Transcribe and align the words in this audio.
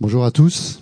Bonjour 0.00 0.24
à 0.24 0.30
tous 0.30 0.80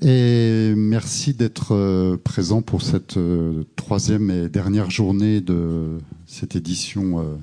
et 0.00 0.74
merci 0.76 1.34
d'être 1.34 1.74
euh, 1.74 2.16
présent 2.16 2.62
pour 2.62 2.82
cette 2.82 3.16
euh, 3.16 3.64
troisième 3.74 4.30
et 4.30 4.48
dernière 4.48 4.92
journée 4.92 5.40
de 5.40 5.98
cette 6.24 6.54
édition 6.54 7.18
euh, 7.18 7.34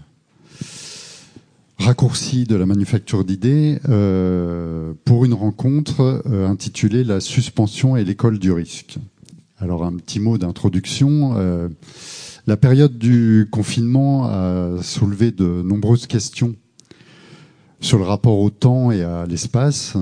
raccourcie 1.77 2.45
de 2.45 2.55
la 2.55 2.65
manufacture 2.65 3.25
d'idées 3.25 3.79
pour 5.03 5.25
une 5.25 5.33
rencontre 5.33 6.23
intitulée 6.25 7.03
La 7.03 7.19
suspension 7.19 7.97
et 7.97 8.05
l'école 8.05 8.39
du 8.39 8.53
risque. 8.53 8.99
Alors 9.59 9.83
un 9.83 9.97
petit 9.97 10.21
mot 10.21 10.37
d'introduction. 10.37 11.35
La 12.47 12.55
période 12.55 12.97
du 12.97 13.49
confinement 13.51 14.27
a 14.27 14.81
soulevé 14.81 15.31
de 15.31 15.61
nombreuses 15.61 16.07
questions 16.07 16.55
sur 17.81 17.97
le 17.97 18.05
rapport 18.05 18.39
au 18.39 18.51
temps 18.51 18.91
et 18.91 19.01
à 19.01 19.25
l'espace, 19.25 19.97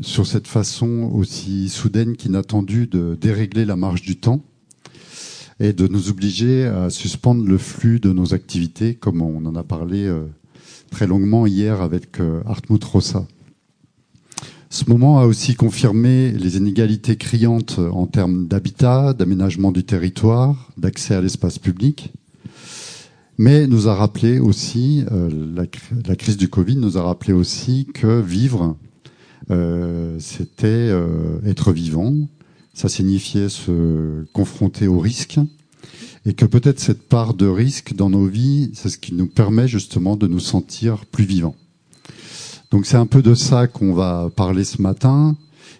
sur 0.00 0.26
cette 0.26 0.46
façon 0.46 1.10
aussi 1.12 1.68
soudaine 1.68 2.16
qu'inattendue 2.16 2.86
de 2.86 3.18
dérégler 3.20 3.64
la 3.64 3.76
marche 3.76 4.02
du 4.02 4.16
temps 4.16 4.42
et 5.58 5.72
de 5.72 5.88
nous 5.88 6.08
obliger 6.08 6.66
à 6.66 6.88
suspendre 6.88 7.44
le 7.44 7.58
flux 7.58 7.98
de 7.98 8.12
nos 8.12 8.32
activités, 8.32 8.94
comme 8.94 9.22
on 9.22 9.44
en 9.44 9.56
a 9.56 9.64
parlé 9.64 10.04
euh, 10.04 10.24
très 10.90 11.06
longuement 11.06 11.46
hier 11.46 11.80
avec 11.80 12.20
euh, 12.20 12.42
Hartmut 12.46 12.82
Rossa. 12.84 13.26
Ce 14.68 14.84
moment 14.88 15.18
a 15.18 15.26
aussi 15.26 15.54
confirmé 15.54 16.30
les 16.32 16.58
inégalités 16.58 17.16
criantes 17.16 17.78
en 17.78 18.06
termes 18.06 18.46
d'habitat, 18.46 19.14
d'aménagement 19.14 19.72
du 19.72 19.84
territoire, 19.84 20.70
d'accès 20.76 21.14
à 21.14 21.20
l'espace 21.20 21.58
public, 21.58 22.12
mais 23.38 23.66
nous 23.66 23.88
a 23.88 23.94
rappelé 23.94 24.38
aussi, 24.38 25.04
euh, 25.12 25.28
la, 25.54 26.16
crise 26.16 26.36
du 26.36 26.48
Covid 26.48 26.76
nous 26.76 26.96
a 26.96 27.02
rappelé 27.02 27.32
aussi 27.32 27.86
que 27.92 28.20
vivre, 28.20 28.76
euh, 29.50 30.16
c'était 30.18 30.66
euh, 30.66 31.38
être 31.44 31.72
vivant, 31.72 32.14
ça 32.72 32.88
signifiait 32.88 33.48
se 33.48 34.24
confronter 34.32 34.86
au 34.86 34.98
risque, 34.98 35.38
et 36.24 36.32
que 36.32 36.46
peut-être 36.46 36.80
cette 36.80 37.08
part 37.08 37.34
de 37.34 37.46
risque 37.46 37.94
dans 37.94 38.10
nos 38.10 38.26
vies, 38.26 38.70
c'est 38.74 38.88
ce 38.88 38.98
qui 38.98 39.14
nous 39.14 39.26
permet 39.26 39.68
justement 39.68 40.16
de 40.16 40.26
nous 40.26 40.40
sentir 40.40 41.04
plus 41.06 41.24
vivants. 41.24 41.56
Donc 42.70 42.86
c'est 42.86 42.96
un 42.96 43.06
peu 43.06 43.22
de 43.22 43.34
ça 43.34 43.68
qu'on 43.68 43.92
va 43.92 44.30
parler 44.34 44.64
ce 44.64 44.82
matin. 44.82 45.36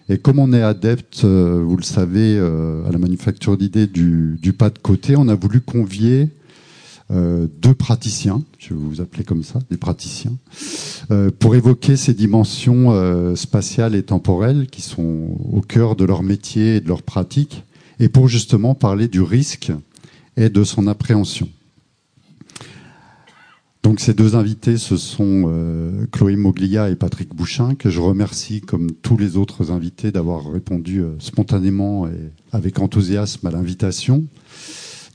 Et 0.07 0.19
comme 0.19 0.39
on 0.39 0.53
est 0.53 0.61
adepte, 0.61 1.25
vous 1.25 1.75
le 1.75 1.83
savez, 1.83 2.39
à 2.39 2.89
la 2.89 2.97
manufacture 2.97 3.57
d'idées 3.57 3.87
du, 3.87 4.37
du, 4.41 4.53
pas 4.53 4.69
de 4.69 4.79
côté, 4.79 5.17
on 5.17 5.27
a 5.27 5.35
voulu 5.35 5.59
convier 5.59 6.29
euh, 7.09 7.47
deux 7.61 7.73
praticiens, 7.73 8.43
je 8.59 8.73
vais 8.73 8.79
vous 8.79 8.99
appeler 8.99 9.23
comme 9.23 9.43
ça, 9.43 9.59
des 9.71 9.77
praticiens, 9.77 10.37
euh, 11.09 11.31
pour 11.31 11.55
évoquer 11.55 11.95
ces 11.95 12.13
dimensions 12.13 12.91
euh, 12.91 13.35
spatiales 13.35 13.95
et 13.95 14.03
temporelles 14.03 14.67
qui 14.67 14.81
sont 14.81 15.37
au 15.51 15.61
cœur 15.61 15.95
de 15.95 16.03
leur 16.03 16.21
métier 16.21 16.75
et 16.75 16.81
de 16.81 16.87
leur 16.87 17.03
pratique, 17.03 17.63
et 17.99 18.09
pour 18.09 18.27
justement 18.27 18.75
parler 18.75 19.07
du 19.07 19.21
risque 19.21 19.71
et 20.35 20.49
de 20.49 20.63
son 20.65 20.87
appréhension. 20.87 21.47
Donc 23.83 24.01
ces 24.01 24.13
deux 24.13 24.35
invités, 24.35 24.75
ce 24.75 24.97
sont 24.97 25.49
Chloé 26.11 26.35
Moglia 26.35 26.89
et 26.89 26.95
Patrick 26.95 27.33
Bouchin, 27.33 27.73
que 27.73 27.89
je 27.89 28.01
remercie 28.01 28.59
comme 28.59 28.91
tous 28.91 29.17
les 29.17 29.37
autres 29.37 29.71
invités 29.71 30.11
d'avoir 30.11 30.51
répondu 30.51 31.01
spontanément 31.19 32.05
et 32.05 32.31
avec 32.51 32.79
enthousiasme 32.79 33.47
à 33.47 33.51
l'invitation. 33.51 34.25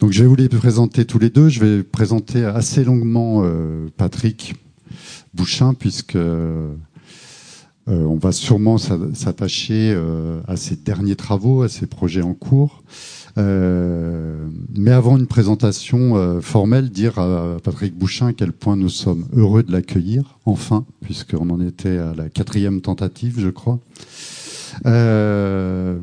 Donc 0.02 0.10
je 0.10 0.24
vais 0.24 0.28
vous 0.28 0.34
les 0.34 0.48
présenter 0.48 1.04
tous 1.04 1.20
les 1.20 1.30
deux. 1.30 1.48
Je 1.48 1.64
vais 1.64 1.84
présenter 1.84 2.44
assez 2.44 2.82
longuement 2.82 3.42
euh, 3.44 3.86
Patrick 3.96 4.56
Bouchin 5.32 5.74
puisque 5.74 6.16
euh, 6.16 6.74
on 7.86 8.16
va 8.16 8.32
sûrement 8.32 8.78
s'attacher 8.78 9.92
euh, 9.94 10.40
à 10.48 10.56
ses 10.56 10.74
derniers 10.74 11.14
travaux, 11.14 11.62
à 11.62 11.68
ses 11.68 11.86
projets 11.86 12.22
en 12.22 12.34
cours. 12.34 12.82
mais 13.36 14.90
avant 14.90 15.16
une 15.16 15.28
présentation 15.28 16.40
formelle, 16.40 16.90
dire 16.90 17.20
à 17.20 17.58
Patrick 17.62 17.96
Bouchin 17.96 18.26
à 18.26 18.32
quel 18.32 18.50
point 18.50 18.74
nous 18.74 18.88
sommes 18.88 19.28
heureux 19.36 19.62
de 19.62 19.70
l'accueillir, 19.70 20.36
enfin, 20.46 20.84
puisqu'on 21.02 21.48
en 21.48 21.60
était 21.60 21.98
à 21.98 22.12
la 22.12 22.28
quatrième 22.28 22.80
tentative, 22.80 23.38
je 23.38 23.50
crois. 23.50 23.78
Euh, 24.86 25.98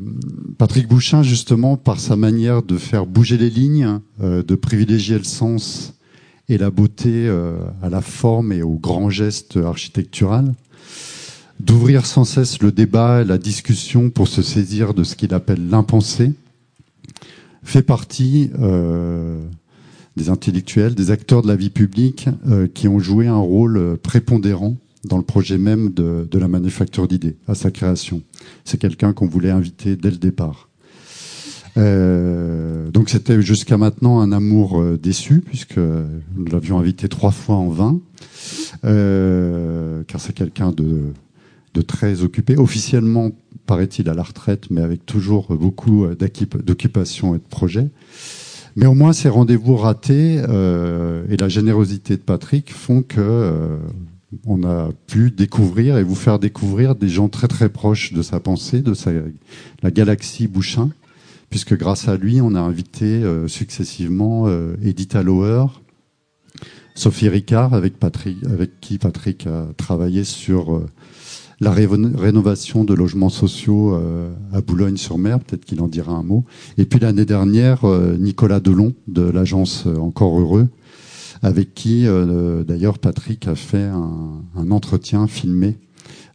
Patrick 0.58 0.88
Bouchin, 0.88 1.22
justement, 1.22 1.76
par 1.76 2.00
sa 2.00 2.16
manière 2.16 2.62
de 2.62 2.76
faire 2.76 3.06
bouger 3.06 3.36
les 3.36 3.50
lignes, 3.50 4.00
euh, 4.22 4.42
de 4.42 4.54
privilégier 4.54 5.18
le 5.18 5.24
sens 5.24 5.94
et 6.48 6.58
la 6.58 6.70
beauté 6.70 7.26
euh, 7.28 7.58
à 7.82 7.88
la 7.88 8.00
forme 8.00 8.52
et 8.52 8.62
au 8.62 8.74
grand 8.74 9.10
geste 9.10 9.56
architectural, 9.56 10.54
d'ouvrir 11.60 12.06
sans 12.06 12.24
cesse 12.24 12.60
le 12.62 12.72
débat 12.72 13.22
et 13.22 13.24
la 13.24 13.38
discussion 13.38 14.10
pour 14.10 14.28
se 14.28 14.42
saisir 14.42 14.94
de 14.94 15.04
ce 15.04 15.14
qu'il 15.14 15.34
appelle 15.34 15.68
l'impensé, 15.68 16.32
fait 17.62 17.82
partie 17.82 18.50
des 20.16 20.30
intellectuels, 20.30 20.94
des 20.94 21.10
acteurs 21.10 21.42
de 21.42 21.48
la 21.48 21.56
vie 21.56 21.68
publique 21.68 22.30
qui 22.72 22.88
ont 22.88 22.98
joué 22.98 23.28
un 23.28 23.36
rôle 23.36 23.98
prépondérant 23.98 24.76
dans 25.04 25.16
le 25.16 25.22
projet 25.22 25.58
même 25.58 25.90
de, 25.90 26.26
la 26.38 26.48
manufacture 26.48 27.08
d'idées, 27.08 27.36
à 27.48 27.54
sa 27.54 27.70
création. 27.70 28.22
C'est 28.64 28.78
quelqu'un 28.78 29.12
qu'on 29.12 29.26
voulait 29.26 29.50
inviter 29.50 29.96
dès 29.96 30.10
le 30.10 30.16
départ. 30.16 30.68
Euh, 31.76 32.90
donc 32.90 33.10
c'était 33.10 33.40
jusqu'à 33.40 33.78
maintenant 33.78 34.20
un 34.20 34.32
amour 34.32 34.80
euh, 34.80 34.98
déçu, 34.98 35.40
puisque 35.40 35.78
nous 35.78 36.44
l'avions 36.50 36.78
invité 36.78 37.08
trois 37.08 37.30
fois 37.30 37.56
en 37.56 37.68
vain, 37.68 38.00
euh, 38.84 40.02
car 40.08 40.20
c'est 40.20 40.32
quelqu'un 40.32 40.72
de, 40.72 41.12
très 41.86 42.22
occupé. 42.22 42.56
Officiellement, 42.56 43.30
paraît-il, 43.66 44.08
à 44.08 44.14
la 44.14 44.22
retraite, 44.22 44.70
mais 44.70 44.82
avec 44.82 45.06
toujours 45.06 45.54
beaucoup 45.54 46.06
d'occupation 46.64 47.34
et 47.34 47.38
de 47.38 47.44
projets. 47.48 47.88
Mais 48.76 48.86
au 48.86 48.94
moins, 48.94 49.12
ces 49.12 49.28
rendez-vous 49.28 49.76
ratés 49.76 50.34
et 50.34 51.36
la 51.36 51.48
générosité 51.48 52.16
de 52.16 52.22
Patrick 52.22 52.72
font 52.72 53.02
que 53.02 53.78
on 54.46 54.62
a 54.64 54.90
pu 55.06 55.30
découvrir 55.30 55.98
et 55.98 56.02
vous 56.02 56.14
faire 56.14 56.38
découvrir 56.38 56.94
des 56.94 57.08
gens 57.08 57.28
très 57.28 57.48
très 57.48 57.68
proches 57.68 58.12
de 58.12 58.22
sa 58.22 58.40
pensée, 58.40 58.80
de 58.80 58.94
sa, 58.94 59.10
la 59.82 59.90
galaxie 59.90 60.46
Bouchin, 60.46 60.90
puisque 61.50 61.76
grâce 61.76 62.08
à 62.08 62.16
lui, 62.16 62.40
on 62.40 62.54
a 62.54 62.60
invité 62.60 63.04
euh, 63.04 63.48
successivement 63.48 64.44
euh, 64.46 64.76
Edith 64.82 65.16
Allower, 65.16 65.66
Sophie 66.94 67.28
Ricard, 67.28 67.74
avec, 67.74 67.98
Patrick, 67.98 68.38
avec 68.44 68.80
qui 68.80 68.98
Patrick 68.98 69.46
a 69.46 69.66
travaillé 69.76 70.22
sur 70.22 70.76
euh, 70.76 70.86
la 71.60 71.72
rénovation 71.72 72.84
de 72.84 72.94
logements 72.94 73.28
sociaux 73.28 73.94
à 74.50 74.62
Boulogne-sur-Mer, 74.62 75.40
peut-être 75.40 75.66
qu'il 75.66 75.82
en 75.82 75.88
dira 75.88 76.12
un 76.12 76.22
mot. 76.22 76.46
Et 76.78 76.86
puis 76.86 76.98
l'année 77.00 77.26
dernière, 77.26 77.84
Nicolas 78.18 78.60
Delon 78.60 78.94
de 79.08 79.20
l'agence 79.20 79.84
Encore 79.84 80.40
Heureux, 80.40 80.70
avec 81.42 81.74
qui 81.74 82.06
euh, 82.06 82.64
d'ailleurs 82.64 82.98
Patrick 82.98 83.48
a 83.48 83.54
fait 83.54 83.84
un, 83.84 84.70
entretien 84.70 85.26
filmé, 85.26 85.78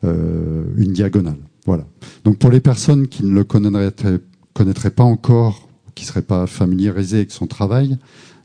euh, 0.04 0.64
une 0.78 0.94
diagonale. 0.94 1.38
Voilà. 1.66 1.86
Donc 2.24 2.38
pour 2.38 2.50
les 2.50 2.60
personnes 2.60 3.08
qui 3.08 3.24
ne 3.24 3.32
le 3.32 3.44
connaîtraient, 3.44 4.20
connaîtraient 4.54 4.92
pas 4.92 5.04
encore, 5.04 5.70
qui 5.94 6.06
seraient 6.06 6.22
pas 6.22 6.48
familiarisées 6.48 7.18
avec 7.18 7.32
son 7.32 7.48
travail, 7.48 7.98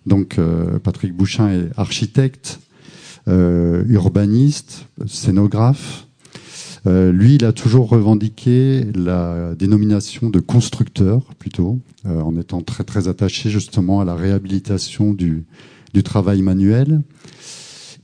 donc 0.06 0.38
euh, 0.38 0.78
Patrick 0.78 1.15
Bouchin 1.15 1.50
est 1.50 1.69
architecte, 1.76 2.60
urbaniste, 3.26 4.87
scénographe. 5.06 6.09
lui, 6.87 7.37
il 7.37 7.44
a 7.44 7.53
toujours 7.53 7.88
revendiqué 7.88 8.87
la 8.93 9.54
dénomination 9.54 10.31
de 10.31 10.41
constructeur, 10.41 11.22
plutôt, 11.38 11.78
en 12.04 12.37
étant 12.37 12.60
très 12.60 12.82
très 12.82 13.06
attaché 13.06 13.49
justement 13.49 14.00
à 14.00 14.04
la 14.04 14.16
réhabilitation 14.16 15.12
du, 15.12 15.44
du 15.95 16.03
travail 16.03 16.43
manuel. 16.43 17.03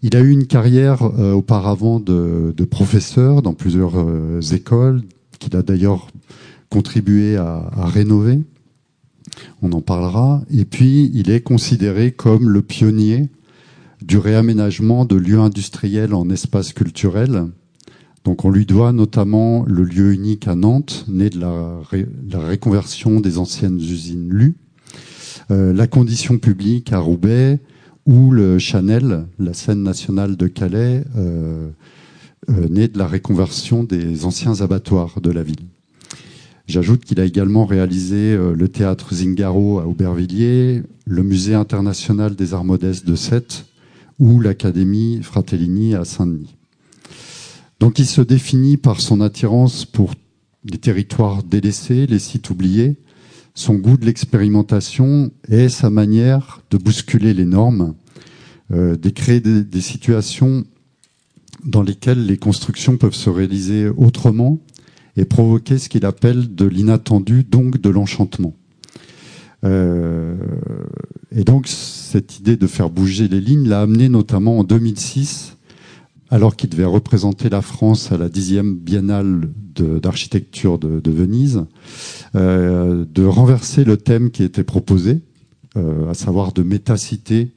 Il 0.03 0.17
a 0.17 0.21
eu 0.21 0.31
une 0.31 0.47
carrière 0.47 1.03
euh, 1.03 1.33
auparavant 1.33 2.01
de, 2.01 2.53
professeur 2.71 3.43
dans 3.43 3.55
plusieurs 3.55 3.99
euh, 3.99 4.41
écoles, 4.53 5.03
qu'il 5.39 5.57
a 5.57 5.63
d'ailleurs 5.63 6.09
contribué 6.69 7.37
à, 7.37 7.71
rénover. 7.87 8.41
On 9.63 9.72
en 9.72 9.81
parlera. 9.81 10.43
Et 10.51 10.65
puis, 10.65 11.10
il 11.15 11.31
est 11.31 11.41
considéré 11.41 12.13
comme 12.13 12.49
le 12.49 12.63
pionnier 12.63 13.28
du 14.03 14.19
réaménagement 14.19 15.05
de 15.05 15.16
lieux 15.16 15.41
industriels 15.41 16.15
en 16.15 16.28
espaces 16.31 16.72
culturels. 16.72 17.47
Donc, 18.25 18.45
on 18.45 18.51
lui 18.51 18.66
doit 18.66 18.93
notamment 18.93 19.65
le 19.66 19.84
lieu 19.84 20.13
unique 20.13 20.49
à 20.49 20.55
Nantes, 20.55 21.05
né 21.09 21.31
de 21.31 21.39
la, 21.41 21.81
la 22.31 22.41
réconversion 22.41 23.21
des 23.21 23.39
anciennes 23.39 23.78
usines 23.78 24.28
LU, 24.28 24.57
euh, 25.51 25.72
la 25.72 25.87
condition 25.87 26.39
publique 26.39 26.93
à 26.93 26.99
Roubaix, 26.99 27.60
ou 28.07 28.31
le 28.31 28.59
Chanel, 28.59 29.27
la 29.39 29.53
scène 29.53 29.83
nationale 29.83 30.37
de 30.37 30.47
Calais, 30.47 31.05
euh, 31.17 31.69
euh, 32.49 32.69
né 32.69 32.87
de 32.87 32.99
la 32.99 33.07
réconversion 33.07 33.83
des 33.83 34.25
anciens 34.25 34.61
abattoirs 34.61 35.21
de 35.21 35.31
la 35.31 35.43
ville. 35.43 35.67
J'ajoute 36.69 37.05
qu'il 37.05 37.21
a 37.21 37.25
également 37.25 37.67
réalisé 37.67 38.33
euh, 38.33 38.55
le 38.55 38.69
théâtre 38.69 39.15
Zingaro 39.15 39.81
à 39.81 39.87
Aubervilliers, 39.87 40.83
le 41.05 41.23
musée 41.23 41.55
international 41.55 42.37
des 42.37 42.55
arts 42.55 42.65
modestes 42.65 43.07
de 43.07 43.17
Sète 43.17 43.67
ou 44.19 44.41
l'académie 44.41 45.21
Fratellini 45.23 45.95
à 45.95 46.05
Saint-Denis. 46.05 46.55
Donc 47.81 47.99
il 47.99 48.07
se 48.07 48.23
définit 48.23 48.77
par 48.77 49.01
son 49.01 49.21
attirance 49.21 49.85
pour 49.85 50.15
les 50.65 50.79
territoires 50.79 51.43
délaissés, 51.43 52.07
les 52.07 52.19
sites 52.19 52.51
oubliés, 52.51 52.97
son 53.57 53.75
goût 53.75 53.97
de 53.97 54.05
l'expérimentation 54.05 55.33
et 55.49 55.69
sa 55.69 55.89
manière 55.89 56.61
de 56.71 56.77
bousculer 56.77 57.33
les 57.33 57.47
normes, 57.47 57.95
euh, 58.71 58.97
de 58.97 59.09
créer 59.09 59.41
des, 59.41 59.81
situations 59.81 60.65
dans 61.65 61.83
lesquelles 61.83 62.27
les 62.27 62.37
constructions 62.37 62.99
peuvent 62.99 63.15
se 63.15 63.31
réaliser 63.31 63.89
autrement 63.89 64.59
et 65.17 65.25
provoquer 65.25 65.79
ce 65.79 65.89
qu'il 65.89 66.05
appelle 66.05 66.55
de 66.55 66.67
l'inattendu, 66.67 67.45
donc 67.45 67.81
de 67.81 67.89
l'enchantement. 67.89 68.55
Euh, 69.65 70.37
et 71.35 71.43
donc 71.43 71.67
cette 71.67 72.39
idée 72.39 72.59
de 72.59 72.67
faire 72.67 72.91
bouger 72.91 73.27
les 73.27 73.41
lignes 73.41 73.69
l'a 73.69 73.81
amené 73.81 74.11
notamment 74.11 74.59
en 74.59 74.65
2006, 74.65 75.56
alors 76.31 76.57
qu'il 76.57 76.71
devait 76.71 76.84
représenter 76.84 77.49
la 77.49 77.63
France 77.63 78.11
à 78.13 78.17
la 78.17 78.28
dixième 78.28 78.75
biennale 78.75 79.49
d'architecture 79.75 80.78
de, 80.78 81.11
Venise, 81.11 81.65
euh, 82.34 83.05
de 83.09 83.25
renverser 83.25 83.84
le 83.84 83.97
thème 83.97 84.31
qui 84.31 84.43
était 84.43 84.65
proposé, 84.65 85.21
euh, 85.77 86.11
à 86.11 86.15
savoir 86.15 86.53
de 86.53 86.63
métacité, 86.63 87.53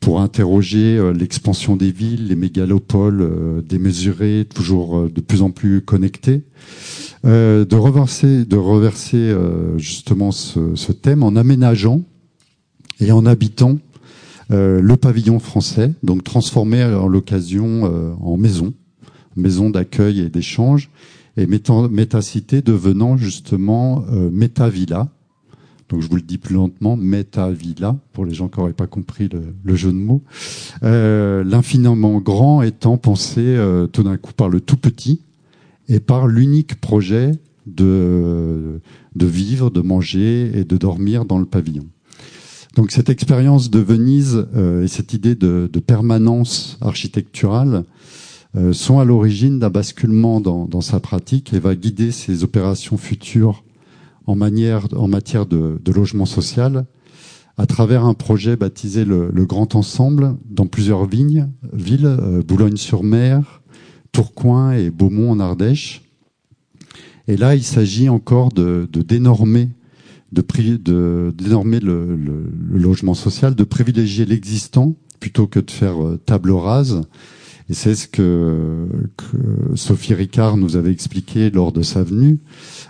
pour 0.00 0.20
interroger 0.20 0.96
euh, 0.96 1.12
l'expansion 1.12 1.76
des 1.76 1.92
villes, 1.92 2.28
les 2.28 2.36
mégalopoles 2.36 3.62
démesurées, 3.66 4.46
toujours 4.52 5.08
de 5.08 5.20
plus 5.20 5.42
en 5.42 5.50
plus 5.50 5.82
connectées, 5.82 6.42
de 7.24 7.76
reverser, 7.76 8.44
de 8.44 8.56
reverser 8.56 9.34
justement 9.76 10.32
ce, 10.32 10.92
thème 10.92 11.22
en 11.22 11.36
aménageant 11.36 12.00
et 12.98 13.12
en 13.12 13.26
habitant 13.26 13.78
le 14.50 14.94
pavillon 14.96 15.38
français, 15.38 15.92
donc 16.02 16.24
transformé 16.24 16.82
à 16.82 17.06
l'occasion 17.06 17.84
en 18.20 18.36
maison, 18.36 18.74
maison 19.36 19.70
d'accueil 19.70 20.20
et 20.20 20.28
d'échange, 20.28 20.90
et 21.36 21.46
métacité 21.46 22.60
devenant 22.60 23.16
justement 23.16 24.04
métavilla, 24.32 25.08
donc 25.90 26.02
je 26.02 26.08
vous 26.08 26.16
le 26.16 26.22
dis 26.22 26.38
plus 26.38 26.54
lentement, 26.54 26.96
Villa, 26.96 27.98
pour 28.12 28.24
les 28.24 28.32
gens 28.32 28.48
qui 28.48 28.60
n'auraient 28.60 28.72
pas 28.72 28.86
compris 28.86 29.28
le, 29.28 29.76
jeu 29.76 29.90
de 29.90 29.96
mots. 29.96 30.22
Euh, 30.84 31.42
L'infiniment 31.42 32.20
grand 32.20 32.62
étant 32.62 32.96
pensé 32.96 33.40
euh, 33.40 33.88
tout 33.88 34.04
d'un 34.04 34.16
coup 34.16 34.32
par 34.32 34.48
le 34.48 34.60
tout 34.60 34.76
petit 34.76 35.20
et 35.88 35.98
par 35.98 36.28
l'unique 36.28 36.80
projet 36.80 37.32
de, 37.66 38.80
de 39.16 39.26
vivre, 39.26 39.70
de 39.70 39.80
manger 39.80 40.56
et 40.56 40.64
de 40.64 40.76
dormir 40.76 41.24
dans 41.24 41.38
le 41.38 41.44
pavillon. 41.44 41.86
Donc 42.76 42.92
cette 42.92 43.10
expérience 43.10 43.70
de 43.70 43.80
Venise 43.80 44.46
euh, 44.54 44.84
et 44.84 44.88
cette 44.88 45.12
idée 45.12 45.34
de, 45.34 45.68
permanence 45.84 46.78
architecturale 46.80 47.84
euh, 48.56 48.72
sont 48.72 49.00
à 49.00 49.04
l'origine 49.04 49.58
d'un 49.58 49.70
basculement 49.70 50.40
dans, 50.40 50.80
sa 50.80 51.00
pratique 51.00 51.52
et 51.52 51.58
va 51.58 51.74
guider 51.74 52.12
ses 52.12 52.44
opérations 52.44 52.96
futures 52.96 53.64
en, 54.26 54.36
matière 54.36 54.86
de, 55.46 55.80
logement 55.92 56.26
social 56.26 56.86
à 57.58 57.66
travers 57.66 58.04
un 58.04 58.14
projet 58.14 58.56
baptisé 58.56 59.04
le, 59.04 59.30
Grand 59.44 59.74
Ensemble 59.74 60.36
dans 60.48 60.66
plusieurs 60.66 61.06
vignes, 61.06 61.48
villes, 61.72 62.06
euh, 62.06 62.42
Boulogne-sur-Mer, 62.42 63.62
Tourcoing 64.12 64.72
et 64.72 64.90
Beaumont 64.90 65.32
en 65.32 65.40
Ardèche. 65.40 66.02
Et 67.26 67.36
là, 67.36 67.56
il 67.56 67.64
s'agit 67.64 68.08
encore 68.08 68.50
de, 68.50 68.88
de 68.92 69.02
dénormer, 69.02 69.70
de, 70.32 71.32
dénormer 71.36 71.80
le, 71.80 72.16
le, 72.16 72.44
le, 72.70 72.78
logement 72.78 73.14
social, 73.14 73.54
de 73.54 73.64
privilégier 73.64 74.24
l'existant 74.24 74.96
plutôt 75.18 75.46
que 75.46 75.60
de 75.60 75.70
faire 75.70 76.04
euh, 76.04 76.16
table 76.16 76.50
rase. 76.52 77.02
Et 77.68 77.74
c'est 77.74 77.94
ce 77.94 78.08
que, 78.08 78.88
que, 79.16 79.76
Sophie 79.76 80.14
Ricard 80.14 80.56
nous 80.56 80.76
avait 80.76 80.90
expliqué 80.90 81.50
lors 81.50 81.72
de 81.72 81.82
sa 81.82 82.02
venue. 82.02 82.40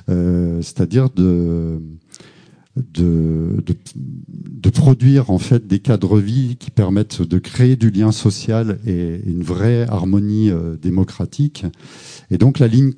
Euh, 0.09 0.63
c'est-à-dire 0.63 1.11
de, 1.11 1.81
de, 2.77 3.63
de, 3.67 3.77
de, 3.97 4.71
produire 4.71 5.31
en 5.31 5.39
fait 5.39 5.67
des 5.67 5.81
cadres 5.81 6.19
vie 6.19 6.57
qui 6.59 6.71
permettent 6.71 7.21
de 7.21 7.39
créer 7.39 7.77
du 7.77 7.91
lien 7.91 8.13
social 8.13 8.79
et 8.87 9.21
une 9.27 9.43
vraie 9.43 9.87
harmonie 9.89 10.51
euh, 10.51 10.77
démocratique. 10.77 11.67
Et 12.31 12.39
donc 12.39 12.59
la 12.59 12.69
ligne 12.69 12.93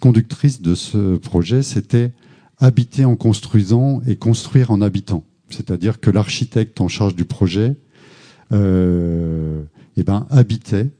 conductrice 0.00 0.62
de 0.62 0.74
ce 0.74 1.16
projet, 1.16 1.62
c'était 1.62 2.12
habiter 2.58 3.04
en 3.04 3.16
construisant 3.16 4.00
et 4.06 4.16
construire 4.16 4.70
en 4.70 4.80
habitant. 4.80 5.24
C'est-à-dire 5.50 6.00
que 6.00 6.10
l'architecte 6.10 6.80
en 6.80 6.88
charge 6.88 7.14
du 7.14 7.24
projet 7.24 7.76
euh, 8.52 9.62
eh 9.96 10.02
ben, 10.02 10.26
habitait 10.30 10.90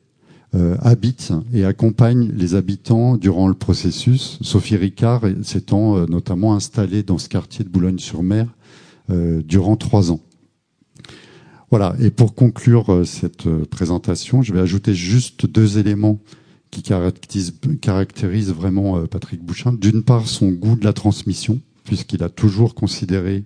euh, 0.55 0.77
habite 0.83 1.33
et 1.53 1.65
accompagne 1.65 2.31
les 2.33 2.55
habitants 2.55 3.17
durant 3.17 3.49
le 3.49 3.55
processus. 3.55 4.39
Sophie 4.41 4.77
Ricard 4.77 5.23
s'étant 5.43 5.97
euh, 5.97 6.07
notamment 6.07 6.55
installée 6.55 7.03
dans 7.03 7.19
ce 7.19 7.29
quartier 7.29 7.65
de 7.65 7.71
Boulogne-sur-Mer 7.71 8.47
euh, 9.11 9.43
durant 9.43 9.75
trois 9.75 10.13
ans. 10.13 10.21
Voilà, 11.71 11.97
et 11.99 12.11
pour 12.11 12.37
conclure 12.37 13.03
cette 13.05 13.49
présentation, 13.65 14.43
je 14.43 14.53
vais 14.53 14.61
ajouter 14.61 14.95
juste 14.95 15.47
deux 15.47 15.79
éléments 15.79 16.21
qui 16.75 17.79
caractérisent 17.81 18.53
vraiment 18.53 18.99
euh, 18.99 19.07
Patrick 19.07 19.43
Bouchin. 19.43 19.73
D'une 19.73 20.03
part, 20.03 20.29
son 20.29 20.51
goût 20.51 20.77
de 20.77 20.85
la 20.85 20.93
transmission, 20.93 21.61
puisqu'il 21.85 22.23
a 22.23 22.29
toujours 22.29 22.75
considéré 22.75 23.45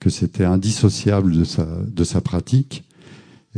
que 0.00 0.10
c'était 0.10 0.44
indissociable 0.44 1.36
de 1.36 1.44
sa, 1.44 1.66
de 1.86 2.04
sa 2.04 2.20
pratique 2.20 2.84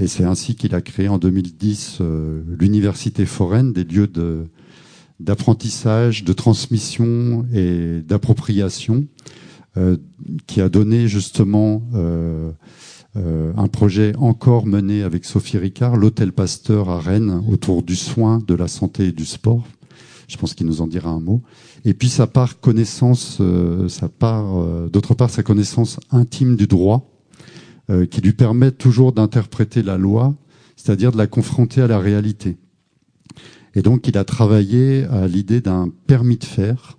et 0.00 0.06
c'est 0.06 0.24
ainsi 0.24 0.54
qu'il 0.54 0.74
a 0.74 0.80
créé 0.80 1.08
en 1.08 1.18
2010 1.18 1.98
euh, 2.00 2.42
l'Université 2.58 3.26
foraine, 3.26 3.72
des 3.72 3.82
lieux 3.82 4.06
de, 4.06 4.46
d'apprentissage, 5.18 6.22
de 6.22 6.32
transmission 6.32 7.46
et 7.52 8.00
d'appropriation, 8.02 9.06
euh, 9.76 9.96
qui 10.46 10.60
a 10.60 10.68
donné 10.68 11.08
justement 11.08 11.82
euh, 11.94 12.52
euh, 13.18 13.52
un 13.56 13.68
projet 13.68 14.14
encore 14.16 14.66
mené 14.66 15.02
avec 15.02 15.24
Sophie 15.24 15.58
Ricard, 15.58 15.96
l'Hôtel 15.96 16.32
Pasteur 16.32 16.88
à 16.88 17.00
Rennes, 17.00 17.42
autour 17.48 17.82
du 17.82 17.96
soin, 17.96 18.38
de 18.46 18.54
la 18.54 18.68
santé 18.68 19.08
et 19.08 19.12
du 19.12 19.24
sport. 19.24 19.64
Je 20.28 20.36
pense 20.36 20.54
qu'il 20.54 20.66
nous 20.66 20.82
en 20.82 20.86
dira 20.86 21.10
un 21.10 21.20
mot. 21.20 21.42
Et 21.84 21.94
puis 21.94 22.08
sa 22.08 22.26
part 22.26 22.60
connaissance, 22.60 23.38
euh, 23.40 23.88
sa 23.88 24.08
part, 24.08 24.58
euh, 24.58 24.88
d'autre 24.88 25.14
part 25.14 25.30
sa 25.30 25.42
connaissance 25.42 25.98
intime 26.10 26.54
du 26.54 26.66
droit, 26.66 27.10
euh, 27.90 28.04
qui 28.04 28.20
lui 28.20 28.34
permet 28.34 28.70
toujours 28.70 29.12
d'interpréter 29.12 29.82
la 29.82 29.96
loi, 29.96 30.34
c'est-à-dire 30.76 31.12
de 31.12 31.16
la 31.16 31.26
confronter 31.26 31.80
à 31.80 31.86
la 31.86 31.98
réalité. 31.98 32.56
Et 33.74 33.82
donc, 33.82 34.06
il 34.06 34.18
a 34.18 34.24
travaillé 34.24 35.04
à 35.04 35.26
l'idée 35.26 35.60
d'un 35.60 35.88
permis 36.06 36.36
de 36.36 36.44
faire 36.44 36.97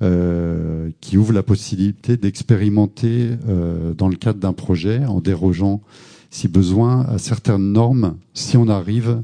qui 0.00 1.18
ouvre 1.18 1.32
la 1.32 1.42
possibilité 1.42 2.16
d'expérimenter 2.16 3.30
euh, 3.48 3.92
dans 3.94 4.08
le 4.08 4.16
cadre 4.16 4.38
d'un 4.38 4.52
projet 4.52 5.04
en 5.04 5.20
dérogeant, 5.20 5.82
si 6.30 6.48
besoin, 6.48 7.04
à 7.06 7.18
certaines 7.18 7.72
normes, 7.72 8.16
si 8.32 8.56
on 8.56 8.68
arrive 8.68 9.22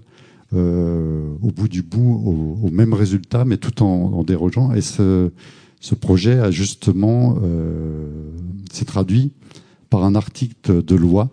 euh, 0.54 1.34
au 1.42 1.50
bout 1.50 1.66
du 1.66 1.82
bout 1.82 2.60
au, 2.62 2.70
même 2.70 2.94
résultat, 2.94 3.44
mais 3.44 3.56
tout 3.56 3.82
en, 3.82 4.22
dérogeant. 4.22 4.72
Et 4.74 4.80
ce, 4.80 5.30
projet 6.00 6.38
a 6.38 6.50
justement 6.50 7.38
euh, 7.42 8.30
s'est 8.72 8.84
traduit 8.84 9.32
par 9.90 10.04
un 10.04 10.14
article 10.14 10.84
de 10.84 10.94
loi 10.94 11.30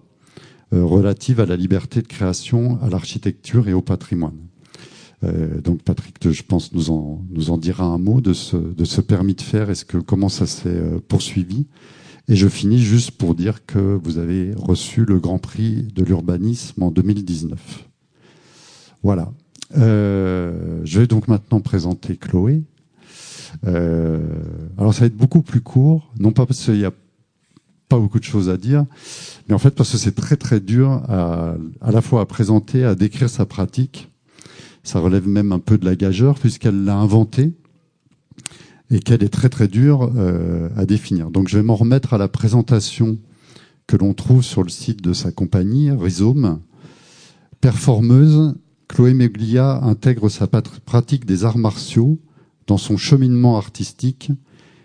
euh, 0.73 0.83
relative 0.83 1.39
à 1.39 1.45
la 1.45 1.55
liberté 1.55 2.01
de 2.01 2.07
création, 2.07 2.79
à 2.81 2.89
l'architecture 2.89 3.67
et 3.67 3.73
au 3.73 3.81
patrimoine. 3.81 4.37
Euh, 5.23 5.61
donc 5.61 5.81
Patrick, 5.83 6.15
je 6.29 6.43
pense, 6.43 6.73
nous 6.73 6.89
en, 6.89 7.23
nous 7.29 7.49
en 7.49 7.57
dira 7.57 7.85
un 7.85 7.97
mot 7.97 8.21
de 8.21 8.33
ce, 8.33 8.57
de 8.57 8.85
ce 8.85 9.01
permis 9.01 9.35
de 9.35 9.41
faire 9.41 9.69
et 9.69 9.75
ce 9.75 9.85
que, 9.85 9.97
comment 9.97 10.29
ça 10.29 10.45
s'est 10.45 10.69
euh, 10.69 10.99
poursuivi? 11.07 11.65
Et 12.27 12.35
je 12.35 12.47
finis 12.47 12.79
juste 12.79 13.11
pour 13.11 13.35
dire 13.35 13.65
que 13.65 13.99
vous 14.01 14.17
avez 14.17 14.53
reçu 14.55 15.05
le 15.05 15.19
Grand 15.19 15.39
Prix 15.39 15.87
de 15.93 16.03
l'urbanisme 16.03 16.83
en 16.83 16.91
2019. 16.91 17.87
Voilà. 19.01 19.31
Euh, 19.77 20.81
je 20.85 21.01
vais 21.01 21.07
donc 21.07 21.27
maintenant 21.27 21.59
présenter 21.59 22.15
Chloé. 22.15 22.63
Alors 23.65 24.93
ça 24.93 25.01
va 25.01 25.05
être 25.05 25.15
beaucoup 25.15 25.41
plus 25.41 25.61
court, 25.61 26.11
non 26.19 26.31
pas 26.31 26.45
parce 26.45 26.65
qu'il 26.65 26.77
y 26.77 26.85
a 26.85 26.91
pas 27.87 27.99
beaucoup 27.99 28.19
de 28.19 28.23
choses 28.23 28.49
à 28.49 28.57
dire, 28.57 28.85
mais 29.47 29.53
en 29.53 29.59
fait 29.59 29.71
parce 29.71 29.91
que 29.91 29.97
c'est 29.97 30.15
très 30.15 30.37
très 30.37 30.59
dur 30.59 30.89
à, 31.07 31.55
à 31.79 31.91
la 31.91 32.01
fois 32.01 32.21
à 32.21 32.25
présenter, 32.25 32.83
à 32.83 32.95
décrire 32.95 33.29
sa 33.29 33.45
pratique. 33.45 34.09
Ça 34.83 34.99
relève 34.99 35.27
même 35.27 35.51
un 35.51 35.59
peu 35.59 35.77
de 35.77 35.85
la 35.85 35.95
gageure 35.95 36.37
puisqu'elle 36.37 36.83
l'a 36.83 36.97
inventé 36.97 37.53
et 38.91 38.99
qu'elle 38.99 39.23
est 39.23 39.29
très 39.29 39.49
très 39.49 39.67
dure 39.67 40.11
euh, 40.15 40.69
à 40.75 40.85
définir. 40.85 41.31
Donc 41.31 41.47
je 41.47 41.57
vais 41.57 41.63
m'en 41.63 41.75
remettre 41.75 42.13
à 42.13 42.17
la 42.17 42.27
présentation 42.27 43.17
que 43.87 43.97
l'on 43.97 44.13
trouve 44.13 44.43
sur 44.43 44.63
le 44.63 44.69
site 44.69 45.01
de 45.01 45.13
sa 45.13 45.31
compagnie, 45.31 45.91
Rhizome. 45.91 46.59
Performeuse, 47.61 48.55
Chloé 48.87 49.13
Meglia 49.13 49.83
intègre 49.83 50.29
sa 50.29 50.47
pratique 50.47 51.25
des 51.25 51.45
arts 51.45 51.57
martiaux 51.57 52.19
dans 52.67 52.77
son 52.77 52.97
cheminement 52.97 53.57
artistique 53.57 54.31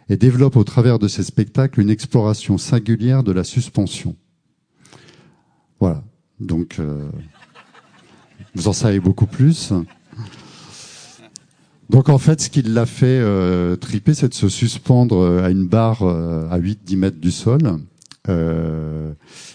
et 0.08 0.16
développe 0.16 0.56
au 0.56 0.64
travers 0.64 0.98
de 0.98 1.08
ses 1.08 1.22
spectacles 1.22 1.80
une 1.80 1.90
exploration 1.90 2.56
singulière 2.56 3.22
de 3.22 3.32
la 3.32 3.44
suspension. 3.44 4.16
Voilà. 5.80 6.04
Donc, 6.40 6.76
euh, 6.78 7.10
vous 8.58 8.66
en 8.66 8.72
savez 8.72 8.98
beaucoup 8.98 9.26
plus. 9.26 9.72
Donc 11.90 12.08
en 12.08 12.18
fait, 12.18 12.40
ce 12.40 12.50
qui 12.50 12.62
l'a 12.62 12.86
fait 12.86 13.06
euh, 13.06 13.76
triper, 13.76 14.14
c'est 14.14 14.28
de 14.28 14.34
se 14.34 14.48
suspendre 14.48 15.18
euh, 15.18 15.44
à 15.44 15.50
une 15.50 15.68
barre 15.68 16.02
euh, 16.02 16.50
à 16.50 16.58
8-10 16.58 16.96
mètres 16.96 17.20
du 17.20 17.30
sol. 17.30 17.60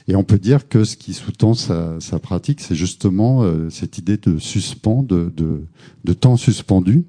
et 0.07 0.15
on 0.15 0.23
peut 0.23 0.39
dire 0.39 0.69
que 0.69 0.85
ce 0.85 0.95
qui 0.95 1.13
sous-tend 1.13 1.53
sa, 1.53 2.19
pratique, 2.19 2.61
c'est 2.61 2.75
justement 2.75 3.45
cette 3.69 3.99
idée 3.99 4.17
de 4.17 4.39
suspens, 4.39 5.03
de, 5.03 5.31
de, 5.35 6.13
temps 6.13 6.37
suspendu. 6.37 7.03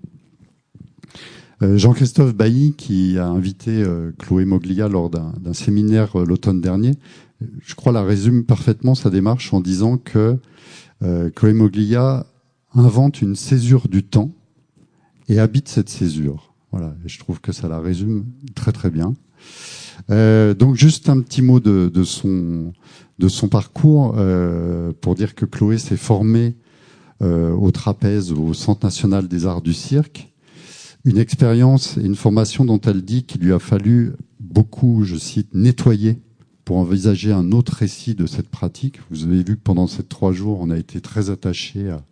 Jean-Christophe 1.63 2.35
Bailly, 2.35 2.75
qui 2.77 3.17
a 3.19 3.29
invité 3.29 3.83
Chloé 4.19 4.45
Moglia 4.45 4.89
lors 4.89 5.09
d'un 5.09 5.55
séminaire 5.55 6.19
l'automne 6.19 6.61
dernier, 6.61 6.93
je 7.63 7.75
crois 7.75 7.93
la 7.93 8.03
résume 8.03 8.45
parfaitement 8.45 8.95
sa 8.95 9.09
démarche 9.09 9.55
en 9.55 9.63
disant 9.63 9.97
que 9.97 10.39
Chloé 11.35 11.53
Moglia 11.53 12.27
invente 12.75 13.23
une 13.23 13.37
césure 13.37 13.89
du 13.89 14.03
temps 14.03 14.31
et 15.29 15.39
habite 15.39 15.69
cette 15.69 15.89
césure. 15.89 16.55
Voilà, 16.71 16.95
je 17.05 17.19
trouve 17.19 17.41
que 17.41 17.53
ça 17.53 17.69
la 17.69 17.79
résume 17.79 18.25
très 18.55 18.73
très 18.73 18.91
bien. 18.91 19.15
Euh, 20.11 20.55
donc 20.55 20.75
juste 20.75 21.09
un 21.09 21.21
petit 21.21 21.41
mot 21.41 21.61
de, 21.61 21.91
de 21.93 22.03
son 22.03 22.73
de 23.19 23.29
son 23.29 23.49
parcours 23.49 24.15
euh, 24.17 24.93
pour 25.01 25.15
dire 25.15 25.35
que 25.35 25.45
Chloé 25.47 25.79
s'est 25.79 25.97
formée 25.97 26.57
euh, 27.23 27.53
au 27.53 27.71
trapèze 27.71 28.33
au 28.33 28.55
Centre 28.55 28.85
national 28.85 29.29
des 29.29 29.47
arts 29.47 29.63
du 29.63 29.73
cirque, 29.73 30.33
une 31.05 31.19
expérience 31.19 31.97
et 31.97 32.05
une 32.05 32.17
formation 32.17 32.65
dont 32.65 32.81
elle 32.81 33.03
dit 33.03 33.23
qu'il 33.23 33.43
lui 33.43 33.53
a 33.53 33.61
fallu 33.61 34.15
beaucoup, 34.41 35.05
je 35.05 35.17
cite, 35.17 35.55
nettoyer 35.55 36.21
pour 36.65 36.79
envisager 36.79 37.33
un 37.33 37.53
autre 37.53 37.75
récit 37.75 38.15
de 38.15 38.27
cette 38.27 38.49
pratique. 38.49 39.01
Vous 39.11 39.25
avez 39.25 39.43
vu 39.43 39.57
que 39.57 39.63
pendant 39.63 39.87
ces 39.87 40.03
trois 40.03 40.33
jours, 40.33 40.59
on 40.61 40.71
a 40.71 40.79
été 40.79 41.01
très 41.01 41.31
attaché 41.31 41.91
à, 41.91 42.03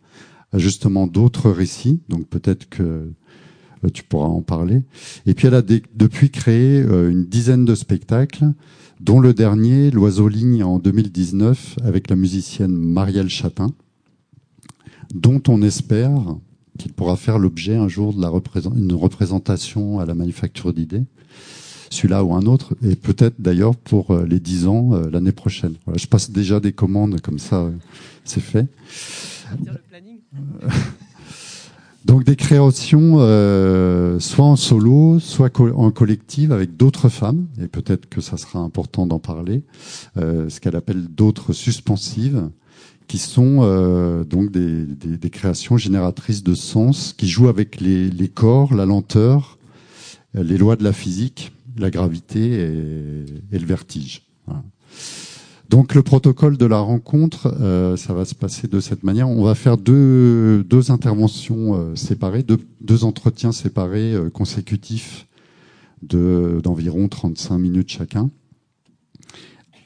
justement 0.59 1.06
d'autres 1.06 1.50
récits. 1.50 2.00
Donc 2.09 2.26
peut-être 2.26 2.68
que 2.68 2.82
euh, 2.82 3.88
tu 3.92 4.02
pourras 4.04 4.28
en 4.28 4.42
parler. 4.42 4.82
Et 5.26 5.35
puis 5.35 5.49
elle 5.49 5.54
a 5.54 5.62
depuis 5.62 6.30
créé 6.30 6.80
euh, 6.80 7.11
une 7.11 7.25
dizaine 7.25 7.64
de 7.64 7.75
spectacles, 7.75 8.52
dont 9.00 9.21
le 9.21 9.35
dernier, 9.35 9.90
L'Oiseau 9.90 10.28
Ligne, 10.28 10.62
en 10.62 10.78
2019, 10.78 11.76
avec 11.82 12.09
la 12.09 12.16
musicienne 12.16 12.73
Marielle 12.73 13.30
Chatin, 13.30 13.73
dont 15.14 15.42
on 15.49 15.62
espère 15.62 16.37
qu'il 16.78 16.92
pourra 16.92 17.16
faire 17.16 17.38
l'objet 17.38 17.76
un 17.76 17.88
jour 17.88 18.14
de 18.14 18.21
la 18.21 18.30
une 18.76 18.92
représentation 18.94 19.99
à 19.99 20.06
la 20.06 20.14
manufacture 20.14 20.73
d'idées, 20.73 21.04
celui-là 21.93 22.25
ou 22.25 22.35
un 22.35 22.47
autre, 22.47 22.75
et 22.83 22.97
peut-être 22.97 23.41
d'ailleurs 23.41 23.77
pour 23.77 24.11
euh, 24.11 24.27
les 24.27 24.41
dix 24.41 24.67
ans 24.67 24.91
l'année 25.11 25.33
prochaine. 25.33 25.75
Voilà, 25.87 25.99
je 25.99 26.07
passe 26.07 26.31
déjà 26.31 26.61
des 26.61 26.73
commandes 26.73 27.21
comme 27.21 27.39
ça, 27.39 27.71
c'est 28.25 28.41
fait. 28.41 28.67
Donc 32.05 32.25
des 32.25 32.35
créations 32.35 33.17
euh, 33.19 34.19
soit 34.19 34.45
en 34.45 34.57
solo, 34.57 35.21
soit 35.21 35.61
en 35.61 35.91
collective 35.93 36.53
avec 36.53 36.77
d'autres 36.77 37.09
femmes, 37.09 37.47
et 37.63 37.69
peut-être 37.69 38.09
que 38.09 38.21
ça 38.21 38.37
sera 38.37 38.59
important 38.59 39.07
d'en 39.07 39.21
parler, 39.21 39.63
euh, 40.17 40.49
ce 40.49 40.61
qu'elle 40.61 40.75
appelle 40.75 41.07
d'autres 41.07 41.53
suspensives, 41.53 42.49
qui 43.07 43.19
sont 43.19 43.59
euh, 43.61 44.25
donc 44.25 44.51
des, 44.51 44.85
des, 44.85 45.31
créations 45.31 45.77
génératrices 45.77 46.43
de 46.43 46.55
sens, 46.55 47.15
qui 47.17 47.29
jouent 47.29 47.49
avec 47.49 47.81
les, 47.81 48.11
les 48.11 48.29
corps, 48.29 48.75
la 48.75 48.87
lenteur, 48.87 49.59
les 50.35 50.57
lois 50.57 50.77
de 50.77 50.85
la 50.85 50.93
physique, 50.93 51.53
la 51.76 51.91
gravité 51.91 52.41
et, 53.52 53.59
le 53.59 53.67
vertige. 53.67 54.23
Donc 55.69 55.95
le 55.95 56.02
protocole 56.02 56.59
de 56.59 56.67
la 56.67 56.79
rencontre, 56.79 57.55
euh, 57.61 57.97
ça 57.97 58.12
va 58.12 58.26
se 58.26 58.35
passer 58.35 58.69
de 58.69 58.79
cette 58.79 59.05
manière. 59.05 59.31
On 59.31 59.43
va 59.43 59.55
faire 59.55 59.79
deux, 59.79 60.67
interventions 60.91 61.75
euh, 61.75 61.97
séparées, 61.97 62.45
deux, 62.45 63.05
entretiens 63.05 63.52
séparés 63.52 64.12
euh, 64.12 64.29
consécutifs 64.29 65.26
de 66.02 66.61
d'environ 66.62 67.09
35 67.09 67.57
minutes 67.59 67.91
chacun, 67.91 68.31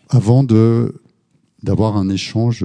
avant 0.08 0.44
d'avoir 1.62 1.96
un 1.96 2.08
échange 2.08 2.64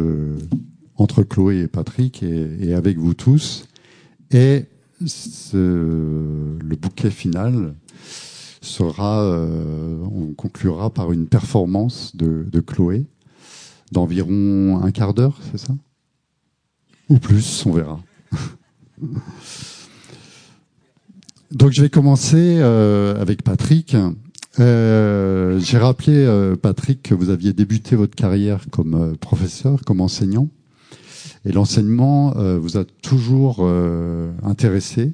entre 0.96 1.24
Chloé 1.24 1.60
et 1.60 1.68
Patrick 1.68 2.24
et, 2.24 2.48
et 2.62 2.74
avec 2.74 2.98
vous 2.98 3.14
tous. 3.14 3.68
Et 4.32 4.66
ce, 5.06 5.58
le 5.58 6.76
bouquet 6.76 7.12
final 7.12 7.76
sera, 8.62 9.22
euh, 9.24 10.04
on 10.04 10.34
conclura 10.34 10.90
par 10.92 11.12
une 11.12 11.28
performance 11.28 12.16
de, 12.16 12.46
de 12.50 12.60
Chloé 12.60 13.06
d'environ 13.92 14.82
un 14.84 14.92
quart 14.92 15.14
d'heure, 15.14 15.38
c'est 15.52 15.58
ça? 15.58 15.74
Ou 17.10 17.18
plus, 17.18 17.66
on 17.66 17.74
verra. 17.74 18.00
Donc 21.52 21.72
je 21.72 21.82
vais 21.82 21.90
commencer 21.90 22.60
euh, 22.60 23.20
avec 23.20 23.44
Patrick. 23.44 23.98
Euh, 24.60 25.60
J'ai 25.60 25.78
rappelé, 25.78 26.14
euh, 26.16 26.56
Patrick, 26.56 27.04
que 27.04 27.14
vous 27.14 27.30
aviez 27.30 27.52
débuté 27.52 27.98
votre 27.98 28.16
carrière 28.16 28.66
comme 28.72 28.96
euh, 28.96 29.16
professeur, 29.16 29.82
comme 29.86 30.00
enseignant. 30.00 30.48
Et 31.44 31.52
l'enseignement 31.52 32.34
vous 32.60 32.78
a 32.78 32.84
toujours 32.86 33.68
intéressé, 34.44 35.14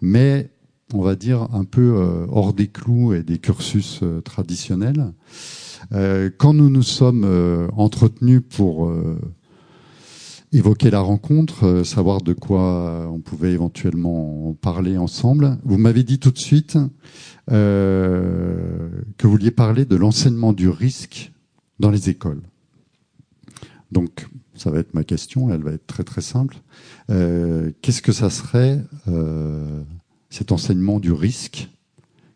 mais 0.00 0.48
on 0.94 1.02
va 1.02 1.16
dire, 1.16 1.48
un 1.52 1.64
peu 1.64 1.96
euh, 1.96 2.26
hors 2.30 2.52
des 2.52 2.68
clous 2.68 3.12
et 3.12 3.22
des 3.22 3.38
cursus 3.38 4.00
euh, 4.02 4.20
traditionnels. 4.20 5.12
Euh, 5.92 6.30
quand 6.36 6.54
nous 6.54 6.70
nous 6.70 6.82
sommes 6.82 7.24
entretenus 7.76 8.42
pour 8.48 8.90
évoquer 10.52 10.90
la 10.90 11.00
rencontre, 11.00 11.82
savoir 11.84 12.20
de 12.20 12.32
quoi 12.32 13.08
on 13.12 13.20
pouvait 13.20 13.52
éventuellement 13.52 14.56
parler 14.60 14.98
ensemble, 14.98 15.58
vous 15.64 15.78
m'avez 15.78 16.02
dit 16.02 16.18
tout 16.18 16.30
de 16.30 16.38
suite 16.38 16.78
que 17.46 18.92
vous 19.22 19.30
vouliez 19.30 19.50
parler 19.50 19.84
de 19.84 19.94
l'enseignement 19.94 20.52
du 20.52 20.68
risque 20.68 21.32
dans 21.78 21.90
les 21.90 22.10
écoles. 22.10 22.42
Donc, 23.92 24.26
ça 24.54 24.70
va 24.70 24.80
être 24.80 24.94
ma 24.94 25.04
question, 25.04 25.52
elle 25.52 25.62
va 25.62 25.72
être 25.72 25.86
très 25.86 26.04
très 26.04 26.22
simple. 26.22 26.56
Qu'est-ce 27.06 28.02
que 28.02 28.12
ça 28.12 28.30
serait 28.30 28.82
cet 30.30 30.52
enseignement 30.52 31.00
du 31.00 31.12
risque 31.12 31.68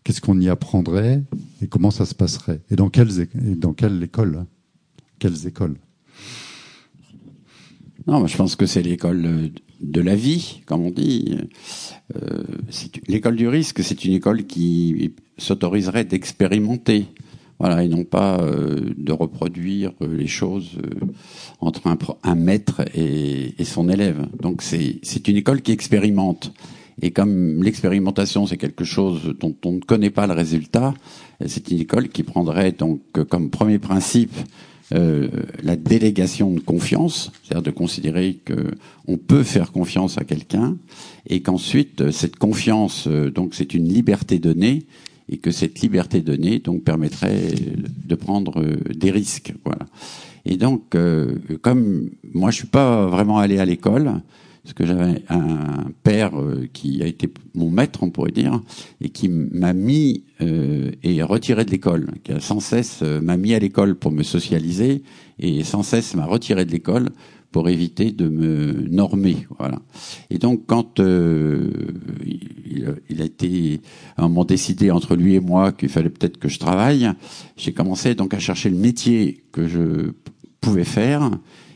Qu'est-ce 0.05 0.21
qu'on 0.21 0.41
y 0.41 0.49
apprendrait 0.49 1.23
et 1.63 1.69
comment 1.69 1.93
ça 1.93 2.07
se 2.07 2.15
passerait 2.15 2.61
Et 2.71 2.77
dans 2.77 2.91
quelles, 2.91 3.29
quelle 3.77 4.03
école 4.03 4.47
Quelles 5.21 5.47
écoles 5.47 5.77
Non, 8.09 8.27
je 8.27 8.37
pense 8.37 8.57
que 8.57 8.67
c'est 8.67 8.83
l'école 8.83 9.53
de 9.81 10.01
la 10.01 10.17
vie, 10.17 10.63
comme 10.67 10.87
on 10.87 10.91
dit. 10.91 11.37
Euh, 12.17 12.43
l'école 13.07 13.37
du 13.37 13.47
risque, 13.47 13.83
c'est 13.85 14.05
une 14.05 14.15
école 14.15 14.45
qui 14.45 15.13
s'autoriserait 15.39 16.05
d'expérimenter, 16.05 17.07
voilà, 17.61 17.85
et 17.85 17.89
non 17.89 18.03
pas 18.03 18.41
euh, 18.41 18.81
de 18.97 19.13
reproduire 19.13 19.93
les 20.01 20.27
choses 20.27 20.79
euh, 20.79 21.07
entre 21.61 21.83
un, 22.25 22.35
maître 22.35 22.83
et, 22.93 23.55
son 23.65 23.89
élève. 23.89 24.27
Donc 24.41 24.63
c'est 24.63 25.29
une 25.29 25.37
école 25.37 25.63
qui 25.63 25.71
expérimente. 25.71 26.53
Et 27.01 27.11
comme 27.11 27.63
l'expérimentation, 27.63 28.47
c'est 28.47 28.57
quelque 28.57 28.85
chose 28.85 29.35
dont 29.41 29.55
on 29.65 29.73
ne 29.73 29.81
connaît 29.81 30.11
pas 30.11 30.27
le 30.27 30.35
résultat, 30.35 30.95
c'est 31.47 31.71
une 31.71 31.81
école 31.81 32.09
qui 32.09 32.23
prendrait 32.23 32.73
donc 32.73 33.01
comme 33.29 33.51
premier 33.51 33.79
principe 33.79 34.35
euh, 34.95 35.29
la 35.63 35.77
délégation 35.77 36.51
de 36.51 36.61
confiance, 36.61 37.33
c'est-à-dire 37.43 37.63
de 37.63 37.71
considérer 37.71 38.39
que 38.45 38.73
on 39.09 39.17
peut 39.17 39.43
faire 39.43 39.73
confiance 39.73 40.19
à 40.19 40.25
quelqu'un, 40.25 40.77
et 41.27 41.41
qu'ensuite 41.41 42.11
cette 42.11 42.37
confiance, 42.37 43.07
euh, 43.07 43.31
donc 43.31 43.55
c'est 43.55 43.73
une 43.73 43.89
liberté 43.89 44.39
donnée, 44.39 44.85
et 45.31 45.39
que 45.39 45.51
cette 45.51 45.81
liberté 45.81 46.21
donnée 46.21 46.59
donc 46.59 46.83
permettrait 46.83 47.55
de 48.05 48.15
prendre 48.15 48.61
euh, 48.61 48.77
des 48.95 49.11
risques. 49.11 49.55
Voilà. 49.65 49.87
Et 50.45 50.57
donc, 50.57 50.95
euh, 50.95 51.37
comme 51.63 52.11
moi 52.35 52.51
je 52.51 52.57
suis 52.57 52.67
pas 52.67 53.07
vraiment 53.07 53.39
allé 53.39 53.59
à 53.59 53.65
l'école, 53.65 54.21
parce 54.63 54.75
que 54.75 54.87
j'avais 54.87 55.23
un 55.29 55.91
père 56.05 56.39
euh, 56.39 56.69
qui 56.73 57.03
a 57.03 57.07
été 57.07 57.29
mon 57.55 57.71
maître, 57.71 58.03
on 58.03 58.11
pourrait 58.11 58.31
dire, 58.31 58.61
et 59.01 59.09
qui 59.09 59.29
m'a 59.29 59.73
mis 59.73 60.25
euh, 60.41 60.91
et 61.03 61.23
retiré 61.23 61.65
de 61.65 61.71
l'école, 61.71 62.13
qui 62.25 62.33
a 62.33 62.41
sans 62.41 62.61
cesse 62.61 63.01
euh, 63.03 63.21
m'a 63.21 63.37
mis 63.37 63.55
à 63.55 63.59
l'école 63.59 63.97
pour 63.97 64.13
me 64.13 64.23
socialiser 64.23 65.03
et 65.39 65.65
sans 65.65 65.83
cesse 65.83 66.15
m'a 66.15 66.27
retiré 66.27 66.65
de 66.65 66.71
l'école 66.71 67.11
pour 67.53 67.69
éviter 67.69 68.11
de 68.13 68.29
me 68.29 68.89
normer, 68.89 69.47
voilà. 69.59 69.79
Et 70.31 70.39
donc 70.39 70.63
quand 70.67 71.01
euh, 71.01 71.71
il, 73.11 73.21
a 73.21 73.25
été 73.25 73.81
un 74.17 74.23
moment 74.23 74.45
décidé 74.45 74.91
entre 74.91 75.15
lui 75.15 75.35
et 75.35 75.41
moi 75.41 75.71
qu'il 75.73 75.91
fallait 75.91 76.09
peut-être 76.09 76.39
que 76.39 76.49
je 76.49 76.59
travaille, 76.59 77.11
j'ai 77.57 77.73
commencé 77.73 78.15
donc 78.15 78.33
à 78.33 78.39
chercher 78.39 78.71
le 78.71 78.77
métier 78.77 79.45
que 79.53 79.69
je 79.69 80.13
pouvais 80.61 80.85
faire 80.85 81.31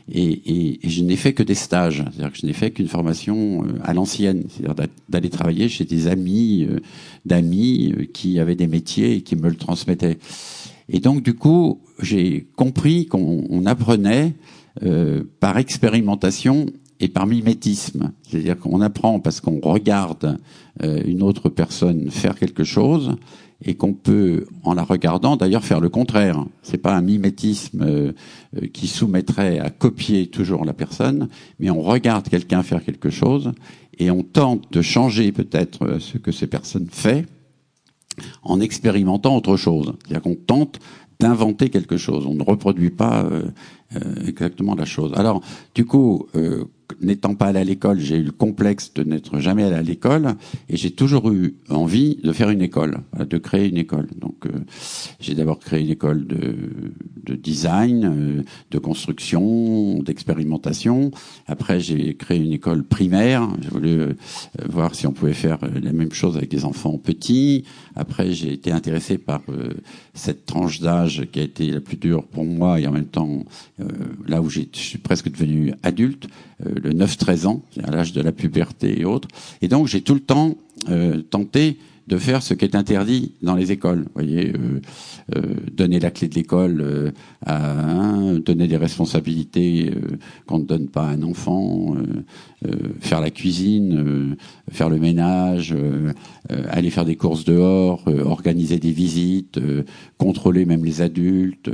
et, 0.09 0.77
et, 0.85 0.89
je 0.89 1.03
n'ai 1.03 1.17
fait 1.17 1.33
que 1.33 1.43
des 1.43 1.55
stages, 1.55 2.03
c'est-à-dire 2.11 2.31
que 2.31 2.37
je 2.37 2.45
n'ai 2.45 2.53
fait 2.53 2.71
qu'une 2.71 2.87
formation 2.87 3.63
euh, 3.63 3.79
à 3.83 3.93
l'ancienne, 3.93 4.43
c'est-à-dire 4.49 4.87
d'aller 5.09 5.29
travailler 5.29 5.67
chez 5.67 5.83
des 5.83 6.07
amis, 6.07 6.65
euh, 6.69 6.79
d'amis 7.25 7.93
euh, 7.97 8.05
qui 8.05 8.39
avaient 8.39 8.55
des 8.55 8.67
métiers 8.67 9.15
et 9.15 9.21
qui 9.21 9.35
me 9.35 9.49
le 9.49 9.55
transmettaient. 9.55 10.17
Et 10.89 10.99
donc 10.99 11.23
du 11.23 11.33
coup, 11.33 11.81
j'ai 12.01 12.47
compris 12.55 13.07
qu'on 13.07 13.65
apprenait 13.65 14.33
par 15.39 15.57
expérimentation 15.57 16.67
et 16.99 17.07
par 17.07 17.27
mimétisme. 17.27 18.11
C'est-à-dire 18.23 18.57
qu'on 18.57 18.81
apprend 18.81 19.19
parce 19.19 19.41
qu'on 19.41 19.59
regarde 19.59 20.37
euh, 20.83 21.01
une 21.05 21.23
autre 21.23 21.49
personne 21.49 22.09
faire 22.09 22.35
quelque 22.35 22.63
chose 22.63 23.15
et 23.63 23.75
qu'on 23.75 23.93
peut, 23.93 24.45
en 24.63 24.73
la 24.73 24.83
regardant, 24.83 25.35
d'ailleurs 25.35 25.65
faire 25.65 25.79
le 25.79 25.89
contraire. 25.89 26.45
C'est 26.61 26.77
pas 26.77 26.95
un 26.95 27.01
mimétisme 27.01 27.81
euh, 27.81 28.11
euh, 28.55 28.67
qui 28.67 28.87
soumettrait 28.87 29.59
à 29.59 29.69
copier 29.69 30.27
toujours 30.27 30.63
la 30.63 30.73
personne, 30.73 31.27
mais 31.59 31.69
on 31.69 31.81
regarde 31.81 32.29
quelqu'un 32.29 32.63
faire 32.63 32.83
quelque 32.83 33.09
chose 33.09 33.51
et 33.97 34.11
on 34.11 34.21
tente 34.21 34.71
de 34.71 34.81
changer 34.81 35.31
peut-être 35.31 35.97
ce 35.99 36.19
que 36.19 36.31
ces 36.31 36.47
personnes 36.47 36.87
fait 36.91 37.25
en 38.43 38.59
expérimentant 38.59 39.35
autre 39.35 39.57
chose. 39.57 39.93
C'est-à-dire 40.03 40.21
qu'on 40.21 40.35
tente 40.35 40.79
d'inventer 41.19 41.69
quelque 41.69 41.97
chose. 41.97 42.27
On 42.27 42.35
ne 42.35 42.43
reproduit 42.43 42.91
pas 42.91 43.25
euh, 43.25 43.49
exactement 44.27 44.75
la 44.75 44.85
chose. 44.85 45.13
Alors, 45.15 45.41
du 45.73 45.85
coup, 45.85 46.27
n'étant 47.01 47.35
pas 47.35 47.47
allé 47.47 47.59
à 47.59 47.63
l'école, 47.63 47.99
j'ai 47.99 48.17
eu 48.17 48.23
le 48.23 48.31
complexe 48.31 48.93
de 48.93 49.03
n'être 49.03 49.39
jamais 49.39 49.63
allé 49.63 49.75
à 49.75 49.81
l'école, 49.81 50.35
et 50.69 50.77
j'ai 50.77 50.91
toujours 50.91 51.31
eu 51.31 51.55
envie 51.69 52.15
de 52.23 52.31
faire 52.31 52.49
une 52.49 52.61
école, 52.61 52.99
de 53.17 53.37
créer 53.37 53.69
une 53.69 53.77
école. 53.77 54.07
Donc, 54.15 54.45
euh, 54.45 54.51
j'ai 55.19 55.35
d'abord 55.35 55.59
créé 55.59 55.81
une 55.81 55.89
école 55.89 56.25
de, 56.25 56.55
de 57.23 57.35
design, 57.35 58.05
euh, 58.05 58.43
de 58.71 58.77
construction, 58.79 59.99
d'expérimentation. 59.99 61.11
Après, 61.47 61.79
j'ai 61.79 62.15
créé 62.15 62.39
une 62.39 62.53
école 62.53 62.83
primaire. 62.83 63.47
J'ai 63.61 63.69
voulu 63.69 63.99
euh, 63.99 64.13
voir 64.67 64.95
si 64.95 65.07
on 65.07 65.11
pouvait 65.11 65.33
faire 65.33 65.59
la 65.81 65.91
même 65.91 66.13
chose 66.13 66.37
avec 66.37 66.49
des 66.49 66.65
enfants 66.65 66.97
petits. 66.97 67.63
Après, 67.95 68.31
j'ai 68.31 68.53
été 68.53 68.71
intéressé 68.71 69.17
par 69.17 69.41
cette 70.13 70.45
tranche 70.45 70.79
d'âge 70.79 71.27
qui 71.31 71.39
a 71.39 71.43
été 71.43 71.71
la 71.71 71.81
plus 71.81 71.97
dure 71.97 72.23
pour 72.23 72.45
moi, 72.45 72.79
et 72.79 72.87
en 72.87 72.91
même 72.91 73.05
temps, 73.05 73.43
là 74.27 74.41
où 74.41 74.49
je 74.49 74.61
suis 74.73 74.97
presque 74.97 75.31
devenu 75.31 75.73
adulte 75.83 76.27
le 76.77 76.91
9-13 76.91 77.47
ans, 77.47 77.61
à 77.83 77.91
l'âge 77.91 78.13
de 78.13 78.21
la 78.21 78.31
puberté 78.31 79.01
et 79.01 79.05
autres. 79.05 79.27
Et 79.61 79.67
donc 79.67 79.87
j'ai 79.87 80.01
tout 80.01 80.13
le 80.13 80.19
temps 80.19 80.55
euh, 80.89 81.21
tenté 81.21 81.79
de 82.07 82.17
faire 82.17 82.41
ce 82.41 82.53
qui 82.53 82.63
est 82.63 82.75
interdit 82.75 83.33
dans 83.41 83.55
les 83.55 83.73
écoles. 83.73 84.03
Vous 84.03 84.11
voyez, 84.13 84.53
euh, 84.53 84.79
euh, 85.35 85.41
donner 85.73 85.99
la 85.99 86.09
clé 86.09 86.29
de 86.29 86.35
l'école 86.35 87.13
à 87.45 87.81
un, 87.81 88.39
donner 88.39 88.67
des 88.67 88.77
responsabilités 88.77 89.91
qu'on 90.45 90.59
ne 90.59 90.63
donne 90.63 90.87
pas 90.87 91.03
à 91.03 91.09
un 91.09 91.23
enfant, 91.23 91.97
faire 93.01 93.19
la 93.19 93.29
cuisine, 93.29 94.37
faire 94.71 94.89
le 94.89 94.99
ménage, 94.99 95.75
aller 96.69 96.91
faire 96.91 97.03
des 97.03 97.17
courses 97.17 97.43
dehors, 97.43 98.05
organiser 98.07 98.79
des 98.79 98.91
visites, 98.91 99.59
contrôler 100.17 100.63
même 100.63 100.85
les 100.85 101.01
adultes. 101.01 101.69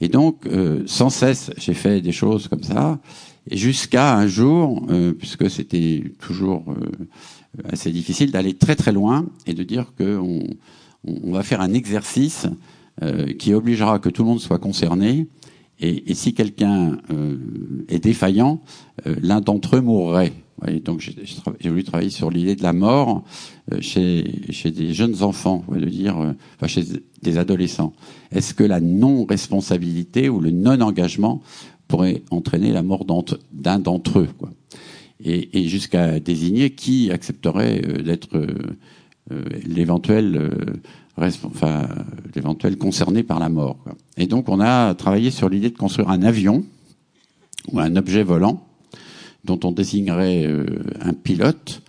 et 0.00 0.08
donc, 0.08 0.48
sans 0.86 1.10
cesse, 1.10 1.50
j'ai 1.58 1.74
fait 1.74 2.00
des 2.00 2.12
choses 2.12 2.48
comme 2.48 2.62
ça 2.62 2.98
jusqu'à 3.50 4.16
un 4.16 4.26
jour, 4.26 4.86
euh, 4.90 5.12
puisque 5.12 5.50
c'était 5.50 6.12
toujours 6.20 6.64
euh, 6.68 7.64
assez 7.70 7.90
difficile, 7.90 8.30
d'aller 8.30 8.54
très 8.54 8.76
très 8.76 8.92
loin 8.92 9.26
et 9.46 9.54
de 9.54 9.62
dire 9.62 9.92
qu'on 9.96 10.44
on 11.04 11.32
va 11.32 11.42
faire 11.42 11.60
un 11.60 11.74
exercice 11.74 12.46
euh, 13.02 13.32
qui 13.32 13.54
obligera 13.54 13.98
que 13.98 14.08
tout 14.08 14.22
le 14.22 14.28
monde 14.28 14.40
soit 14.40 14.58
concerné. 14.58 15.26
Et, 15.80 16.10
et 16.10 16.14
si 16.14 16.32
quelqu'un 16.32 16.98
est 17.88 17.98
défaillant, 17.98 18.60
l'un 19.04 19.40
d'entre 19.40 19.76
eux 19.76 19.80
mourrait. 19.80 20.32
donc 20.84 21.00
j'ai 21.00 21.68
voulu 21.68 21.82
travailler 21.82 22.10
sur 22.10 22.30
l'idée 22.30 22.54
de 22.54 22.62
la 22.62 22.72
mort 22.72 23.24
chez, 23.80 24.42
chez 24.50 24.70
des 24.70 24.94
jeunes 24.94 25.24
enfants, 25.24 25.64
de 25.68 25.84
dire, 25.86 26.16
enfin 26.54 26.68
chez 26.68 26.84
des 27.22 27.38
adolescents. 27.38 27.94
Est-ce 28.30 28.54
que 28.54 28.62
la 28.62 28.80
non-responsabilité 28.80 30.28
ou 30.28 30.38
le 30.38 30.52
non-engagement 30.52 31.42
pourrait 31.92 32.22
entraîner 32.30 32.72
la 32.72 32.82
mort 32.82 33.04
d'un 33.04 33.78
d'entre 33.78 34.20
eux. 34.20 34.28
Et, 35.22 35.68
jusqu'à 35.68 36.20
désigner 36.20 36.70
qui 36.70 37.10
accepterait 37.10 37.82
euh, 37.84 38.02
d'être 38.02 38.34
euh, 38.34 38.46
euh, 39.30 39.44
l'éventuel 39.66 40.50
concerné 42.78 43.22
par 43.22 43.38
la 43.38 43.50
mort. 43.50 43.76
Et 44.16 44.26
donc 44.26 44.48
on 44.48 44.58
a 44.58 44.94
travaillé 44.94 45.30
sur 45.30 45.50
l'idée 45.50 45.68
de 45.68 45.76
construire 45.76 46.08
un 46.08 46.22
avion 46.22 46.64
ou 47.70 47.78
un 47.78 47.94
objet 47.96 48.22
volant 48.22 48.66
dont 49.44 49.60
on 49.64 49.72
désignerait 49.72 50.48
un 51.02 51.12
pilote 51.12 51.82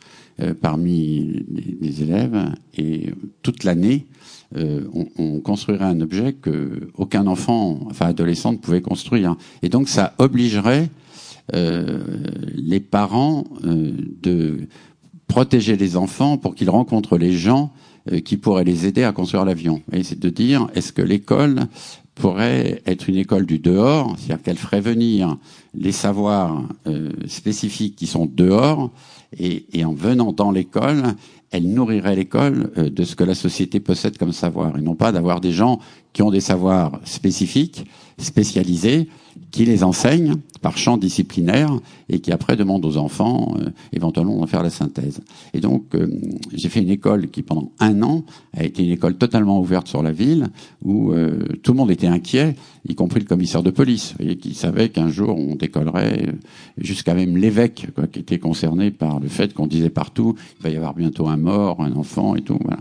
parmi 0.61 1.45
les, 1.81 2.01
élèves 2.01 2.51
et 2.77 3.13
toute 3.43 3.63
l'année 3.63 4.07
euh, 4.57 4.87
on, 4.93 5.07
on, 5.17 5.39
construirait 5.39 5.85
un 5.85 6.01
objet 6.01 6.33
que 6.33 6.89
aucun 6.95 7.25
enfant, 7.27 7.79
enfin 7.89 8.07
adolescent, 8.07 8.51
ne 8.51 8.57
pouvait 8.57 8.81
construire. 8.81 9.35
Et 9.63 9.69
donc 9.69 9.89
ça 9.89 10.13
obligerait 10.19 10.89
euh, 11.53 12.03
les 12.53 12.79
parents 12.79 13.43
euh, 13.65 13.91
de 14.21 14.67
protéger 15.27 15.75
les 15.75 15.97
enfants 15.97 16.37
pour 16.37 16.55
qu'ils 16.55 16.69
rencontrent 16.69 17.17
les 17.17 17.33
gens 17.33 17.73
euh, 18.11 18.19
qui 18.19 18.37
pourraient 18.37 18.63
les 18.63 18.85
aider 18.85 19.03
à 19.03 19.11
construire 19.11 19.43
l'avion. 19.43 19.81
Et 19.91 20.03
c'est 20.03 20.19
de 20.19 20.29
dire, 20.29 20.67
est-ce 20.75 20.93
que 20.93 21.01
l'école 21.01 21.61
pourrait 22.15 22.81
être 22.85 23.09
une 23.09 23.17
école 23.17 23.45
du 23.45 23.59
dehors, 23.59 24.15
c'est-à-dire 24.17 24.43
qu'elle 24.43 24.57
ferait 24.57 24.81
venir 24.81 25.37
les 25.73 25.91
savoirs 25.91 26.63
euh, 26.87 27.11
spécifiques 27.27 27.95
qui 27.95 28.07
sont 28.07 28.25
dehors, 28.25 28.91
et, 29.39 29.65
en 29.83 29.93
venant 29.93 30.31
dans 30.31 30.51
l'école, 30.51 31.03
elle 31.49 31.73
nourrirait 31.73 32.15
l'école 32.15 32.71
euh, 32.77 32.89
de 32.89 33.03
ce 33.03 33.15
que 33.15 33.23
la 33.23 33.33
société 33.35 33.79
possède 33.79 34.17
comme 34.17 34.31
savoir, 34.31 34.77
et 34.77 34.81
non 34.81 34.95
pas 34.95 35.11
d'avoir 35.11 35.41
des 35.41 35.51
gens 35.51 35.79
qui 36.13 36.21
ont 36.21 36.29
des 36.29 36.41
savoirs 36.41 36.99
spécifiques, 37.03 37.85
spécialisés, 38.19 39.09
qui 39.51 39.65
les 39.65 39.83
enseignent 39.83 40.35
par 40.63 40.77
champ 40.77 40.97
disciplinaire 40.97 41.77
et 42.09 42.19
qui 42.19 42.31
après 42.31 42.55
demandent 42.55 42.85
aux 42.85 42.97
enfants 42.97 43.55
euh, 43.59 43.69
éventuellement 43.91 44.41
de 44.41 44.47
faire 44.47 44.63
la 44.63 44.69
synthèse. 44.69 45.21
Et 45.53 45.59
donc 45.59 45.93
euh, 45.93 46.07
j'ai 46.53 46.69
fait 46.69 46.81
une 46.81 46.89
école 46.89 47.29
qui 47.29 47.43
pendant 47.43 47.71
un 47.79 48.01
an 48.01 48.23
a 48.57 48.63
été 48.63 48.83
une 48.83 48.91
école 48.91 49.15
totalement 49.15 49.59
ouverte 49.59 49.87
sur 49.87 50.01
la 50.01 50.11
ville 50.11 50.47
où 50.81 51.11
euh, 51.11 51.39
tout 51.61 51.73
le 51.73 51.77
monde 51.77 51.91
était 51.91 52.07
inquiet, 52.07 52.55
y 52.87 52.95
compris 52.95 53.19
le 53.19 53.25
commissaire 53.25 53.61
de 53.61 53.71
police, 53.71 54.15
qui 54.41 54.53
savait 54.55 54.89
qu'un 54.89 55.09
jour 55.09 55.37
on 55.37 55.55
décollerait, 55.55 56.33
jusqu'à 56.77 57.13
même 57.13 57.37
l'évêque 57.37 57.87
qui 58.11 58.19
était 58.19 58.39
concerné 58.39 58.89
par 58.89 59.19
le 59.19 59.27
fait 59.27 59.53
qu'on 59.53 59.67
disait 59.67 59.89
partout 59.89 60.35
il 60.59 60.63
va 60.63 60.69
y 60.69 60.75
avoir 60.77 60.93
bientôt 60.93 61.27
un 61.27 61.37
mort, 61.37 61.81
un 61.81 61.93
enfant 61.93 62.35
et 62.35 62.41
tout. 62.41 62.57
Voilà. 62.63 62.79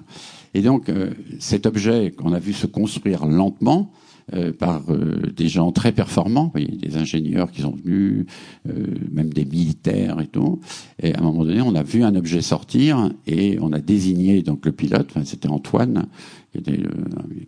Et 0.54 0.62
donc 0.62 0.90
cet 1.38 1.66
objet 1.66 2.12
qu'on 2.12 2.32
a 2.32 2.38
vu 2.38 2.52
se 2.52 2.66
construire 2.66 3.26
lentement, 3.26 3.90
euh, 4.34 4.52
par 4.52 4.82
euh, 4.88 5.32
des 5.36 5.48
gens 5.48 5.72
très 5.72 5.92
performants, 5.92 6.52
des 6.54 6.96
ingénieurs 6.96 7.50
qui 7.50 7.62
sont 7.62 7.74
venus, 7.84 8.26
euh, 8.68 8.86
même 9.10 9.32
des 9.32 9.44
militaires 9.44 10.20
et 10.20 10.26
tout. 10.26 10.60
Et 11.02 11.14
à 11.14 11.18
un 11.18 11.22
moment 11.22 11.44
donné, 11.44 11.60
on 11.60 11.74
a 11.74 11.82
vu 11.82 12.04
un 12.04 12.14
objet 12.14 12.40
sortir 12.40 13.10
et 13.26 13.58
on 13.60 13.72
a 13.72 13.80
désigné 13.80 14.42
donc 14.42 14.64
le 14.64 14.72
pilote. 14.72 15.08
Enfin, 15.10 15.24
c'était 15.24 15.48
Antoine 15.48 16.06
qui, 16.52 16.58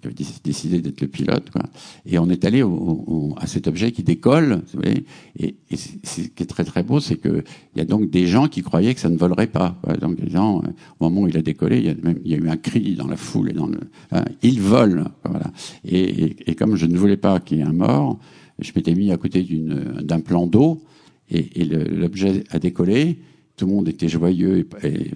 avait 0.05 0.15
décidé 0.43 0.81
d'être 0.81 1.01
le 1.01 1.09
pilote. 1.09 1.51
Quoi. 1.51 1.63
Et 2.07 2.19
on 2.19 2.29
est 2.31 2.45
allé 2.45 2.63
au, 2.63 3.35
à 3.39 3.47
cet 3.47 3.67
objet 3.67 3.93
qui 3.93 4.03
décolle. 4.03 4.63
Vous 4.73 4.81
voyez, 4.81 5.05
et, 5.39 5.57
et 5.71 5.77
ce 5.77 6.23
qui 6.23 6.43
est 6.43 6.47
très 6.47 6.65
très 6.65 6.83
beau, 6.83 7.01
c'est 7.01 7.17
que 7.17 7.45
il 7.75 7.79
y 7.79 7.81
a 7.81 7.85
donc 7.85 8.11
des 8.11 8.27
gens 8.27 8.49
qui 8.49 8.63
croyaient 8.63 8.95
que 8.95 9.01
ça 9.01 9.09
ne 9.09 9.17
volerait 9.17 9.47
pas. 9.47 9.81
Donc 10.01 10.19
les 10.21 10.31
gens, 10.31 10.63
au 11.01 11.05
moment 11.05 11.23
où 11.23 11.29
il 11.29 11.37
a 11.37 11.43
décollé, 11.43 11.79
il 11.79 11.87
y 11.87 11.91
a, 11.91 11.95
même, 12.03 12.19
il 12.25 12.31
y 12.31 12.35
a 12.35 12.39
eu 12.39 12.49
un 12.49 12.57
cri 12.57 12.95
dans 12.95 13.09
la 13.09 13.17
foule 13.17 13.51
et 13.51 13.55
dans 13.55 13.67
le, 13.67 13.81
hein, 14.13 14.25
il 14.43 14.61
vole. 14.61 15.05
Voilà. 15.25 15.53
Et, 15.85 16.25
et, 16.25 16.51
et 16.51 16.55
comme 16.55 16.77
je 16.77 16.87
ne 16.87 16.97
voulais 16.97 17.17
pas 17.17 17.41
qu'il 17.41 17.59
y 17.59 17.61
ait 17.61 17.65
un 17.65 17.73
mort, 17.73 18.19
je 18.59 18.73
m'étais 18.75 18.95
mis 18.95 19.11
à 19.11 19.17
côté 19.17 19.47
d'un 20.03 20.21
plan 20.21 20.47
d'eau 20.47 20.83
et 21.31 21.65
l'objet 21.65 22.45
a 22.51 22.59
décollé 22.59 23.19
tout 23.57 23.67
le 23.67 23.73
monde 23.73 23.89
était 23.89 24.09
joyeux 24.09 24.67
et, 24.83 25.11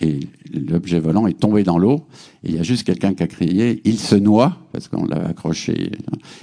et, 0.00 0.20
l'objet 0.54 0.98
volant 0.98 1.26
est 1.26 1.38
tombé 1.38 1.62
dans 1.62 1.76
l'eau. 1.76 2.06
Et 2.42 2.50
il 2.50 2.54
y 2.56 2.58
a 2.58 2.62
juste 2.62 2.84
quelqu'un 2.84 3.12
qui 3.12 3.22
a 3.22 3.26
crié 3.26 3.82
"Il 3.84 3.98
se 3.98 4.14
noie" 4.14 4.56
parce 4.72 4.88
qu'on 4.88 5.04
l'a 5.04 5.26
accroché. 5.26 5.90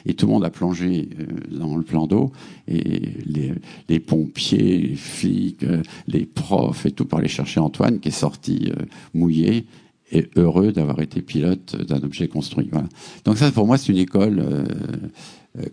Et 0.06 0.13
tout 0.13 0.28
le 0.28 0.34
monde 0.34 0.46
a 0.46 0.52
plongé 0.52 1.10
euh, 1.19 1.58
dans 1.58 1.76
le 1.76 1.84
plan 1.84 2.06
d'eau. 2.06 2.32
Et 2.67 3.02
les, 3.26 3.54
les, 3.89 4.00
pompiers, 4.00 4.78
les 4.78 4.96
flics, 4.96 5.63
euh, 5.63 5.82
les 6.08 6.26
profs 6.26 6.86
et 6.86 6.91
tout 6.91 7.06
pour 7.06 7.19
aller 7.19 7.28
chercher 7.28 7.60
Antoine 7.60 8.00
qui 8.00 8.10
est 8.10 8.12
sorti 8.12 8.69
euh, 8.69 8.84
mouillé 9.15 9.65
et 10.12 10.30
heureux 10.36 10.72
d'avoir 10.72 11.02
été 11.02 11.24
pilote 11.24 11.76
d'un 11.88 12.04
objet 12.04 12.28
construit. 12.28 12.69
Voilà. 12.72 12.88
Donc 13.26 13.38
ça, 13.38 13.52
pour 13.52 13.65
moi, 13.65 13.80
c'est 13.80 13.91
une 13.91 13.98
école 13.98 14.43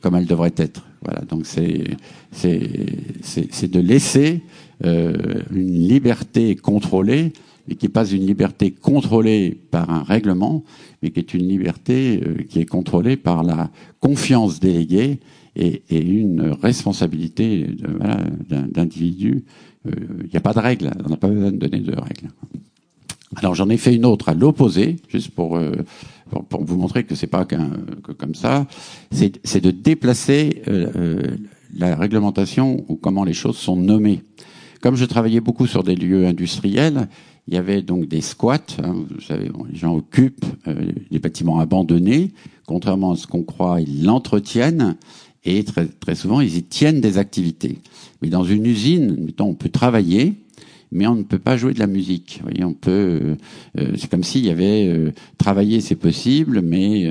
comme 0.00 0.14
elle 0.14 0.26
devrait 0.26 0.54
être. 0.56 0.84
Voilà. 1.02 1.22
Donc 1.22 1.46
c'est 1.46 1.84
c'est 2.32 3.70
de 3.70 3.80
laisser 3.80 4.42
euh, 4.84 5.42
une 5.52 5.88
liberté 5.88 6.56
contrôlée, 6.56 7.32
et 7.68 7.76
qui 7.76 7.86
n'est 7.86 7.92
pas 7.92 8.06
une 8.06 8.26
liberté 8.26 8.70
contrôlée 8.70 9.58
par 9.70 9.90
un 9.90 10.02
règlement, 10.02 10.64
mais 11.02 11.10
qui 11.10 11.20
est 11.20 11.34
une 11.34 11.46
liberté 11.48 12.20
euh, 12.24 12.42
qui 12.48 12.60
est 12.60 12.66
contrôlée 12.66 13.16
par 13.16 13.42
la 13.42 13.70
confiance 14.00 14.60
déléguée 14.60 15.18
et, 15.56 15.82
et 15.90 16.00
une 16.00 16.56
responsabilité 16.62 17.66
d'individu. 18.48 19.44
Euh, 19.86 19.92
il 20.24 20.30
n'y 20.30 20.36
a 20.36 20.40
pas 20.40 20.52
de 20.52 20.60
règle, 20.60 20.90
on 21.04 21.08
n'a 21.08 21.16
pas 21.16 21.28
besoin 21.28 21.52
de 21.52 21.56
donner 21.56 21.80
de 21.80 21.92
règles. 21.92 22.28
Alors 23.36 23.54
j'en 23.54 23.68
ai 23.68 23.76
fait 23.76 23.94
une 23.94 24.04
autre 24.04 24.28
à 24.28 24.34
l'opposé, 24.34 24.96
juste 25.08 25.30
pour, 25.30 25.56
euh, 25.56 25.72
pour, 26.30 26.44
pour, 26.44 26.64
vous 26.64 26.76
montrer 26.76 27.04
que 27.04 27.14
c'est 27.14 27.26
pas 27.26 27.44
qu'un 27.44 27.70
que 28.02 28.12
comme 28.12 28.34
ça. 28.34 28.66
C'est 29.12 29.60
de 29.60 29.70
déplacer 29.70 30.62
euh, 30.68 31.22
la 31.76 31.96
réglementation 31.96 32.84
ou 32.88 32.96
comment 32.96 33.24
les 33.24 33.32
choses 33.32 33.56
sont 33.56 33.76
nommées. 33.76 34.22
Comme 34.80 34.96
je 34.96 35.04
travaillais 35.04 35.40
beaucoup 35.40 35.66
sur 35.66 35.82
des 35.82 35.94
lieux 35.94 36.26
industriels, 36.26 37.08
il 37.46 37.54
y 37.54 37.56
avait 37.56 37.82
donc 37.82 38.06
des 38.06 38.20
squats. 38.20 38.58
Hein, 38.82 38.94
vous 39.10 39.20
savez, 39.20 39.50
les 39.70 39.78
gens 39.78 39.94
occupent 39.94 40.46
euh, 40.66 40.92
les 41.10 41.18
bâtiments 41.18 41.58
abandonnés. 41.58 42.32
Contrairement 42.66 43.12
à 43.12 43.16
ce 43.16 43.26
qu'on 43.26 43.42
croit, 43.42 43.80
ils 43.80 44.04
l'entretiennent 44.04 44.96
et 45.44 45.64
très, 45.64 45.86
très 45.86 46.14
souvent, 46.14 46.40
ils 46.40 46.56
y 46.56 46.62
tiennent 46.62 47.00
des 47.00 47.18
activités. 47.18 47.78
Mais 48.20 48.28
dans 48.28 48.44
une 48.44 48.66
usine, 48.66 49.16
mettons, 49.24 49.46
on 49.46 49.54
peut 49.54 49.70
travailler, 49.70 50.34
mais 50.92 51.06
on 51.06 51.14
ne 51.14 51.22
peut 51.22 51.38
pas 51.38 51.56
jouer 51.56 51.72
de 51.72 51.78
la 51.78 51.86
musique. 51.86 52.40
Vous 52.42 52.48
voyez, 52.48 52.64
on 52.64 52.72
peut. 52.72 52.90
Euh, 52.90 53.36
euh, 53.78 53.92
c'est 53.96 54.10
comme 54.10 54.24
s'il 54.24 54.44
y 54.44 54.50
avait 54.50 54.88
euh, 54.88 55.12
travailler, 55.38 55.80
c'est 55.80 55.94
possible, 55.94 56.62
mais 56.62 57.10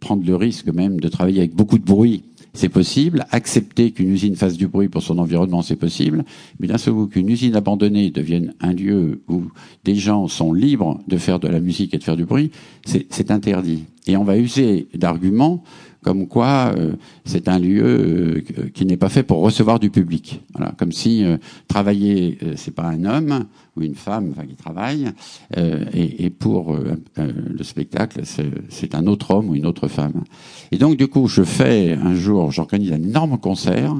prendre 0.00 0.24
le 0.26 0.36
risque 0.36 0.68
même 0.68 1.00
de 1.00 1.08
travailler 1.08 1.40
avec 1.40 1.54
beaucoup 1.54 1.78
de 1.78 1.84
bruit, 1.84 2.22
c'est 2.52 2.68
possible. 2.68 3.26
Accepter 3.30 3.90
qu'une 3.90 4.10
usine 4.10 4.36
fasse 4.36 4.56
du 4.56 4.68
bruit 4.68 4.88
pour 4.88 5.02
son 5.02 5.18
environnement, 5.18 5.62
c'est 5.62 5.76
possible. 5.76 6.24
Mais 6.60 6.68
d'un 6.68 6.78
seul 6.78 6.94
coup, 6.94 7.06
qu'une 7.06 7.28
usine 7.28 7.56
abandonnée 7.56 8.10
devienne 8.10 8.54
un 8.60 8.72
lieu 8.72 9.22
où 9.28 9.42
des 9.84 9.96
gens 9.96 10.28
sont 10.28 10.52
libres 10.52 11.00
de 11.08 11.16
faire 11.16 11.40
de 11.40 11.48
la 11.48 11.60
musique 11.60 11.94
et 11.94 11.98
de 11.98 12.04
faire 12.04 12.16
du 12.16 12.24
bruit, 12.24 12.50
c'est 12.84 13.30
interdit. 13.30 13.84
Et 14.06 14.16
on 14.16 14.24
va 14.24 14.36
user 14.36 14.86
d'arguments 14.94 15.62
comme 16.04 16.28
quoi 16.28 16.74
euh, 16.76 16.92
c'est 17.24 17.48
un 17.48 17.58
lieu 17.58 18.44
euh, 18.58 18.68
qui 18.74 18.84
n'est 18.84 18.98
pas 18.98 19.08
fait 19.08 19.22
pour 19.22 19.38
recevoir 19.40 19.80
du 19.80 19.90
public. 19.90 20.42
Voilà, 20.54 20.72
comme 20.76 20.92
si 20.92 21.24
euh, 21.24 21.38
travailler, 21.66 22.38
c'est 22.56 22.74
pas 22.74 22.84
un 22.84 23.04
homme 23.06 23.46
ou 23.76 23.82
une 23.82 23.94
femme 23.94 24.34
qui 24.48 24.54
travaille, 24.54 25.10
et, 25.56 26.26
et, 26.26 26.30
pour 26.30 26.76
le 27.16 27.64
spectacle, 27.64 28.20
c'est 28.68 28.94
un 28.94 29.08
autre 29.08 29.32
homme 29.32 29.48
ou 29.48 29.56
une 29.56 29.66
autre 29.66 29.88
femme. 29.88 30.22
Et 30.70 30.78
donc 30.78 30.96
du 30.96 31.08
coup, 31.08 31.26
je 31.26 31.42
fais 31.42 31.98
un 32.00 32.14
jour, 32.14 32.52
j'organise 32.52 32.92
un 32.92 33.02
énorme 33.02 33.36
concert. 33.38 33.92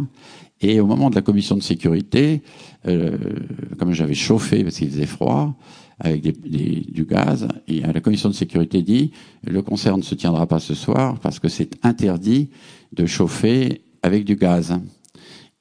Et 0.61 0.79
au 0.79 0.87
moment 0.87 1.11
de 1.11 1.17
la 1.17 1.23
commission 1.23 1.57
de 1.57 1.63
sécurité, 1.63 2.43
comme 2.85 3.93
j'avais 3.93 4.15
chauffé 4.15 4.63
parce 4.63 4.77
qu'il 4.77 4.91
faisait 4.91 5.07
froid, 5.07 5.57
avec 5.99 6.23
du 6.23 7.05
gaz. 7.05 7.49
Et 7.69 7.81
la 7.81 8.01
commission 8.01 8.29
de 8.29 8.35
sécurité 8.35 8.83
dit 8.83 9.13
le 9.45 9.63
concert 9.63 9.97
ne 9.97 10.03
se 10.03 10.15
tiendra 10.15 10.47
pas 10.47 10.61
ce 10.61 10.75
soir 10.75 11.19
parce 11.21 11.39
que 11.39 11.49
c'est 11.49 11.71
interdit 11.85 12.51
de 12.93 13.07
chauffer 13.07 13.83
avec 14.03 14.25
du 14.25 14.37
gaz. 14.37 14.79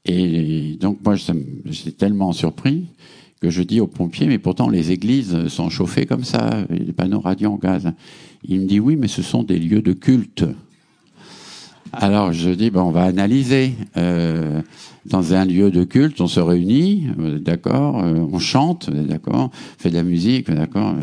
Et 0.05 0.77
donc 0.79 0.99
moi, 1.03 1.15
j'étais 1.15 1.91
tellement 1.91 2.33
surpris 2.33 2.87
que 3.41 3.49
je 3.49 3.61
dis 3.61 3.81
aux 3.81 3.87
pompiers, 3.87 4.27
mais 4.27 4.39
pourtant 4.39 4.69
les 4.69 4.91
églises 4.91 5.47
sont 5.47 5.69
chauffées 5.69 6.05
comme 6.05 6.23
ça, 6.23 6.65
les 6.69 6.93
panneaux 6.93 7.19
radiants 7.19 7.53
en 7.53 7.57
gaz. 7.57 7.91
Il 8.45 8.61
me 8.61 8.65
dit 8.67 8.79
oui, 8.79 8.95
mais 8.95 9.07
ce 9.07 9.21
sont 9.21 9.43
des 9.43 9.59
lieux 9.59 9.81
de 9.81 9.93
culte. 9.93 10.45
Alors 11.95 12.33
je 12.33 12.49
dis, 12.49 12.71
bon, 12.71 12.81
on 12.81 12.91
va 12.91 13.03
analyser. 13.03 13.75
Euh, 13.97 14.61
dans 15.05 15.33
un 15.35 15.45
lieu 15.45 15.69
de 15.69 15.83
culte, 15.83 16.21
on 16.21 16.27
se 16.27 16.39
réunit, 16.39 17.07
d'accord, 17.39 18.03
euh, 18.03 18.25
on 18.31 18.39
chante, 18.39 18.89
d'accord, 18.89 19.51
on 19.53 19.81
fait 19.81 19.91
de 19.91 19.95
la 19.95 20.03
musique, 20.03 20.49
d'accord, 20.49 20.95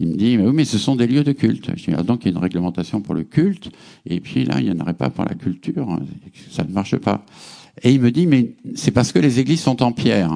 Il 0.00 0.08
me 0.08 0.16
dit, 0.16 0.38
mais 0.38 0.46
oui, 0.46 0.52
mais 0.54 0.64
ce 0.64 0.78
sont 0.78 0.96
des 0.96 1.06
lieux 1.06 1.22
de 1.22 1.30
culte. 1.30 1.70
Je 1.76 1.84
dis, 1.84 1.92
ah, 1.96 2.02
donc 2.02 2.24
il 2.24 2.32
y 2.32 2.34
a 2.34 2.36
une 2.36 2.42
réglementation 2.42 3.00
pour 3.00 3.14
le 3.14 3.22
culte, 3.22 3.70
et 4.04 4.18
puis 4.18 4.44
là, 4.44 4.56
il 4.58 4.64
n'y 4.64 4.70
en 4.72 4.80
aurait 4.80 4.94
pas 4.94 5.08
pour 5.08 5.24
la 5.24 5.34
culture, 5.34 6.00
ça 6.50 6.64
ne 6.64 6.72
marche 6.72 6.96
pas. 6.96 7.24
Et 7.82 7.92
il 7.92 8.00
me 8.00 8.10
dit, 8.10 8.26
mais 8.26 8.54
c'est 8.74 8.90
parce 8.90 9.12
que 9.12 9.20
les 9.20 9.38
églises 9.38 9.60
sont 9.60 9.82
en 9.84 9.92
pierre. 9.92 10.30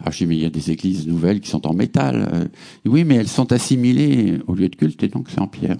Alors 0.00 0.12
je 0.12 0.18
dis, 0.18 0.26
mais 0.26 0.36
il 0.36 0.42
y 0.42 0.46
a 0.46 0.50
des 0.50 0.70
églises 0.70 1.06
nouvelles 1.06 1.40
qui 1.40 1.48
sont 1.48 1.66
en 1.66 1.72
métal. 1.72 2.28
Euh, 2.34 2.44
oui, 2.84 3.04
mais 3.04 3.14
elles 3.14 3.28
sont 3.28 3.50
assimilées 3.50 4.40
au 4.46 4.54
lieu 4.54 4.68
de 4.68 4.76
culte, 4.76 5.02
et 5.04 5.08
donc 5.08 5.28
c'est 5.30 5.40
en 5.40 5.46
pierre. 5.46 5.78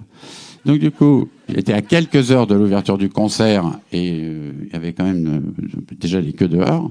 Donc 0.65 0.79
du 0.79 0.91
coup, 0.91 1.29
j'étais 1.49 1.73
à 1.73 1.83
quelques 1.83 2.31
heures 2.31 2.47
de 2.47 2.55
l'ouverture 2.55 2.99
du 2.99 3.09
concert 3.09 3.79
et 3.93 4.21
euh, 4.23 4.53
il 4.67 4.73
y 4.73 4.77
avait 4.77 4.93
quand 4.93 5.05
même 5.05 5.27
euh, 5.27 5.95
déjà 5.99 6.21
les 6.21 6.33
queues 6.33 6.49
dehors. 6.49 6.91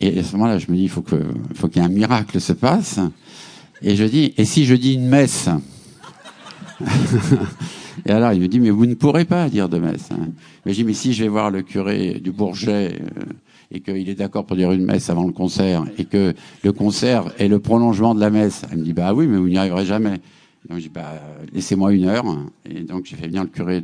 Et 0.00 0.18
à 0.18 0.22
ce 0.22 0.32
moment-là, 0.32 0.58
je 0.58 0.70
me 0.70 0.76
dis, 0.76 0.82
il 0.82 0.88
faut 0.88 1.02
qu'il 1.02 1.20
y 1.76 1.78
ait 1.78 1.80
un 1.80 1.88
miracle 1.88 2.40
se 2.40 2.52
passe. 2.52 2.98
Et 3.82 3.94
je 3.94 4.04
dis, 4.04 4.34
et 4.36 4.44
si 4.44 4.64
je 4.64 4.74
dis 4.74 4.94
une 4.94 5.08
messe? 5.08 5.48
Et 8.06 8.10
alors, 8.10 8.32
il 8.32 8.40
me 8.40 8.48
dit, 8.48 8.58
mais 8.58 8.70
vous 8.70 8.86
ne 8.86 8.94
pourrez 8.94 9.24
pas 9.24 9.48
dire 9.48 9.68
de 9.68 9.78
messe. 9.78 10.08
Hein. 10.10 10.30
Mais 10.64 10.72
je 10.72 10.78
dis, 10.78 10.84
mais 10.84 10.94
si 10.94 11.12
je 11.12 11.22
vais 11.22 11.28
voir 11.28 11.50
le 11.50 11.62
curé 11.62 12.20
du 12.22 12.32
Bourget 12.32 12.98
euh, 13.00 13.32
et 13.70 13.80
qu'il 13.80 14.08
est 14.08 14.14
d'accord 14.14 14.44
pour 14.44 14.56
dire 14.56 14.72
une 14.72 14.84
messe 14.84 15.08
avant 15.08 15.24
le 15.24 15.32
concert 15.32 15.84
et 15.98 16.04
que 16.04 16.34
le 16.64 16.72
concert 16.72 17.32
est 17.38 17.48
le 17.48 17.60
prolongement 17.60 18.14
de 18.14 18.20
la 18.20 18.30
messe, 18.30 18.62
elle 18.70 18.78
me 18.78 18.84
dit, 18.84 18.92
bah 18.92 19.14
oui, 19.14 19.26
mais 19.26 19.36
vous 19.36 19.48
n'y 19.48 19.58
arriverez 19.58 19.86
jamais. 19.86 20.20
Donc 20.68 20.78
j'ai 20.78 20.84
dit, 20.84 20.92
bah, 20.94 21.20
laissez-moi 21.52 21.92
une 21.92 22.04
heure. 22.04 22.24
Et 22.68 22.82
donc 22.82 23.06
j'ai 23.06 23.16
fait 23.16 23.26
venir 23.26 23.42
le 23.42 23.48
curé 23.48 23.82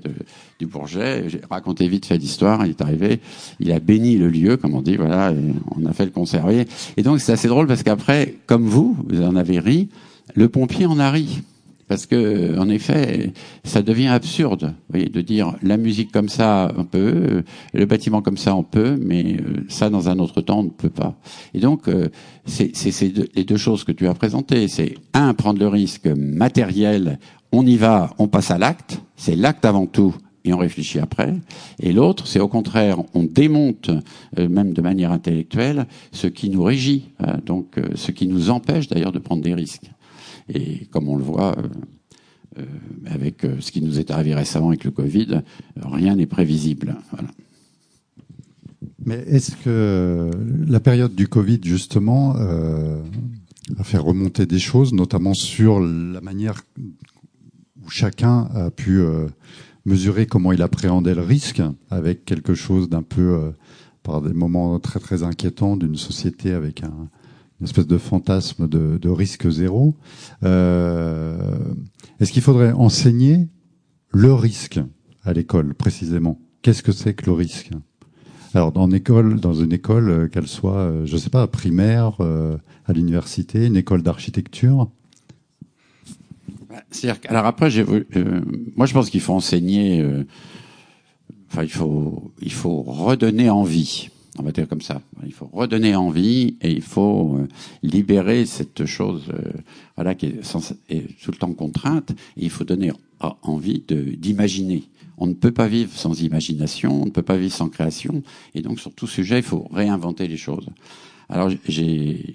du 0.58 0.66
Bourget. 0.66 1.24
J'ai 1.28 1.40
raconté 1.50 1.88
vite 1.88 2.06
fait 2.06 2.18
l'histoire. 2.18 2.64
Il 2.64 2.70
est 2.70 2.80
arrivé. 2.80 3.20
Il 3.58 3.72
a 3.72 3.80
béni 3.80 4.16
le 4.16 4.28
lieu, 4.28 4.56
comme 4.56 4.74
on 4.74 4.82
dit. 4.82 4.96
Voilà. 4.96 5.32
Et 5.32 5.54
on 5.74 5.84
a 5.86 5.92
fait 5.92 6.04
le 6.04 6.10
conserver. 6.10 6.66
Et 6.96 7.02
donc 7.02 7.20
c'est 7.20 7.32
assez 7.32 7.48
drôle 7.48 7.66
parce 7.66 7.82
qu'après, 7.82 8.36
comme 8.46 8.66
vous, 8.66 8.96
vous 9.08 9.22
en 9.22 9.34
avez 9.34 9.58
ri, 9.58 9.88
le 10.34 10.48
pompier 10.48 10.86
en 10.86 10.98
a 10.98 11.10
ri 11.10 11.42
parce 11.88 12.06
que 12.06 12.58
en 12.58 12.68
effet, 12.68 13.32
ça 13.64 13.82
devient 13.82 14.08
absurde, 14.08 14.64
vous 14.64 14.92
voyez, 14.92 15.08
de 15.08 15.20
dire 15.22 15.56
la 15.62 15.78
musique 15.78 16.12
comme 16.12 16.28
ça 16.28 16.72
on 16.76 16.84
peut, 16.84 17.42
le 17.72 17.86
bâtiment 17.86 18.22
comme 18.22 18.36
ça 18.36 18.54
on 18.54 18.62
peut, 18.62 18.98
mais 19.00 19.36
euh, 19.40 19.64
ça 19.68 19.90
dans 19.90 20.08
un 20.08 20.18
autre 20.18 20.42
temps 20.42 20.60
on 20.60 20.64
ne 20.64 20.68
peut 20.68 20.90
pas. 20.90 21.16
Et 21.54 21.60
donc 21.60 21.88
euh, 21.88 22.08
c'est 22.44 22.72
les 23.34 23.44
deux 23.44 23.56
choses 23.56 23.84
que 23.84 23.92
tu 23.92 24.06
as 24.06 24.14
présentées, 24.14 24.68
c'est 24.68 24.94
un 25.14 25.34
prendre 25.34 25.58
le 25.58 25.68
risque 25.68 26.06
matériel, 26.06 27.18
on 27.52 27.66
y 27.66 27.76
va, 27.76 28.10
on 28.18 28.28
passe 28.28 28.50
à 28.50 28.58
l'acte, 28.58 29.00
c'est 29.16 29.36
l'acte 29.36 29.64
avant 29.64 29.86
tout 29.86 30.14
et 30.44 30.52
on 30.52 30.58
réfléchit 30.58 30.98
après. 30.98 31.34
Et 31.80 31.92
l'autre, 31.92 32.26
c'est 32.26 32.40
au 32.40 32.48
contraire, 32.48 32.98
on 33.14 33.24
démonte, 33.24 33.90
euh, 34.38 34.48
même 34.48 34.72
de 34.72 34.82
manière 34.82 35.10
intellectuelle, 35.10 35.86
ce 36.12 36.26
qui 36.26 36.50
nous 36.50 36.62
régit, 36.62 37.10
donc 37.44 37.76
ce 37.94 38.12
qui 38.12 38.26
nous 38.26 38.50
empêche 38.50 38.88
d'ailleurs 38.88 39.12
de 39.12 39.18
prendre 39.18 39.42
des 39.42 39.54
risques. 39.54 39.90
Et 40.48 40.86
comme 40.86 41.08
on 41.08 41.16
le 41.16 41.24
voit 41.24 41.56
euh, 41.58 41.68
euh, 42.58 42.64
avec 43.06 43.44
euh, 43.44 43.56
ce 43.60 43.70
qui 43.70 43.82
nous 43.82 43.98
est 43.98 44.10
arrivé 44.10 44.34
récemment 44.34 44.68
avec 44.68 44.84
le 44.84 44.90
Covid, 44.90 45.42
rien 45.76 46.16
n'est 46.16 46.26
prévisible. 46.26 46.96
Mais 49.04 49.24
est-ce 49.26 49.56
que 49.56 50.30
la 50.66 50.80
période 50.80 51.14
du 51.14 51.28
Covid, 51.28 51.60
justement, 51.62 52.34
a 52.34 53.84
fait 53.84 53.96
remonter 53.96 54.44
des 54.44 54.58
choses, 54.58 54.92
notamment 54.92 55.32
sur 55.32 55.80
la 55.80 56.20
manière 56.20 56.60
où 56.78 57.88
chacun 57.88 58.50
a 58.54 58.70
pu 58.70 59.00
mesurer 59.86 60.26
comment 60.26 60.52
il 60.52 60.60
appréhendait 60.60 61.14
le 61.14 61.22
risque, 61.22 61.62
avec 61.88 62.26
quelque 62.26 62.52
chose 62.52 62.90
d'un 62.90 63.02
peu, 63.02 63.52
par 64.02 64.20
des 64.20 64.34
moments 64.34 64.78
très 64.78 65.00
très 65.00 65.22
inquiétants, 65.22 65.78
d'une 65.78 65.96
société 65.96 66.52
avec 66.52 66.82
un, 66.82 67.08
une 67.60 67.66
espèce 67.66 67.86
de 67.86 67.98
fantasme 67.98 68.68
de, 68.68 68.98
de 68.98 69.08
risque 69.08 69.48
zéro. 69.50 69.96
Euh, 70.44 71.38
Est-ce 72.20 72.32
qu'il 72.32 72.42
faudrait 72.42 72.72
enseigner 72.72 73.48
le 74.10 74.32
risque 74.32 74.80
à 75.24 75.32
l'école 75.32 75.74
précisément? 75.74 76.38
Qu'est-ce 76.62 76.82
que 76.82 76.92
c'est 76.92 77.14
que 77.14 77.26
le 77.26 77.32
risque? 77.32 77.70
Alors 78.54 78.72
dans 78.72 78.86
une 78.86 78.94
école, 78.94 79.40
dans 79.40 79.54
une 79.54 79.72
école, 79.72 80.08
euh, 80.08 80.28
qu'elle 80.28 80.46
soit, 80.46 80.78
euh, 80.78 81.06
je 81.06 81.16
sais 81.16 81.30
pas, 81.30 81.46
primaire, 81.46 82.16
euh, 82.20 82.56
à 82.86 82.92
l'université, 82.92 83.66
une 83.66 83.76
école 83.76 84.02
d'architecture? 84.02 84.90
Bah, 86.68 86.82
alors 87.28 87.46
après, 87.46 87.76
euh, 87.78 88.40
moi 88.76 88.86
je 88.86 88.94
pense 88.94 89.10
qu'il 89.10 89.20
faut 89.20 89.34
enseigner. 89.34 90.04
enfin, 91.50 91.62
il 91.64 91.70
faut, 91.70 92.32
il 92.40 92.52
faut 92.52 92.82
redonner 92.82 93.50
envie 93.50 94.10
on 94.38 94.42
va 94.42 94.52
dire 94.52 94.68
comme 94.68 94.80
ça. 94.80 95.00
Il 95.26 95.32
faut 95.32 95.48
redonner 95.52 95.94
envie 95.94 96.56
et 96.60 96.70
il 96.70 96.82
faut 96.82 97.36
euh, 97.36 97.48
libérer 97.82 98.46
cette 98.46 98.86
chose 98.86 99.24
euh, 99.30 99.52
voilà, 99.96 100.14
qui 100.14 100.26
est, 100.26 101.20
tout 101.22 101.30
le 101.30 101.36
temps 101.36 101.52
contrainte. 101.52 102.10
Et 102.36 102.44
il 102.44 102.50
faut 102.50 102.64
donner 102.64 102.92
envie 103.42 103.82
d'imaginer. 103.88 104.84
On 105.16 105.26
ne 105.26 105.34
peut 105.34 105.50
pas 105.50 105.66
vivre 105.66 105.92
sans 105.92 106.22
imagination, 106.22 107.02
on 107.02 107.06
ne 107.06 107.10
peut 107.10 107.22
pas 107.22 107.36
vivre 107.36 107.52
sans 107.52 107.68
création. 107.68 108.22
Et 108.54 108.62
donc, 108.62 108.78
sur 108.78 108.92
tout 108.92 109.08
sujet, 109.08 109.38
il 109.38 109.44
faut 109.44 109.66
réinventer 109.72 110.28
les 110.28 110.36
choses. 110.36 110.68
Alors, 111.28 111.50
j'ai 111.66 112.34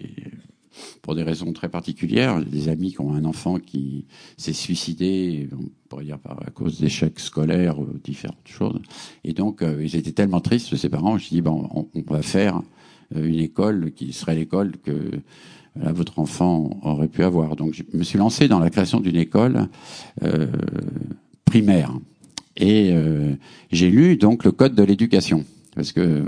pour 1.02 1.16
des 1.16 1.24
raisons 1.24 1.52
très 1.54 1.70
particulières. 1.70 2.44
Des 2.44 2.70
amis 2.70 2.92
qui 2.92 3.02
ont 3.02 3.14
un 3.14 3.26
enfant 3.26 3.60
qui 3.60 4.06
s'est 4.38 4.54
suicidé, 4.54 5.50
on 5.52 5.70
pourrait 5.90 6.06
dire 6.06 6.20
à 6.26 6.50
cause 6.52 6.80
d'échecs 6.80 7.20
scolaires 7.20 7.80
ou 7.80 7.88
différentes 8.04 8.38
choses. 8.46 8.80
Et 9.24 9.34
donc, 9.34 9.62
euh, 9.62 9.82
ils 9.84 9.96
étaient 9.96 10.12
tellement 10.12 10.42
tristes, 10.42 10.76
ses 10.76 10.90
parents, 10.90 11.18
je 11.18 11.30
dis, 11.30 11.42
bon, 11.42 11.88
on, 11.94 12.14
va 12.14 12.22
faire 12.22 12.62
euh, 13.16 13.26
une 13.26 13.40
école 13.40 13.92
qui 13.92 14.14
serait 14.14 14.36
l'école 14.36 14.74
que 14.84 14.94
votre 15.76 16.20
enfant 16.20 16.80
aurait 16.84 17.08
pu 17.08 17.24
avoir. 17.24 17.56
Donc, 17.56 17.74
je 17.74 17.98
me 17.98 18.04
suis 18.04 18.20
lancé 18.20 18.48
dans 18.48 18.60
la 18.60 18.70
création 18.70 19.00
d'une 19.00 19.16
école 19.16 19.70
euh, 20.22 20.46
primaire. 21.46 21.92
Et 22.58 22.94
j'ai 23.72 23.90
lu 23.90 24.16
donc 24.16 24.44
le 24.44 24.52
code 24.52 24.76
de 24.76 24.84
l'éducation 24.84 25.44
parce 25.76 25.92
que 25.92 26.24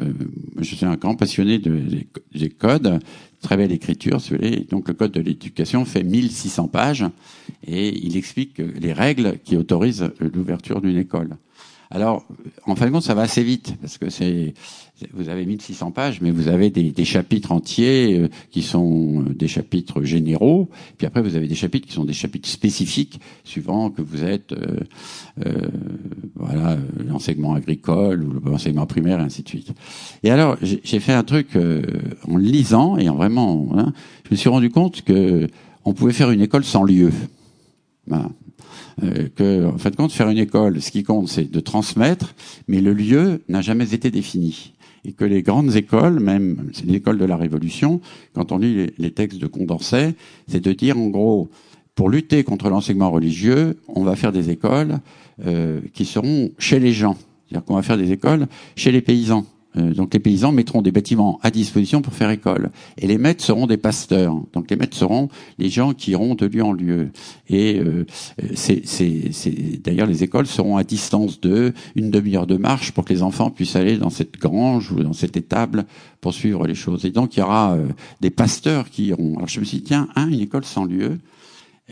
je 0.57 0.75
suis 0.75 0.85
un 0.85 0.95
grand 0.95 1.15
passionné 1.15 1.59
de, 1.59 1.81
des 2.33 2.49
codes 2.49 2.99
très 3.45 3.57
belle 3.57 3.71
écriture, 3.71 4.19
si 4.19 4.31
vous 4.31 4.37
voulez. 4.37 4.65
Donc 4.69 4.87
le 4.87 4.95
code 4.95 5.11
de 5.11 5.21
l'éducation 5.21 5.85
fait 5.85 6.03
1600 6.03 6.67
pages 6.67 7.05
et 7.65 7.95
il 7.95 8.17
explique 8.17 8.57
les 8.57 8.91
règles 8.91 9.37
qui 9.43 9.55
autorisent 9.55 10.11
l'ouverture 10.19 10.81
d'une 10.81 10.97
école. 10.97 11.37
Alors, 11.91 12.25
en 12.65 12.75
fin 12.75 12.87
de 12.87 12.91
compte, 12.91 13.03
ça 13.03 13.13
va 13.13 13.21
assez 13.21 13.43
vite 13.43 13.75
parce 13.79 13.99
que 13.99 14.09
c'est 14.09 14.55
vous 15.13 15.29
avez 15.29 15.45
1600 15.45 15.91
pages, 15.91 16.21
mais 16.21 16.31
vous 16.31 16.47
avez 16.47 16.69
des, 16.69 17.05
chapitres 17.05 17.51
entiers 17.51 18.17
euh, 18.17 18.29
qui 18.49 18.61
sont 18.61 19.23
euh, 19.27 19.33
des 19.33 19.47
chapitres 19.47 20.03
généraux. 20.03 20.69
Puis 20.97 21.05
après, 21.05 21.21
vous 21.21 21.35
avez 21.35 21.47
des 21.47 21.55
chapitres 21.55 21.87
qui 21.87 21.93
sont 21.93 22.05
des 22.05 22.13
chapitres 22.13 22.47
spécifiques, 22.47 23.19
suivant 23.43 23.89
que 23.89 24.01
vous 24.01 24.23
êtes, 24.23 24.53
euh, 24.53 24.79
euh 25.45 25.67
voilà, 26.35 26.77
l'enseignement 27.05 27.55
agricole 27.55 28.23
ou 28.23 28.49
l'enseignement 28.49 28.85
primaire, 28.85 29.19
et 29.19 29.23
ainsi 29.23 29.43
de 29.43 29.49
suite. 29.49 29.73
Et 30.23 30.31
alors, 30.31 30.57
j'ai 30.61 30.99
fait 30.99 31.13
un 31.13 31.23
truc 31.23 31.57
en 32.27 32.37
lisant 32.37 32.97
et 32.97 33.09
en 33.09 33.15
vraiment, 33.15 33.69
hein, 33.75 33.93
je 34.25 34.31
me 34.31 34.35
suis 34.35 34.49
rendu 34.49 34.69
compte 34.69 35.01
que 35.01 35.47
on 35.83 35.93
pouvait 35.93 36.13
faire 36.13 36.31
une 36.31 36.41
école 36.41 36.63
sans 36.63 36.83
lieu. 36.83 37.11
Voilà. 38.07 38.29
Euh, 39.03 39.27
que, 39.35 39.65
en 39.65 39.77
fin 39.77 39.89
de 39.89 39.95
compte, 39.95 40.11
faire 40.11 40.29
une 40.29 40.37
école, 40.37 40.81
ce 40.81 40.91
qui 40.91 41.03
compte, 41.03 41.27
c'est 41.27 41.51
de 41.51 41.59
transmettre, 41.59 42.33
mais 42.67 42.81
le 42.81 42.93
lieu 42.93 43.43
n'a 43.49 43.61
jamais 43.61 43.93
été 43.93 44.09
défini. 44.09 44.73
Et 45.05 45.11
que 45.11 45.25
les 45.25 45.43
grandes 45.43 45.75
écoles, 45.75 46.19
même 46.19 46.69
c'est 46.73 46.85
l'école 46.85 47.17
de 47.17 47.25
la 47.25 47.37
Révolution, 47.37 48.01
quand 48.33 48.51
on 48.51 48.57
lit 48.57 48.87
les, 48.97 49.11
textes 49.11 49.39
de 49.39 49.47
Condorcet, 49.47 50.15
c'est 50.47 50.63
de 50.63 50.73
dire 50.73 50.97
en 50.97 51.07
gros, 51.07 51.49
pour 51.93 52.09
lutter 52.09 52.43
contre 52.43 52.69
l'enseignement 52.69 53.11
religieux, 53.11 53.77
on 53.87 54.03
va 54.03 54.15
faire 54.15 54.31
des 54.31 54.49
écoles 54.49 54.99
euh, 55.45 55.79
qui 55.93 56.05
seront 56.05 56.51
chez 56.57 56.79
les 56.79 56.91
gens. 56.91 57.17
C'est-à-dire 57.47 57.65
qu'on 57.65 57.75
va 57.75 57.83
faire 57.83 57.97
des 57.97 58.11
écoles 58.11 58.47
chez 58.75 58.91
les 58.91 59.01
paysans. 59.01 59.45
Euh, 59.77 59.93
donc 59.93 60.13
les 60.13 60.19
paysans 60.19 60.51
mettront 60.51 60.81
des 60.81 60.91
bâtiments 60.91 61.39
à 61.43 61.51
disposition 61.51 62.01
pour 62.01 62.13
faire 62.13 62.29
école. 62.29 62.71
Et 62.97 63.07
les 63.07 63.17
maîtres 63.17 63.43
seront 63.43 63.67
des 63.67 63.77
pasteurs. 63.77 64.35
Donc 64.53 64.69
les 64.69 64.75
maîtres 64.75 64.97
seront 64.97 65.29
les 65.57 65.69
gens 65.69 65.93
qui 65.93 66.11
iront 66.11 66.35
de 66.35 66.45
lieu 66.45 66.63
en 66.63 66.71
lieu. 66.71 67.09
Et 67.49 67.79
euh, 67.79 68.05
c'est, 68.53 68.83
d'ailleurs 69.83 70.07
les 70.07 70.23
écoles 70.23 70.47
seront 70.47 70.77
à 70.77 70.83
distance 70.83 71.39
de 71.41 71.73
une 71.95 72.11
demi-heure 72.11 72.47
de 72.47 72.57
marche 72.57 72.91
pour 72.91 73.05
que 73.05 73.13
les 73.13 73.21
enfants 73.21 73.49
puissent 73.49 73.75
aller 73.75 73.97
dans 73.97 74.09
cette 74.09 74.37
grange 74.39 74.91
ou 74.91 75.01
dans 75.01 75.13
cette 75.13 75.37
étable 75.37 75.85
pour 76.21 76.33
suivre 76.33 76.67
les 76.67 76.75
choses. 76.75 77.05
Et 77.05 77.11
donc 77.11 77.35
il 77.35 77.39
y 77.39 77.43
aura 77.43 77.73
euh, 77.73 77.87
des 78.21 78.29
pasteurs 78.29 78.89
qui 78.89 79.07
iront. 79.07 79.35
Alors 79.37 79.47
je 79.47 79.59
me 79.59 79.65
suis 79.65 79.77
dit 79.77 79.83
tiens, 79.83 80.07
un, 80.15 80.29
une 80.29 80.41
école 80.41 80.65
sans 80.65 80.85
lieu. 80.85 81.19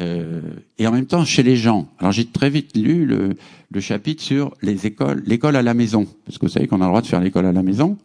Euh, 0.02 0.42
et 0.80 0.88
en 0.88 0.92
même 0.92 1.06
temps 1.06 1.24
chez 1.24 1.44
les 1.44 1.56
gens. 1.56 1.88
Alors 2.00 2.12
j'ai 2.12 2.26
très 2.26 2.50
vite 2.50 2.76
lu 2.76 3.06
le, 3.06 3.36
le, 3.70 3.80
chapitre 3.80 4.24
sur 4.24 4.52
les 4.64 4.88
écoles, 4.88 5.22
l'école 5.28 5.56
à 5.56 5.62
la 5.62 5.76
maison, 5.76 6.08
parce 6.26 6.40
que 6.40 6.48
vous 6.48 6.52
savez 6.52 6.66
qu'on 6.66 6.82
a 6.82 6.86
le 6.86 6.90
droit 6.90 7.02
de 7.02 7.06
faire 7.06 7.22
l'école 7.22 7.46
à 7.46 7.52
la 7.52 7.62
maison, 7.62 7.98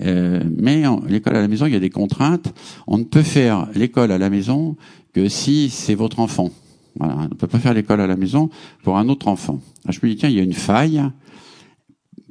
euh, 0.00 0.42
mais 0.56 0.82
l'école 1.06 1.36
à 1.36 1.40
la 1.40 1.46
maison 1.46 1.66
il 1.66 1.72
y 1.72 1.76
a 1.76 1.80
des 1.80 1.90
contraintes. 1.90 2.52
On 2.88 2.98
ne 2.98 3.04
peut 3.04 3.22
faire 3.22 3.68
l'école 3.76 4.10
à 4.10 4.18
la 4.18 4.30
maison 4.30 4.76
que 5.12 5.28
si 5.28 5.70
c'est 5.70 5.94
votre 5.94 6.18
enfant. 6.18 6.50
Voilà, 6.98 7.14
on 7.16 7.22
ne 7.22 7.28
peut 7.28 7.46
pas 7.46 7.60
faire 7.60 7.74
l'école 7.74 8.00
à 8.00 8.08
la 8.08 8.16
maison 8.16 8.50
pour 8.82 8.98
un 8.98 9.08
autre 9.08 9.28
enfant. 9.28 9.60
Alors 9.84 9.92
je 9.92 10.04
me 10.04 10.10
dis 10.10 10.16
tiens 10.16 10.28
il 10.28 10.34
y 10.34 10.40
a 10.40 10.42
une 10.44 10.52
faille 10.52 11.00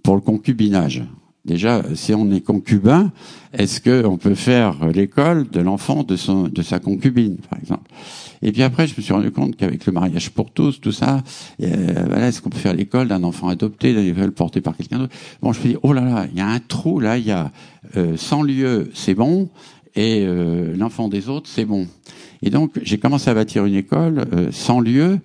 pour 0.04 0.16
le 0.16 0.22
concubinage. 0.22 1.06
Déjà, 1.48 1.82
si 1.96 2.14
on 2.14 2.30
est 2.32 2.42
concubin, 2.42 3.12
est-ce 3.54 3.80
qu'on 3.80 4.18
peut 4.18 4.36
faire 4.36 4.90
l'école 4.90 5.50
de 5.50 5.62
l'enfant 5.62 6.04
de, 6.04 6.18
son, 6.18 6.50
de 6.50 6.62
sa 6.62 6.80
concubine, 6.80 7.38
par 7.50 7.58
exemple? 7.58 7.90
Et 8.42 8.52
puis 8.52 8.64
après, 8.64 8.86
je 8.86 8.94
me 8.98 9.02
suis 9.02 9.14
rendu 9.14 9.32
compte 9.32 9.56
qu'avec 9.56 9.86
le 9.86 9.94
mariage 9.94 10.30
pour 10.32 10.52
tous, 10.52 10.82
tout 10.82 10.92
ça, 10.92 11.24
euh, 11.64 12.04
voilà, 12.06 12.28
est-ce 12.28 12.42
qu'on 12.42 12.50
peut 12.50 12.58
faire 12.58 12.74
l'école 12.74 13.08
d'un 13.08 13.24
enfant 13.24 13.48
adopté, 13.48 13.94
d'un 13.94 14.04
école 14.04 14.34
porté 14.34 14.60
par 14.60 14.76
quelqu'un 14.76 15.00
d'autre? 15.00 15.16
Bon, 15.42 15.54
je 15.54 15.62
me 15.62 15.68
dis, 15.70 15.78
oh 15.84 15.94
là 15.94 16.02
là, 16.02 16.28
il 16.30 16.38
y 16.38 16.42
a 16.42 16.48
un 16.48 16.60
trou 16.60 17.00
là, 17.00 17.18
il 17.18 17.26
y 17.26 17.32
a 17.32 17.52
euh, 17.96 18.18
100 18.18 18.44
lieux, 18.44 18.92
c'est 18.94 19.16
bon, 19.16 19.50
et 19.96 20.26
euh, 20.28 20.76
l'enfant 20.76 21.08
des 21.08 21.30
autres, 21.30 21.50
c'est 21.50 21.66
bon. 21.66 21.88
Et 22.44 22.50
donc, 22.50 22.74
j'ai 22.84 22.98
commencé 22.98 23.30
à 23.30 23.34
bâtir 23.34 23.66
une 23.66 23.76
école 23.76 24.26
euh, 24.34 24.52
sans 24.52 24.82
lieu, 24.82 25.20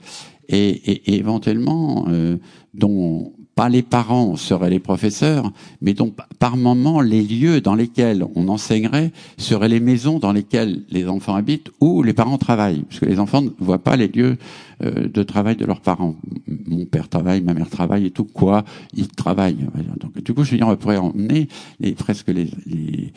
et, 0.48 0.68
et, 0.68 1.12
et 1.12 1.16
éventuellement, 1.16 2.06
euh, 2.08 2.36
dont 2.74 3.32
pas 3.62 3.68
les 3.68 3.82
parents 3.82 4.34
seraient 4.34 4.70
les 4.70 4.80
professeurs, 4.80 5.52
mais 5.80 5.94
donc 5.94 6.16
par 6.40 6.56
moment 6.56 7.00
les 7.00 7.22
lieux 7.22 7.60
dans 7.60 7.76
lesquels 7.76 8.26
on 8.34 8.48
enseignerait 8.48 9.12
seraient 9.36 9.68
les 9.68 9.78
maisons 9.78 10.18
dans 10.18 10.32
lesquelles 10.32 10.82
les 10.90 11.06
enfants 11.06 11.36
habitent 11.36 11.70
ou 11.80 12.02
les 12.02 12.12
parents 12.12 12.38
travaillent, 12.38 12.82
parce 12.88 12.98
que 12.98 13.06
les 13.06 13.20
enfants 13.20 13.40
ne 13.40 13.50
voient 13.60 13.78
pas 13.78 13.94
les 13.94 14.08
lieux 14.08 14.36
de 14.82 15.22
travail 15.22 15.56
de 15.56 15.64
leurs 15.64 15.80
parents. 15.80 16.16
Mon 16.46 16.84
père 16.84 17.08
travaille, 17.08 17.40
ma 17.40 17.54
mère 17.54 17.70
travaille 17.70 18.06
et 18.06 18.10
tout 18.10 18.24
quoi, 18.24 18.64
ils 18.94 19.08
travaillent. 19.08 19.66
Donc 20.00 20.22
du 20.22 20.34
coup, 20.34 20.44
je 20.44 20.52
veux 20.52 20.56
dire, 20.56 20.68
on 20.68 20.76
pourrait 20.76 20.96
emmener 20.96 21.48
les, 21.80 21.92
presque 21.92 22.28
les, 22.28 22.48
les, 22.66 23.12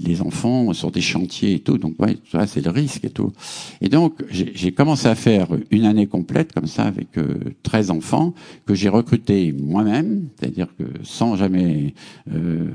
les 0.00 0.22
enfants 0.22 0.72
sur 0.72 0.90
des 0.90 1.00
chantiers 1.00 1.54
et 1.54 1.60
tout. 1.60 1.78
Donc 1.78 2.00
ouais, 2.00 2.16
ça 2.30 2.46
c'est 2.46 2.64
le 2.64 2.70
risque 2.70 3.04
et 3.04 3.10
tout. 3.10 3.32
Et 3.80 3.88
donc 3.88 4.24
j'ai 4.30 4.72
commencé 4.72 5.06
à 5.06 5.14
faire 5.14 5.48
une 5.70 5.84
année 5.84 6.06
complète 6.06 6.52
comme 6.52 6.66
ça 6.66 6.84
avec 6.84 7.16
euh, 7.18 7.38
13 7.62 7.90
enfants 7.90 8.34
que 8.66 8.74
j'ai 8.74 8.88
recrutés 8.88 9.52
moi-même, 9.52 10.28
c'est-à-dire 10.38 10.68
que 10.76 10.84
sans 11.02 11.36
jamais. 11.36 11.94
Euh, 12.32 12.70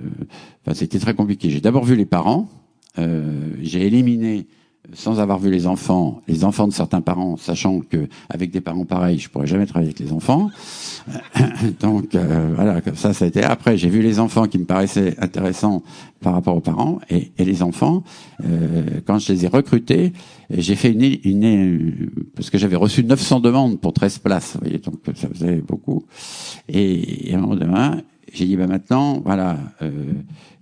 enfin, 0.65 0.73
c'était 0.73 0.99
très 0.99 1.13
compliqué. 1.13 1.49
J'ai 1.49 1.61
d'abord 1.61 1.85
vu 1.85 1.95
les 1.95 2.05
parents. 2.05 2.49
Euh, 2.97 3.51
j'ai 3.61 3.85
éliminé 3.85 4.47
sans 4.93 5.19
avoir 5.19 5.39
vu 5.39 5.51
les 5.51 5.67
enfants, 5.67 6.21
les 6.27 6.43
enfants 6.43 6.67
de 6.67 6.73
certains 6.73 7.01
parents, 7.01 7.37
sachant 7.37 7.81
que 7.81 8.07
avec 8.29 8.51
des 8.51 8.61
parents 8.61 8.85
pareils, 8.85 9.19
je 9.19 9.29
pourrais 9.29 9.47
jamais 9.47 9.65
travailler 9.65 9.91
avec 9.91 9.99
les 9.99 10.11
enfants. 10.11 10.49
Donc 11.79 12.15
euh, 12.15 12.53
voilà, 12.55 12.81
ça, 12.95 13.13
ça 13.13 13.25
a 13.25 13.27
été. 13.27 13.43
Après, 13.43 13.77
j'ai 13.77 13.89
vu 13.89 14.01
les 14.01 14.19
enfants 14.19 14.47
qui 14.47 14.57
me 14.57 14.65
paraissaient 14.65 15.15
intéressants 15.19 15.83
par 16.21 16.33
rapport 16.33 16.55
aux 16.55 16.61
parents 16.61 16.99
et, 17.09 17.31
et 17.37 17.45
les 17.45 17.63
enfants. 17.63 18.03
Euh, 18.43 18.83
quand 19.05 19.19
je 19.19 19.31
les 19.31 19.45
ai 19.45 19.47
recrutés, 19.47 20.13
j'ai 20.49 20.75
fait 20.75 20.91
une, 20.91 21.17
une 21.23 22.09
parce 22.35 22.49
que 22.49 22.57
j'avais 22.57 22.75
reçu 22.75 23.03
900 23.03 23.39
demandes 23.39 23.79
pour 23.79 23.93
13 23.93 24.19
places. 24.19 24.53
Vous 24.53 24.61
voyez, 24.61 24.79
donc 24.79 24.95
ça 25.15 25.27
faisait 25.29 25.61
beaucoup. 25.61 26.05
Et, 26.67 27.31
et 27.31 27.35
un 27.35 27.39
moment 27.39 27.55
donné, 27.55 28.01
j'ai 28.33 28.45
dit, 28.45 28.57
bah 28.57 28.67
maintenant, 28.67 29.21
voilà, 29.23 29.57
euh, 29.81 29.91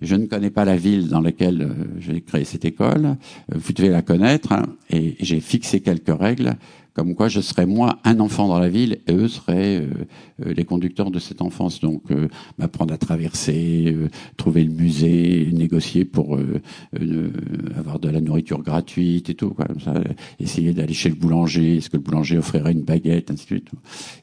je 0.01 0.15
ne 0.15 0.25
connais 0.25 0.49
pas 0.49 0.65
la 0.65 0.75
ville 0.77 1.09
dans 1.09 1.21
laquelle 1.21 1.61
euh, 1.61 1.99
j'ai 1.99 2.21
créé 2.21 2.43
cette 2.43 2.65
école, 2.65 3.15
vous 3.53 3.73
devez 3.73 3.89
la 3.89 4.01
connaître, 4.01 4.51
hein, 4.51 4.65
et 4.89 5.15
j'ai 5.19 5.39
fixé 5.39 5.79
quelques 5.81 6.17
règles 6.17 6.55
comme 6.97 7.13
quoi 7.13 7.27
je 7.27 7.41
serais 7.41 7.67
moi 7.67 7.99
un 8.05 8.19
enfant 8.19 8.47
dans 8.47 8.57
la 8.57 8.69
ville 8.69 8.97
et 9.05 9.13
eux 9.13 9.27
seraient 9.27 9.81
euh, 9.81 9.87
euh, 10.43 10.53
les 10.53 10.65
conducteurs 10.65 11.11
de 11.11 11.19
cette 11.19 11.43
enfance. 11.43 11.79
Donc 11.79 12.01
euh, 12.09 12.27
m'apprendre 12.57 12.91
à 12.91 12.97
traverser, 12.97 13.95
trouver 14.35 14.63
le 14.63 14.73
musée, 14.73 15.47
négocier 15.53 16.05
pour 16.05 16.39
avoir 17.77 17.99
de 17.99 18.09
la 18.09 18.19
nourriture 18.19 18.63
gratuite 18.63 19.29
et 19.29 19.35
tout. 19.35 19.51
Quoi, 19.51 19.65
comme 19.65 19.79
ça, 19.79 19.93
essayer 20.39 20.73
d'aller 20.73 20.95
chez 20.95 21.09
le 21.09 21.15
boulanger, 21.15 21.77
est-ce 21.77 21.91
que 21.91 21.97
le 21.97 22.03
boulanger 22.03 22.39
offrirait 22.39 22.71
une 22.71 22.81
baguette, 22.81 23.29
ainsi 23.29 23.43
de 23.43 23.47
suite. 23.47 23.69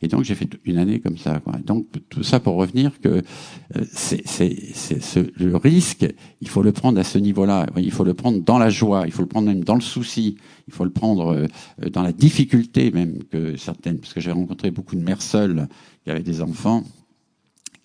Et 0.02 0.08
donc 0.08 0.24
j'ai 0.24 0.34
fait 0.34 0.48
une 0.64 0.78
année 0.78 0.98
comme 0.98 1.16
ça. 1.16 1.38
Quoi. 1.38 1.54
Donc 1.64 1.86
tout 2.08 2.24
ça 2.24 2.40
pour 2.40 2.56
revenir 2.56 3.00
que 3.00 3.22
c'est, 3.92 4.26
c'est, 4.26 5.38
le 5.38 5.56
risque, 5.56 6.06
il 6.40 6.48
faut 6.48 6.62
le 6.62 6.72
prendre 6.72 6.98
à 6.98 7.04
ce 7.04 7.18
niveau-là. 7.18 7.66
Il 7.76 7.92
faut 7.92 8.04
le 8.04 8.14
prendre 8.14 8.40
dans 8.40 8.58
la 8.58 8.70
joie, 8.70 9.04
il 9.06 9.12
faut 9.12 9.22
le 9.22 9.28
prendre 9.28 9.46
même 9.46 9.62
dans 9.62 9.76
le 9.76 9.80
souci, 9.80 10.38
il 10.66 10.72
faut 10.72 10.84
le 10.84 10.90
prendre 10.90 11.46
dans 11.92 12.02
la 12.02 12.12
difficulté 12.12 12.90
même 12.90 13.24
que 13.24 13.56
certaines, 13.56 13.98
parce 13.98 14.14
que 14.14 14.20
j'ai 14.20 14.32
rencontré 14.32 14.70
beaucoup 14.70 14.96
de 14.96 15.02
mères 15.02 15.22
seules 15.22 15.68
qui 16.04 16.10
avaient 16.10 16.22
des 16.22 16.40
enfants 16.42 16.84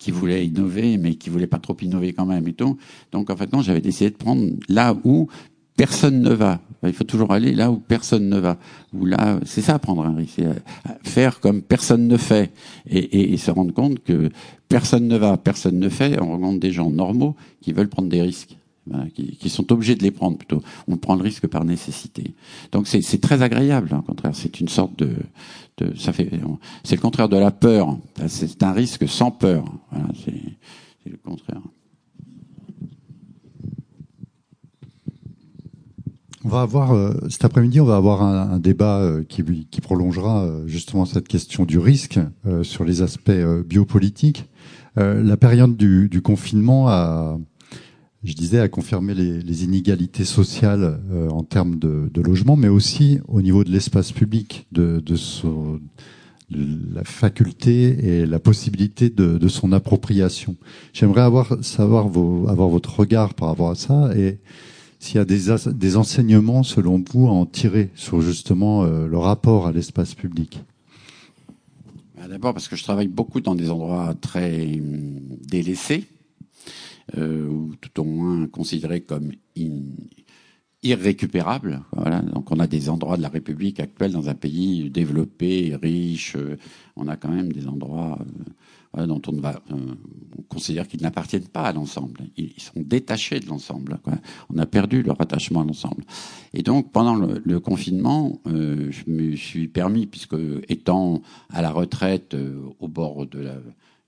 qui 0.00 0.10
voulaient 0.10 0.46
innover, 0.46 0.96
mais 0.96 1.14
qui 1.14 1.28
voulaient 1.30 1.46
pas 1.46 1.58
trop 1.58 1.76
innover 1.80 2.12
quand 2.14 2.26
même 2.26 2.48
et 2.48 2.54
tout. 2.54 2.78
Donc 3.12 3.30
en 3.30 3.36
fait, 3.36 3.52
non, 3.52 3.60
j'avais 3.60 3.82
décidé 3.82 4.10
de 4.10 4.16
prendre 4.16 4.44
là 4.68 4.96
où 5.04 5.28
personne 5.76 6.20
ne 6.20 6.32
va. 6.32 6.60
Il 6.82 6.94
faut 6.94 7.04
toujours 7.04 7.32
aller 7.32 7.52
là 7.52 7.70
où 7.70 7.76
personne 7.76 8.28
ne 8.28 8.38
va. 8.38 8.58
Ou 8.94 9.04
là, 9.04 9.38
c'est 9.44 9.60
ça 9.60 9.78
prendre 9.78 10.04
un 10.04 10.14
risque, 10.14 10.38
euh, 10.40 10.54
faire 11.02 11.40
comme 11.40 11.60
personne 11.62 12.08
ne 12.08 12.16
fait 12.16 12.50
et, 12.86 13.36
se 13.36 13.50
rendre 13.50 13.72
compte 13.74 14.02
que 14.02 14.30
personne 14.68 15.06
ne 15.06 15.18
va, 15.18 15.36
personne 15.36 15.78
ne 15.78 15.88
fait. 15.90 16.20
On 16.20 16.28
rencontre 16.28 16.60
des 16.60 16.72
gens 16.72 16.90
normaux 16.90 17.36
qui 17.60 17.72
veulent 17.72 17.88
prendre 17.88 18.08
des 18.08 18.22
risques 18.22 18.56
qui, 19.14 19.48
sont 19.48 19.72
obligés 19.72 19.94
de 19.94 20.02
les 20.02 20.10
prendre 20.10 20.36
plutôt. 20.38 20.62
On 20.88 20.96
prend 20.96 21.14
le 21.14 21.22
risque 21.22 21.46
par 21.46 21.64
nécessité. 21.64 22.34
Donc 22.72 22.86
c'est 22.88 23.20
très 23.20 23.42
agréable, 23.42 23.90
hein, 23.92 23.98
au 23.98 24.02
contraire. 24.02 24.32
C'est 24.34 24.60
une 24.60 24.68
sorte 24.68 24.98
de, 24.98 25.16
de 25.78 25.96
ça 25.96 26.12
fait, 26.12 26.30
c'est 26.84 26.96
le 26.96 27.00
contraire 27.00 27.28
de 27.28 27.36
la 27.36 27.50
peur. 27.50 27.98
C'est 28.26 28.62
un 28.62 28.72
risque 28.72 29.08
sans 29.08 29.30
peur. 29.30 29.64
Voilà, 29.90 30.08
c'est 30.24 31.10
le 31.10 31.18
contraire. 31.18 31.62
On 36.42 36.48
va 36.48 36.62
avoir 36.62 36.92
euh, 36.92 37.12
cet 37.28 37.44
après-midi, 37.44 37.80
on 37.80 37.84
va 37.84 37.96
avoir 37.96 38.22
un, 38.22 38.58
débat 38.58 38.98
euh, 38.98 39.24
qui, 39.28 39.44
qui, 39.70 39.80
prolongera 39.82 40.44
euh, 40.44 40.66
justement 40.66 41.04
cette 41.04 41.28
question 41.28 41.66
du 41.66 41.78
risque 41.78 42.18
sur 42.62 42.84
les 42.84 43.02
aspects 43.02 43.30
biopolitiques. 43.66 44.46
la 44.96 45.36
période 45.36 45.76
du, 45.76 46.08
du 46.08 46.22
confinement 46.22 46.88
a 46.88 47.38
je 48.22 48.34
disais, 48.34 48.60
à 48.60 48.68
confirmer 48.68 49.14
les, 49.14 49.64
inégalités 49.64 50.24
sociales 50.24 51.00
euh, 51.10 51.30
en 51.30 51.42
termes 51.42 51.78
de, 51.78 52.10
de, 52.12 52.20
logement, 52.20 52.56
mais 52.56 52.68
aussi 52.68 53.18
au 53.28 53.40
niveau 53.40 53.64
de 53.64 53.70
l'espace 53.70 54.12
public, 54.12 54.66
de, 54.72 55.00
de, 55.00 55.16
son, 55.16 55.80
la 56.50 57.04
faculté 57.04 58.20
et 58.20 58.26
la 58.26 58.38
possibilité 58.38 59.08
de, 59.08 59.48
son 59.48 59.72
appropriation. 59.72 60.56
J'aimerais 60.92 61.22
avoir 61.22 61.64
savoir 61.64 62.08
vos, 62.08 62.48
avoir 62.48 62.68
votre 62.68 63.00
regard 63.00 63.34
par 63.34 63.48
rapport 63.48 63.70
à 63.70 63.74
ça 63.74 64.10
et 64.16 64.38
s'il 64.98 65.16
y 65.16 65.18
a 65.18 65.24
des, 65.24 65.46
des 65.72 65.96
enseignements 65.96 66.62
selon 66.62 67.02
vous 67.10 67.26
à 67.26 67.30
en 67.30 67.46
tirer 67.46 67.90
sur 67.94 68.20
justement 68.20 68.84
euh, 68.84 69.06
le 69.06 69.16
rapport 69.16 69.66
à 69.66 69.72
l'espace 69.72 70.14
public. 70.14 70.62
D'abord 72.28 72.52
parce 72.52 72.68
que 72.68 72.76
je 72.76 72.84
travaille 72.84 73.08
beaucoup 73.08 73.40
dans 73.40 73.54
des 73.56 73.70
endroits 73.70 74.14
très 74.20 74.74
hum, 74.74 75.20
délaissés, 75.48 76.04
ou 77.16 77.74
tout 77.80 78.00
au 78.00 78.04
moins 78.04 78.46
considérés 78.46 79.00
comme 79.02 79.32
irrécupérables. 80.82 81.82
Voilà. 81.92 82.20
Donc 82.20 82.50
on 82.50 82.58
a 82.58 82.66
des 82.66 82.88
endroits 82.88 83.16
de 83.16 83.22
la 83.22 83.28
République 83.28 83.80
actuelle 83.80 84.12
dans 84.12 84.28
un 84.28 84.34
pays 84.34 84.90
développé, 84.90 85.76
riche. 85.80 86.36
Euh, 86.36 86.56
on 86.96 87.08
a 87.08 87.16
quand 87.16 87.30
même 87.30 87.52
des 87.52 87.66
endroits 87.66 88.18
euh, 88.98 89.06
dont 89.06 89.22
on, 89.28 89.32
va, 89.40 89.62
euh, 89.70 89.94
on 90.36 90.42
considère 90.42 90.88
qu'ils 90.88 91.02
n'appartiennent 91.02 91.46
pas 91.46 91.62
à 91.62 91.72
l'ensemble. 91.72 92.22
Ils, 92.36 92.60
sont 92.60 92.72
détachés 92.80 93.38
de 93.38 93.46
l'ensemble. 93.46 93.98
On 94.52 94.58
a 94.58 94.66
perdu 94.66 95.04
leur 95.04 95.20
attachement 95.20 95.60
à 95.60 95.64
l'ensemble. 95.64 96.02
Et 96.54 96.62
donc 96.62 96.90
pendant 96.90 97.14
le, 97.14 97.60
confinement, 97.60 98.40
euh, 98.48 98.90
je 98.90 99.08
me 99.08 99.36
suis 99.36 99.68
permis, 99.68 100.06
puisque 100.06 100.34
étant 100.68 101.22
à 101.50 101.62
la 101.62 101.70
retraite 101.70 102.36
au 102.80 102.88
bord 102.88 103.26
de 103.26 103.38
la, 103.38 103.54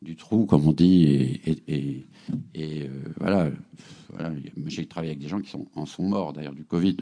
du 0.02 0.16
trou, 0.16 0.46
comme 0.46 0.66
on 0.66 0.72
dit, 0.72 1.04
et, 1.46 1.62
et, 1.68 2.06
et, 2.54 2.90
voilà, 3.18 3.50
voilà 4.10 4.32
j'ai 4.66 4.86
travaillé 4.86 5.12
avec 5.12 5.22
des 5.22 5.28
gens 5.28 5.40
qui 5.40 5.50
sont, 5.50 5.66
en 5.74 5.86
sont 5.86 6.04
morts 6.04 6.32
d'ailleurs 6.32 6.54
du 6.54 6.64
Covid 6.64 6.96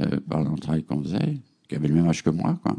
euh, 0.00 0.20
par 0.28 0.42
le 0.42 0.58
travail 0.58 0.84
qu'on 0.84 1.02
faisait, 1.02 1.38
qui 1.68 1.74
avaient 1.74 1.88
le 1.88 1.94
même 1.94 2.08
âge 2.08 2.22
que 2.22 2.30
moi, 2.30 2.58
quoi. 2.62 2.76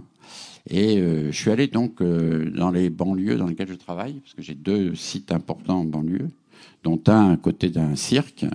Et 0.70 0.98
euh, 1.00 1.32
je 1.32 1.38
suis 1.38 1.50
allé 1.50 1.68
donc 1.68 2.02
euh, 2.02 2.52
dans 2.52 2.72
les 2.72 2.90
banlieues 2.90 3.38
dans 3.38 3.48
lesquelles 3.48 3.70
je 3.70 3.74
travaille, 3.74 4.20
parce 4.20 4.34
que 4.34 4.42
j'ai 4.42 4.54
deux 4.54 4.96
sites 4.96 5.32
importants 5.32 5.80
en 5.80 5.86
banlieue, 5.86 6.30
dont 6.84 7.02
un 7.08 7.32
à 7.32 7.38
côté 7.38 7.70
d'un 7.70 7.96
cirque, 7.96 8.44
euh, 8.44 8.50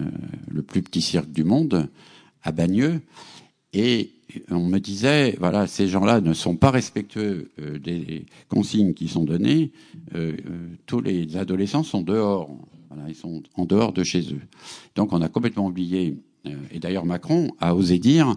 le 0.49 0.63
plus 0.63 0.83
petit 0.83 1.03
cirque 1.03 1.31
du 1.31 1.45
monde, 1.45 1.89
à 2.43 2.53
Bagneux. 2.53 3.01
Et 3.73 4.13
on 4.51 4.67
me 4.67 4.79
disait, 4.79 5.37
voilà, 5.39 5.67
ces 5.67 5.89
gens-là 5.89 6.21
ne 6.21 6.33
sont 6.33 6.57
pas 6.57 6.71
respectueux 6.71 7.51
des 7.81 8.27
consignes 8.49 8.95
qui 8.95 9.09
sont 9.09 9.25
données. 9.25 9.71
tous 10.87 11.01
les 11.01 11.37
adolescents 11.37 11.85
sont 11.85 12.03
dehors. 12.03 12.51
Ils 13.09 13.15
sont 13.15 13.43
en 13.55 13.67
dehors 13.67 13.93
de 13.93 14.03
chez 14.03 14.33
eux. 14.33 14.41
Donc 14.95 15.13
on 15.13 15.23
a 15.23 15.29
complètement 15.29 15.67
oublié. 15.67 16.17
et 16.73 16.79
d'ailleurs 16.81 17.05
Macron 17.05 17.51
a 17.61 17.75
osé 17.75 17.99
dire 17.99 18.37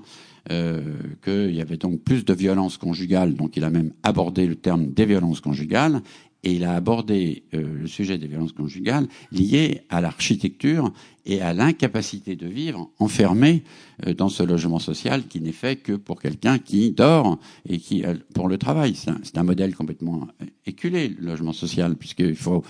euh, 0.52 0.82
qu'il 1.24 1.54
y 1.54 1.62
avait 1.62 1.78
donc 1.78 2.00
plus 2.02 2.26
de 2.26 2.34
violence 2.34 2.78
conjugale, 2.78 3.36
donc 3.36 3.56
il 3.56 3.64
a 3.64 3.70
même 3.70 3.92
abordé 4.02 4.48
le 4.48 4.56
terme 4.56 4.88
des 4.88 5.06
violences 5.06 5.42
conjugales, 5.42 6.02
et 6.44 6.54
il 6.54 6.64
a 6.64 6.74
abordé 6.74 7.44
euh, 7.54 7.82
le 7.82 7.88
sujet 7.88 8.18
des 8.18 8.28
violences 8.28 8.54
conjugales 8.54 9.08
lié 9.32 9.82
à 9.90 10.00
l'architecture 10.00 10.92
et 11.26 11.42
à 11.42 11.54
l'incapacité 11.54 12.36
de 12.38 12.48
vivre 12.48 12.90
enfermé 12.98 13.64
euh, 14.08 14.14
dans 14.14 14.30
ce 14.30 14.42
logement 14.42 14.80
social 14.80 15.28
qui 15.28 15.42
n'est 15.42 15.52
fait 15.52 15.76
que 15.76 15.94
pour 15.94 16.22
quelqu'un 16.22 16.58
qui 16.58 16.92
dort 16.92 17.40
et 17.68 17.78
qui 17.78 18.06
euh, 18.06 18.16
pour 18.34 18.48
le 18.48 18.58
travail. 18.58 18.96
C'est 18.96 19.10
un, 19.10 19.20
un, 19.36 19.44
modèle 19.44 19.76
complètement 19.76 20.28
éculé, 20.66 21.10
le 21.10 21.28
logement 21.28 21.54
social, 21.54 21.96
puisqu'il 21.96 22.36
faut 22.36 22.64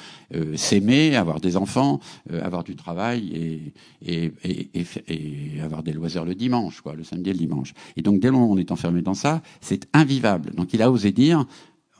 s'aimer, 0.55 1.15
avoir 1.15 1.41
des 1.41 1.57
enfants, 1.57 1.99
avoir 2.41 2.63
du 2.63 2.75
travail 2.75 3.29
et, 3.33 3.73
et, 4.05 4.31
et, 4.43 4.85
et, 5.07 5.61
avoir 5.61 5.83
des 5.83 5.91
loisirs 5.91 6.23
le 6.23 6.35
dimanche, 6.35 6.81
quoi, 6.81 6.95
le 6.95 7.03
samedi 7.03 7.31
et 7.31 7.33
le 7.33 7.39
dimanche. 7.39 7.73
Et 7.97 8.01
donc 8.01 8.19
dès 8.19 8.29
où 8.29 8.37
on 8.37 8.57
est 8.57 8.71
enfermé 8.71 9.01
dans 9.01 9.13
ça, 9.13 9.41
c'est 9.59 9.87
invivable. 9.93 10.51
Donc 10.55 10.73
il 10.73 10.81
a 10.81 10.89
osé 10.89 11.11
dire 11.11 11.45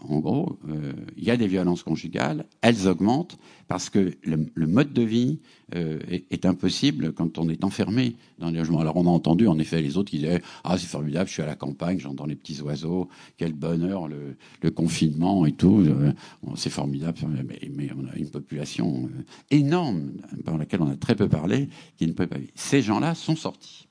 en 0.08 0.20
gros, 0.20 0.58
euh, 0.70 0.94
il 1.18 1.24
y 1.24 1.32
a 1.32 1.38
des 1.38 1.48
violences 1.48 1.84
conjugales, 1.84 2.46
elles 2.62 2.88
augmentent 2.88 3.38
parce 3.68 3.90
que 3.90 4.14
le, 4.24 4.68
mode 4.68 4.94
de 4.94 5.02
vie 5.02 5.40
euh, 5.76 6.00
est, 6.10 6.46
impossible 6.46 7.14
quand 7.14 7.38
on 7.38 7.50
est 7.50 7.64
enfermé 7.64 8.16
dans 8.40 8.50
les 8.50 8.58
logements. 8.58 8.80
Alors 8.80 8.96
on 8.96 9.06
a 9.06 9.10
entendu 9.10 9.48
en 9.48 9.60
effet 9.60 9.82
les 9.82 9.98
autres 9.98 10.10
qui 10.10 10.20
disaient 10.20 10.42
ah 10.64 10.78
c'est 10.78 10.88
formidable, 10.88 11.28
je 11.28 11.34
suis 11.34 11.44
à 11.44 11.46
la 11.46 11.56
campagne, 11.56 12.00
j'entends 12.00 12.26
les 12.26 12.36
petits 12.36 12.62
oiseaux, 12.62 13.10
quel 13.38 13.54
bonheur 13.54 14.08
le, 14.08 14.36
confinement 14.72 15.46
et 15.46 15.52
tout, 15.52 15.84
euh, 15.86 16.14
c'est 16.56 16.70
formidable, 16.70 17.18
mais, 17.48 17.90
on 17.98 18.08
a 18.08 18.16
une 18.16 18.30
population 18.30 19.10
énorme 19.52 20.12
par 20.46 20.58
laquelle 20.58 20.82
on 20.82 20.90
a 20.90 20.96
très 20.96 21.16
peu 21.16 21.28
parlé 21.28 21.70
qui 21.98 22.08
ne 22.08 22.14
peut 22.14 22.28
pas 22.28 22.38
vivre. 22.38 22.52
Ces 22.56 22.82
gens-là 22.82 23.16
sont 23.16 23.36
sortis. 23.36 23.88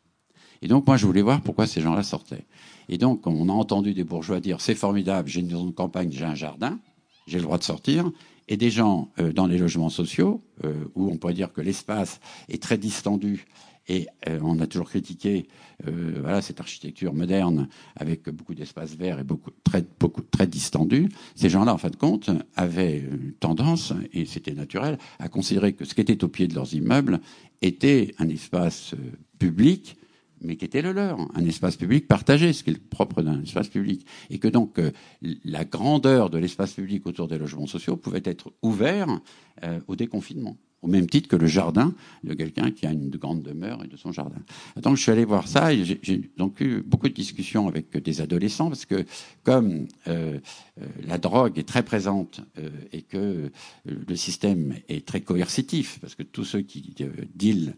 Et 0.62 0.68
donc 0.68 0.86
moi 0.86 0.96
je 0.96 1.06
voulais 1.06 1.22
voir 1.22 1.42
pourquoi 1.42 1.66
ces 1.66 1.80
gens-là 1.80 2.02
sortaient. 2.02 2.46
Et 2.88 2.98
donc, 2.98 3.26
on 3.26 3.48
a 3.48 3.52
entendu 3.52 3.94
des 3.94 4.04
bourgeois 4.04 4.40
dire 4.40 4.60
c'est 4.60 4.74
formidable, 4.74 5.28
j'ai 5.28 5.40
une 5.40 5.48
maison 5.48 5.66
de 5.66 5.72
campagne, 5.72 6.10
j'ai 6.10 6.24
un 6.24 6.34
jardin, 6.34 6.78
j'ai 7.26 7.38
le 7.38 7.44
droit 7.44 7.58
de 7.58 7.64
sortir. 7.64 8.10
Et 8.48 8.56
des 8.56 8.70
gens 8.70 9.10
euh, 9.18 9.32
dans 9.32 9.46
les 9.46 9.58
logements 9.58 9.90
sociaux, 9.90 10.42
euh, 10.64 10.72
où 10.94 11.10
on 11.10 11.18
pourrait 11.18 11.34
dire 11.34 11.52
que 11.52 11.60
l'espace 11.60 12.18
est 12.48 12.62
très 12.62 12.78
distendu, 12.78 13.46
et 13.90 14.06
euh, 14.26 14.38
on 14.42 14.58
a 14.60 14.66
toujours 14.66 14.88
critiqué 14.88 15.46
voilà, 15.84 16.42
cette 16.42 16.58
architecture 16.58 17.14
moderne 17.14 17.68
avec 17.94 18.28
beaucoup 18.30 18.52
d'espaces 18.52 18.96
verts 18.96 19.20
et 19.20 19.22
beaucoup 19.22 19.52
très, 19.62 19.84
beaucoup, 20.00 20.22
très 20.22 20.48
distendu. 20.48 21.08
Ces 21.36 21.48
gens-là, 21.48 21.72
en 21.72 21.78
fin 21.78 21.88
de 21.88 21.96
compte, 21.96 22.30
avaient 22.56 23.04
tendance, 23.38 23.92
et 24.12 24.26
c'était 24.26 24.54
naturel, 24.54 24.98
à 25.20 25.28
considérer 25.28 25.74
que 25.74 25.84
ce 25.84 25.94
qui 25.94 26.00
était 26.00 26.24
au 26.24 26.28
pied 26.28 26.48
de 26.48 26.54
leurs 26.56 26.74
immeubles 26.74 27.20
était 27.62 28.12
un 28.18 28.28
espace 28.28 28.96
public 29.38 29.96
mais 30.40 30.56
qui 30.56 30.64
était 30.64 30.82
le 30.82 30.92
leur, 30.92 31.18
un 31.34 31.44
espace 31.44 31.76
public 31.76 32.06
partagé, 32.08 32.52
ce 32.52 32.64
qui 32.64 32.70
est 32.70 32.78
propre 32.78 33.22
d'un 33.22 33.42
espace 33.42 33.68
public. 33.68 34.06
Et 34.30 34.38
que 34.38 34.48
donc 34.48 34.78
euh, 34.78 34.90
la 35.44 35.64
grandeur 35.64 36.30
de 36.30 36.38
l'espace 36.38 36.74
public 36.74 37.06
autour 37.06 37.28
des 37.28 37.38
logements 37.38 37.66
sociaux 37.66 37.96
pouvait 37.96 38.22
être 38.24 38.52
ouvert 38.62 39.08
euh, 39.64 39.80
au 39.88 39.96
déconfinement 39.96 40.56
au 40.82 40.86
même 40.86 41.08
titre 41.08 41.28
que 41.28 41.36
le 41.36 41.46
jardin 41.46 41.94
de 42.22 42.34
quelqu'un 42.34 42.70
qui 42.70 42.86
a 42.86 42.92
une 42.92 43.10
grande 43.10 43.42
demeure 43.42 43.84
et 43.84 43.88
de 43.88 43.96
son 43.96 44.12
jardin. 44.12 44.40
Donc 44.80 44.96
je 44.96 45.02
suis 45.02 45.10
allé 45.10 45.24
voir 45.24 45.48
ça 45.48 45.72
et 45.72 45.84
j'ai 45.84 46.30
donc 46.36 46.60
eu 46.60 46.82
beaucoup 46.82 47.08
de 47.08 47.14
discussions 47.14 47.66
avec 47.66 47.96
des 47.96 48.20
adolescents 48.20 48.68
parce 48.68 48.86
que 48.86 49.04
comme 49.42 49.88
euh, 50.06 50.38
euh 50.80 50.86
la 51.04 51.18
drogue 51.18 51.58
est 51.58 51.66
très 51.66 51.82
présente 51.82 52.40
euh, 52.58 52.70
et 52.92 53.02
que 53.02 53.16
euh, 53.16 53.50
le 53.84 54.16
système 54.16 54.74
est 54.88 55.06
très 55.06 55.20
coercitif 55.20 55.98
parce 56.00 56.14
que 56.14 56.22
tous 56.22 56.44
ceux 56.44 56.60
qui 56.60 56.94
euh, 57.00 57.10
dealent 57.34 57.74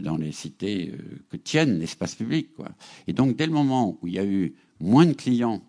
dans 0.00 0.16
les 0.16 0.32
cités 0.32 0.92
que 1.30 1.36
tiennent 1.36 1.78
l'espace 1.78 2.14
public 2.14 2.54
quoi. 2.54 2.68
Et 3.06 3.12
donc 3.12 3.36
dès 3.36 3.46
le 3.46 3.52
moment 3.52 3.98
où 4.00 4.06
il 4.06 4.14
y 4.14 4.18
a 4.18 4.24
eu 4.24 4.54
moins 4.80 5.06
de 5.06 5.12
clients 5.12 5.62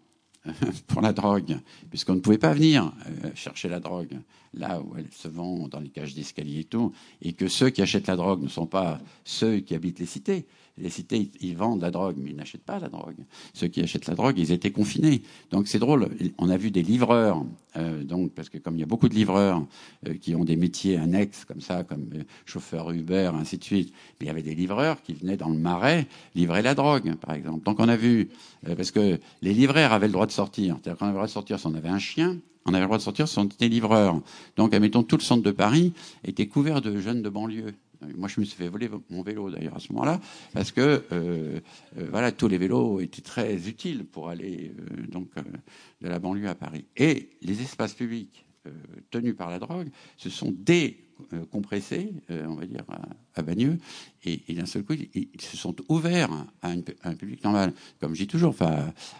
pour 0.87 1.01
la 1.01 1.13
drogue, 1.13 1.57
puisqu'on 1.89 2.15
ne 2.15 2.19
pouvait 2.19 2.37
pas 2.37 2.53
venir 2.53 2.93
euh, 3.07 3.29
chercher 3.35 3.69
la 3.69 3.79
drogue 3.79 4.17
là 4.53 4.81
où 4.81 4.95
elle 4.97 5.11
se 5.11 5.27
vend 5.27 5.67
dans 5.67 5.79
les 5.79 5.89
cages 5.89 6.15
d'escalier 6.15 6.61
et 6.61 6.63
tout, 6.63 6.91
et 7.21 7.33
que 7.33 7.47
ceux 7.47 7.69
qui 7.69 7.81
achètent 7.81 8.07
la 8.07 8.15
drogue 8.15 8.41
ne 8.41 8.47
sont 8.47 8.65
pas 8.65 8.99
ceux 9.23 9.59
qui 9.59 9.75
habitent 9.75 9.99
les 9.99 10.05
cités, 10.05 10.47
les 10.79 10.89
cités, 10.89 11.31
ils 11.41 11.55
vendent 11.55 11.81
la 11.81 11.91
drogue, 11.91 12.15
mais 12.17 12.31
ils 12.31 12.35
n'achètent 12.35 12.63
pas 12.63 12.79
la 12.79 12.89
drogue. 12.89 13.17
Ceux 13.53 13.67
qui 13.67 13.81
achètent 13.81 14.07
la 14.07 14.15
drogue, 14.15 14.37
ils 14.37 14.51
étaient 14.51 14.71
confinés. 14.71 15.21
Donc 15.51 15.67
c'est 15.67 15.79
drôle. 15.79 16.09
On 16.37 16.49
a 16.49 16.57
vu 16.57 16.71
des 16.71 16.81
livreurs, 16.81 17.45
euh, 17.77 18.03
donc 18.03 18.31
parce 18.33 18.49
que 18.49 18.57
comme 18.57 18.75
il 18.75 18.79
y 18.79 18.83
a 18.83 18.87
beaucoup 18.87 19.09
de 19.09 19.13
livreurs 19.13 19.65
euh, 20.07 20.13
qui 20.15 20.35
ont 20.35 20.43
des 20.43 20.55
métiers 20.55 20.97
annexes 20.97 21.45
comme 21.45 21.61
ça, 21.61 21.83
comme 21.83 22.09
euh, 22.15 22.23
chauffeur 22.45 22.91
Uber, 22.91 23.31
ainsi 23.33 23.57
de 23.57 23.63
suite, 23.63 23.93
il 24.21 24.27
y 24.27 24.29
avait 24.29 24.43
des 24.43 24.55
livreurs 24.55 25.01
qui 25.01 25.13
venaient 25.13 25.37
dans 25.37 25.49
le 25.49 25.57
marais 25.57 26.07
livrer 26.35 26.61
la 26.61 26.75
drogue, 26.75 27.15
par 27.15 27.35
exemple. 27.35 27.63
Donc 27.63 27.79
on 27.79 27.89
a 27.89 27.95
vu 27.95 28.29
parce 28.75 28.91
que 28.91 29.19
les 29.41 29.53
livreurs 29.53 29.93
avaient 29.93 30.07
le 30.07 30.13
droit 30.13 30.25
de 30.25 30.31
sortir. 30.31 30.77
C'est-à-dire 30.81 30.97
qu'on 30.97 31.05
avait 31.05 31.13
le 31.13 31.17
droit 31.17 31.27
de 31.27 31.31
sortir 31.31 31.59
si 31.59 31.67
on 31.67 31.75
avait 31.75 31.89
un 31.89 31.99
chien. 31.99 32.37
On 32.65 32.73
avait 32.73 32.81
le 32.81 32.87
droit 32.87 32.97
de 32.97 33.03
sortir 33.03 33.27
si 33.27 33.39
on 33.39 33.45
était 33.45 33.67
livreur. 33.67 34.21
Donc, 34.55 34.73
admettons, 34.73 35.01
tout 35.01 35.17
le 35.17 35.23
centre 35.23 35.41
de 35.41 35.51
Paris 35.51 35.93
était 36.23 36.47
couvert 36.47 36.81
de 36.81 36.99
jeunes 36.99 37.21
de 37.21 37.29
banlieue. 37.29 37.73
Moi, 38.15 38.29
je 38.29 38.39
me 38.39 38.45
suis 38.45 38.55
fait 38.55 38.69
voler 38.69 38.89
mon 39.09 39.21
vélo 39.23 39.49
d'ailleurs 39.49 39.75
à 39.75 39.79
ce 39.79 39.91
moment-là, 39.91 40.21
parce 40.53 40.71
que 40.71 41.03
euh, 41.11 41.59
euh, 41.97 42.07
voilà, 42.09 42.31
tous 42.31 42.47
les 42.47 42.57
vélos 42.57 43.01
étaient 43.01 43.21
très 43.21 43.67
utiles 43.67 44.05
pour 44.05 44.29
aller 44.29 44.73
euh, 44.79 45.07
donc 45.07 45.29
de 46.01 46.07
la 46.07 46.19
banlieue 46.19 46.47
à 46.47 46.55
Paris. 46.55 46.85
Et 46.95 47.31
les 47.41 47.61
espaces 47.61 47.93
publics 47.93 48.45
tenus 49.09 49.35
par 49.35 49.49
la 49.49 49.57
drogue 49.57 49.89
se 50.17 50.29
sont 50.29 50.51
décompressés, 51.31 52.13
on 52.29 52.55
va 52.55 52.65
dire, 52.65 52.83
à 53.35 53.41
Bagneux, 53.41 53.77
et, 54.25 54.53
d'un 54.53 54.65
seul 54.65 54.83
coup, 54.83 54.93
ils, 54.93 55.29
se 55.39 55.55
sont 55.55 55.75
ouverts 55.87 56.31
à, 56.61 56.71
un 57.03 57.15
public 57.15 57.43
normal. 57.43 57.73
Comme 57.99 58.13
je 58.13 58.21
dis 58.21 58.27
toujours, 58.27 58.55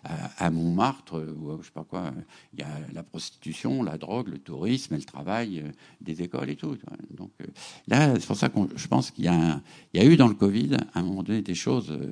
à, 0.04 0.50
Montmartre, 0.50 1.16
ou 1.16 1.58
je 1.62 1.68
sais 1.68 1.72
pas 1.72 1.86
quoi, 1.86 2.12
il 2.54 2.60
y 2.60 2.64
a 2.64 2.68
la 2.94 3.04
prostitution, 3.04 3.82
la 3.84 3.98
drogue, 3.98 4.28
le 4.28 4.40
tourisme, 4.40 4.96
le 4.96 5.04
travail, 5.04 5.60
euh, 5.60 5.72
des 6.02 6.22
écoles 6.22 6.50
et 6.50 6.56
tout. 6.56 6.78
Donc 7.12 7.32
euh, 7.42 7.46
là, 7.88 8.14
c'est 8.20 8.26
pour 8.26 8.36
ça 8.36 8.50
que 8.50 8.60
je 8.76 8.88
pense 8.88 9.12
qu'il 9.12 9.26
y, 9.26 9.28
a 9.28 9.62
eu 9.94 10.18
dans 10.18 10.28
le 10.28 10.34
Covid, 10.34 10.76
à 10.94 11.00
un 11.00 11.04
moment 11.04 11.24
donné, 11.24 11.42
des 11.42 11.56
choses, 11.56 11.92
euh, 11.92 12.10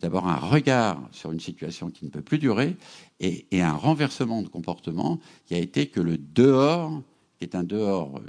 d'abord 0.00 0.26
un 0.26 0.36
regard 0.36 1.02
sur 1.12 1.32
une 1.32 1.40
situation 1.40 1.90
qui 1.90 2.06
ne 2.06 2.10
peut 2.10 2.22
plus 2.22 2.38
durer, 2.38 2.76
et, 3.20 3.46
et 3.50 3.60
un 3.62 3.74
renversement 3.74 4.42
de 4.42 4.48
comportement 4.48 5.20
qui 5.46 5.54
a 5.54 5.58
été 5.58 5.86
que 5.88 6.00
le 6.00 6.16
dehors, 6.16 7.02
qui 7.38 7.44
est 7.44 7.54
un 7.54 7.64
dehors 7.64 8.20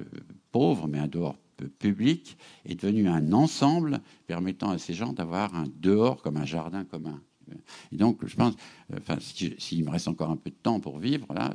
pauvre, 0.53 0.87
mais 0.87 0.99
un 0.99 1.07
dehors 1.07 1.35
public 1.79 2.37
est 2.65 2.75
devenu 2.75 3.09
un 3.09 3.33
ensemble 3.33 3.99
permettant 4.27 4.69
à 4.69 4.77
ces 4.77 4.93
gens 4.93 5.11
d'avoir 5.11 5.53
un 5.55 5.65
dehors 5.75 6.21
comme 6.21 6.37
un 6.37 6.45
jardin 6.45 6.85
commun. 6.85 7.21
Et 7.91 7.97
donc, 7.97 8.19
je 8.25 8.35
pense, 8.35 8.55
enfin, 8.95 9.17
s'il 9.19 9.85
me 9.85 9.89
reste 9.89 10.07
encore 10.07 10.29
un 10.29 10.35
peu 10.35 10.49
de 10.49 10.55
temps 10.55 10.79
pour 10.79 10.99
vivre, 10.99 11.33
là, 11.33 11.53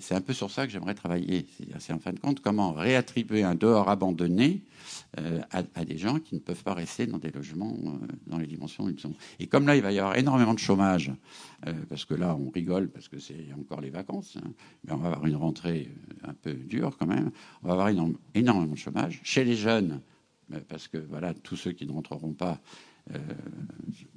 c'est 0.00 0.14
un 0.14 0.20
peu 0.20 0.32
sur 0.32 0.50
ça 0.50 0.66
que 0.66 0.72
j'aimerais 0.72 0.94
travailler. 0.94 1.46
C'est 1.78 1.92
en 1.92 1.98
fin 1.98 2.12
de 2.12 2.18
compte 2.18 2.40
comment 2.40 2.72
réattribuer 2.72 3.42
un 3.42 3.54
dehors 3.54 3.88
abandonné 3.88 4.62
à, 5.16 5.62
à, 5.74 5.84
des 5.84 5.98
gens 5.98 6.18
qui 6.18 6.34
ne 6.34 6.40
peuvent 6.40 6.62
pas 6.62 6.74
rester 6.74 7.06
dans 7.06 7.18
des 7.18 7.30
logements 7.30 7.76
dans 8.26 8.38
les 8.38 8.46
dimensions 8.46 8.84
où 8.84 8.90
ils 8.90 9.00
sont. 9.00 9.14
Et 9.38 9.46
comme 9.46 9.66
là, 9.66 9.76
il 9.76 9.82
va 9.82 9.92
y 9.92 9.98
avoir 9.98 10.16
énormément 10.16 10.54
de 10.54 10.58
chômage, 10.58 11.12
parce 11.88 12.04
que 12.04 12.14
là, 12.14 12.36
on 12.36 12.50
rigole 12.50 12.88
parce 12.88 13.08
que 13.08 13.18
c'est 13.18 13.48
encore 13.58 13.80
les 13.80 13.90
vacances, 13.90 14.36
hein, 14.36 14.50
mais 14.84 14.92
on 14.92 14.98
va 14.98 15.08
avoir 15.08 15.26
une 15.26 15.36
rentrée 15.36 15.90
un 16.24 16.34
peu 16.34 16.54
dure 16.54 16.96
quand 16.98 17.06
même. 17.06 17.30
On 17.62 17.68
va 17.68 17.74
avoir 17.74 18.08
énormément 18.34 18.72
de 18.72 18.78
chômage 18.78 19.20
chez 19.24 19.44
les 19.44 19.56
jeunes 19.56 20.00
parce 20.68 20.88
que 20.88 20.98
voilà, 20.98 21.34
tous 21.34 21.56
ceux 21.56 21.72
qui 21.72 21.86
ne 21.86 21.92
rentreront 21.92 22.32
pas 22.32 22.52
euh, 22.52 22.56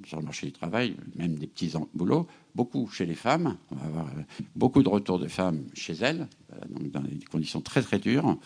sur 0.06 0.18
le 0.18 0.24
marché 0.24 0.46
du 0.46 0.52
travail, 0.52 0.96
même 1.16 1.34
des 1.36 1.46
petits 1.46 1.72
boulots, 1.94 2.26
beaucoup 2.54 2.88
chez 2.88 3.06
les 3.06 3.14
femmes, 3.14 3.56
on 3.70 3.76
va 3.76 3.86
avoir 3.86 4.06
euh, 4.08 4.22
beaucoup 4.54 4.82
de 4.82 4.88
retours 4.88 5.18
de 5.18 5.28
femmes 5.28 5.64
chez 5.74 5.94
elles, 5.94 6.28
donc 6.68 6.90
dans 6.90 7.00
des 7.00 7.18
conditions 7.30 7.60
très 7.60 7.82
très 7.82 7.98
dures, 7.98 8.36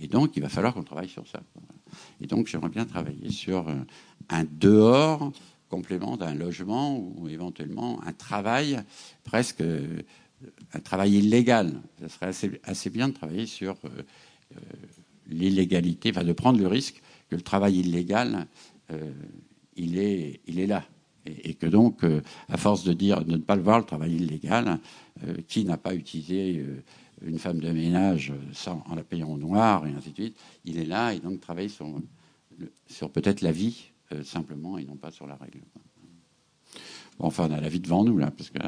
et 0.00 0.06
donc 0.06 0.36
il 0.36 0.42
va 0.42 0.48
falloir 0.48 0.74
qu'on 0.74 0.82
travaille 0.82 1.08
sur 1.08 1.26
ça. 1.26 1.42
Et 2.20 2.26
donc 2.26 2.46
j'aimerais 2.46 2.68
bien 2.68 2.84
travailler 2.84 3.30
sur 3.30 3.68
euh, 3.68 3.74
un 4.28 4.44
dehors 4.44 5.32
complément 5.68 6.16
d'un 6.16 6.34
logement 6.34 6.98
ou 6.98 7.28
éventuellement 7.28 8.00
un 8.04 8.12
travail 8.12 8.80
presque 9.24 9.62
un 10.74 10.80
travail 10.80 11.14
illégal. 11.14 11.80
Ce 12.00 12.08
serait 12.08 12.60
assez, 12.62 12.90
bien 12.90 13.08
de 13.08 13.14
travailler 13.14 13.46
sur 13.46 13.76
l'illégalité, 15.28 16.10
enfin 16.10 16.22
de 16.22 16.32
prendre 16.32 16.60
le 16.60 16.68
risque 16.68 17.02
que 17.28 17.34
le 17.34 17.42
travail 17.42 17.78
illégal, 17.78 18.46
euh, 18.92 19.12
il, 19.76 19.98
est, 19.98 20.40
il 20.46 20.58
est 20.58 20.66
là. 20.66 20.84
Et, 21.26 21.54
que 21.54 21.66
donc, 21.66 22.04
euh, 22.04 22.20
à 22.48 22.56
force 22.56 22.84
de 22.84 22.92
dire 22.92 23.24
de 23.24 23.32
ne 23.32 23.38
pas 23.38 23.56
le 23.56 23.62
voir, 23.62 23.78
le 23.78 23.84
travail 23.84 24.14
illégal, 24.14 24.78
euh, 25.26 25.34
qui 25.48 25.64
n'a 25.64 25.76
pas 25.76 25.94
utilisé 25.94 26.64
une 27.22 27.38
femme 27.38 27.58
de 27.58 27.70
ménage 27.70 28.32
en 28.88 28.94
la 28.94 29.02
payant 29.02 29.30
au 29.30 29.36
noir, 29.36 29.86
et 29.86 29.90
ainsi 29.90 30.10
de 30.10 30.14
suite, 30.14 30.38
il 30.64 30.78
est 30.78 30.84
là, 30.84 31.14
et 31.14 31.18
donc 31.18 31.40
travaille 31.40 31.70
sur, 31.70 31.86
sur 32.86 33.10
peut-être 33.10 33.40
la 33.40 33.50
vie, 33.50 33.90
simplement, 34.22 34.78
et 34.78 34.84
non 34.84 34.94
pas 34.94 35.10
sur 35.10 35.26
la 35.26 35.34
règle. 35.34 35.58
Bon, 37.18 37.26
enfin, 37.26 37.48
on 37.50 37.54
a 37.54 37.60
la 37.60 37.68
vie 37.68 37.80
devant 37.80 38.04
nous, 38.04 38.18
là, 38.18 38.30
parce 38.30 38.50
que 38.50 38.58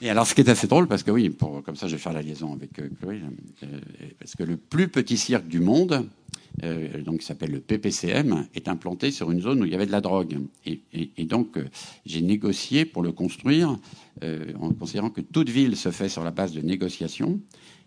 Et 0.00 0.10
alors, 0.10 0.26
ce 0.26 0.34
qui 0.34 0.42
est 0.42 0.48
assez 0.48 0.66
drôle, 0.68 0.86
parce 0.86 1.02
que 1.02 1.10
oui, 1.10 1.28
pour, 1.28 1.62
comme 1.62 1.74
ça, 1.74 1.88
je 1.88 1.96
vais 1.96 2.00
faire 2.00 2.12
la 2.12 2.22
liaison 2.22 2.52
avec 2.52 2.78
euh, 2.78 2.88
Chloé, 3.00 3.20
euh, 3.64 3.66
parce 4.18 4.36
que 4.36 4.44
le 4.44 4.56
plus 4.56 4.88
petit 4.88 5.16
cirque 5.16 5.48
du 5.48 5.60
monde, 5.60 6.08
euh, 6.62 7.02
donc 7.02 7.18
qui 7.18 7.26
s'appelle 7.26 7.50
le 7.50 7.60
PPCM, 7.60 8.46
est 8.54 8.68
implanté 8.68 9.10
sur 9.10 9.30
une 9.30 9.40
zone 9.40 9.62
où 9.62 9.64
il 9.64 9.72
y 9.72 9.74
avait 9.74 9.86
de 9.86 9.92
la 9.92 10.00
drogue. 10.00 10.38
Et, 10.66 11.24
donc, 11.24 11.58
j'ai 12.06 12.22
négocié 12.22 12.84
pour 12.84 13.02
le 13.02 13.12
construire, 13.12 13.78
en 14.22 14.72
considérant 14.72 15.10
que 15.10 15.20
toute 15.20 15.48
ville 15.48 15.76
se 15.76 15.90
fait 15.90 16.08
sur 16.08 16.24
la 16.24 16.30
base 16.30 16.52
de 16.52 16.60
négociation. 16.60 17.40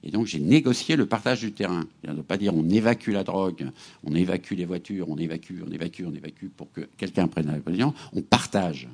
Et 0.04 0.12
donc, 0.12 0.26
j'ai 0.26 0.40
négocié 0.40 0.96
le 0.96 1.06
partage 1.06 1.42
du 1.42 1.52
terrain. 1.52 1.86
Il 2.04 2.12
ne 2.12 2.22
pas 2.22 2.38
dire 2.38 2.56
on 2.56 2.68
évacue 2.70 3.10
la 3.10 3.24
drogue, 3.24 3.68
on 4.04 4.16
évacue 4.16 4.54
les 4.54 4.66
voitures, 4.66 5.10
on 5.10 5.18
évacue, 5.18 5.62
on 5.66 5.72
évacue, 5.72 6.04
on 6.08 6.14
évacue 6.14 6.48
pour 6.56 6.72
que 6.72 6.82
quelqu'un 6.98 7.28
prenne 7.28 7.48
la 7.48 7.60
position. 7.60 7.94
On 8.14 8.22
partage. 8.22 8.88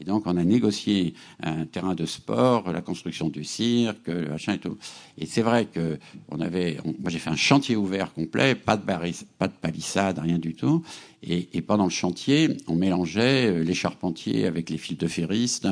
Et 0.00 0.04
donc, 0.04 0.24
on 0.26 0.36
a 0.36 0.44
négocié 0.44 1.14
un 1.40 1.66
terrain 1.66 1.94
de 1.94 2.04
sport, 2.04 2.72
la 2.72 2.80
construction 2.80 3.28
du 3.28 3.44
cirque, 3.44 4.08
le 4.08 4.28
machin 4.28 4.54
et 4.54 4.58
tout. 4.58 4.76
Et 5.18 5.26
c'est 5.26 5.42
vrai 5.42 5.66
que 5.66 5.98
on 6.28 6.40
avait, 6.40 6.78
moi 6.84 7.10
j'ai 7.10 7.18
fait 7.18 7.30
un 7.30 7.36
chantier 7.36 7.76
ouvert 7.76 8.12
complet, 8.12 8.54
pas 8.54 8.76
de, 8.76 8.82
pas 9.38 9.46
de 9.46 9.52
palissade, 9.52 10.18
rien 10.18 10.38
du 10.38 10.54
tout. 10.54 10.82
Et, 11.22 11.48
et, 11.54 11.62
pendant 11.62 11.84
le 11.84 11.90
chantier, 11.90 12.56
on 12.66 12.74
mélangeait 12.74 13.46
euh, 13.46 13.64
les 13.64 13.72
charpentiers 13.72 14.46
avec 14.46 14.68
les 14.68 14.76
fils 14.76 14.98
de 14.98 15.06
ferristes, 15.06 15.68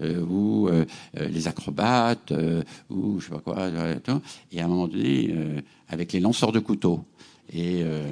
euh, 0.00 0.20
ou 0.22 0.68
euh, 0.68 0.84
les 1.14 1.46
acrobates, 1.46 2.32
ou 2.90 3.20
je 3.20 3.26
sais 3.26 3.30
pas 3.30 3.40
quoi, 3.40 3.68
et 4.50 4.60
à 4.60 4.64
un 4.64 4.68
moment 4.68 4.88
donné, 4.88 5.34
avec 5.88 6.12
les 6.12 6.20
lanceurs 6.20 6.52
de 6.52 6.58
couteaux. 6.58 7.04
Et 7.52 7.82
euh, 7.84 8.02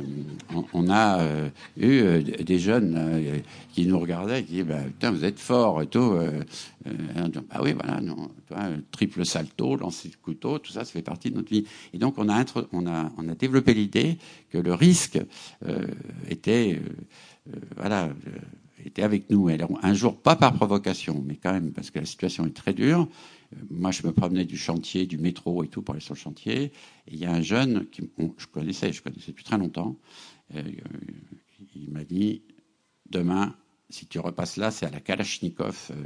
on, 0.73 0.89
a 0.89 1.21
euh, 1.21 1.49
eu 1.77 2.01
euh, 2.03 2.23
des 2.23 2.59
jeunes 2.59 3.43
qui 3.73 3.87
nous 3.87 3.99
regardaient 3.99 4.41
et 4.41 4.45
qui 4.45 4.53
disaient 4.53 4.65
bah, 4.65 4.83
Putain, 4.87 5.11
vous 5.11 5.25
êtes 5.25 5.41
fort 5.41 5.83
et 5.83 5.87
tout. 5.87 6.17
bah 6.85 7.61
oui, 7.63 7.73
voilà, 7.73 8.01
non, 8.01 8.31
toi, 8.47 8.59
triple 8.93 9.25
salto, 9.25 9.77
lancer 9.77 10.09
de 10.09 10.17
couteau, 10.17 10.59
tout 10.59 10.73
ça, 10.73 10.85
ça 10.85 10.93
fait 10.93 11.03
partie 11.03 11.31
de 11.31 11.37
notre 11.37 11.51
vie. 11.51 11.65
Et 11.93 11.99
donc, 11.99 12.19
on 12.19 12.29
a, 12.29 12.45
on 12.73 12.87
a, 12.87 13.11
on 13.19 13.29
a 13.29 13.35
développé 13.35 13.75
l'idée 13.75 14.19
que 14.51 14.59
le 14.59 14.75
risque 14.75 15.19
était. 16.29 16.81
voilà 17.77 18.11
était 18.87 19.03
avec 19.03 19.31
nous. 19.31 19.49
un 19.83 19.95
jour, 19.95 20.17
pas 20.17 20.37
par 20.37 20.53
provocation, 20.55 21.23
mais 21.27 21.37
quand 21.37 21.53
même 21.53 21.73
parce 21.73 21.91
que 21.91 21.99
la 21.99 22.05
situation 22.05 22.45
est 22.47 22.55
très 22.55 22.75
dure, 22.75 23.09
moi, 23.71 23.91
je 23.91 24.07
me 24.07 24.13
promenais 24.13 24.45
du 24.45 24.57
chantier, 24.57 25.07
du 25.07 25.19
métro 25.19 25.63
et 25.65 25.69
tout 25.69 25.83
pour 25.83 25.95
aller 25.95 26.03
sur 26.03 26.15
le 26.15 26.19
chantier. 26.19 26.65
Et 26.65 26.73
il 27.13 27.19
y 27.19 27.25
a 27.25 27.33
un 27.33 27.43
jeune 27.43 27.87
qui, 27.91 28.11
je 28.37 28.47
connaissais, 28.47 28.93
je 28.93 29.03
connaissais 29.03 29.33
depuis 29.33 29.45
très 29.45 29.59
longtemps. 29.59 29.97
Euh, 30.55 30.63
il 31.75 31.91
m'a 31.91 32.05
dit 32.05 32.43
demain, 33.09 33.55
si 33.89 34.07
tu 34.07 34.19
repasses 34.19 34.57
là, 34.57 34.71
c'est 34.71 34.87
à 34.87 34.91
la 34.91 35.01
Kalachnikov 35.01 35.91
euh, 35.91 36.03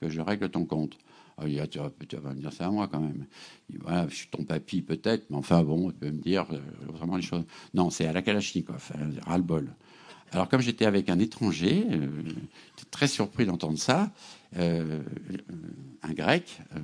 que 0.00 0.08
je 0.08 0.20
règle 0.20 0.50
ton 0.50 0.64
compte. 0.64 0.98
Ah, 1.38 1.48
il 1.48 1.60
dit, 1.60 1.68
tu, 1.68 1.78
vas, 1.78 2.34
me 2.34 2.40
dire 2.40 2.52
ça 2.52 2.66
à 2.66 2.70
moi 2.70 2.88
quand 2.88 3.00
même. 3.00 3.26
je 4.08 4.14
suis 4.14 4.28
ton 4.28 4.44
papy 4.44 4.82
peut-être, 4.82 5.30
mais 5.30 5.36
enfin 5.36 5.62
bon, 5.62 5.90
tu 5.90 5.96
peux 5.96 6.10
me 6.10 6.20
dire 6.20 6.46
euh, 6.52 6.60
vraiment 6.92 7.16
les 7.16 7.22
choses. 7.22 7.44
Non, 7.74 7.90
c'est 7.90 8.06
à 8.06 8.12
la 8.12 8.22
Kalachnikov, 8.22 8.92
hein, 8.94 9.10
ras-le-bol. 9.26 9.74
Alors 10.32 10.48
comme 10.48 10.62
j'étais 10.62 10.86
avec 10.86 11.10
un 11.10 11.18
étranger, 11.18 11.86
j'étais 11.88 12.90
très 12.90 13.06
surpris 13.06 13.44
d'entendre 13.44 13.78
ça. 13.78 14.10
Euh, 14.58 15.00
un 16.02 16.12
grec 16.12 16.60
euh, 16.74 16.78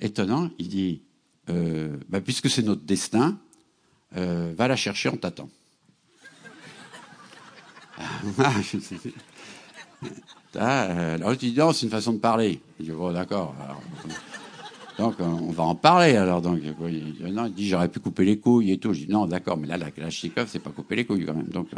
étonnant, 0.00 0.50
il 0.58 0.68
dit 0.68 1.02
euh, 1.50 1.96
bah, 2.08 2.20
puisque 2.20 2.50
c'est 2.50 2.62
notre 2.62 2.82
destin, 2.82 3.38
va 4.12 4.68
la 4.68 4.76
chercher, 4.76 5.08
on 5.08 5.16
t'attend. 5.16 5.48
alors 10.54 11.32
je 11.32 11.38
dis 11.38 11.52
non, 11.52 11.72
c'est 11.72 11.86
une 11.86 11.90
façon 11.90 12.12
de 12.12 12.18
parler. 12.18 12.60
Je 12.78 12.84
dis 12.84 12.90
bon 12.92 13.12
d'accord. 13.12 13.56
Donc 14.98 15.16
on 15.18 15.50
va 15.50 15.64
en 15.64 15.74
parler 15.74 16.16
alors. 16.16 16.40
Donc 16.40 16.60
non, 16.62 17.46
il 17.46 17.54
dit 17.54 17.68
j'aurais 17.68 17.88
pu 17.88 17.98
couper 17.98 18.24
les 18.24 18.38
couilles 18.38 18.70
et 18.70 18.78
tout. 18.78 18.92
Je 18.92 19.06
dis 19.06 19.12
non 19.12 19.26
d'accord, 19.26 19.56
mais 19.56 19.66
là 19.66 19.76
la 19.76 19.90
Kalachnikov 19.90 20.48
c'est 20.48 20.60
pas 20.60 20.70
couper 20.70 20.94
les 20.96 21.04
couilles 21.04 21.24
quand 21.24 21.34
même. 21.34 21.48
Donc 21.48 21.68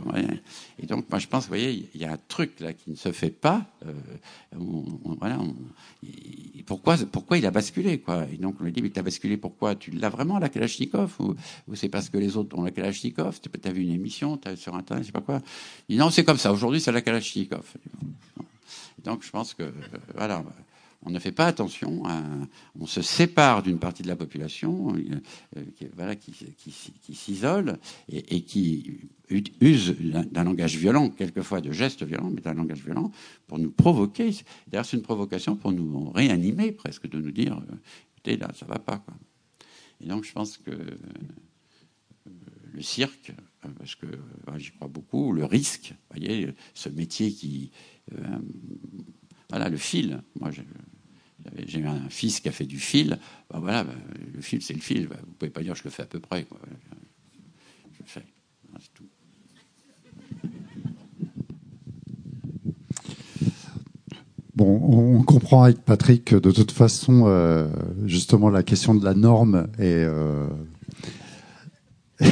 et 0.78 0.86
donc 0.86 1.08
moi 1.08 1.18
je 1.18 1.26
pense, 1.26 1.44
vous 1.44 1.48
voyez, 1.48 1.88
il 1.94 2.00
y 2.00 2.04
a 2.04 2.12
un 2.12 2.18
truc 2.28 2.60
là 2.60 2.74
qui 2.74 2.90
ne 2.90 2.96
se 2.96 3.12
fait 3.12 3.30
pas. 3.30 3.64
Euh, 3.86 3.92
voilà. 5.18 5.38
pourquoi 6.66 6.96
pourquoi 7.10 7.38
il 7.38 7.46
a 7.46 7.50
basculé 7.50 7.98
quoi? 7.98 8.26
Et 8.32 8.36
donc 8.36 8.56
on 8.60 8.64
lui 8.64 8.72
dit 8.72 8.82
mais 8.82 8.90
tu 8.90 9.00
as 9.00 9.02
basculé 9.02 9.38
pourquoi? 9.38 9.74
Tu 9.74 9.92
l'as 9.92 10.10
vraiment 10.10 10.38
la 10.38 10.50
Kalachnikov 10.50 11.14
ou, 11.18 11.34
ou 11.68 11.74
c'est 11.74 11.88
parce 11.88 12.10
que 12.10 12.18
les 12.18 12.36
autres 12.36 12.56
ont 12.58 12.62
la 12.62 12.70
Kalachnikov? 12.70 13.40
Tu 13.40 13.48
as 13.64 13.72
vu 13.72 13.82
une 13.82 13.92
émission, 13.92 14.38
as 14.44 14.56
sur 14.56 14.74
internet, 14.74 15.04
je 15.04 15.06
sais 15.06 15.12
pas 15.12 15.22
quoi? 15.22 15.40
Il 15.88 15.94
dit 15.94 15.98
non 15.98 16.10
c'est 16.10 16.24
comme 16.24 16.38
ça. 16.38 16.52
Aujourd'hui 16.52 16.80
c'est 16.80 16.92
la 16.92 17.00
Kalachnikov. 17.00 17.64
Donc 19.02 19.22
je 19.22 19.30
pense 19.30 19.54
que 19.54 19.62
euh, 19.62 19.72
voilà 20.14 20.44
on 21.06 21.10
ne 21.10 21.20
fait 21.20 21.32
pas 21.32 21.46
attention, 21.46 22.02
on 22.78 22.86
se 22.86 23.00
sépare 23.00 23.62
d'une 23.62 23.78
partie 23.78 24.02
de 24.02 24.08
la 24.08 24.16
population 24.16 24.94
euh, 24.96 25.62
qui, 25.76 25.86
voilà, 25.94 26.16
qui, 26.16 26.34
s'isole 27.14 27.78
et, 28.08 28.42
qui 28.42 29.08
use 29.60 29.96
d'un 30.00 30.44
langage 30.44 30.76
violent, 30.76 31.10
quelquefois 31.10 31.60
de 31.60 31.70
gestes 31.70 32.02
violents, 32.02 32.30
mais 32.30 32.40
d'un 32.40 32.54
langage 32.54 32.82
violent 32.82 33.12
pour 33.46 33.60
nous 33.60 33.70
provoquer. 33.70 34.34
D'ailleurs, 34.66 34.84
c'est 34.84 34.96
une 34.96 35.04
provocation 35.04 35.54
pour 35.54 35.70
nous 35.70 36.10
réanimer 36.10 36.72
presque, 36.72 37.08
de 37.08 37.20
nous 37.20 37.30
dire, 37.30 37.56
euh, 37.56 37.74
écoutez, 38.16 38.36
là, 38.36 38.50
ça 38.54 38.66
va 38.66 38.80
pas. 38.80 39.04
Et 40.00 40.08
donc, 40.08 40.24
je 40.24 40.32
pense 40.32 40.58
que 40.58 40.72
euh, 40.72 42.30
le 42.74 42.82
cirque, 42.82 43.32
parce 43.78 43.94
que 43.94 44.06
j'y 44.56 44.72
crois 44.72 44.88
beaucoup, 44.88 45.32
le 45.32 45.44
risque, 45.44 45.94
voyez, 46.10 46.52
ce 46.74 46.88
métier 46.88 47.30
qui... 47.30 47.70
voilà, 49.48 49.68
le 49.68 49.76
fil. 49.76 50.22
Moi, 50.38 50.50
j'ai 51.66 51.80
eu 51.80 51.86
un 51.86 52.08
fils 52.08 52.40
qui 52.40 52.48
a 52.48 52.52
fait 52.52 52.66
du 52.66 52.78
fil. 52.78 53.18
Ben 53.50 53.60
voilà, 53.60 53.84
ben, 53.84 53.94
le 54.34 54.40
fil, 54.40 54.62
c'est 54.62 54.74
le 54.74 54.80
fil. 54.80 55.08
Ben, 55.08 55.16
vous 55.26 55.32
pouvez 55.32 55.50
pas 55.50 55.62
dire 55.62 55.74
je 55.74 55.84
le 55.84 55.90
fais 55.90 56.02
à 56.02 56.06
peu 56.06 56.20
près. 56.20 56.46
Je 57.92 57.98
le 58.00 58.06
fais. 58.06 58.24
C'est 58.80 58.94
tout. 58.94 59.04
Bon, 64.56 64.80
on 64.82 65.22
comprend 65.22 65.64
avec 65.64 65.82
Patrick 65.82 66.32
de 66.32 66.50
toute 66.50 66.72
façon, 66.72 67.24
euh, 67.26 67.68
justement, 68.06 68.48
la 68.48 68.62
question 68.62 68.94
de 68.94 69.04
la 69.04 69.12
norme 69.12 69.66
est, 69.78 70.02
euh, 70.02 70.48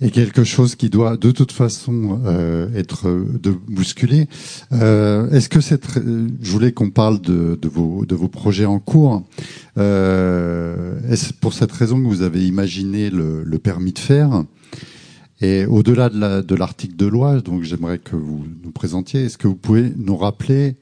est 0.00 0.10
quelque 0.10 0.44
chose 0.44 0.74
qui 0.76 0.88
doit 0.88 1.16
de 1.16 1.30
toute 1.30 1.52
façon 1.52 2.20
euh, 2.24 2.68
être 2.74 3.08
de 3.08 3.50
bousculé. 3.68 4.28
Euh, 4.72 5.30
Est-ce 5.30 5.48
que 5.48 5.60
cette, 5.60 5.86
je 5.94 6.50
voulais 6.50 6.72
qu'on 6.72 6.90
parle 6.90 7.20
de, 7.20 7.58
de, 7.60 7.68
vos 7.68 8.06
de 8.06 8.14
vos 8.14 8.28
projets 8.28 8.66
en 8.66 8.78
cours. 8.78 9.22
Euh, 9.78 10.98
Est-ce 11.10 11.32
pour 11.34 11.52
cette 11.52 11.72
raison 11.72 12.00
que 12.02 12.06
vous 12.06 12.22
avez 12.22 12.46
imaginé 12.46 13.10
le, 13.10 13.42
le 13.44 13.58
permis 13.58 13.92
de 13.92 13.98
faire? 13.98 14.44
Et 15.42 15.64
au-delà 15.64 16.10
de 16.10 16.54
l'article 16.54 16.96
de, 16.96 17.06
loi, 17.06 17.40
donc 17.40 17.62
j'aimerais 17.62 17.98
que 17.98 18.14
vous 18.14 18.44
nous 18.62 18.72
présentiez, 18.72 19.24
est-ce 19.24 19.38
que 19.38 19.48
vous 19.48 19.56
pouvez 19.56 19.90
nous 19.96 20.16
rappeler 20.16 20.76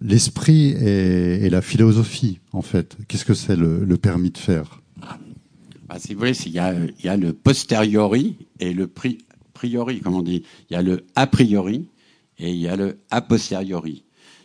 l'esprit 0.00 0.70
et, 0.70 1.50
la 1.50 1.60
philosophie, 1.60 2.38
en 2.52 2.62
fait? 2.62 2.96
Qu'est-ce 3.08 3.24
que 3.24 3.34
c'est 3.34 3.56
le, 3.56 3.96
permis 3.96 4.30
de 4.30 4.38
faire? 4.38 4.79
Bah, 5.90 5.96
vous 6.08 6.18
voulez, 6.18 6.38
il 6.46 6.52
y, 6.52 6.58
a, 7.08 7.16
le 7.16 7.32
posteriori 7.32 8.36
et 8.60 8.72
le 8.72 8.86
priori, 8.86 10.00
comme 10.00 10.14
on 10.14 10.22
dit. 10.22 10.44
Il 10.70 10.74
y 10.74 10.76
a 10.76 10.82
le 10.82 11.04
a 11.16 11.26
priori 11.26 11.88
et 12.38 12.50
il 12.50 12.58
y 12.58 12.68
a 12.68 12.76
le 12.76 13.00
a 13.10 13.20
posteriori. 13.20 14.04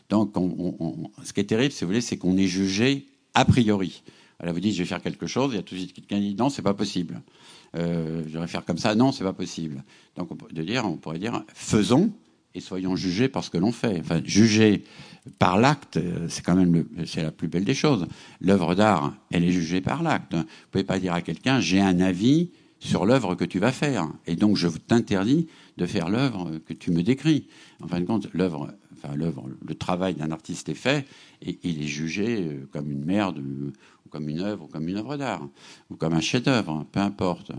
Donc, 0.09 0.35
on, 0.35 1.11
ce 1.23 1.33
qui 1.33 1.41
est 1.41 1.45
terrible, 1.45 1.71
si 1.71 1.83
vous 1.83 1.89
voulez, 1.89 2.01
c'est 2.01 2.17
qu'on 2.17 2.35
est 2.37 2.47
jugé 2.47 3.05
a 3.35 3.45
priori. 3.45 4.01
Alors 4.39 4.55
vous 4.55 4.59
dites, 4.59 4.73
je 4.73 4.79
vais 4.79 4.87
faire 4.87 5.03
quelque 5.03 5.27
chose, 5.27 5.51
il 5.53 5.57
y 5.57 5.59
a 5.59 5.61
tout 5.61 5.75
de 5.75 5.79
suite 5.81 5.93
quelqu'un 5.93 6.17
qui 6.17 6.29
dit, 6.29 6.35
non, 6.35 6.49
c'est 6.49 6.63
pas 6.63 6.73
possible. 6.73 7.21
Euh, 7.77 8.23
je 8.27 8.39
vais 8.39 8.47
faire 8.47 8.65
comme 8.65 8.79
ça, 8.79 8.95
non, 8.95 9.11
c'est 9.11 9.23
pas 9.23 9.33
possible. 9.33 9.83
Donc, 10.17 10.31
on, 10.31 10.37
de 10.51 10.63
dire, 10.63 10.83
on 10.85 10.97
pourrait 10.97 11.19
dire, 11.19 11.43
faisons 11.53 12.11
et 12.55 12.59
soyons 12.59 12.95
jugés 12.95 13.29
par 13.29 13.43
ce 13.43 13.51
que 13.51 13.59
l'on 13.59 13.71
fait. 13.71 13.99
Enfin, 13.99 14.19
juger 14.25 14.83
par 15.39 15.57
l'acte, 15.57 15.99
c'est 16.27 16.43
quand 16.43 16.55
même 16.55 16.85
c'est 17.05 17.23
la 17.23 17.31
plus 17.31 17.47
belle 17.47 17.65
des 17.65 17.73
choses. 17.73 18.07
L'œuvre 18.41 18.75
d'art, 18.75 19.13
elle 19.31 19.43
est 19.43 19.51
jugée 19.51 19.81
par 19.81 20.03
l'acte. 20.03 20.35
Vous 20.35 20.43
pouvez 20.71 20.83
pas 20.83 20.99
dire 20.99 21.13
à 21.13 21.21
quelqu'un, 21.21 21.59
j'ai 21.59 21.81
un 21.81 21.99
avis 21.99 22.51
sur 22.79 23.05
l'œuvre 23.05 23.35
que 23.35 23.45
tu 23.45 23.57
vas 23.57 23.71
faire, 23.71 24.07
et 24.27 24.35
donc 24.35 24.57
je 24.57 24.67
t'interdis 24.67 25.47
de 25.77 25.85
faire 25.85 26.09
l'œuvre 26.09 26.59
que 26.59 26.73
tu 26.73 26.91
me 26.91 27.01
décris. 27.01 27.47
En 27.81 27.87
fin 27.87 27.99
de 27.99 28.05
compte, 28.05 28.27
l'œuvre 28.33 28.69
l'œuvre, 29.13 29.49
le 29.65 29.75
travail 29.75 30.15
d'un 30.15 30.31
artiste 30.31 30.69
est 30.69 30.73
fait 30.73 31.05
et 31.41 31.59
il 31.63 31.83
est 31.83 31.87
jugé 31.87 32.41
euh, 32.41 32.67
comme 32.71 32.91
une 32.91 33.05
merde, 33.05 33.39
ou 33.39 34.09
comme 34.09 34.29
une 34.29 34.39
œuvre, 34.39 34.63
ou 34.63 34.67
comme 34.67 34.87
une 34.87 34.97
œuvre 34.97 35.17
d'art, 35.17 35.47
ou 35.89 35.95
comme 35.95 36.13
un 36.13 36.21
chef-d'œuvre, 36.21 36.85
peu 36.91 36.99
importe. 36.99 37.51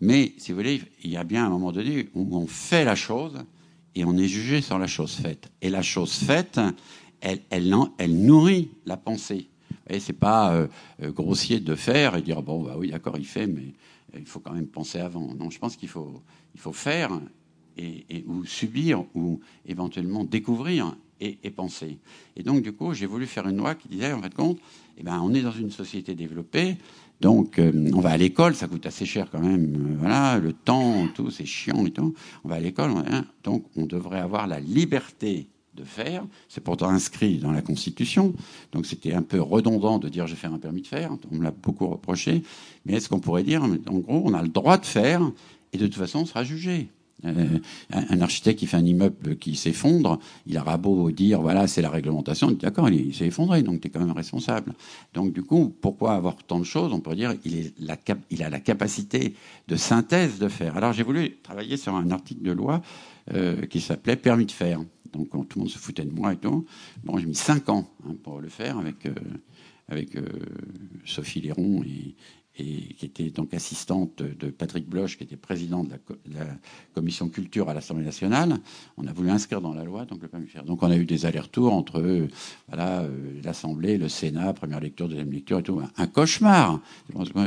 Mais, 0.00 0.32
si 0.38 0.52
vous 0.52 0.58
voulez, 0.58 0.80
il 1.02 1.10
y 1.10 1.16
a 1.16 1.24
bien 1.24 1.44
un 1.44 1.50
moment 1.50 1.72
donné 1.72 2.08
où 2.14 2.36
on 2.36 2.46
fait 2.46 2.84
la 2.84 2.94
chose 2.94 3.34
et 3.94 4.04
on 4.04 4.16
est 4.16 4.28
jugé 4.28 4.60
sur 4.60 4.78
la 4.78 4.86
chose 4.86 5.14
faite. 5.14 5.50
Et 5.60 5.70
la 5.70 5.82
chose 5.82 6.12
faite, 6.12 6.60
elle, 7.24 7.68
nourrit 8.08 8.70
la 8.86 8.96
pensée. 8.96 9.48
Et 9.88 10.00
c'est 10.00 10.12
pas 10.12 10.54
euh, 10.54 10.66
euh, 11.02 11.10
grossier 11.10 11.60
de 11.60 11.74
faire 11.74 12.16
et 12.16 12.22
dire 12.22 12.42
bon 12.42 12.62
bah 12.62 12.76
oui 12.78 12.90
d'accord 12.90 13.18
il 13.18 13.26
fait 13.26 13.46
mais 13.46 13.74
il 14.16 14.26
faut 14.26 14.40
quand 14.40 14.52
même 14.52 14.66
penser 14.66 14.98
avant. 14.98 15.34
Non, 15.34 15.50
je 15.50 15.58
pense 15.58 15.76
qu'il 15.76 15.88
faut 15.88 16.22
faire 16.72 17.20
et, 17.76 18.24
ou 18.26 18.44
subir 18.44 19.04
ou 19.14 19.40
éventuellement 19.66 20.24
découvrir 20.24 20.96
et, 21.20 21.50
penser. 21.50 21.98
Et 22.36 22.42
donc, 22.42 22.62
du 22.62 22.72
coup, 22.72 22.92
j'ai 22.92 23.06
voulu 23.06 23.26
faire 23.26 23.48
une 23.48 23.56
loi 23.56 23.74
qui 23.74 23.88
disait, 23.88 24.12
en 24.12 24.20
fait, 24.20 24.34
compte, 24.34 24.58
eh 24.98 25.02
ben, 25.02 25.20
on 25.22 25.32
est 25.32 25.40
dans 25.40 25.52
une 25.52 25.70
société 25.70 26.14
développée, 26.14 26.76
donc 27.20 27.58
euh, 27.58 27.90
on 27.94 28.00
va 28.00 28.10
à 28.10 28.16
l'école, 28.16 28.54
ça 28.54 28.68
coûte 28.68 28.84
assez 28.84 29.06
cher 29.06 29.30
quand 29.30 29.40
même, 29.40 29.74
euh, 29.74 29.96
voilà, 29.98 30.38
le 30.38 30.52
temps, 30.52 31.08
tout, 31.14 31.30
c'est 31.30 31.46
chiant 31.46 31.86
et 31.86 31.90
tout. 31.90 32.14
On 32.44 32.48
va 32.48 32.56
à 32.56 32.60
l'école, 32.60 32.92
donc 33.42 33.64
on 33.76 33.86
devrait 33.86 34.18
avoir 34.18 34.46
la 34.46 34.60
liberté 34.60 35.46
de 35.74 35.84
faire. 35.84 36.24
C'est 36.48 36.62
pourtant 36.62 36.88
inscrit 36.88 37.38
dans 37.38 37.52
la 37.52 37.62
Constitution. 37.62 38.32
Donc 38.72 38.86
c'était 38.86 39.12
un 39.12 39.22
peu 39.22 39.40
redondant 39.40 39.98
de 39.98 40.08
dire 40.08 40.26
je 40.26 40.34
vais 40.34 40.40
faire 40.40 40.52
un 40.52 40.58
permis 40.58 40.82
de 40.82 40.86
faire. 40.86 41.10
On 41.30 41.36
me 41.36 41.42
l'a 41.42 41.50
beaucoup 41.50 41.86
reproché. 41.88 42.42
Mais 42.86 42.94
est-ce 42.94 43.08
qu'on 43.08 43.20
pourrait 43.20 43.42
dire, 43.42 43.62
en 43.62 43.98
gros, 43.98 44.22
on 44.24 44.34
a 44.34 44.42
le 44.42 44.48
droit 44.48 44.78
de 44.78 44.86
faire 44.86 45.30
et 45.72 45.78
de 45.78 45.86
toute 45.86 45.96
façon 45.96 46.20
on 46.20 46.26
sera 46.26 46.44
jugé. 46.44 46.88
Euh, 47.24 47.58
un 47.90 48.20
architecte 48.20 48.58
qui 48.58 48.66
fait 48.66 48.76
un 48.76 48.84
immeuble 48.84 49.36
qui 49.36 49.54
s'effondre, 49.54 50.18
il 50.46 50.58
aura 50.58 50.76
beau 50.76 51.10
dire 51.10 51.40
voilà 51.40 51.66
c'est 51.66 51.80
la 51.80 51.90
réglementation, 51.90 52.50
d'accord 52.50 52.88
il, 52.90 53.14
s'est 53.14 53.26
effondré 53.26 53.62
donc 53.62 53.80
tu 53.80 53.88
es 53.88 53.90
quand 53.90 54.00
même 54.00 54.12
responsable. 54.12 54.74
Donc 55.14 55.32
du 55.32 55.42
coup 55.42 55.74
pourquoi 55.80 56.14
avoir 56.14 56.36
tant 56.36 56.58
de 56.58 56.64
choses? 56.64 56.92
On 56.92 57.00
pourrait 57.00 57.16
dire 57.16 57.34
il, 57.44 58.42
a 58.42 58.50
la 58.50 58.60
capacité 58.60 59.34
de 59.68 59.76
synthèse 59.76 60.38
de 60.38 60.48
faire. 60.48 60.76
Alors 60.76 60.92
j'ai 60.92 61.02
voulu 61.02 61.36
travailler 61.42 61.76
sur 61.76 61.94
un 61.94 62.10
article 62.10 62.42
de 62.42 62.52
loi 62.52 62.82
euh, 63.32 63.64
qui 63.66 63.80
s'appelait 63.80 64.16
permis 64.16 64.46
de 64.46 64.52
faire. 64.52 64.80
Donc 65.12 65.30
tout 65.30 65.58
le 65.58 65.60
monde 65.60 65.70
se 65.70 65.78
foutait 65.78 66.04
de 66.04 66.12
moi 66.12 66.32
et 66.34 66.36
tout. 66.36 66.66
Bon 67.04 67.16
j'ai 67.16 67.26
mis 67.26 67.34
cinq 67.34 67.68
ans 67.68 67.88
hein, 68.06 68.14
pour 68.22 68.40
le 68.40 68.48
faire 68.48 68.78
avec 68.78 69.06
euh, 69.06 69.14
avec 69.88 70.16
Sophie 71.04 71.42
Léron 71.42 71.82
et, 71.84 72.14
et 72.56 72.94
qui 72.94 73.06
était 73.06 73.30
donc 73.30 73.52
assistante 73.52 74.22
de 74.22 74.50
Patrick 74.50 74.88
Bloch, 74.88 75.16
qui 75.16 75.24
était 75.24 75.36
président 75.36 75.82
de 75.82 75.90
la, 76.32 76.46
commission 76.94 77.28
culture 77.28 77.68
à 77.68 77.74
l'Assemblée 77.74 78.04
nationale. 78.04 78.58
On 78.96 79.06
a 79.08 79.12
voulu 79.12 79.30
inscrire 79.30 79.60
dans 79.60 79.74
la 79.74 79.82
loi 79.82 80.04
donc 80.04 80.20
le 80.22 80.46
faire. 80.46 80.64
Donc 80.64 80.82
on 80.82 80.90
a 80.90 80.96
eu 80.96 81.04
des 81.04 81.26
allers-retours 81.26 81.72
entre 81.72 82.00
euh, 82.00 82.28
l'Assemblée, 83.42 83.98
le 83.98 84.08
Sénat, 84.08 84.52
première 84.52 84.78
lecture, 84.78 85.08
deuxième 85.08 85.32
lecture 85.32 85.58
et 85.58 85.62
tout. 85.62 85.80
Un 85.96 86.06
cauchemar. 86.06 86.80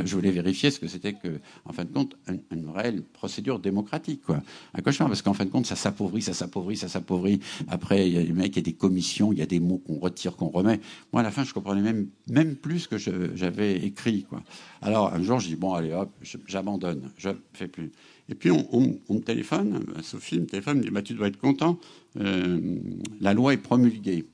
Je 0.04 0.14
voulais 0.14 0.30
vérifier 0.30 0.70
ce 0.70 0.78
que 0.78 0.88
c'était 0.88 1.14
que, 1.14 1.40
en 1.64 1.72
fin 1.72 1.84
de 1.84 1.92
compte, 1.92 2.16
une, 2.50 2.68
réelle 2.68 3.02
procédure 3.02 3.58
démocratique, 3.58 4.22
quoi. 4.22 4.42
Un 4.74 4.82
cauchemar 4.82 5.08
parce 5.08 5.22
qu'en 5.22 5.32
fin 5.32 5.46
de 5.46 5.50
compte, 5.50 5.66
ça 5.66 5.76
s'appauvrit, 5.76 6.20
ça 6.20 6.34
s'appauvrit, 6.34 6.76
ça 6.76 6.88
s'appauvrit. 6.88 7.40
Après, 7.68 8.06
il 8.06 8.14
y 8.14 8.18
a 8.18 8.22
des 8.22 8.32
mecs, 8.32 8.54
il 8.54 8.58
y 8.58 8.60
a 8.60 8.62
des 8.62 8.74
commissions, 8.74 9.32
il 9.32 9.38
y 9.38 9.42
a 9.42 9.46
des 9.46 9.60
mots 9.60 9.78
qu'on 9.78 9.98
retire, 9.98 10.36
qu'on 10.36 10.48
remet. 10.48 10.80
Moi, 11.12 11.20
à 11.20 11.24
la 11.24 11.30
fin, 11.30 11.44
je 11.44 11.54
comprenais 11.54 11.80
même 11.80 12.08
même 12.28 12.56
plus 12.56 12.86
que 12.86 12.98
j'avais 12.98 13.76
écrit, 13.76 14.24
quoi. 14.24 14.42
Alors 14.82 14.97
un 15.06 15.22
jour, 15.22 15.40
je 15.40 15.48
dis 15.48 15.56
bon, 15.56 15.74
allez 15.74 15.92
hop, 15.92 16.10
j'abandonne, 16.46 17.10
je 17.16 17.30
fais 17.52 17.68
plus. 17.68 17.92
Et 18.28 18.34
puis 18.34 18.50
on, 18.50 18.98
me 19.08 19.20
téléphone, 19.20 19.84
Sophie 20.02 20.38
me 20.38 20.46
téléphone, 20.46 20.78
me 20.78 20.82
dit 20.82 20.90
bah, 20.90 21.02
tu 21.02 21.14
dois 21.14 21.28
être 21.28 21.38
content, 21.38 21.78
euh, 22.18 22.78
la 23.20 23.34
loi 23.34 23.54
est 23.54 23.58
promulguée. 23.58 24.26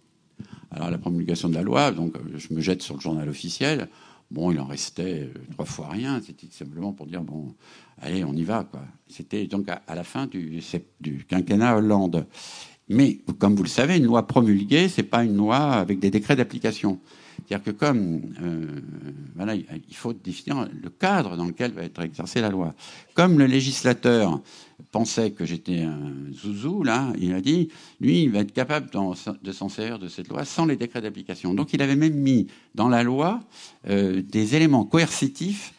Alors 0.70 0.90
la 0.90 0.98
promulgation 0.98 1.48
de 1.48 1.54
la 1.54 1.62
loi, 1.62 1.92
donc 1.92 2.14
je 2.34 2.52
me 2.52 2.60
jette 2.60 2.82
sur 2.82 2.96
le 2.96 3.00
journal 3.00 3.28
officiel. 3.28 3.88
Bon, 4.30 4.50
il 4.50 4.58
en 4.58 4.64
restait 4.64 5.24
euh, 5.24 5.34
trois 5.52 5.64
fois 5.64 5.88
rien. 5.88 6.20
C'était 6.20 6.48
simplement 6.50 6.92
pour 6.92 7.06
dire 7.06 7.22
bon, 7.22 7.54
allez, 8.00 8.24
on 8.24 8.32
y 8.32 8.42
va. 8.42 8.68
C'était 9.06 9.46
donc 9.46 9.68
à, 9.68 9.94
la 9.94 10.02
fin 10.02 10.26
du 10.26 11.24
quinquennat 11.28 11.76
Hollande. 11.76 12.26
Mais 12.88 13.18
comme 13.38 13.54
vous 13.54 13.62
le 13.62 13.68
savez, 13.68 13.96
une 13.96 14.04
loi 14.04 14.26
promulguée, 14.26 14.88
c'est 14.88 15.02
pas 15.04 15.24
une 15.24 15.36
loi 15.36 15.56
avec 15.56 15.98
des 15.98 16.10
décrets 16.10 16.36
d'application. 16.36 17.00
C'est-à-dire 17.46 17.64
que 17.64 17.70
comme 17.70 18.22
euh, 18.42 18.80
voilà, 19.34 19.54
il 19.54 19.96
faut 19.96 20.12
définir 20.12 20.68
le 20.70 20.90
cadre 20.90 21.36
dans 21.36 21.46
lequel 21.46 21.72
va 21.72 21.82
être 21.82 22.00
exercée 22.02 22.40
la 22.40 22.50
loi. 22.50 22.74
Comme 23.14 23.38
le 23.38 23.46
législateur 23.46 24.40
pensait 24.92 25.32
que 25.32 25.44
j'étais 25.44 25.80
un 25.80 26.32
zouzou, 26.32 26.84
là, 26.84 27.12
il 27.18 27.32
a 27.34 27.40
dit, 27.40 27.68
lui, 28.00 28.22
il 28.22 28.30
va 28.30 28.40
être 28.40 28.52
capable 28.52 28.88
de 29.42 29.52
s'en 29.52 29.68
servir 29.68 29.98
de 29.98 30.08
cette 30.08 30.28
loi 30.28 30.44
sans 30.44 30.66
les 30.66 30.76
décrets 30.76 31.02
d'application. 31.02 31.54
Donc 31.54 31.72
il 31.72 31.82
avait 31.82 31.96
même 31.96 32.14
mis 32.14 32.46
dans 32.74 32.88
la 32.88 33.02
loi 33.02 33.40
euh, 33.88 34.22
des 34.22 34.54
éléments 34.54 34.84
coercitifs 34.84 35.73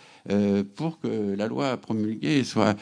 pour 0.76 1.00
que 1.00 1.36
la 1.36 1.48
loi 1.48 1.78
promulguée 1.78 2.44
soit 2.44 2.76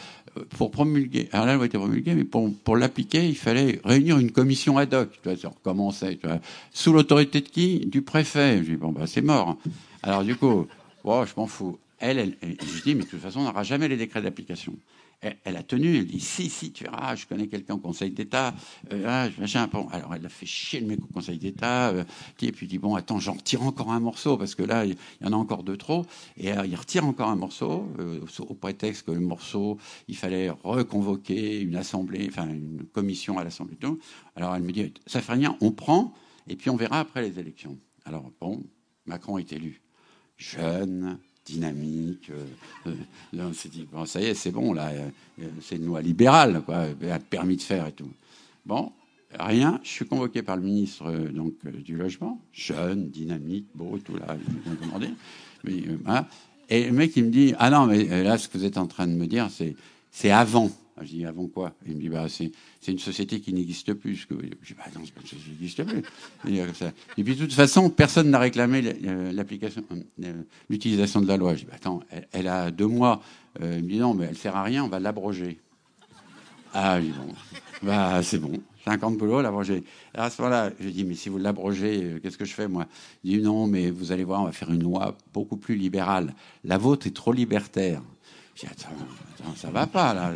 pour 0.49 0.71
promulguer, 0.71 1.29
alors 1.31 1.45
la 1.45 1.55
loi 1.55 1.65
été 1.65 1.77
promulguée, 1.77 2.15
mais 2.15 2.23
pour, 2.23 2.77
l'appliquer, 2.77 3.27
il 3.27 3.37
fallait 3.37 3.79
réunir 3.83 4.17
une 4.17 4.31
commission 4.31 4.77
ad 4.77 4.93
hoc. 4.93 5.09
Tu 5.11 5.29
vois, 5.29 5.37
ça 5.37 5.49
recommençait. 5.49 6.17
Tu 6.17 6.27
vois, 6.27 6.39
sous 6.71 6.93
l'autorité 6.93 7.41
de 7.41 7.47
qui? 7.47 7.85
Du 7.85 8.01
préfet. 8.01 8.59
Je 8.63 8.71
dis 8.71 8.75
bon 8.75 8.91
bah 8.91 9.07
c'est 9.07 9.21
mort. 9.21 9.57
Alors 10.01 10.23
du 10.23 10.35
coup, 10.35 10.67
bon, 11.03 11.25
je 11.25 11.33
m'en 11.37 11.47
fous. 11.47 11.77
Elle, 11.99 12.19
elle, 12.19 12.35
je 12.41 12.81
dis 12.81 12.95
mais 12.95 13.03
de 13.03 13.09
toute 13.09 13.21
façon, 13.21 13.41
on 13.41 13.43
n'aura 13.43 13.63
jamais 13.63 13.87
les 13.87 13.97
décrets 13.97 14.21
d'application 14.21 14.73
elle, 15.43 15.57
a 15.57 15.63
tenu, 15.63 15.97
elle 15.97 16.05
dit 16.05 16.19
si, 16.19 16.49
si, 16.49 16.71
tu 16.71 16.83
verras, 16.83 17.15
je 17.15 17.25
connais 17.25 17.47
quelqu'un 17.47 17.75
au 17.75 17.79
Conseil 17.79 18.11
d'État. 18.11 18.53
Euh, 18.91 19.29
ah, 19.31 19.67
bon. 19.67 19.87
Alors 19.89 20.13
elle 20.13 20.25
a 20.25 20.29
fait 20.29 20.45
chier 20.45 20.79
le 20.79 20.87
mec 20.87 20.99
au 21.03 21.13
Conseil 21.13 21.37
d'État, 21.37 21.89
euh, 21.89 22.03
et 22.41 22.51
puis 22.51 22.67
dit 22.67 22.77
bon, 22.77 22.95
attends, 22.95 23.19
j'en 23.19 23.33
retire 23.33 23.63
encore 23.63 23.91
un 23.91 23.99
morceau 23.99 24.37
parce 24.37 24.55
que 24.55 24.63
là, 24.63 24.85
il 24.85 24.95
y 25.21 25.25
en 25.25 25.33
a 25.33 25.35
encore 25.35 25.63
deux 25.63 25.77
trop. 25.77 26.05
Et 26.37 26.51
euh, 26.51 26.65
il 26.65 26.75
retire 26.75 27.05
encore 27.05 27.29
un 27.29 27.35
morceau 27.35 27.87
euh, 27.99 28.19
au 28.39 28.53
prétexte 28.53 29.05
que 29.05 29.11
le 29.11 29.19
morceau, 29.19 29.77
il 30.07 30.17
fallait 30.17 30.49
reconvoquer 30.49 31.61
une 31.61 31.75
assemblée, 31.75 32.27
enfin 32.29 32.47
une 32.49 32.83
commission 32.91 33.37
à 33.37 33.43
l'Assemblée. 33.43 33.77
Alors 34.35 34.55
elle 34.55 34.63
me 34.63 34.71
dit 34.71 34.93
ça 35.07 35.21
fait 35.21 35.33
rien, 35.33 35.57
on 35.61 35.71
prend 35.71 36.13
et 36.47 36.55
puis 36.55 36.69
on 36.69 36.75
verra 36.75 36.99
après 36.99 37.21
les 37.21 37.39
élections. 37.39 37.77
Alors 38.05 38.31
bon, 38.39 38.63
Macron 39.05 39.37
est 39.37 39.51
élu 39.53 39.81
jeune, 40.37 41.19
dynamique. 41.45 42.29
Euh, 42.29 42.93
euh, 43.35 43.49
on 43.49 43.53
s'est 43.53 43.69
dit, 43.69 43.87
ça 44.05 44.21
y 44.21 44.25
est, 44.25 44.33
c'est 44.33 44.51
bon, 44.51 44.73
là, 44.73 44.91
euh, 44.91 45.47
c'est 45.61 45.75
une 45.75 45.85
loi 45.85 46.01
libérale, 46.01 46.61
quoi, 46.65 46.85
permis 47.29 47.57
de 47.57 47.61
faire 47.61 47.87
et 47.87 47.91
tout. 47.91 48.09
Bon, 48.65 48.91
rien, 49.39 49.79
je 49.83 49.89
suis 49.89 50.05
convoqué 50.05 50.41
par 50.41 50.55
le 50.55 50.63
ministre 50.63 51.11
donc, 51.33 51.53
du 51.65 51.97
Logement, 51.97 52.39
jeune, 52.53 53.09
dynamique, 53.09 53.67
beau, 53.75 53.97
tout 54.03 54.15
là, 54.15 54.37
demandé. 54.81 55.09
Mais, 55.63 55.83
Et 56.69 56.85
le 56.85 56.91
mec, 56.91 57.15
il 57.15 57.25
me 57.25 57.29
dit, 57.29 57.53
ah 57.59 57.69
non, 57.69 57.87
mais 57.87 58.23
là, 58.23 58.37
ce 58.37 58.47
que 58.47 58.57
vous 58.57 58.65
êtes 58.65 58.77
en 58.77 58.87
train 58.87 59.07
de 59.07 59.13
me 59.13 59.27
dire, 59.27 59.49
c'est 60.11 60.31
avant. 60.31 60.69
Je 61.01 61.07
dis, 61.07 61.25
avant 61.25 61.47
quoi? 61.47 61.73
Il 61.87 61.95
me 61.95 62.01
dit, 62.01 62.09
bah, 62.09 62.27
c'est, 62.29 62.51
une 62.87 62.99
société 62.99 63.39
qui 63.39 63.53
n'existe 63.53 63.93
plus. 63.93 64.15
Je 64.15 64.35
dis, 64.35 64.73
bah, 64.77 64.83
non, 64.95 65.01
c'est 65.03 65.13
pas 65.13 65.21
une 65.21 65.27
société 65.27 65.43
qui 65.43 65.51
n'existe 65.51 65.83
plus. 65.83 66.03
Et 67.17 67.23
puis, 67.23 67.35
de 67.35 67.39
toute 67.39 67.53
façon, 67.53 67.89
personne 67.89 68.29
n'a 68.29 68.39
réclamé 68.39 68.81
l'application, 69.31 69.83
euh, 70.23 70.43
l'utilisation 70.69 71.21
de 71.21 71.27
la 71.27 71.37
loi. 71.37 71.55
Je 71.55 71.61
dis, 71.61 71.65
bah, 71.65 71.73
attends, 71.75 72.01
elle, 72.31 72.47
a 72.47 72.69
deux 72.69 72.87
mois. 72.87 73.21
Euh, 73.61 73.77
il 73.79 73.85
me 73.85 73.89
dit, 73.89 73.97
non, 73.97 74.13
mais 74.13 74.25
elle 74.25 74.37
sert 74.37 74.55
à 74.55 74.63
rien, 74.63 74.83
on 74.83 74.89
va 74.89 74.99
l'abroger. 74.99 75.59
Ah, 76.73 77.01
je 77.01 77.07
dis, 77.07 77.13
bon, 77.13 77.33
bah, 77.81 78.21
c'est 78.21 78.39
bon. 78.39 78.61
50 78.85 79.17
boulots, 79.17 79.41
l'abroger. 79.41 79.83
À 80.13 80.29
ce 80.29 80.41
moment-là, 80.41 80.71
je 80.79 80.89
dis, 80.89 81.05
mais 81.05 81.15
si 81.15 81.29
vous 81.29 81.37
l'abrogez, 81.37 82.03
euh, 82.03 82.19
qu'est-ce 82.19 82.37
que 82.37 82.45
je 82.45 82.53
fais, 82.53 82.67
moi? 82.67 82.85
Il 83.23 83.37
dit, 83.37 83.43
non, 83.43 83.65
mais 83.65 83.89
vous 83.89 84.11
allez 84.11 84.23
voir, 84.23 84.41
on 84.41 84.45
va 84.45 84.51
faire 84.51 84.71
une 84.71 84.83
loi 84.83 85.17
beaucoup 85.33 85.57
plus 85.57 85.75
libérale. 85.75 86.35
La 86.63 86.77
vôtre 86.77 87.07
est 87.07 87.15
trop 87.15 87.31
libertaire 87.31 88.01
J'ai 88.55 88.67
dit, 88.67 88.73
attends, 88.73 88.95
attends, 89.33 89.55
ça 89.55 89.71
va 89.71 89.87
pas, 89.87 90.13
là. 90.13 90.31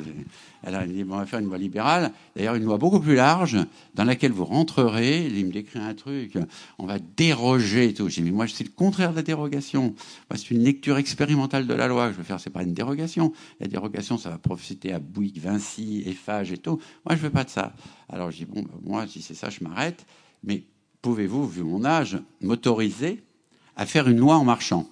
Elle 0.63 0.76
a 0.76 0.88
dit, 0.88 1.03
bon, 1.03 1.15
on 1.15 1.20
va 1.20 1.26
faire 1.28 1.39
une 1.39 1.45
loi 1.45 1.57
libérale, 1.57 2.11
d'ailleurs 2.36 2.55
une 2.55 2.63
loi 2.63 2.78
beaucoup 2.78 2.99
plus 2.99 3.13
large, 3.13 3.57
dans 3.93 4.03
laquelle 4.03 4.32
vous 4.32 4.43
rentrerez, 4.43 5.28
il 5.28 5.45
me 5.45 5.51
décrit 5.51 5.80
un 5.80 5.93
truc, 5.93 6.34
on 6.80 6.88
va 6.88 6.97
déroger 6.99 7.89
et 7.89 7.93
tout. 7.93 8.09
J'ai 8.09 8.24
dit, 8.24 8.32
mais 8.32 8.36
moi, 8.36 8.47
c'est 8.47 8.63
le 8.63 8.72
contraire 8.72 9.11
de 9.11 9.18
la 9.18 9.22
dérogation. 9.22 9.93
c'est 10.34 10.49
une 10.49 10.63
lecture 10.63 10.97
expérimentale 10.97 11.68
de 11.68 11.74
la 11.76 11.88
loi 11.88 12.07
que 12.07 12.13
je 12.13 12.18
veux 12.18 12.24
faire, 12.24 12.39
c'est 12.39 12.49
pas 12.49 12.63
une 12.63 12.74
dérogation. 12.74 13.34
La 13.59 13.68
dérogation, 13.68 14.18
ça 14.18 14.32
va 14.32 14.39
profiter 14.39 14.93
à 14.93 14.99
Bouygues, 14.99 15.39
Vinci, 15.39 16.03
Eiffage 16.07 16.51
et 16.51 16.57
tout. 16.57 16.80
Moi, 17.05 17.15
je 17.15 17.22
veux 17.22 17.30
pas 17.30 17.43
de 17.43 17.51
ça. 17.51 17.74
Alors, 18.09 18.32
je 18.32 18.38
dis, 18.38 18.45
bon, 18.45 18.63
bah, 18.63 18.74
moi, 18.84 19.07
si 19.07 19.22
c'est 19.22 19.36
ça, 19.36 19.51
je 19.51 19.63
m'arrête. 19.63 20.07
Mais 20.43 20.63
pouvez-vous, 21.03 21.47
vu 21.47 21.63
mon 21.63 21.86
âge, 21.86 22.18
m'autoriser 22.41 23.24
à 23.76 23.86
faire 23.86 24.07
une 24.07 24.18
loi 24.18 24.38
en 24.38 24.43
marchant? 24.43 24.89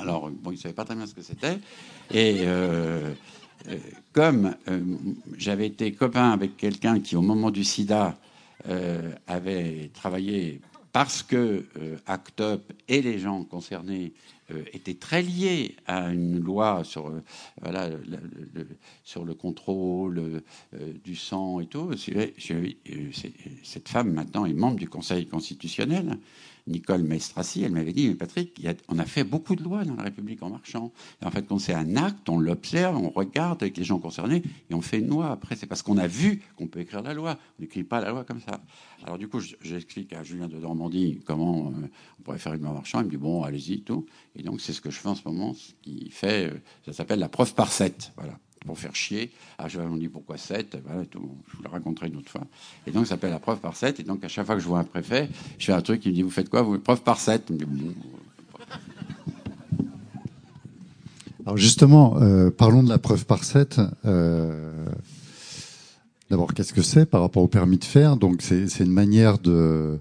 Alors, 0.00 0.30
bon, 0.30 0.50
il 0.50 0.54
ne 0.54 0.60
savait 0.60 0.74
pas 0.74 0.84
très 0.84 0.94
bien 0.94 1.06
ce 1.06 1.14
que 1.14 1.22
c'était. 1.22 1.58
Et 2.10 2.38
euh, 2.40 3.12
euh, 3.68 3.78
comme 4.12 4.54
euh, 4.68 4.80
j'avais 5.36 5.66
été 5.66 5.92
copain 5.92 6.30
avec 6.30 6.56
quelqu'un 6.56 7.00
qui, 7.00 7.16
au 7.16 7.22
moment 7.22 7.50
du 7.50 7.64
sida, 7.64 8.16
avait 9.26 9.90
travaillé 9.94 10.60
parce 10.92 11.22
que 11.22 11.64
ACT 12.06 12.40
UP 12.40 12.72
et 12.88 13.00
les 13.00 13.18
gens 13.18 13.42
concernés 13.42 14.12
étaient 14.74 14.96
très 14.96 15.22
liés 15.22 15.76
à 15.86 16.10
une 16.10 16.38
loi 16.38 16.84
sur 16.84 17.08
le 17.08 17.22
contrôle 19.32 20.42
du 21.02 21.16
sang 21.16 21.60
et 21.60 21.66
tout. 21.68 21.90
cette 23.62 23.88
femme, 23.88 24.12
maintenant, 24.12 24.44
est 24.44 24.52
membre 24.52 24.76
du 24.76 24.90
Conseil 24.90 25.26
constitutionnel. 25.26 26.18
Nicole 26.66 27.02
Maestrassi, 27.02 27.62
elle 27.62 27.72
m'avait 27.72 27.92
dit, 27.92 28.14
Patrick, 28.14 28.66
on 28.88 28.98
a 28.98 29.04
fait 29.04 29.24
beaucoup 29.24 29.56
de 29.56 29.62
lois 29.62 29.84
dans 29.84 29.94
la 29.94 30.04
République 30.04 30.42
en 30.42 30.50
marchant. 30.50 30.92
Et 31.22 31.26
en 31.26 31.30
fait, 31.30 31.46
quand 31.46 31.58
c'est 31.58 31.74
un 31.74 31.96
acte, 31.96 32.28
on 32.28 32.38
l'observe, 32.38 32.96
on 32.96 33.10
regarde 33.10 33.62
avec 33.62 33.76
les 33.76 33.84
gens 33.84 33.98
concernés 33.98 34.42
et 34.70 34.74
on 34.74 34.80
fait 34.80 34.98
une 34.98 35.08
loi. 35.08 35.30
Après, 35.30 35.56
c'est 35.56 35.66
parce 35.66 35.82
qu'on 35.82 35.98
a 35.98 36.06
vu 36.06 36.42
qu'on 36.56 36.66
peut 36.66 36.80
écrire 36.80 37.02
la 37.02 37.14
loi. 37.14 37.38
On 37.58 37.62
n'écrit 37.62 37.84
pas 37.84 38.00
la 38.00 38.10
loi 38.10 38.24
comme 38.24 38.40
ça. 38.40 38.60
Alors 39.04 39.18
du 39.18 39.28
coup, 39.28 39.40
j'explique 39.62 40.12
à 40.12 40.22
Julien 40.22 40.48
de 40.48 40.56
Normandie 40.56 41.20
comment 41.24 41.68
euh, 41.68 41.86
on 42.18 42.22
pourrait 42.22 42.38
faire 42.38 42.54
une 42.54 42.62
loi 42.62 42.72
marchand. 42.72 43.00
Il 43.00 43.06
me 43.06 43.10
dit, 43.10 43.16
bon, 43.16 43.42
allez-y, 43.42 43.82
tout. 43.82 44.06
Et 44.36 44.42
donc, 44.42 44.60
c'est 44.60 44.72
ce 44.72 44.80
que 44.80 44.90
je 44.90 44.98
fais 44.98 45.08
en 45.08 45.14
ce 45.14 45.22
moment, 45.26 45.54
ce 45.54 45.72
qui 45.82 46.10
fait, 46.10 46.50
euh, 46.50 46.58
ça 46.84 46.92
s'appelle 46.92 47.18
la 47.18 47.28
preuve 47.28 47.54
par 47.54 47.72
7. 47.72 48.12
Voilà 48.16 48.38
pour 48.66 48.78
faire 48.78 48.94
chier. 48.94 49.30
Ah, 49.58 49.68
je 49.68 49.80
me 49.80 49.98
dit 49.98 50.08
pourquoi 50.08 50.36
7 50.36 50.76
Je 51.12 51.18
vous 51.18 51.62
le 51.62 51.68
raconterai 51.68 52.08
une 52.08 52.16
autre 52.16 52.30
fois. 52.30 52.46
Et 52.86 52.90
donc, 52.90 53.06
ça 53.06 53.10
s'appelle 53.10 53.30
la 53.30 53.38
preuve 53.38 53.58
par 53.58 53.76
7. 53.76 54.00
Et 54.00 54.02
donc, 54.02 54.24
à 54.24 54.28
chaque 54.28 54.46
fois 54.46 54.54
que 54.54 54.60
je 54.60 54.66
vois 54.66 54.80
un 54.80 54.84
préfet, 54.84 55.28
je 55.58 55.66
fais 55.66 55.72
un 55.72 55.80
truc, 55.80 56.04
il 56.04 56.10
me 56.10 56.14
dit 56.14 56.22
Vous 56.22 56.30
faites 56.30 56.48
quoi 56.48 56.62
Vous? 56.62 56.78
Preuve 56.78 57.02
par 57.02 57.18
7 57.18 57.50
Alors, 61.46 61.56
justement, 61.56 62.18
euh, 62.20 62.50
parlons 62.50 62.82
de 62.82 62.88
la 62.88 62.98
preuve 62.98 63.24
par 63.24 63.44
7. 63.44 63.80
Euh, 64.04 64.84
d'abord, 66.28 66.52
qu'est-ce 66.52 66.74
que 66.74 66.82
c'est 66.82 67.06
par 67.06 67.22
rapport 67.22 67.42
au 67.42 67.48
permis 67.48 67.78
de 67.78 67.84
faire? 67.84 68.16
Donc, 68.16 68.42
c'est 68.42 68.80
une 68.80 68.92
manière 68.92 69.38
de 69.38 69.98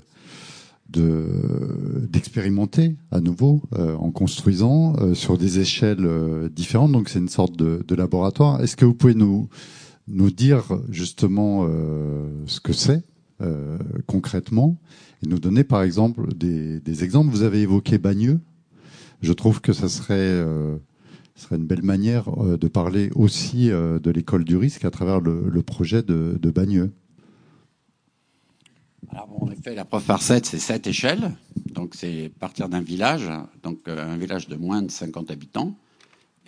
d'expérimenter 0.91 2.95
à 3.11 3.19
nouveau 3.19 3.61
euh, 3.77 3.95
en 3.95 4.11
construisant 4.11 4.95
euh, 4.97 5.13
sur 5.13 5.37
des 5.37 5.59
échelles 5.59 6.05
euh, 6.05 6.49
différentes. 6.49 6.91
Donc 6.91 7.09
c'est 7.09 7.19
une 7.19 7.29
sorte 7.29 7.55
de, 7.55 7.83
de 7.87 7.95
laboratoire. 7.95 8.61
Est-ce 8.61 8.75
que 8.75 8.85
vous 8.85 8.95
pouvez 8.95 9.15
nous 9.15 9.49
nous 10.07 10.31
dire 10.31 10.63
justement 10.89 11.69
ce 12.47 12.59
que 12.59 12.73
c'est 12.73 13.03
concrètement 14.07 14.75
et 15.23 15.27
nous 15.27 15.37
donner 15.37 15.63
par 15.63 15.83
exemple 15.83 16.33
des, 16.33 16.79
des, 16.79 17.03
exemples? 17.03 17.29
Vous 17.29 17.43
avez 17.43 17.61
évoqué 17.61 17.99
Bagneux. 17.99 18.39
Je 19.21 19.33
trouve 19.33 19.61
que 19.61 19.71
ça 19.71 19.87
serait 19.87 20.43
serait 21.35 21.57
une 21.57 21.67
belle 21.67 21.83
manière 21.83 22.25
de 22.35 22.67
parler 22.67 23.11
aussi 23.13 23.67
de 23.67 24.09
l'école 24.09 24.45
du 24.45 24.57
risque 24.57 24.83
à 24.83 24.89
travers 24.89 25.21
le, 25.21 25.43
le 25.47 25.61
projet 25.61 26.01
de, 26.01 26.39
de 26.41 26.49
Bagneux. 26.49 26.91
Alors 29.11 29.41
en 29.41 29.51
effet, 29.51 29.75
la 29.75 29.85
preuve 29.85 30.05
par 30.05 30.21
7, 30.21 30.45
c'est 30.45 30.59
7 30.59 30.87
échelles. 30.87 31.31
Donc 31.71 31.95
c'est 31.95 32.31
partir 32.39 32.69
d'un 32.69 32.81
village, 32.81 33.29
donc 33.63 33.87
euh, 33.87 34.13
un 34.13 34.17
village 34.17 34.47
de 34.47 34.55
moins 34.55 34.81
de 34.81 34.91
50 34.91 35.31
habitants, 35.31 35.75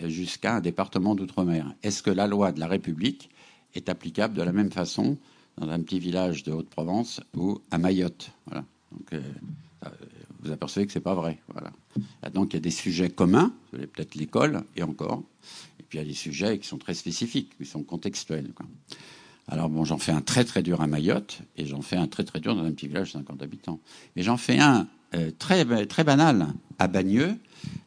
jusqu'à 0.03 0.55
un 0.55 0.61
département 0.61 1.15
d'outre-mer. 1.15 1.73
Est-ce 1.83 2.01
que 2.01 2.09
la 2.09 2.27
loi 2.27 2.51
de 2.51 2.59
la 2.59 2.67
République 2.67 3.29
est 3.75 3.87
applicable 3.87 4.33
de 4.33 4.41
la 4.41 4.51
même 4.51 4.71
façon 4.71 5.17
dans 5.57 5.69
un 5.69 5.79
petit 5.81 5.99
village 5.99 6.43
de 6.43 6.51
Haute-Provence 6.51 7.21
ou 7.35 7.61
à 7.69 7.77
Mayotte? 7.77 8.31
Voilà. 8.47 8.65
Donc, 8.91 9.13
euh, 9.13 9.21
vous 10.41 10.51
apercevez 10.51 10.85
que 10.85 10.91
c'est 10.91 10.99
pas 10.99 11.13
vrai. 11.13 11.39
Voilà. 11.49 11.71
Donc 12.31 12.53
il 12.53 12.55
y 12.55 12.57
a 12.57 12.61
des 12.61 12.71
sujets 12.71 13.09
communs, 13.09 13.53
peut-être 13.71 14.15
l'école 14.15 14.63
et 14.75 14.83
encore, 14.83 15.23
et 15.79 15.83
puis 15.83 15.97
il 15.97 16.01
y 16.01 16.03
a 16.03 16.07
des 16.07 16.15
sujets 16.15 16.57
qui 16.57 16.67
sont 16.67 16.77
très 16.77 16.93
spécifiques, 16.93 17.55
qui 17.57 17.65
sont 17.65 17.83
contextuels. 17.83 18.51
Alors 19.47 19.69
bon, 19.69 19.83
j'en 19.83 19.97
fais 19.97 20.11
un 20.11 20.21
très 20.21 20.45
très 20.45 20.63
dur 20.63 20.81
à 20.81 20.87
Mayotte 20.87 21.41
et 21.57 21.65
j'en 21.65 21.81
fais 21.81 21.97
un 21.97 22.07
très 22.07 22.23
très 22.23 22.39
dur 22.39 22.55
dans 22.55 22.63
un 22.63 22.71
petit 22.71 22.87
village 22.87 23.13
de 23.13 23.19
50 23.19 23.41
habitants. 23.41 23.79
Mais 24.15 24.23
j'en 24.23 24.37
fais 24.37 24.59
un 24.59 24.87
euh, 25.13 25.29
très 25.37 25.65
très 25.87 26.05
banal 26.05 26.47
à 26.79 26.87
Bagneux 26.87 27.35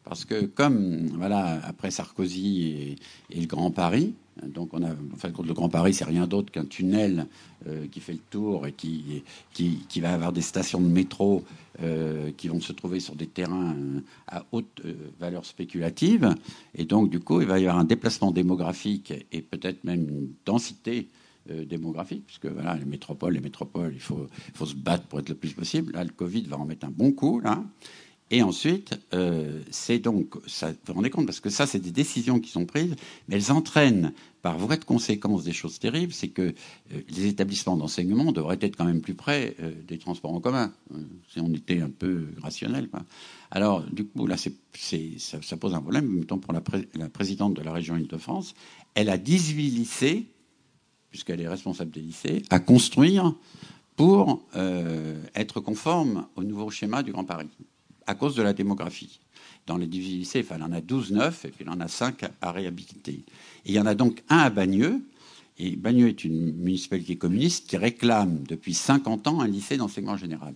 parce 0.03 0.25
que 0.25 0.45
comme 0.45 1.07
voilà 1.17 1.59
après 1.65 1.89
Sarkozy 1.89 2.97
et, 3.31 3.39
le 3.39 3.47
Grand 3.47 3.71
Paris, 3.71 4.13
donc 4.45 4.75
on 4.75 4.83
a 4.83 4.91
en 4.91 5.17
fait 5.17 5.33
le 5.35 5.53
Grand 5.55 5.69
Paris 5.69 5.95
c'est 5.95 6.05
rien 6.05 6.27
d'autre 6.27 6.51
qu'un 6.51 6.65
tunnel 6.65 7.25
euh, 7.67 7.87
qui 7.91 7.99
fait 7.99 8.13
le 8.13 8.19
tour 8.29 8.67
et 8.67 8.73
qui, 8.73 9.23
qui, 9.53 9.99
va 10.01 10.13
avoir 10.13 10.33
des 10.33 10.43
stations 10.43 10.79
de 10.79 10.87
métro 10.87 11.43
euh, 11.81 12.29
qui 12.37 12.47
vont 12.47 12.61
se 12.61 12.73
trouver 12.73 12.99
sur 12.99 13.15
des 13.15 13.27
terrains 13.27 13.75
à 14.27 14.45
haute 14.51 14.83
valeur 15.19 15.45
spéculative 15.45 16.35
et 16.75 16.85
donc 16.85 17.09
du 17.09 17.19
coup 17.19 17.41
il 17.41 17.47
va 17.47 17.57
y 17.57 17.63
avoir 17.63 17.79
un 17.79 17.85
déplacement 17.85 18.29
démographique 18.29 19.13
et 19.31 19.41
peut-être 19.41 19.83
même 19.83 20.07
une 20.07 20.29
densité 20.45 21.07
démographique, 21.47 22.25
puisque 22.25 22.47
voilà, 22.47 22.75
les 22.75 22.85
métropoles, 22.85 23.33
les 23.33 23.41
métropoles, 23.41 23.93
il 23.93 23.99
faut, 23.99 24.27
faut 24.53 24.65
se 24.65 24.75
battre 24.75 25.05
pour 25.05 25.19
être 25.19 25.29
le 25.29 25.35
plus 25.35 25.53
possible. 25.53 25.93
Là, 25.93 26.03
le 26.03 26.11
Covid 26.11 26.43
va 26.43 26.57
en 26.57 26.65
mettre 26.65 26.85
un 26.85 26.91
bon 26.91 27.11
coup, 27.11 27.39
là. 27.39 27.63
Et 28.31 28.41
ensuite, 28.41 28.99
euh, 29.13 29.61
c'est 29.69 29.99
donc, 29.99 30.35
vous 30.35 30.67
vous 30.87 30.93
rendez 30.93 31.11
compte, 31.11 31.27
parce 31.27 31.39
que 31.39 31.51
ça, 31.51 31.67
c'est 31.67 31.79
des 31.79 31.91
décisions 31.91 32.39
qui 32.39 32.49
sont 32.49 32.65
prises, 32.65 32.95
mais 33.27 33.35
elles 33.35 33.51
entraînent 33.51 34.13
par 34.41 34.57
vraie 34.57 34.79
conséquence 34.79 35.43
des 35.43 35.53
choses 35.53 35.77
terribles, 35.77 36.11
c'est 36.11 36.29
que 36.29 36.41
euh, 36.41 37.01
les 37.07 37.27
établissements 37.27 37.77
d'enseignement 37.77 38.31
devraient 38.31 38.57
être 38.61 38.75
quand 38.75 38.85
même 38.85 39.01
plus 39.01 39.13
près 39.13 39.55
des 39.87 39.99
transports 39.99 40.33
en 40.33 40.39
commun, 40.39 40.73
si 41.31 41.39
on 41.39 41.53
était 41.53 41.81
un 41.81 41.89
peu 41.89 42.27
rationnel. 42.41 42.89
Alors, 43.51 43.83
du 43.83 44.05
coup, 44.05 44.25
là, 44.25 44.37
c'est, 44.37 44.53
ça, 45.19 45.57
pose 45.57 45.75
un 45.75 45.81
problème, 45.81 46.07
mettons 46.07 46.39
pour 46.39 46.53
la, 46.53 46.63
la 46.95 47.09
présidente 47.09 47.53
de 47.53 47.61
la 47.61 47.73
région 47.73 47.95
Île-de-France, 47.95 48.55
elle 48.95 49.09
a 49.09 49.19
18 49.19 49.69
lycées 49.69 50.27
puisqu'elle 51.15 51.39
est 51.39 51.47
responsable 51.47 51.91
des 51.91 52.01
lycées, 52.01 52.43
à 52.49 52.59
construire 52.59 53.33
pour 53.95 54.43
euh, 54.57 55.15
être 55.33 55.61
conforme 55.61 56.27
au 56.35 56.43
nouveau 56.43 56.69
schéma 56.69 57.03
du 57.03 57.13
Grand 57.13 57.23
Paris, 57.23 57.47
à 58.05 58.15
cause 58.15 58.35
de 58.35 58.41
la 58.41 58.51
démographie. 58.51 59.21
Dans 59.65 59.77
les 59.77 59.87
18 59.87 60.17
lycées, 60.17 60.45
il 60.45 60.61
en 60.61 60.73
a 60.73 60.81
12 60.81 61.13
neufs, 61.13 61.45
et 61.45 61.51
puis 61.51 61.63
il 61.63 61.69
en 61.69 61.79
a 61.79 61.87
5 61.87 62.25
à 62.41 62.51
réhabiliter. 62.51 63.13
Et 63.13 63.69
il 63.69 63.73
y 63.73 63.79
en 63.79 63.85
a 63.85 63.95
donc 63.95 64.23
un 64.27 64.39
à 64.39 64.49
Bagneux, 64.49 65.05
et 65.57 65.77
Bagneux 65.77 66.09
est 66.09 66.25
une 66.25 66.51
municipalité 66.51 67.15
communiste 67.15 67.69
qui 67.69 67.77
réclame 67.77 68.43
depuis 68.45 68.73
50 68.73 69.27
ans 69.27 69.39
un 69.39 69.47
lycée 69.47 69.77
d'enseignement 69.77 70.17
général. 70.17 70.53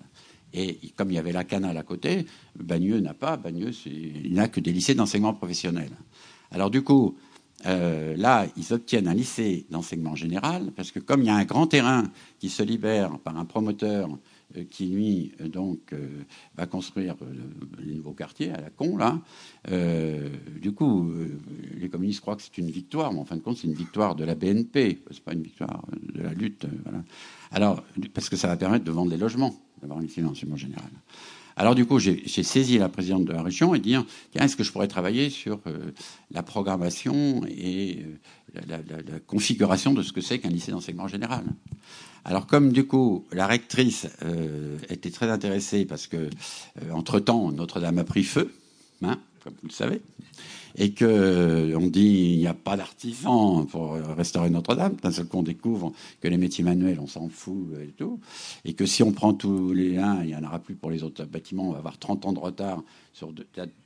Et 0.53 0.77
comme 0.97 1.09
il 1.09 1.13
y 1.13 1.19
avait 1.19 1.31
la 1.31 1.45
canal 1.45 1.77
à 1.77 1.83
côté, 1.83 2.25
Bagneux 2.61 2.99
n'a 2.99 3.13
pas, 3.13 3.37
Bagneux, 3.37 3.71
il 3.85 4.33
n'a 4.33 4.49
que 4.49 4.59
des 4.59 4.73
lycées 4.73 4.93
d'enseignement 4.93 5.33
professionnel. 5.33 5.91
Alors 6.51 6.69
du 6.69 6.81
coup, 6.81 7.15
euh, 7.65 8.15
là, 8.15 8.47
ils 8.57 8.73
obtiennent 8.73 9.07
un 9.07 9.13
lycée 9.13 9.65
d'enseignement 9.69 10.15
général, 10.15 10.71
parce 10.75 10.91
que 10.91 10.99
comme 10.99 11.21
il 11.21 11.27
y 11.27 11.29
a 11.29 11.35
un 11.35 11.45
grand 11.45 11.67
terrain 11.67 12.03
qui 12.39 12.49
se 12.49 12.63
libère 12.63 13.19
par 13.19 13.37
un 13.37 13.45
promoteur 13.45 14.09
euh, 14.55 14.63
qui, 14.69 14.87
lui, 14.87 15.33
euh, 15.41 15.47
donc, 15.47 15.93
va 16.55 16.65
construire 16.65 17.15
les 17.79 17.95
nouveaux 17.95 18.13
quartiers 18.13 18.51
à 18.51 18.61
la 18.61 18.69
con, 18.69 18.97
là, 18.97 19.19
du 20.61 20.71
coup, 20.73 21.11
les 21.77 21.89
communistes 21.89 22.21
croient 22.21 22.35
que 22.35 22.41
c'est 22.41 22.57
une 22.57 22.71
victoire, 22.71 23.11
mais 23.13 23.19
en 23.19 23.25
fin 23.25 23.35
de 23.35 23.41
compte, 23.41 23.57
c'est 23.57 23.67
une 23.67 23.73
victoire 23.73 24.15
de 24.15 24.23
la 24.23 24.35
BNP, 24.35 25.01
c'est 25.11 25.23
pas 25.23 25.33
une 25.33 25.43
victoire 25.43 25.83
de 26.13 26.21
la 26.21 26.33
lutte. 26.33 26.65
Voilà. 26.83 27.03
Alors, 27.51 27.83
parce 28.13 28.29
que 28.29 28.35
ça 28.35 28.47
va 28.47 28.57
permettre 28.57 28.85
de 28.85 28.91
vendre 28.91 29.11
des 29.11 29.17
logements, 29.17 29.55
d'avoir 29.81 29.99
un 29.99 30.01
lycée 30.01 30.21
d'enseignement 30.21 30.57
général. 30.57 30.89
Alors 31.59 31.75
du 31.75 31.85
coup, 31.85 31.99
j'ai 31.99 32.25
saisi 32.25 32.77
la 32.77 32.87
présidente 32.87 33.25
de 33.25 33.33
la 33.33 33.43
région 33.43 33.75
et 33.75 33.79
dire, 33.79 34.05
tiens, 34.31 34.45
est-ce 34.45 34.55
que 34.55 34.63
je 34.63 34.71
pourrais 34.71 34.87
travailler 34.87 35.29
sur 35.29 35.59
euh, 35.67 35.91
la 36.31 36.41
programmation 36.41 37.41
et 37.49 38.05
euh, 38.55 38.61
la, 38.69 39.19
configuration 39.27 39.93
de 39.93 40.01
ce 40.01 40.13
que 40.13 40.21
c'est 40.21 40.39
qu'un 40.39 40.47
lycée 40.51 40.71
d'enseignement 40.71 41.09
général? 41.09 41.43
Alors 42.23 42.47
comme 42.47 42.71
du 42.71 42.87
coup, 42.87 43.25
la 43.33 43.45
rectrice 43.45 44.07
euh, 44.23 44.77
était 44.87 45.11
très 45.11 45.29
intéressée 45.29 45.83
parce 45.83 46.07
que, 46.07 46.29
entre-temps, 46.93 47.51
Notre-Dame 47.51 47.97
a 47.97 48.03
pris 48.05 48.23
feu, 48.23 48.53
hein, 49.03 49.19
comme 49.43 49.53
vous 49.61 49.67
le 49.67 49.73
savez, 49.73 50.01
et 50.77 50.91
que 50.91 51.75
on 51.75 51.87
dit 51.87 52.33
il 52.33 52.39
n'y 52.39 52.47
a 52.47 52.53
pas 52.53 52.77
d'artisan 52.77 53.65
pour 53.65 53.93
restaurer 53.93 54.49
Notre-Dame. 54.49 54.95
D'un 55.01 55.11
seul 55.11 55.25
coup, 55.25 55.39
on 55.39 55.43
découvre 55.43 55.93
que 56.21 56.27
les 56.27 56.37
métiers 56.37 56.63
manuels, 56.63 56.99
on 56.99 57.07
s'en 57.07 57.29
fout 57.29 57.67
et 57.81 57.91
tout, 57.91 58.19
et 58.65 58.73
que 58.73 58.85
si 58.85 59.03
on 59.03 59.11
prend 59.11 59.33
tous 59.33 59.73
les 59.73 59.97
uns, 59.97 60.21
il 60.21 60.27
n'y 60.27 60.35
en 60.35 60.43
aura 60.43 60.59
plus 60.59 60.75
pour 60.75 60.91
les 60.91 61.03
autres 61.03 61.25
bâtiments. 61.25 61.69
On 61.69 61.71
va 61.71 61.79
avoir 61.79 61.97
30 61.97 62.25
ans 62.25 62.33
de 62.33 62.39
retard 62.39 62.83
sur 63.13 63.33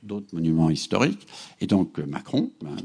d'autres 0.02 0.34
monuments 0.34 0.70
historiques. 0.70 1.26
Et 1.60 1.66
donc 1.66 1.98
Macron, 1.98 2.50
ben, 2.62 2.76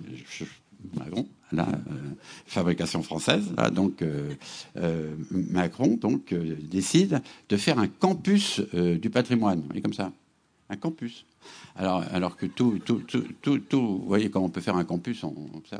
Macron, 0.93 1.27
la 1.51 1.67
euh, 1.67 2.13
fabrication 2.45 3.03
française, 3.03 3.51
là, 3.57 3.69
donc 3.69 4.01
euh, 4.01 4.33
euh, 4.77 5.15
Macron 5.31 5.97
donc 5.97 6.33
décide 6.33 7.21
de 7.49 7.57
faire 7.57 7.79
un 7.79 7.87
campus 7.87 8.61
du 8.73 9.09
patrimoine, 9.09 9.63
et 9.73 9.81
comme 9.81 9.93
ça, 9.93 10.11
un 10.69 10.77
campus. 10.77 11.25
Alors, 11.75 12.35
que 12.35 12.45
tout, 12.45 12.79
tout, 12.79 13.01
tout, 13.41 13.59
vous 13.71 14.05
voyez 14.05 14.29
comment 14.29 14.45
on 14.45 14.49
peut 14.49 14.61
faire 14.61 14.75
un 14.75 14.83
campus 14.83 15.23
ça. 15.69 15.79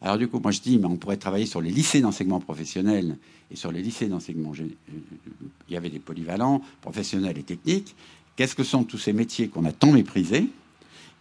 Alors 0.00 0.18
du 0.18 0.28
coup, 0.28 0.38
moi 0.40 0.52
je 0.52 0.60
dis, 0.60 0.80
on 0.84 0.96
pourrait 0.96 1.16
travailler 1.16 1.46
sur 1.46 1.60
les 1.60 1.70
lycées 1.70 2.00
d'enseignement 2.00 2.38
professionnel 2.38 3.16
et 3.50 3.56
sur 3.56 3.72
les 3.72 3.82
lycées 3.82 4.06
d'enseignement. 4.06 4.52
Il 4.54 5.72
y 5.72 5.76
avait 5.76 5.90
des 5.90 5.98
polyvalents, 5.98 6.60
professionnels 6.80 7.38
et 7.38 7.42
techniques. 7.42 7.96
Qu'est-ce 8.36 8.54
que 8.54 8.62
sont 8.62 8.84
tous 8.84 8.98
ces 8.98 9.12
métiers 9.12 9.48
qu'on 9.48 9.64
a 9.64 9.72
tant 9.72 9.90
méprisés 9.92 10.48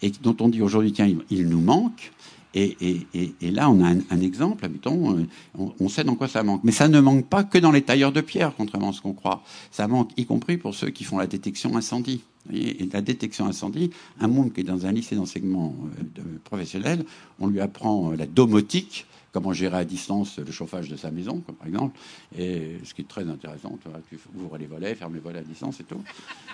et 0.01 0.11
dont 0.21 0.35
on 0.41 0.49
dit 0.49 0.61
aujourd'hui, 0.61 0.91
tiens, 0.91 1.09
il 1.29 1.47
nous 1.47 1.61
manque 1.61 2.11
et, 2.57 3.05
là, 3.41 3.69
on 3.69 3.83
a 3.83 3.89
un, 3.89 4.21
exemple, 4.21 4.65
euh, 4.65 5.25
on, 5.57 5.89
sait 5.89 6.05
dans 6.05 6.15
quoi 6.15 6.29
ça 6.29 6.41
manque. 6.41 6.63
Mais 6.63 6.71
ça 6.71 6.87
ne 6.87 7.01
manque 7.01 7.27
pas 7.27 7.43
que 7.43 7.57
dans 7.57 7.71
les 7.71 7.81
tailleurs 7.81 8.13
de 8.13 8.21
pierre, 8.21 8.53
contrairement 8.55 8.89
à 8.89 8.93
ce 8.93 9.01
qu'on 9.01 9.13
croit. 9.13 9.43
Ça 9.71 9.89
manque 9.89 10.11
y 10.15 10.25
compris 10.25 10.57
pour 10.57 10.73
ceux 10.73 10.89
qui 10.89 11.03
font 11.03 11.17
la 11.17 11.27
détection 11.27 11.75
incendie. 11.75 12.21
Et 12.53 12.87
la 12.91 13.01
détection 13.01 13.45
incendie, 13.45 13.89
un 14.19 14.27
monde 14.27 14.53
qui 14.53 14.61
est 14.61 14.63
dans 14.63 14.85
un 14.85 14.91
lycée 14.91 15.15
d'enseignement 15.15 15.75
euh, 15.99 16.21
professionnel, 16.43 17.03
on 17.39 17.47
lui 17.47 17.59
apprend 17.59 18.11
euh, 18.11 18.15
la 18.15 18.25
domotique, 18.25 19.05
comment 19.31 19.51
gérer 19.51 19.77
à 19.77 19.85
distance 19.85 20.39
le 20.39 20.51
chauffage 20.51 20.87
de 20.87 20.95
sa 20.95 21.11
maison, 21.11 21.41
par 21.41 21.67
exemple. 21.67 21.99
Et 22.37 22.77
ce 22.83 22.93
qui 22.93 23.01
est 23.01 23.07
très 23.07 23.27
intéressant, 23.27 23.77
tu, 24.09 24.17
ouvres 24.39 24.57
les 24.57 24.65
volets, 24.65 24.95
fermes 24.95 25.13
les 25.13 25.19
volets 25.19 25.39
à 25.39 25.43
distance 25.43 25.79
et 25.81 25.83
tout. 25.83 26.01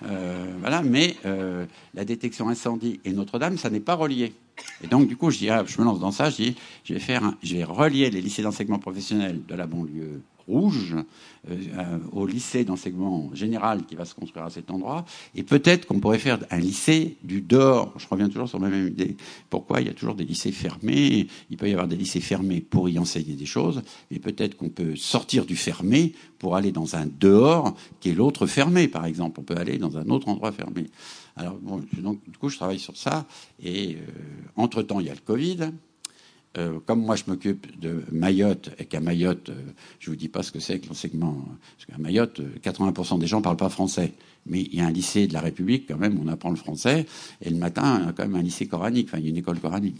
Euh, 0.03 0.55
voilà, 0.59 0.81
mais 0.81 1.15
la 1.93 2.05
détection 2.05 2.49
incendie 2.49 2.99
et 3.05 3.13
Notre-Dame, 3.13 3.59
ça 3.59 3.69
n'est 3.69 3.81
pas 3.81 3.93
relié. 3.93 4.33
Et 4.83 4.87
donc, 4.87 5.07
du 5.07 5.15
coup, 5.15 5.29
je 5.29 5.37
dis, 5.37 5.49
ah, 5.49 5.63
je 5.65 5.79
me 5.79 5.85
lance 5.85 5.99
dans 5.99 6.11
ça, 6.11 6.29
je 6.31 6.37
dis, 6.37 6.55
je 6.83 6.93
vais 6.93 6.99
faire, 6.99 7.33
je 7.43 7.57
vais 7.57 7.63
relier 7.63 8.09
les 8.09 8.21
lycées 8.21 8.41
d'enseignement 8.41 8.79
professionnel 8.79 9.41
de 9.47 9.55
la 9.55 9.67
banlieue 9.67 10.21
rouge 10.47 10.95
euh, 11.49 11.55
euh, 11.77 11.97
au 12.11 12.25
lycée 12.25 12.63
d'enseignement 12.63 13.29
général 13.33 13.85
qui 13.85 13.95
va 13.95 14.05
se 14.05 14.13
construire 14.13 14.45
à 14.45 14.49
cet 14.49 14.71
endroit. 14.71 15.05
Et 15.35 15.43
peut-être 15.43 15.85
qu'on 15.85 15.99
pourrait 15.99 16.19
faire 16.19 16.39
un 16.49 16.59
lycée 16.59 17.17
du 17.23 17.41
dehors. 17.41 17.93
Je 17.97 18.07
reviens 18.07 18.29
toujours 18.29 18.49
sur 18.49 18.59
ma 18.59 18.69
même 18.69 18.87
idée. 18.87 19.17
Pourquoi 19.49 19.81
il 19.81 19.87
y 19.87 19.89
a 19.89 19.93
toujours 19.93 20.15
des 20.15 20.25
lycées 20.25 20.51
fermés? 20.51 21.27
Il 21.49 21.57
peut 21.57 21.69
y 21.69 21.73
avoir 21.73 21.87
des 21.87 21.95
lycées 21.95 22.21
fermés 22.21 22.61
pour 22.61 22.89
y 22.89 22.99
enseigner 22.99 23.35
des 23.35 23.45
choses, 23.45 23.81
mais 24.09 24.19
peut-être 24.19 24.55
qu'on 24.55 24.69
peut 24.69 24.95
sortir 24.95 25.45
du 25.45 25.55
fermé 25.55 26.13
pour 26.37 26.55
aller 26.55 26.71
dans 26.71 26.95
un 26.95 27.07
dehors 27.19 27.75
qui 27.99 28.09
est 28.09 28.13
l'autre 28.13 28.47
fermé, 28.47 28.87
par 28.87 29.05
exemple. 29.05 29.39
On 29.39 29.43
peut 29.43 29.57
aller 29.57 29.77
dans 29.77 29.97
un 29.97 30.07
autre 30.09 30.27
endroit 30.27 30.51
fermé. 30.51 30.87
Alors, 31.35 31.57
donc, 31.59 32.19
du 32.27 32.37
coup, 32.37 32.49
je 32.49 32.57
travaille 32.57 32.79
sur 32.79 32.97
ça. 32.97 33.25
Et 33.63 33.95
euh, 33.95 33.99
entre-temps, 34.55 34.99
il 34.99 35.07
y 35.07 35.09
a 35.09 35.13
le 35.13 35.19
Covid. 35.19 35.71
Euh, 36.57 36.79
comme 36.85 37.01
moi 37.01 37.15
je 37.15 37.23
m'occupe 37.27 37.79
de 37.79 38.03
Mayotte, 38.11 38.71
et 38.77 38.85
qu'à 38.85 38.99
Mayotte, 38.99 39.49
euh, 39.49 39.71
je 39.99 40.09
vous 40.09 40.17
dis 40.17 40.27
pas 40.27 40.43
ce 40.43 40.51
que 40.51 40.59
c'est 40.59 40.79
que 40.79 40.87
l'enseignement, 40.87 41.45
parce 41.77 41.85
qu'à 41.85 41.97
Mayotte, 41.97 42.41
80% 42.61 43.15
euh, 43.15 43.19
des 43.19 43.27
gens 43.27 43.41
parlent 43.41 43.55
pas 43.55 43.69
français. 43.69 44.13
Mais 44.47 44.61
il 44.61 44.75
y 44.75 44.81
a 44.81 44.87
un 44.87 44.91
lycée 44.91 45.27
de 45.27 45.33
la 45.33 45.39
République, 45.39 45.87
quand 45.87 45.97
même, 45.97 46.19
on 46.19 46.27
apprend 46.27 46.49
le 46.49 46.55
français, 46.55 47.05
et 47.41 47.49
le 47.49 47.57
matin, 47.57 48.03
y 48.05 48.09
a 48.09 48.11
quand 48.11 48.23
même 48.23 48.35
un 48.35 48.41
lycée 48.41 48.67
coranique, 48.67 49.07
enfin, 49.07 49.19
il 49.19 49.25
y 49.25 49.27
a 49.27 49.29
une 49.29 49.37
école 49.37 49.59
coranique. 49.59 49.95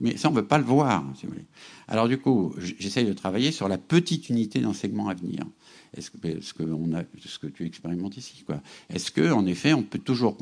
Mais 0.00 0.16
ça, 0.16 0.28
on 0.28 0.32
ne 0.32 0.36
veut 0.36 0.46
pas 0.46 0.58
le 0.58 0.64
voir, 0.64 1.04
si 1.14 1.24
vous 1.24 1.32
voulez. 1.32 1.44
Alors, 1.86 2.08
du 2.08 2.18
coup, 2.18 2.52
j'essaye 2.58 3.06
de 3.06 3.12
travailler 3.12 3.52
sur 3.52 3.68
la 3.68 3.78
petite 3.78 4.28
unité 4.28 4.60
d'enseignement 4.60 5.08
à 5.08 5.14
venir. 5.14 5.44
Est-ce 5.96 6.10
que, 6.10 6.62
on 6.64 6.92
a, 6.94 7.04
ce 7.24 7.38
que 7.38 7.46
tu 7.46 7.64
expérimentes 7.64 8.16
ici, 8.16 8.42
quoi. 8.44 8.60
Est-ce 8.92 9.12
que, 9.12 9.30
en 9.30 9.46
effet, 9.46 9.72
on 9.72 9.84
peut 9.84 10.00
toujours 10.00 10.36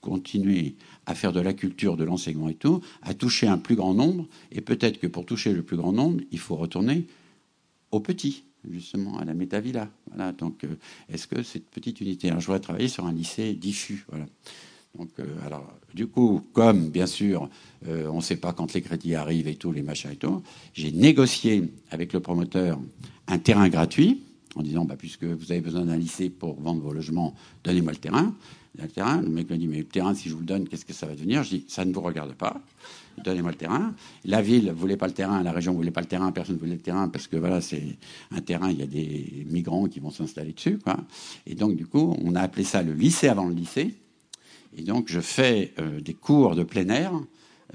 continuer 0.00 0.76
à 1.10 1.14
faire 1.16 1.32
de 1.32 1.40
la 1.40 1.52
culture, 1.52 1.96
de 1.96 2.04
l'enseignement 2.04 2.48
et 2.48 2.54
tout, 2.54 2.80
à 3.02 3.14
toucher 3.14 3.48
un 3.48 3.58
plus 3.58 3.74
grand 3.74 3.94
nombre. 3.94 4.28
Et 4.52 4.60
peut-être 4.60 5.00
que 5.00 5.08
pour 5.08 5.26
toucher 5.26 5.52
le 5.52 5.62
plus 5.62 5.76
grand 5.76 5.92
nombre, 5.92 6.20
il 6.30 6.38
faut 6.38 6.54
retourner 6.54 7.06
au 7.90 7.98
petit, 7.98 8.44
justement, 8.70 9.18
à 9.18 9.24
la 9.24 9.34
métavilla. 9.34 9.90
Voilà. 10.08 10.30
Donc, 10.30 10.62
euh, 10.62 10.68
est-ce 11.08 11.26
que 11.26 11.42
cette 11.42 11.68
petite 11.68 12.00
unité 12.00 12.28
je 12.28 12.46
voudrais 12.46 12.60
travailler 12.60 12.86
sur 12.86 13.06
un 13.06 13.12
lycée 13.12 13.54
diffus. 13.54 14.06
Voilà. 14.08 14.26
Donc, 14.96 15.10
euh, 15.18 15.24
alors, 15.44 15.68
du 15.94 16.06
coup, 16.06 16.42
comme 16.52 16.90
bien 16.90 17.06
sûr, 17.06 17.48
euh, 17.88 18.06
on 18.06 18.16
ne 18.16 18.22
sait 18.22 18.36
pas 18.36 18.52
quand 18.52 18.72
les 18.72 18.82
crédits 18.82 19.16
arrivent 19.16 19.48
et 19.48 19.56
tout, 19.56 19.72
les 19.72 19.82
machins 19.82 20.12
et 20.12 20.16
tout, 20.16 20.42
j'ai 20.74 20.92
négocié 20.92 21.72
avec 21.90 22.12
le 22.12 22.20
promoteur 22.20 22.78
un 23.26 23.38
terrain 23.38 23.68
gratuit 23.68 24.22
en 24.54 24.62
disant, 24.62 24.84
bah, 24.84 24.96
puisque 24.96 25.24
vous 25.24 25.50
avez 25.50 25.60
besoin 25.60 25.84
d'un 25.86 25.96
lycée 25.96 26.30
pour 26.30 26.60
vendre 26.60 26.82
vos 26.82 26.92
logements, 26.92 27.34
donnez-moi 27.64 27.92
le 27.92 27.98
terrain 27.98 28.34
le 28.78 28.88
terrain. 28.88 29.20
Le 29.20 29.28
mec 29.28 29.50
me 29.50 29.56
dit, 29.56 29.68
mais 29.68 29.78
le 29.78 29.84
terrain, 29.84 30.14
si 30.14 30.28
je 30.28 30.34
vous 30.34 30.40
le 30.40 30.46
donne, 30.46 30.68
qu'est-ce 30.68 30.84
que 30.84 30.92
ça 30.92 31.06
va 31.06 31.14
devenir? 31.14 31.42
Je 31.42 31.50
dis, 31.50 31.64
ça 31.68 31.84
ne 31.84 31.92
vous 31.92 32.00
regarde 32.00 32.34
pas. 32.34 32.60
Donnez-moi 33.22 33.50
le 33.50 33.56
terrain. 33.56 33.94
La 34.24 34.40
ville 34.40 34.66
ne 34.66 34.72
voulait 34.72 34.96
pas 34.96 35.06
le 35.06 35.12
terrain, 35.12 35.42
la 35.42 35.52
région 35.52 35.72
ne 35.72 35.76
voulait 35.76 35.90
pas 35.90 36.00
le 36.00 36.06
terrain, 36.06 36.32
personne 36.32 36.56
ne 36.56 36.60
voulait 36.60 36.74
le 36.74 36.80
terrain, 36.80 37.08
parce 37.08 37.26
que 37.26 37.36
voilà, 37.36 37.60
c'est 37.60 37.98
un 38.30 38.40
terrain, 38.40 38.70
il 38.70 38.78
y 38.78 38.82
a 38.82 38.86
des 38.86 39.46
migrants 39.48 39.86
qui 39.86 40.00
vont 40.00 40.10
s'installer 40.10 40.52
dessus. 40.52 40.78
Quoi. 40.78 40.96
Et 41.46 41.54
donc, 41.54 41.76
du 41.76 41.86
coup, 41.86 42.16
on 42.22 42.34
a 42.34 42.40
appelé 42.40 42.64
ça 42.64 42.82
le 42.82 42.92
lycée 42.92 43.28
avant 43.28 43.46
le 43.46 43.54
lycée. 43.54 43.94
Et 44.76 44.82
donc, 44.82 45.08
je 45.08 45.20
fais 45.20 45.72
euh, 45.78 46.00
des 46.00 46.14
cours 46.14 46.54
de 46.54 46.62
plein 46.62 46.88
air 46.88 47.12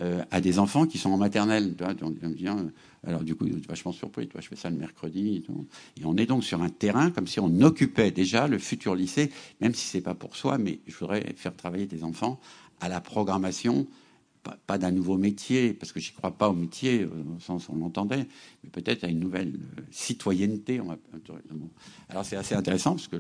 euh, 0.01 0.23
à 0.29 0.41
des 0.41 0.59
enfants 0.59 0.85
qui 0.85 0.97
sont 0.97 1.09
en 1.11 1.17
maternelle. 1.17 1.73
alors 3.07 3.23
du 3.23 3.35
coup, 3.35 3.47
vachement 3.67 3.93
surpris. 3.93 4.27
Toi, 4.27 4.41
je 4.41 4.49
fais 4.49 4.57
ça 4.57 4.69
le 4.69 4.75
mercredi. 4.75 5.43
Et, 5.97 6.03
on 6.05 6.17
est 6.17 6.25
donc 6.25 6.43
sur 6.43 6.61
un 6.61 6.69
terrain 6.69 7.11
comme 7.11 7.27
si 7.27 7.39
on 7.39 7.61
occupait 7.61 8.11
déjà 8.11 8.47
le 8.47 8.57
futur 8.57 8.95
lycée, 8.95 9.31
même 9.61 9.73
si 9.73 9.87
c'est 9.87 10.01
pas 10.01 10.13
pour 10.13 10.35
soi, 10.35 10.57
mais 10.57 10.79
je 10.87 10.97
voudrais 10.97 11.33
faire 11.37 11.55
travailler 11.55 11.85
des 11.85 12.03
enfants 12.03 12.41
à 12.81 12.89
la 12.89 12.99
programmation, 12.99 13.87
pas, 14.67 14.77
d'un 14.77 14.91
nouveau 14.91 15.17
métier, 15.17 15.73
parce 15.73 15.93
que 15.93 16.01
j'y 16.01 16.11
crois 16.11 16.31
pas 16.31 16.49
au 16.49 16.53
métier 16.53 17.03
euh, 17.03 17.09
au 17.37 17.39
sens 17.39 17.69
où 17.69 17.73
on 17.73 17.77
l'entendait, 17.77 18.27
mais 18.63 18.69
peut-être 18.69 19.05
à 19.05 19.07
une 19.07 19.19
nouvelle 19.19 19.53
euh, 19.79 19.81
citoyenneté. 19.91 20.81
Alors 22.09 22.25
c'est 22.25 22.35
assez 22.35 22.53
intéressant 22.53 22.91
parce 22.91 23.07
que 23.07 23.17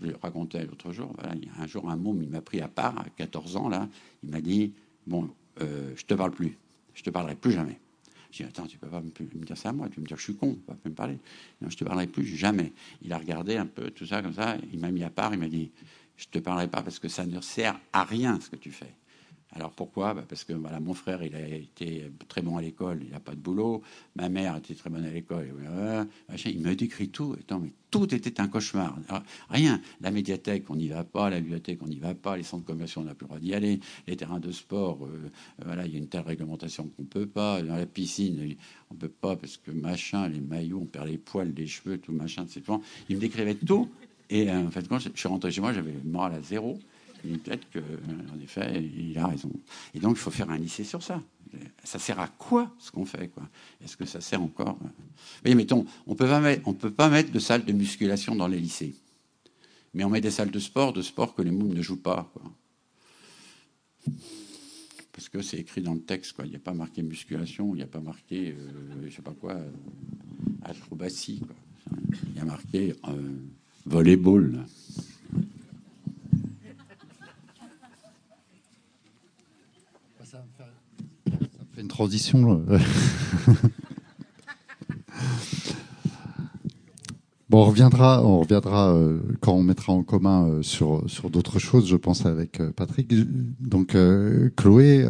je 0.00 0.06
le 0.06 0.16
racontais 0.22 0.64
l'autre 0.64 0.92
jour. 0.92 1.12
Il 1.34 1.44
y 1.44 1.48
a 1.48 1.62
un 1.62 1.66
jour 1.66 1.90
un 1.90 1.96
môme, 1.96 2.22
il 2.22 2.30
m'a 2.30 2.40
pris 2.40 2.60
à 2.60 2.68
part 2.68 2.98
à 3.00 3.04
14 3.16 3.56
ans 3.56 3.68
là. 3.68 3.88
Il 4.22 4.30
m'a 4.30 4.40
dit 4.40 4.72
bon 5.06 5.28
euh, 5.60 5.92
je 5.96 6.04
te 6.04 6.14
parle 6.14 6.30
plus. 6.30 6.56
Je 6.94 7.02
te 7.02 7.10
parlerai 7.10 7.34
plus 7.34 7.52
jamais. 7.52 7.78
Je 8.30 8.38
dis, 8.38 8.48
attends, 8.48 8.66
tu 8.66 8.78
peux 8.78 8.88
pas 8.88 9.00
me, 9.00 9.44
dire 9.44 9.56
ça 9.56 9.68
à 9.68 9.72
moi, 9.72 9.88
tu 9.88 9.96
peux 9.96 10.00
me 10.00 10.06
dire 10.06 10.16
je 10.16 10.22
suis 10.22 10.34
con, 10.34 10.54
tu 10.54 10.60
peux 10.60 10.74
pas 10.74 10.88
me 10.88 10.94
parler. 10.94 11.18
Non, 11.60 11.70
je 11.70 11.76
te 11.76 11.84
parlerai 11.84 12.06
plus 12.06 12.26
jamais. 12.26 12.72
Il 13.02 13.12
a 13.12 13.18
regardé 13.18 13.56
un 13.56 13.66
peu 13.66 13.90
tout 13.90 14.06
ça 14.06 14.22
comme 14.22 14.34
ça, 14.34 14.56
il 14.72 14.80
m'a 14.80 14.90
mis 14.90 15.04
à 15.04 15.10
part, 15.10 15.32
il 15.32 15.38
m'a 15.38 15.48
dit, 15.48 15.70
je 16.16 16.26
te 16.26 16.38
parlerai 16.38 16.68
pas 16.68 16.82
parce 16.82 16.98
que 16.98 17.08
ça 17.08 17.26
ne 17.26 17.40
sert 17.40 17.78
à 17.92 18.04
rien 18.04 18.40
ce 18.40 18.50
que 18.50 18.56
tu 18.56 18.72
fais. 18.72 18.92
Alors 19.54 19.70
pourquoi? 19.70 20.14
Bah, 20.14 20.24
Parce 20.28 20.44
que 20.44 20.52
voilà, 20.52 20.80
mon 20.80 20.94
frère, 20.94 21.22
il 21.22 21.34
a 21.34 21.46
été 21.46 22.10
très 22.28 22.42
bon 22.42 22.56
à 22.56 22.62
l'école, 22.62 23.00
il 23.04 23.10
n'a 23.10 23.20
pas 23.20 23.32
de 23.32 23.40
boulot. 23.40 23.82
Ma 24.16 24.28
mère 24.28 24.56
était 24.56 24.74
très 24.74 24.90
bonne 24.90 25.04
à 25.04 25.10
l'école. 25.10 25.48
il 26.46 26.60
me 26.60 26.74
décrit 26.74 27.08
tout. 27.08 27.36
mais 27.50 27.70
tout 27.90 28.12
était 28.12 28.40
un 28.40 28.48
cauchemar. 28.48 28.98
rien. 29.50 29.80
La 30.00 30.10
médiathèque, 30.10 30.68
on 30.68 30.76
n'y 30.76 30.88
va 30.88 31.04
pas. 31.04 31.30
La 31.30 31.40
bibliothèque, 31.40 31.78
on 31.82 31.86
n'y 31.86 32.00
va 32.00 32.14
pas. 32.14 32.36
Les 32.36 32.42
centres 32.42 32.64
commerciaux, 32.64 33.02
on 33.02 33.04
n'a 33.04 33.14
plus 33.14 33.24
le 33.24 33.28
droit 33.28 33.38
d'y 33.38 33.54
aller. 33.54 33.78
Les 34.08 34.16
terrains 34.16 34.40
de 34.40 34.50
sport, 34.50 35.06
euh, 35.06 35.30
voilà, 35.64 35.86
il 35.86 35.92
y 35.92 35.94
a 35.94 35.98
une 35.98 36.08
telle 36.08 36.22
réglementation 36.22 36.88
qu'on 36.88 37.02
ne 37.02 37.08
peut 37.08 37.26
pas. 37.26 37.62
Dans 37.62 37.76
la 37.76 37.86
piscine, 37.86 38.56
on 38.90 38.94
ne 38.94 38.98
peut 38.98 39.08
pas 39.08 39.36
parce 39.36 39.56
que 39.56 39.70
machin, 39.70 40.28
les 40.28 40.40
maillots, 40.40 40.80
on 40.82 40.86
perd 40.86 41.06
les 41.06 41.18
poils, 41.18 41.52
les 41.56 41.68
cheveux, 41.68 41.98
tout 41.98 42.12
machin. 42.12 42.46
Il 43.08 43.16
me 43.16 43.20
décrivait 43.20 43.54
tout. 43.54 43.88
Et 44.30 44.50
euh, 44.50 44.66
en 44.66 44.70
fait, 44.70 44.88
quand 44.88 44.98
je 44.98 45.10
suis 45.14 45.28
rentré 45.28 45.52
chez 45.52 45.60
moi, 45.60 45.72
j'avais 45.72 45.92
le 45.92 46.10
moral 46.10 46.34
à 46.34 46.40
zéro 46.42 46.78
peut-être 47.38 47.66
qu'en 47.72 48.40
effet, 48.42 48.82
il 48.82 49.16
a 49.18 49.26
raison. 49.26 49.50
Et 49.94 49.98
donc, 49.98 50.16
il 50.16 50.20
faut 50.20 50.30
faire 50.30 50.50
un 50.50 50.58
lycée 50.58 50.84
sur 50.84 51.02
ça. 51.02 51.22
Ça 51.84 51.98
sert 51.98 52.18
à 52.18 52.28
quoi 52.28 52.74
ce 52.78 52.90
qu'on 52.90 53.04
fait 53.04 53.30
Est-ce 53.82 53.96
que 53.96 54.04
ça 54.04 54.20
sert 54.20 54.42
encore 54.42 54.78
Oui, 55.44 55.54
mettons, 55.54 55.86
on 56.06 56.14
peut 56.14 56.28
on 56.64 56.72
peut 56.72 56.90
pas 56.90 57.08
mettre 57.08 57.30
de 57.30 57.38
salle 57.38 57.64
de 57.64 57.72
musculation 57.72 58.34
dans 58.34 58.48
les 58.48 58.58
lycées, 58.58 58.94
mais 59.92 60.04
on 60.04 60.10
met 60.10 60.20
des 60.20 60.30
salles 60.30 60.50
de 60.50 60.58
sport, 60.58 60.92
de 60.92 61.02
sport 61.02 61.34
que 61.34 61.42
les 61.42 61.50
mômes 61.50 61.74
ne 61.74 61.82
jouent 61.82 62.02
pas. 62.02 62.32
Parce 65.12 65.28
que 65.28 65.42
c'est 65.42 65.58
écrit 65.58 65.80
dans 65.80 65.94
le 65.94 66.00
texte. 66.00 66.34
Il 66.42 66.50
n'y 66.50 66.56
a 66.56 66.60
pas 66.60 66.74
marqué 66.74 67.02
musculation, 67.02 67.74
il 67.74 67.76
n'y 67.76 67.82
a 67.82 67.86
pas 67.86 68.00
marqué, 68.00 68.56
euh, 68.58 69.08
je 69.08 69.14
sais 69.14 69.22
pas 69.22 69.32
quoi, 69.32 69.52
euh, 69.52 69.70
acrobatie. 70.62 71.40
Il 72.30 72.36
y 72.36 72.40
a 72.40 72.44
marqué 72.44 72.94
euh, 73.06 73.36
volleyball. 73.86 74.66
Une 81.78 81.88
transition. 81.88 82.64
Bon, 87.54 87.60
on 87.60 87.66
reviendra, 87.66 88.24
on 88.24 88.40
reviendra 88.40 88.94
euh, 88.94 89.20
quand 89.40 89.52
on 89.52 89.62
mettra 89.62 89.92
en 89.92 90.02
commun 90.02 90.48
euh, 90.48 90.62
sur 90.62 91.08
sur 91.08 91.30
d'autres 91.30 91.60
choses, 91.60 91.86
je 91.86 91.94
pense 91.94 92.26
avec 92.26 92.58
euh, 92.58 92.72
Patrick. 92.72 93.14
Donc 93.60 93.96
Chloé, 94.56 95.04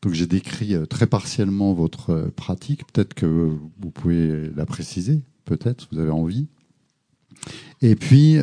donc 0.00 0.14
j'ai 0.14 0.26
décrit 0.26 0.76
très 0.88 1.06
partiellement 1.06 1.74
votre 1.74 2.30
pratique. 2.36 2.86
Peut-être 2.90 3.12
que 3.12 3.26
vous 3.26 3.90
pouvez 3.90 4.50
la 4.56 4.64
préciser, 4.64 5.20
peut-être, 5.44 5.88
vous 5.92 5.98
avez 5.98 6.10
envie. 6.10 6.46
Et 7.82 7.94
puis. 7.94 8.38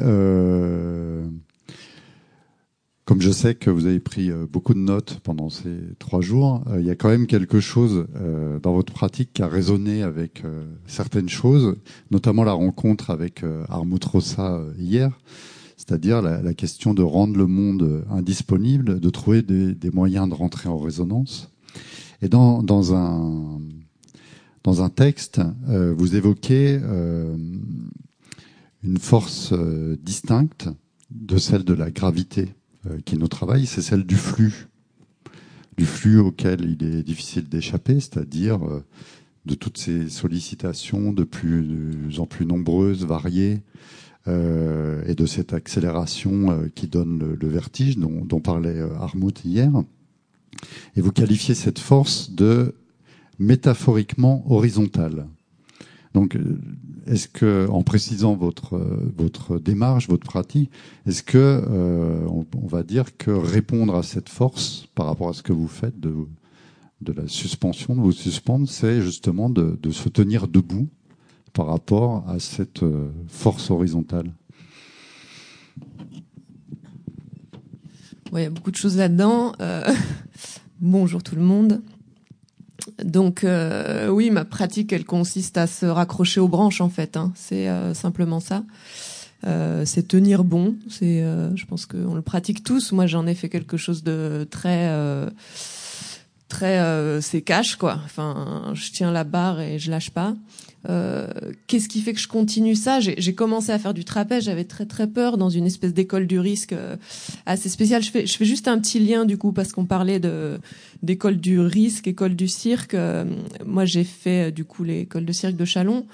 Comme 3.08 3.22
je 3.22 3.32
sais 3.32 3.56
que 3.56 3.70
vous 3.70 3.86
avez 3.86 4.02
pris 4.02 4.30
euh, 4.30 4.46
beaucoup 4.52 4.74
de 4.74 4.80
notes 4.80 5.22
pendant 5.24 5.50
ces 5.50 5.78
trois 5.98 6.20
jours, 6.20 6.66
euh, 6.68 6.82
il 6.82 6.86
y 6.86 6.90
a 6.90 6.96
quand 6.96 7.08
même 7.08 7.26
quelque 7.26 7.62
chose 7.62 8.06
euh, 8.18 8.60
dans 8.60 8.74
votre 8.74 8.92
pratique 8.92 9.32
qui 9.32 9.42
a 9.42 9.48
résonné 9.48 10.04
avec 10.04 10.44
certaines 10.88 11.30
choses, 11.30 11.78
notamment 12.12 12.44
la 12.44 12.52
rencontre 12.52 13.10
avec 13.10 13.46
Armut 13.70 14.04
Rossa 14.04 14.62
hier, 14.78 15.18
c'est-à-dire 15.78 16.22
la, 16.22 16.54
question 16.54 16.94
de 16.94 17.02
rendre 17.02 17.38
le 17.38 17.48
monde 17.48 18.04
indisponible, 18.10 19.00
de 19.00 19.10
trouver 19.10 19.42
des, 19.42 19.90
moyens 19.92 20.28
de 20.28 20.34
rentrer 20.34 20.68
en 20.68 20.78
résonance. 20.78 21.50
Et 22.22 22.28
dans, 22.28 22.94
un 22.94 23.62
dans 24.66 24.84
un 24.84 24.90
texte, 24.90 25.40
vous 25.66 26.16
évoquez 26.18 26.78
une 28.84 28.98
force 29.00 29.54
distincte 30.02 30.68
de 31.10 31.38
celle 31.38 31.64
de 31.64 31.74
la 31.74 31.90
gravité 31.90 32.57
qui 33.06 33.16
est 33.16 33.18
notre 33.18 33.38
travail, 33.38 33.66
c'est 33.66 33.82
celle 33.82 34.04
du 34.04 34.16
flux, 34.16 34.68
du 35.78 35.86
flux 35.86 36.20
auquel 36.20 36.62
il 36.62 36.84
est 36.84 37.04
difficile 37.04 37.48
d'échapper, 37.48 37.96
c'est-à-dire 37.96 38.66
euh, 38.66 38.84
de 39.46 39.56
toutes 39.56 39.78
ces 39.78 40.10
sollicitations 40.10 41.14
de 41.14 41.24
plus 41.24 42.20
en 42.20 42.26
plus 42.26 42.46
nombreuses, 42.46 43.06
variées, 43.06 43.62
euh, 44.28 45.02
et 45.06 45.16
de 45.16 45.26
cette 45.26 45.54
accélération 45.54 46.70
qui 46.76 46.88
donne 46.88 47.38
le, 47.40 47.48
vertige 47.48 47.98
dont, 47.98 48.42
parlait 48.42 48.82
Armut 49.00 49.46
hier. 49.46 49.72
Et 50.96 51.02
vous 51.02 51.12
qualifiez 51.12 51.56
cette 51.56 51.80
force 51.80 52.32
de 52.32 52.76
métaphoriquement 53.40 54.44
horizontale. 54.52 55.28
Donc, 56.14 56.36
euh, 56.36 56.60
est-ce 57.08 57.28
que, 57.28 57.68
en 57.70 57.84
précisant 57.84 58.36
votre 58.36 58.76
euh, 58.76 59.60
démarche, 59.60 60.08
votre 60.08 60.26
pratique, 60.26 60.70
est-ce 61.06 61.24
que 61.24 61.38
euh, 61.38 62.26
on, 62.28 62.68
va 62.68 62.84
dire 62.84 63.18
que 63.18 63.32
répondre 63.32 63.96
à 63.96 64.04
cette 64.04 64.30
force 64.30 64.88
par 64.96 65.06
rapport 65.06 65.30
à 65.30 65.34
ce 65.34 65.42
que 65.42 65.54
vous 65.54 65.68
faites 65.68 66.00
de 66.00 66.28
la 67.02 67.28
suspension, 67.28 67.96
de 67.96 68.02
vous 68.02 68.12
suspendre, 68.12 68.68
c'est 68.70 69.02
justement 69.02 69.50
de, 69.50 69.92
se 69.92 70.10
tenir 70.10 70.48
debout 70.48 70.88
par 71.54 71.68
rapport 71.68 72.28
à 72.28 72.40
cette 72.40 72.84
force 73.28 73.72
horizontale? 73.72 74.32
Oui, 78.32 78.42
il 78.42 78.44
y 78.44 78.46
a 78.46 78.50
beaucoup 78.50 78.72
de 78.72 78.76
choses 78.76 78.98
là-dedans. 78.98 79.54
bonjour 80.82 81.24
tout 81.24 81.36
le 81.36 81.42
monde. 81.42 81.82
Donc 83.04 83.44
euh, 83.44 84.10
oui, 84.10 84.30
ma 84.30 84.46
pratique, 84.46 84.94
elle 84.94 85.06
consiste 85.06 85.58
à 85.58 85.68
se 85.68 85.86
raccrocher 85.86 86.40
aux 86.40 86.48
branches 86.48 86.82
en 86.82 86.90
fait. 86.90 87.18
Hein. 87.18 87.32
C'est 87.36 87.70
euh, 87.70 87.94
simplement 87.94 88.40
ça. 88.40 88.64
Euh, 89.46 89.86
c'est 89.86 90.08
tenir 90.08 90.44
bon. 90.44 90.76
C'est, 90.90 91.24
je 91.56 91.66
pense 91.66 91.86
qu'on 91.86 92.16
le 92.16 92.22
pratique 92.22 92.64
tous. 92.64 92.92
Moi, 92.92 93.06
j'en 93.06 93.28
ai 93.28 93.36
fait 93.36 93.50
quelque 93.50 93.78
chose 93.78 94.04
de 94.04 94.48
très 94.50 94.92
très 96.48 97.22
c'est 97.22 97.42
cash 97.42 97.76
quoi. 97.76 98.00
Enfin, 98.06 98.72
je 98.74 98.92
tiens 98.92 99.12
la 99.12 99.24
barre 99.24 99.60
et 99.62 99.80
je 99.80 99.92
lâche 99.92 100.10
pas. 100.10 100.34
Euh, 100.90 101.28
qu'est-ce 101.68 101.90
qui 101.90 102.02
fait 102.02 102.14
que 102.14 102.20
je 102.20 102.28
continue 102.28 102.76
ça? 102.76 103.00
J'ai 103.00 103.36
commencé 103.36 103.72
à 103.72 103.80
faire 103.80 103.94
du 103.94 104.06
trapèze, 104.06 104.46
j'avais 104.46 104.64
très 104.64 104.86
très 104.86 105.08
peur 105.08 105.38
dans 105.38 105.50
une 105.50 105.66
espèce 105.66 105.94
d'école 105.94 106.28
du 106.28 106.40
risque 106.40 106.74
euh, 106.74 106.96
assez 107.46 107.70
spéciale. 107.70 108.02
Je 108.02 108.12
fais, 108.12 108.26
je 108.26 108.38
fais 108.38 108.46
juste 108.46 108.68
un 108.68 108.80
petit 108.80 109.00
lien 109.00 109.26
du 109.26 109.38
coup 109.38 109.52
parce 109.52 109.74
qu'on 109.74 109.86
parlait 109.86 110.20
de 110.20 110.60
d'école 111.04 111.38
du 111.38 111.60
risque, 111.60 112.08
école 112.08 112.36
du 112.36 112.48
cirque. 112.48 112.94
Euh, 112.94 113.26
moi, 113.66 113.86
j'ai 113.86 114.04
fait 114.04 114.52
du 114.52 114.64
coup 114.64 114.84
l'école 114.84 115.26
de 115.26 115.34
cirque 115.34 115.56
de 115.56 115.66
Chalon 115.66 116.06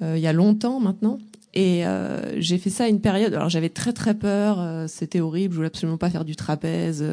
il 0.00 0.20
y 0.20 0.28
a 0.28 0.32
longtemps 0.32 0.78
maintenant. 0.78 1.18
Et 1.54 1.82
j'ai 2.36 2.56
fait 2.58 2.70
ça 2.70 2.84
à 2.84 2.86
une 2.86 3.00
période. 3.00 3.34
Alors 3.34 3.48
j'avais 3.48 3.68
très 3.68 3.92
très 3.92 4.14
peur, 4.14 4.88
c'était 4.88 5.18
horrible. 5.18 5.54
Je 5.54 5.56
voulais 5.56 5.66
absolument 5.66 5.98
pas 5.98 6.08
faire 6.08 6.24
du 6.24 6.36
trapèze. 6.36 7.04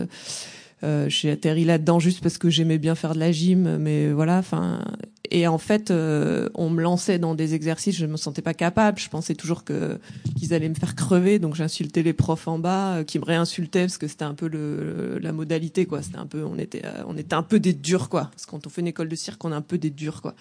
Euh, 0.84 1.08
j'ai 1.08 1.32
atterri 1.32 1.64
là-dedans 1.64 2.00
juste 2.00 2.22
parce 2.22 2.38
que 2.38 2.50
j'aimais 2.50 2.78
bien 2.78 2.96
faire 2.96 3.14
de 3.14 3.20
la 3.20 3.32
gym, 3.32 3.78
mais 3.78 4.12
voilà. 4.12 4.38
Enfin, 4.38 4.84
et 5.32 5.48
en 5.48 5.58
fait, 5.58 5.90
euh, 5.90 6.50
on 6.54 6.70
me 6.70 6.82
lançait 6.82 7.18
dans 7.18 7.34
des 7.34 7.54
exercices, 7.54 7.96
je 7.96 8.06
me 8.06 8.18
sentais 8.18 8.42
pas 8.42 8.54
capable. 8.54 9.00
Je 9.00 9.10
pensais 9.10 9.36
toujours 9.36 9.64
que 9.64 9.98
qu'ils 10.38 10.54
allaient 10.54 10.70
me 10.70 10.76
faire 10.76 10.96
crever, 10.96 11.40
donc 11.40 11.56
j'insultais 11.56 12.04
les 12.04 12.14
profs 12.14 12.48
en 12.48 12.60
bas, 12.60 12.98
euh, 12.98 13.04
qui 13.04 13.20
me 13.20 13.26
réinsultaient 13.26 13.82
parce 13.82 13.98
que 13.98 14.08
c'était 14.08 14.26
un 14.26 14.34
peu 14.34 14.48
le, 14.48 15.18
la 15.20 15.32
modalité, 15.32 15.86
quoi. 15.86 16.02
C'était 16.02 16.18
un 16.18 16.28
peu, 16.28 16.44
on 16.44 16.58
était, 16.58 16.84
on 17.08 17.18
était 17.18 17.36
un 17.36 17.44
peu 17.44 17.60
des 17.60 17.74
durs, 17.74 18.10
quoi. 18.10 18.30
Parce 18.32 18.46
que 18.46 18.52
quand 18.52 18.68
on 18.68 18.70
fait 18.70 18.82
une 18.82 18.88
école 18.88 19.10
de 19.10 19.16
cirque, 19.16 19.44
on 19.46 19.52
est 19.52 19.56
un 19.56 19.62
peu 19.62 19.78
des 19.78 19.90
durs, 19.90 20.22
quoi. 20.22 20.36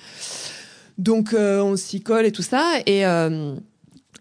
Donc 0.99 1.35
on 1.35 1.77
s'y 1.77 2.03
colle 2.03 2.27
et 2.27 2.33
tout 2.33 2.43
ça, 2.43 2.75
et 2.87 3.05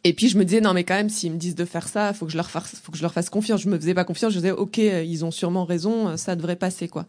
et 0.06 0.14
puis 0.14 0.28
je 0.28 0.38
me 0.38 0.44
disais 0.44 0.60
non 0.60 0.74
mais 0.74 0.84
quand 0.84 0.96
même 0.96 1.10
s'ils 1.10 1.32
me 1.32 1.38
disent 1.38 1.56
de 1.56 1.64
faire 1.64 1.88
ça, 1.88 2.14
faut 2.14 2.26
que 2.26 2.32
je 2.32 2.38
leur 2.38 2.50
fasse, 2.50 2.76
faut 2.84 2.92
que 2.92 2.98
je 2.98 3.04
leur 3.04 3.14
fasse 3.14 3.30
confiance. 3.30 3.62
Je 3.62 3.70
me 3.70 3.78
faisais 3.78 3.94
pas 3.94 4.04
confiance. 4.04 4.34
Je 4.34 4.40
disais 4.40 4.52
ok, 4.52 4.78
ils 4.78 5.24
ont 5.24 5.32
sûrement 5.32 5.64
raison, 5.64 6.18
ça 6.18 6.36
devrait 6.36 6.58
passer 6.58 6.90
quoi. 6.90 7.06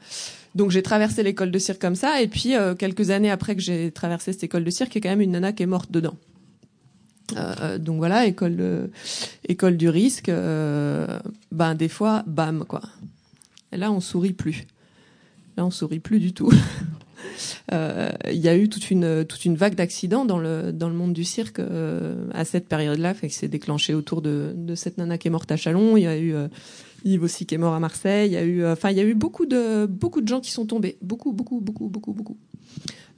Donc 0.55 0.71
j'ai 0.71 0.83
traversé 0.83 1.25
l'école 1.25 1.51
de 1.51 1.59
cirque 1.59 1.81
comme 1.81 1.97
ça. 1.97 2.23
Et 2.23 2.29
puis 2.29 2.55
euh, 2.55 2.75
quelques 2.75 3.11
années 3.11 3.31
après 3.31 3.57
que 3.57 3.63
j'ai 3.63 3.91
traversé 3.91 4.33
cette 4.33 4.45
école 4.45 4.65
de 4.65 4.71
cirque, 4.71 4.95
il 4.95 4.99
y 4.99 5.01
a 5.01 5.03
quand 5.03 5.17
même 5.17 5.21
une 5.21 5.33
nana 5.33 5.53
qui 5.53 5.65
est 5.65 5.67
morte 5.67 5.91
dedans. 5.91 6.17
Euh, 7.37 7.79
donc 7.79 7.97
voilà, 7.97 8.27
école 8.27 8.91
école 9.49 9.77
du 9.77 9.89
risque. 9.89 10.29
Euh, 10.29 11.19
ben 11.51 11.75
des 11.75 11.89
fois, 11.89 12.23
bam 12.27 12.65
quoi. 12.65 12.83
Et 13.73 13.77
là 13.77 13.91
on 13.91 14.01
sourit 14.01 14.35
plus. 14.35 14.67
Là 15.57 15.67
on 15.67 15.71
sourit 15.73 16.01
plus 16.01 16.21
du 16.21 16.33
tout. 16.33 16.53
Euh, 17.73 18.11
il 18.31 18.41
y 18.41 18.49
a 18.49 18.57
eu 18.57 18.69
toute 18.69 18.91
une 18.91 19.25
toute 19.25 19.45
une 19.45 19.57
vague 19.57 19.75
d'accidents 19.75 20.25
dans 20.25 20.39
le 20.39 20.73
dans 20.73 20.89
le 20.89 20.95
monde 20.95 21.13
du 21.13 21.25
cirque 21.25 21.59
euh, 21.59 22.27
à 22.33 22.45
cette 22.45 22.69
période-là, 22.69 23.15
fait 23.15 23.29
que 23.29 23.35
c'est 23.35 23.49
déclenché 23.49 23.95
autour 23.95 24.23
de 24.23 24.53
de 24.57 24.75
cette 24.75 24.99
nana 24.99 25.19
qui 25.19 25.29
est 25.29 25.31
morte 25.31 25.51
à 25.51 25.57
Chalon. 25.57 25.97
Il 25.97 26.03
y 26.03 26.07
a 26.07 26.17
eu 26.17 26.35
euh, 26.35 26.49
Yves 27.05 27.23
aussi 27.23 27.47
qui 27.47 27.55
est 27.55 27.59
mort 27.59 27.75
à 27.75 27.81
Marseille. 27.81 28.31
Il 28.31 28.33
y 28.33 28.37
a 28.37 28.45
eu, 28.45 28.67
enfin, 28.67 28.91
il 28.91 28.97
y 28.97 29.01
a 29.01 29.05
eu 29.05 29.15
beaucoup 29.15 29.47
de 29.47 29.87
beaucoup 29.87 30.21
de 30.21 30.29
gens 30.29 30.41
qui 30.41 30.51
sont 30.51 30.67
tombés, 30.67 30.97
beaucoup, 31.03 31.33
beaucoup, 31.33 31.61
beaucoup, 31.61 31.89
beaucoup, 31.89 32.13
beaucoup. 32.13 32.37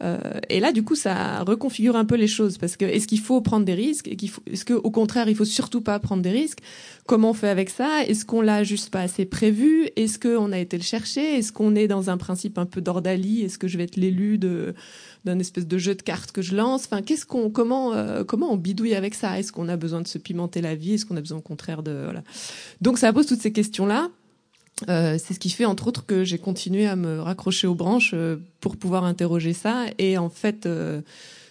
Euh, 0.03 0.19
et 0.51 0.61
là, 0.61 0.73
du 0.73 0.83
coup, 0.83 0.95
ça 0.95 1.43
reconfigure 1.43 1.97
un 1.97 2.05
peu 2.05 2.17
les 2.17 2.27
choses 2.27 2.59
parce 2.59 2.77
que 2.77 2.85
est-ce 2.85 3.07
qu'il 3.07 3.21
faut 3.21 3.41
prendre 3.41 3.65
des 3.65 3.75
risques? 3.75 4.09
Faut, 4.29 4.43
est-ce 4.47 4.65
qu'au 4.65 4.91
contraire, 4.91 5.29
il 5.29 5.35
faut 5.35 5.45
surtout 5.45 5.81
pas 5.81 5.99
prendre 5.99 6.23
des 6.23 6.31
risques? 6.31 6.59
Comment 7.07 7.31
on 7.31 7.35
fait 7.35 7.49
avec 7.49 7.71
ça? 7.71 8.05
Est-ce 8.07 8.25
qu'on 8.25 8.41
l'a 8.41 8.63
juste 8.63 8.91
pas 8.91 9.01
assez 9.01 9.25
prévu? 9.25 9.89
Est-ce 9.97 10.19
qu'on 10.19 10.53
a 10.53 10.59
été 10.59 10.77
le 10.77 10.83
chercher? 10.83 11.39
Est-ce 11.39 11.53
qu'on 11.53 11.75
est 11.75 11.89
dans 11.89 12.11
un 12.11 12.17
principe 12.17 12.59
un 12.59 12.67
peu 12.67 12.81
d'ordalie? 12.81 13.43
Est-ce 13.43 13.59
que 13.59 13.69
je 13.69 13.79
vais 13.79 13.85
être 13.85 13.97
l'élu 13.97 14.39
de 14.39 14.75
d'un 15.25 15.41
espèce 15.41 15.67
de 15.67 15.77
jeu 15.77 15.97
de 15.97 16.03
cartes 16.03 16.31
que 16.31 16.41
je 16.41 16.55
lance? 16.55 16.85
Enfin, 16.85 17.03
qu'est-ce 17.03 17.27
qu'on, 17.27 17.51
comment, 17.51 17.93
euh, 17.95 18.23
comment 18.23 18.53
on 18.53 18.57
bidouille 18.57 18.95
avec 18.95 19.15
ça? 19.15 19.39
Est-ce 19.41 19.51
qu'on 19.51 19.69
a 19.69 19.77
besoin 19.77 20.01
de 20.01 20.07
se 20.07 20.19
pimenter 20.19 20.61
la 20.61 20.77
vie? 20.77 20.95
Est-ce 20.95 21.07
qu'on 21.07 21.17
a 21.17 21.21
besoin 21.21 21.39
au 21.39 21.43
contraire 21.43 21.83
de 21.83 22.03
voilà. 22.05 22.23
Donc 22.81 22.99
ça 22.99 23.13
pose 23.13 23.27
toutes 23.27 23.41
ces 23.41 23.53
questions 23.53 23.87
là. 23.87 24.09
Euh, 24.89 25.19
c'est 25.19 25.33
ce 25.33 25.41
qui 25.41 25.51
fait 25.51 25.65
entre 25.65 25.87
autres 25.87 26.05
que 26.05 26.25
j'ai 26.25 26.39
continué 26.39 26.87
à 26.87 26.97
me 26.97 27.21
raccrocher 27.21 27.67
aux 27.67 27.75
branches 27.75 28.11
euh, 28.15 28.37
pour 28.61 28.77
pouvoir 28.77 29.05
interroger 29.05 29.53
ça. 29.53 29.87
Et 29.99 30.19
en 30.19 30.29
fait 30.29 30.67
euh, 30.67 31.01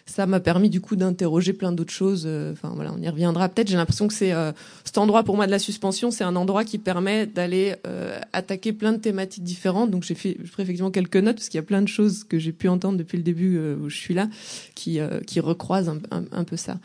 ça 0.08 0.28
m'a 0.28 0.40
permis 0.40 0.70
du 0.70 0.82
coup 0.82 0.96
d'interroger 0.96 1.54
plein 1.54 1.72
d'autres 1.72 1.94
choses. 1.94 2.26
Euh, 2.28 2.52
enfin 2.52 2.72
voilà, 2.76 2.94
on 2.96 3.02
y 3.02 3.10
reviendra 3.10 3.50
peut-être. 3.50 3.68
J'ai 3.68 3.76
l'impression 3.76 4.08
que 4.08 4.14
c'est 4.14 4.34
euh, 4.34 4.52
cet 4.84 5.00
endroit 5.00 5.24
pour 5.24 5.36
moi 5.36 5.48
de 5.48 5.52
la 5.52 5.58
suspension, 5.58 6.12
c'est 6.12 6.24
un 6.24 6.36
endroit 6.36 6.64
qui 6.64 6.78
permet 6.78 7.26
d'aller 7.26 7.76
euh, 7.88 8.20
attaquer 8.32 8.72
plein 8.72 8.94
de 8.94 9.00
thématiques 9.00 9.44
différentes. 9.44 9.90
Donc 9.90 10.04
j'ai 10.04 10.14
fait, 10.14 10.38
effectivement 10.60 10.92
quelques 10.92 11.18
notes 11.18 11.38
parce 11.38 11.50
qu'il 11.50 11.58
y 11.58 11.64
a 11.64 11.66
plein 11.66 11.82
de 11.82 11.88
choses 11.88 12.24
que 12.24 12.38
j'ai 12.38 12.52
pu 12.52 12.68
entendre 12.68 13.00
depuis 13.00 13.18
le 13.18 13.24
début 13.24 13.58
où 13.58 13.90
je 13.90 13.98
suis 13.98 14.14
là, 14.14 14.30
qui 14.76 15.00
qui 15.26 15.40
recroisent 15.40 15.90
un, 15.90 16.24
un, 16.32 16.44
peu 16.44 16.56
ça. 16.56 16.78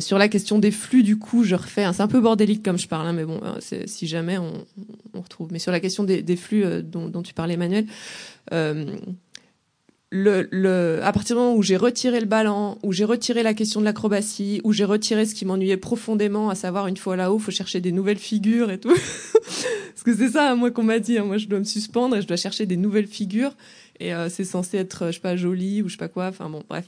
sur 0.00 0.18
la 0.18 0.28
question 0.28 0.58
des 0.58 0.70
flux, 0.70 1.02
du 1.02 1.18
coup, 1.18 1.44
je 1.44 1.54
refais. 1.54 1.86
c'est 1.92 2.02
un 2.02 2.08
peu 2.08 2.20
bordélique 2.20 2.64
comme 2.64 2.78
je 2.78 2.88
parle, 2.88 3.06
hein, 3.06 3.12
mais 3.12 3.24
bon, 3.24 3.40
si 3.60 4.06
jamais 4.06 4.38
on, 4.38 4.52
on, 5.14 5.20
retrouve. 5.20 5.48
Mais 5.52 5.58
sur 5.58 5.72
la 5.72 5.80
question 5.80 6.04
des, 6.04 6.22
des 6.22 6.36
flux 6.36 6.64
dont, 6.82 7.08
dont, 7.08 7.22
tu 7.22 7.32
parlais, 7.32 7.54
Emmanuel. 7.54 7.86
Euh, 8.52 8.96
le, 10.10 10.48
le, 10.52 11.00
à 11.02 11.12
partir 11.12 11.36
du 11.36 11.42
moment 11.42 11.56
où 11.56 11.62
j'ai 11.62 11.76
retiré 11.76 12.20
le 12.20 12.26
ballon, 12.26 12.78
où 12.82 12.92
j'ai 12.92 13.04
retiré 13.04 13.42
la 13.42 13.54
question 13.54 13.80
de 13.80 13.84
l'acrobatie, 13.84 14.60
où 14.62 14.72
j'ai 14.72 14.84
retiré 14.84 15.26
ce 15.26 15.34
qui 15.34 15.44
m'ennuyait 15.44 15.76
profondément, 15.76 16.48
à 16.48 16.54
savoir 16.54 16.86
une 16.86 16.96
fois 16.96 17.16
là-haut, 17.16 17.38
faut 17.38 17.50
chercher 17.50 17.80
des 17.80 17.92
nouvelles 17.92 18.18
figures 18.18 18.70
et 18.70 18.78
tout. 18.78 18.94
Parce 19.42 20.02
que 20.04 20.14
c'est 20.14 20.30
ça, 20.30 20.54
moi, 20.54 20.70
qu'on 20.70 20.84
m'a 20.84 21.00
dit. 21.00 21.18
Hein. 21.18 21.24
Moi, 21.24 21.38
je 21.38 21.46
dois 21.46 21.58
me 21.58 21.64
suspendre 21.64 22.16
et 22.16 22.22
je 22.22 22.26
dois 22.26 22.36
chercher 22.36 22.66
des 22.66 22.76
nouvelles 22.76 23.08
figures. 23.08 23.56
Et 23.98 24.14
euh, 24.14 24.28
c'est 24.28 24.44
censé 24.44 24.76
être, 24.76 25.06
je 25.06 25.12
sais 25.12 25.20
pas, 25.20 25.36
joli 25.36 25.82
ou 25.82 25.88
je 25.88 25.94
sais 25.94 25.98
pas 25.98 26.08
quoi. 26.08 26.26
Enfin 26.26 26.48
bon, 26.48 26.62
bref. 26.68 26.86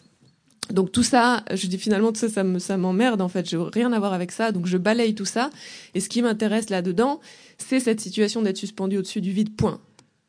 Donc 0.70 0.92
tout 0.92 1.02
ça, 1.02 1.44
je 1.52 1.66
dis 1.66 1.78
finalement 1.78 2.12
tout 2.12 2.20
ça, 2.20 2.28
ça 2.28 2.44
me, 2.44 2.58
ça 2.58 2.76
m'emmerde 2.76 3.22
en 3.22 3.28
fait. 3.28 3.48
Je 3.48 3.56
rien 3.56 3.92
à 3.94 3.98
voir 3.98 4.12
avec 4.12 4.30
ça. 4.30 4.52
Donc 4.52 4.66
je 4.66 4.76
balaye 4.76 5.14
tout 5.14 5.24
ça. 5.24 5.50
Et 5.94 6.00
ce 6.00 6.10
qui 6.10 6.20
m'intéresse 6.20 6.68
là-dedans, 6.68 7.20
c'est 7.56 7.80
cette 7.80 8.00
situation 8.00 8.42
d'être 8.42 8.58
suspendu 8.58 8.98
au-dessus 8.98 9.22
du 9.22 9.32
vide. 9.32 9.56
Point. 9.56 9.80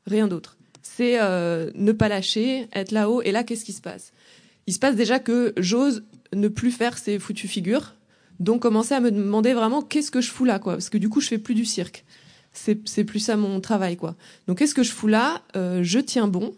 Rien 0.08 0.28
d'autre 0.28 0.59
c'est 0.82 1.20
euh, 1.20 1.72
ne 1.76 1.92
pas 1.92 2.10
lâcher, 2.10 2.68
être 2.74 2.92
là-haut. 2.92 3.22
Et 3.22 3.32
là, 3.32 3.44
qu'est-ce 3.44 3.66
qui 3.66 3.74
se 3.74 3.82
passe? 3.82 4.12
Il 4.68 4.74
se 4.74 4.80
passe 4.80 4.96
déjà 4.96 5.20
que 5.20 5.54
j'ose 5.58 6.04
ne 6.34 6.48
plus 6.48 6.72
faire 6.72 6.98
ces 6.98 7.20
foutues 7.20 7.48
figures. 7.48 7.96
Donc 8.40 8.62
commencer 8.62 8.94
à 8.94 9.00
me 9.00 9.12
demander 9.12 9.54
vraiment 9.54 9.82
qu'est-ce 9.82 10.12
que 10.12 10.22
je 10.22 10.32
fous 10.32 10.46
là, 10.46 10.60
quoi? 10.60 10.74
Parce 10.74 10.90
que 10.90 10.98
du 10.98 11.10
coup, 11.10 11.22
je 11.22 11.28
fais 11.28 11.38
plus 11.38 11.56
du 11.56 11.66
cirque. 11.66 12.06
C'est 12.52 13.04
plus 13.04 13.20
ça 13.20 13.38
mon 13.38 13.62
travail, 13.62 13.96
quoi. 13.96 14.16
Donc 14.48 14.58
qu'est-ce 14.58 14.74
que 14.76 14.84
je 14.84 14.92
fous 14.92 15.08
là? 15.08 15.42
Euh, 15.56 15.84
Je 15.84 16.00
tiens 16.00 16.28
bon. 16.28 16.54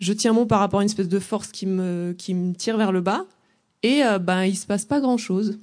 Je 0.00 0.12
tiens 0.12 0.34
bon 0.34 0.46
par 0.46 0.60
rapport 0.60 0.80
à 0.80 0.82
une 0.82 0.88
espèce 0.88 1.08
de 1.08 1.18
force 1.18 1.48
qui 1.48 1.66
me, 1.66 2.14
qui 2.16 2.34
me 2.34 2.54
tire 2.54 2.76
vers 2.76 2.92
le 2.92 3.00
bas. 3.00 3.26
Et 3.82 4.04
euh, 4.04 4.18
ben, 4.18 4.44
il 4.44 4.56
se 4.56 4.66
passe 4.66 4.84
pas 4.84 5.00
grand-chose. 5.00 5.58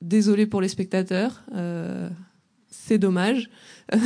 Désolé 0.00 0.46
pour 0.46 0.60
les 0.60 0.68
spectateurs. 0.68 1.42
Euh, 1.54 2.08
c'est 2.70 2.98
dommage. 2.98 3.50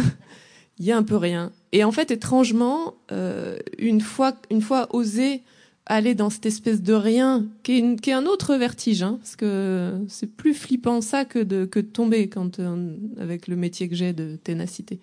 Il 0.79 0.85
y 0.85 0.93
a 0.93 0.97
un 0.97 1.03
peu 1.03 1.16
rien. 1.16 1.53
Et 1.72 1.85
en 1.85 1.93
fait, 1.93 2.11
étrangement, 2.11 2.95
euh, 3.12 3.59
une 3.79 4.01
fois, 4.01 4.35
une 4.51 4.61
fois 4.61 4.89
osé 4.95 5.43
aller 5.87 6.14
dans 6.14 6.31
cette 6.31 6.47
espèce 6.47 6.83
de 6.83 6.95
rien, 6.95 7.45
qui 7.62 7.79
est, 7.79 8.12
un 8.12 8.25
autre 8.25 8.55
vertige, 8.55 9.03
hein, 9.03 9.18
parce 9.20 9.37
que 9.37 9.93
c'est 10.09 10.35
plus 10.35 10.55
flippant 10.55 11.03
ça 11.03 11.27
que 11.27 11.39
de, 11.39 11.66
que 11.66 11.79
de 11.79 11.87
tomber 11.87 12.29
quand, 12.29 12.59
euh, 12.59 12.97
avec 13.20 13.49
le 13.49 13.57
métier 13.57 13.89
que 13.89 13.95
j'ai 13.95 14.14
de 14.14 14.37
ténacité. 14.37 14.99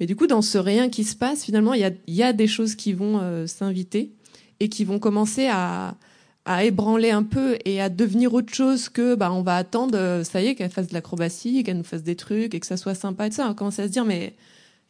Mais 0.00 0.06
du 0.06 0.16
coup, 0.16 0.26
dans 0.26 0.42
ce 0.42 0.58
rien 0.58 0.88
qui 0.88 1.04
se 1.04 1.14
passe, 1.14 1.44
finalement, 1.44 1.74
il 1.74 1.80
y 1.80 1.84
a, 1.84 1.92
y 2.08 2.22
a 2.22 2.32
des 2.32 2.48
choses 2.48 2.74
qui 2.74 2.92
vont 2.92 3.20
euh, 3.20 3.46
s'inviter 3.46 4.10
et 4.58 4.68
qui 4.68 4.84
vont 4.84 4.98
commencer 4.98 5.46
à, 5.46 5.96
à 6.44 6.64
ébranler 6.64 7.10
un 7.10 7.22
peu 7.22 7.56
et 7.64 7.80
à 7.80 7.88
devenir 7.88 8.34
autre 8.34 8.52
chose 8.52 8.88
que 8.88 9.14
bah 9.14 9.30
on 9.32 9.42
va 9.42 9.56
attendre 9.56 10.22
ça 10.24 10.42
y 10.42 10.48
est 10.48 10.54
qu'elle 10.54 10.70
fasse 10.70 10.88
de 10.88 10.94
l'acrobatie 10.94 11.62
qu'elle 11.62 11.76
nous 11.76 11.84
fasse 11.84 12.02
des 12.02 12.16
trucs 12.16 12.54
et 12.54 12.60
que 12.60 12.66
ça 12.66 12.76
soit 12.76 12.94
sympa 12.94 13.26
et 13.26 13.30
tout 13.30 13.36
ça 13.36 13.44
on 13.44 13.48
va 13.48 13.54
commencer 13.54 13.82
à 13.82 13.86
se 13.86 13.92
dire 13.92 14.04
mais 14.04 14.34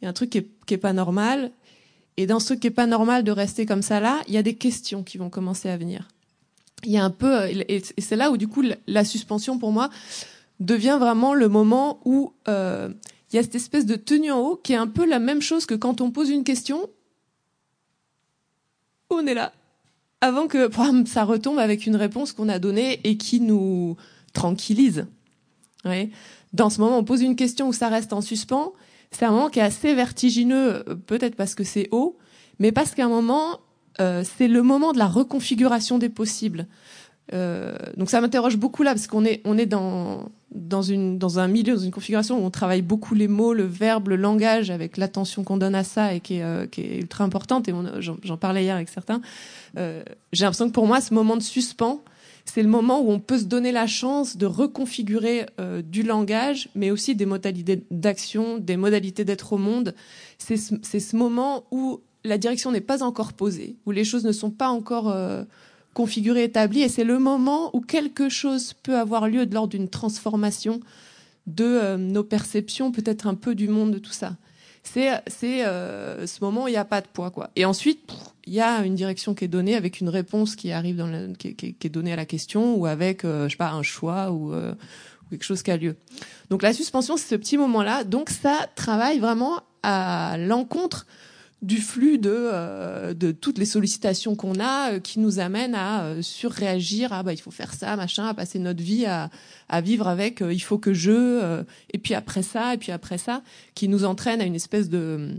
il 0.01 0.05
y 0.05 0.07
a 0.07 0.09
un 0.09 0.13
truc 0.13 0.29
qui 0.29 0.37
est, 0.73 0.77
pas 0.77 0.93
normal 0.93 1.51
et 2.17 2.25
dans 2.25 2.39
ce 2.39 2.47
truc 2.47 2.59
qui 2.61 2.67
est 2.67 2.71
pas 2.71 2.87
normal 2.87 3.23
de 3.23 3.31
rester 3.31 3.65
comme 3.65 3.81
ça 3.81 3.99
là 3.99 4.21
il 4.27 4.33
y 4.33 4.37
a 4.37 4.43
des 4.43 4.55
questions 4.55 5.03
qui 5.03 5.17
vont 5.17 5.29
commencer 5.29 5.69
à 5.69 5.77
venir 5.77 6.07
il 6.83 6.91
y 6.91 6.97
a 6.97 7.03
un 7.03 7.09
peu 7.09 7.45
et 7.47 7.83
c'est 7.97 8.15
là 8.15 8.31
où 8.31 8.37
du 8.37 8.47
coup 8.47 8.63
la 8.87 9.05
suspension 9.05 9.59
pour 9.59 9.71
moi 9.71 9.89
devient 10.59 10.97
vraiment 10.99 11.33
le 11.33 11.47
moment 11.49 11.99
où 12.05 12.33
euh, 12.47 12.89
il 13.31 13.35
y 13.35 13.39
a 13.39 13.43
cette 13.43 13.55
espèce 13.55 13.85
de 13.85 13.95
tenue 13.95 14.31
en 14.31 14.39
haut 14.39 14.55
qui 14.55 14.73
est 14.73 14.77
un 14.77 14.87
peu 14.87 15.05
la 15.05 15.19
même 15.19 15.41
chose 15.41 15.65
que 15.65 15.75
quand 15.75 16.01
on 16.01 16.11
pose 16.11 16.29
une 16.29 16.43
question 16.43 16.89
on 19.09 19.27
est 19.27 19.33
là 19.33 19.53
avant 20.21 20.47
que 20.47 20.69
ça 21.05 21.23
retombe 21.23 21.57
avec 21.57 21.87
une 21.87 21.95
réponse 21.95 22.31
qu'on 22.31 22.47
a 22.47 22.59
donnée 22.59 23.01
et 23.03 23.17
qui 23.17 23.41
nous 23.41 23.97
tranquillise. 24.33 25.07
Dans 26.53 26.69
ce 26.69 26.79
moment, 26.79 26.99
on 26.99 27.03
pose 27.03 27.21
une 27.21 27.35
question 27.35 27.67
où 27.67 27.73
ça 27.73 27.89
reste 27.89 28.13
en 28.13 28.21
suspens. 28.21 28.73
C'est 29.11 29.25
un 29.25 29.31
moment 29.31 29.49
qui 29.49 29.59
est 29.59 29.63
assez 29.63 29.93
vertigineux, 29.93 30.83
euh, 30.87 30.95
peut-être 30.95 31.35
parce 31.35 31.55
que 31.55 31.63
c'est 31.63 31.87
haut, 31.91 32.17
mais 32.59 32.71
parce 32.71 32.95
qu'à 32.95 33.05
un 33.05 33.09
moment, 33.09 33.59
euh, 33.99 34.23
c'est 34.23 34.47
le 34.47 34.63
moment 34.63 34.93
de 34.93 34.97
la 34.97 35.07
reconfiguration 35.07 35.97
des 35.97 36.09
possibles. 36.09 36.67
Euh, 37.33 37.73
donc 37.95 38.09
ça 38.09 38.19
m'interroge 38.19 38.57
beaucoup 38.57 38.83
là 38.83 38.91
parce 38.91 39.07
qu'on 39.07 39.23
est 39.23 39.41
on 39.45 39.57
est 39.57 39.65
dans 39.65 40.29
dans 40.53 40.81
une 40.81 41.17
dans 41.17 41.39
un 41.39 41.47
milieu 41.47 41.75
dans 41.75 41.81
une 41.81 41.91
configuration 41.91 42.37
où 42.37 42.45
on 42.45 42.49
travaille 42.49 42.81
beaucoup 42.81 43.15
les 43.15 43.29
mots, 43.29 43.53
le 43.53 43.63
verbe, 43.63 44.09
le 44.09 44.17
langage 44.17 44.69
avec 44.69 44.97
l'attention 44.97 45.43
qu'on 45.45 45.55
donne 45.55 45.75
à 45.75 45.85
ça 45.85 46.13
et 46.13 46.19
qui 46.19 46.35
est 46.37 46.43
euh, 46.43 46.65
qui 46.65 46.81
est 46.81 46.97
ultra 46.97 47.23
importante 47.23 47.69
et 47.69 47.73
j'en 47.99 48.37
parlais 48.37 48.63
hier 48.63 48.75
avec 48.75 48.89
certains. 48.89 49.21
Euh, 49.77 50.03
J'ai 50.33 50.43
l'impression 50.43 50.67
que 50.67 50.73
pour 50.73 50.87
moi 50.87 50.99
ce 50.99 51.13
moment 51.13 51.37
de 51.37 51.43
suspens 51.43 52.03
c'est 52.45 52.63
le 52.63 52.69
moment 52.69 53.01
où 53.01 53.11
on 53.11 53.19
peut 53.19 53.37
se 53.37 53.45
donner 53.45 53.71
la 53.71 53.87
chance 53.87 54.37
de 54.37 54.45
reconfigurer 54.45 55.45
euh, 55.59 55.81
du 55.81 56.03
langage, 56.03 56.69
mais 56.75 56.91
aussi 56.91 57.15
des 57.15 57.25
modalités 57.25 57.83
d'action, 57.91 58.57
des 58.57 58.77
modalités 58.77 59.25
d'être 59.25 59.53
au 59.53 59.57
monde. 59.57 59.93
C'est 60.37 60.57
ce, 60.57 61.15
moment 61.15 61.65
où 61.71 62.01
la 62.23 62.37
direction 62.37 62.71
n'est 62.71 62.81
pas 62.81 63.03
encore 63.03 63.33
posée, 63.33 63.75
où 63.85 63.91
les 63.91 64.03
choses 64.03 64.25
ne 64.25 64.31
sont 64.31 64.51
pas 64.51 64.69
encore 64.69 65.09
euh, 65.09 65.43
configuré, 65.93 66.45
établi, 66.45 66.81
et 66.81 66.89
c'est 66.89 67.03
le 67.03 67.19
moment 67.19 67.75
où 67.75 67.81
quelque 67.81 68.29
chose 68.29 68.73
peut 68.73 68.97
avoir 68.97 69.27
lieu 69.27 69.45
l'ordre 69.45 69.69
d'une 69.69 69.89
transformation 69.89 70.79
de 71.47 71.65
euh, 71.65 71.97
nos 71.97 72.23
perceptions, 72.23 72.91
peut-être 72.91 73.27
un 73.27 73.35
peu 73.35 73.55
du 73.55 73.67
monde, 73.67 73.91
de 73.91 73.99
tout 73.99 74.13
ça. 74.13 74.35
C'est 74.83 75.21
ce 75.27 76.43
moment 76.43 76.63
où 76.63 76.67
il 76.67 76.71
n'y 76.71 76.77
a 76.77 76.85
pas 76.85 77.01
de 77.01 77.07
poids 77.07 77.29
quoi. 77.29 77.51
Et 77.55 77.65
ensuite 77.65 77.99
il 78.45 78.53
y 78.53 78.61
a 78.61 78.83
une 78.85 78.95
direction 78.95 79.33
qui 79.33 79.45
est 79.45 79.49
donnée 79.49 79.75
avec 79.75 79.99
une 79.99 80.09
réponse 80.09 80.55
qui 80.55 80.71
arrive 80.71 80.97
dans 80.97 81.07
la, 81.07 81.27
qui, 81.37 81.55
qui, 81.55 81.73
qui, 81.73 81.87
est 81.87 81.89
donnée 81.89 82.13
à 82.13 82.15
la 82.15 82.25
question 82.25 82.75
ou 82.75 82.85
avec 82.85 83.23
euh, 83.23 83.45
je 83.45 83.51
sais 83.51 83.57
pas 83.57 83.71
un 83.71 83.83
choix 83.83 84.31
ou, 84.31 84.53
ou 84.53 85.29
quelque 85.29 85.43
chose 85.43 85.63
qui 85.63 85.71
a 85.71 85.77
lieu. 85.77 85.95
Donc 86.49 86.61
la 86.61 86.73
suspension 86.73 87.17
c'est 87.17 87.29
ce 87.29 87.35
petit 87.35 87.57
moment 87.57 87.83
là. 87.83 88.03
Donc 88.03 88.29
ça 88.29 88.69
travaille 88.75 89.19
vraiment 89.19 89.61
à 89.83 90.37
l'encontre 90.37 91.05
du 91.61 91.77
flux 91.77 92.17
de, 92.17 92.31
euh, 92.33 93.13
de 93.13 93.31
toutes 93.31 93.59
les 93.59 93.65
sollicitations 93.65 94.35
qu'on 94.35 94.59
a 94.59 94.93
euh, 94.93 94.99
qui 94.99 95.19
nous 95.19 95.39
amènent 95.39 95.75
à 95.75 96.05
euh, 96.05 96.21
surréagir 96.23 97.13
ah 97.13 97.21
bah 97.21 97.33
il 97.33 97.39
faut 97.39 97.51
faire 97.51 97.73
ça 97.73 97.95
machin 97.95 98.25
à 98.25 98.33
passer 98.33 98.57
notre 98.57 98.81
vie 98.81 99.05
à, 99.05 99.29
à 99.69 99.81
vivre 99.81 100.07
avec 100.07 100.41
il 100.41 100.59
faut 100.59 100.79
que 100.79 100.93
je 100.93 101.63
et 101.93 101.99
puis 101.99 102.15
après 102.15 102.41
ça 102.41 102.73
et 102.73 102.77
puis 102.77 102.91
après 102.91 103.19
ça 103.19 103.43
qui 103.75 103.87
nous 103.87 104.05
entraîne 104.05 104.41
à 104.41 104.45
une 104.45 104.55
espèce 104.55 104.89
de 104.89 105.35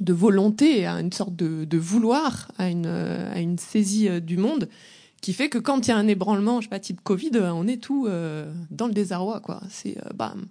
de 0.00 0.12
volonté 0.12 0.86
à 0.86 1.00
une 1.00 1.12
sorte 1.12 1.36
de, 1.36 1.78
vouloir 1.78 2.50
à 2.58 2.68
une 2.68 3.58
saisie 3.58 4.20
du 4.20 4.36
monde 4.36 4.68
qui 5.20 5.32
fait 5.32 5.48
que 5.48 5.58
quand 5.58 5.86
il 5.86 5.90
y 5.90 5.92
a 5.92 5.96
un 5.96 6.08
ébranlement 6.08 6.60
je 6.60 6.66
sais 6.66 6.70
pas 6.70 6.80
type 6.80 7.00
Covid 7.02 7.30
on 7.34 7.66
est 7.66 7.82
tout 7.82 8.08
dans 8.70 8.86
le 8.86 8.92
désarroi 8.92 9.40
quoi 9.40 9.60
c'est 9.68 9.96
bam 10.14 10.46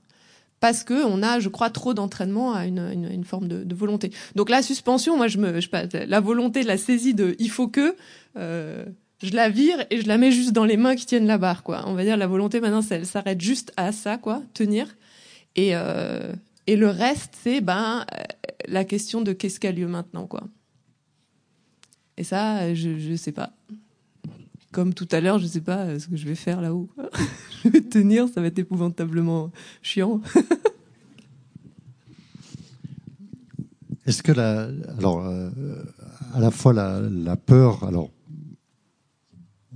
parce 0.64 0.86
que 0.86 1.04
on 1.06 1.22
a, 1.24 1.41
je 1.41 1.50
crois, 1.50 1.70
trop 1.70 1.94
d'entraînement 1.94 2.54
à 2.54 2.66
une, 2.66 3.26
forme 3.26 3.50
de, 3.50 3.76
volonté. 3.76 4.14
Donc 4.36 4.50
la 4.50 4.62
suspension, 4.62 5.18
moi, 5.18 5.28
je 5.28 5.38
me, 5.38 5.60
je 5.60 5.68
pas, 5.68 5.84
la 6.08 6.22
volonté, 6.22 6.64
la 6.64 6.78
saisie 6.78 7.14
de, 7.14 7.36
il 7.38 7.50
faut 7.50 7.68
que, 7.68 7.98
euh, 8.38 8.86
je 9.22 9.36
la 9.36 9.50
vire 9.50 9.84
et 9.89 10.00
je 10.00 10.08
la 10.08 10.18
mets 10.18 10.32
juste 10.32 10.54
dans 10.54 10.64
les 10.64 10.78
mains 10.78 10.96
qui 10.96 11.06
tiennent 11.06 11.28
la 11.28 11.38
barre, 11.38 11.64
quoi. 11.64 11.84
On 11.88 11.96
va 11.96 12.06
dire 12.06 12.16
la 12.16 12.28
volonté 12.28 12.62
maintenant, 12.62 12.80
elle 12.91 13.06
s'arrête 13.06 13.41
juste 13.41 13.74
à 13.76 13.91
ça, 13.91 14.16
quoi, 14.16 14.41
tenir. 14.54 14.88
Et 15.58 15.72
euh, 15.74 16.32
et 16.68 16.76
le 16.76 16.89
reste, 16.89 17.38
c'est 17.41 17.61
ben 17.61 18.05
la 18.68 18.86
question 18.86 19.22
de 19.22 19.34
qu'est-ce 19.34 19.59
qui 19.59 19.68
a 19.68 19.72
lieu 19.72 19.88
maintenant, 19.88 20.28
quoi. 20.28 20.43
Et 22.18 22.24
ça, 22.24 22.74
je 22.74 22.97
je 22.99 23.16
sais 23.16 23.32
pas. 23.32 23.53
Comme 24.72 24.93
tout 24.93 25.07
à 25.11 25.22
l'heure, 25.22 25.39
je 25.39 25.45
sais 25.45 25.61
pas 25.61 25.99
ce 25.99 26.07
que 26.07 26.16
je 26.16 26.26
vais 26.26 26.36
faire 26.36 26.61
là-haut. 26.61 26.89
je 27.64 27.70
vais 27.70 27.82
tenir, 27.82 28.28
ça 28.28 28.41
va 28.41 28.47
être 28.47 28.59
épouvantablement 28.59 29.51
chiant. 29.82 30.22
Est-ce 34.05 34.22
que 34.22 34.34
la, 34.34 34.70
alors, 34.97 35.26
euh, 35.26 35.49
à 36.34 36.39
la 36.39 36.51
fois 36.51 36.74
la, 36.74 37.36
peur, 37.38 37.84
alors 37.86 38.11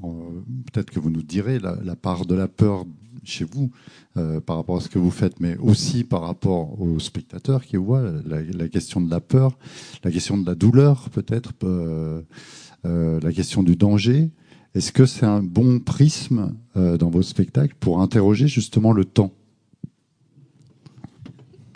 euh, 0.04 0.44
peut-être 0.72 0.92
que 0.92 1.00
vous 1.00 1.10
nous 1.10 1.24
direz 1.24 1.60
la, 1.60 1.96
part 1.96 2.26
de 2.26 2.36
la 2.36 2.50
peur 2.50 2.86
chez 3.28 3.46
vous 3.46 3.72
euh, 4.18 4.40
par 4.40 4.58
rapport 4.58 4.78
à 4.78 4.82
ce 4.82 4.90
que 4.90 5.00
vous 5.00 5.12
faites, 5.12 5.40
mais 5.40 5.58
aussi 5.58 6.04
par 6.04 6.22
rapport 6.22 6.80
aux 6.82 7.00
spectateurs 7.00 7.66
qui 7.66 7.78
voient 7.78 8.04
la, 8.26 8.68
question 8.68 9.02
de 9.02 9.10
la 9.10 9.20
peur, 9.20 9.58
la 10.04 10.12
question 10.12 10.38
de 10.38 10.46
la 10.46 10.56
douleur 10.56 11.10
peut-être, 11.10 11.54
euh, 11.64 12.22
euh, 12.86 13.20
la 13.22 13.32
question 13.32 13.64
du 13.64 13.76
danger. 13.76 14.32
Est-ce 14.76 14.92
que 14.92 15.06
c'est 15.06 15.26
un 15.26 15.42
bon 15.42 15.80
prisme 15.80 16.54
dans 16.76 17.10
vos 17.10 17.24
spectacles 17.24 17.74
pour 17.80 18.02
interroger 18.02 18.48
justement 18.48 18.92
le 18.92 19.06
temps? 19.06 19.34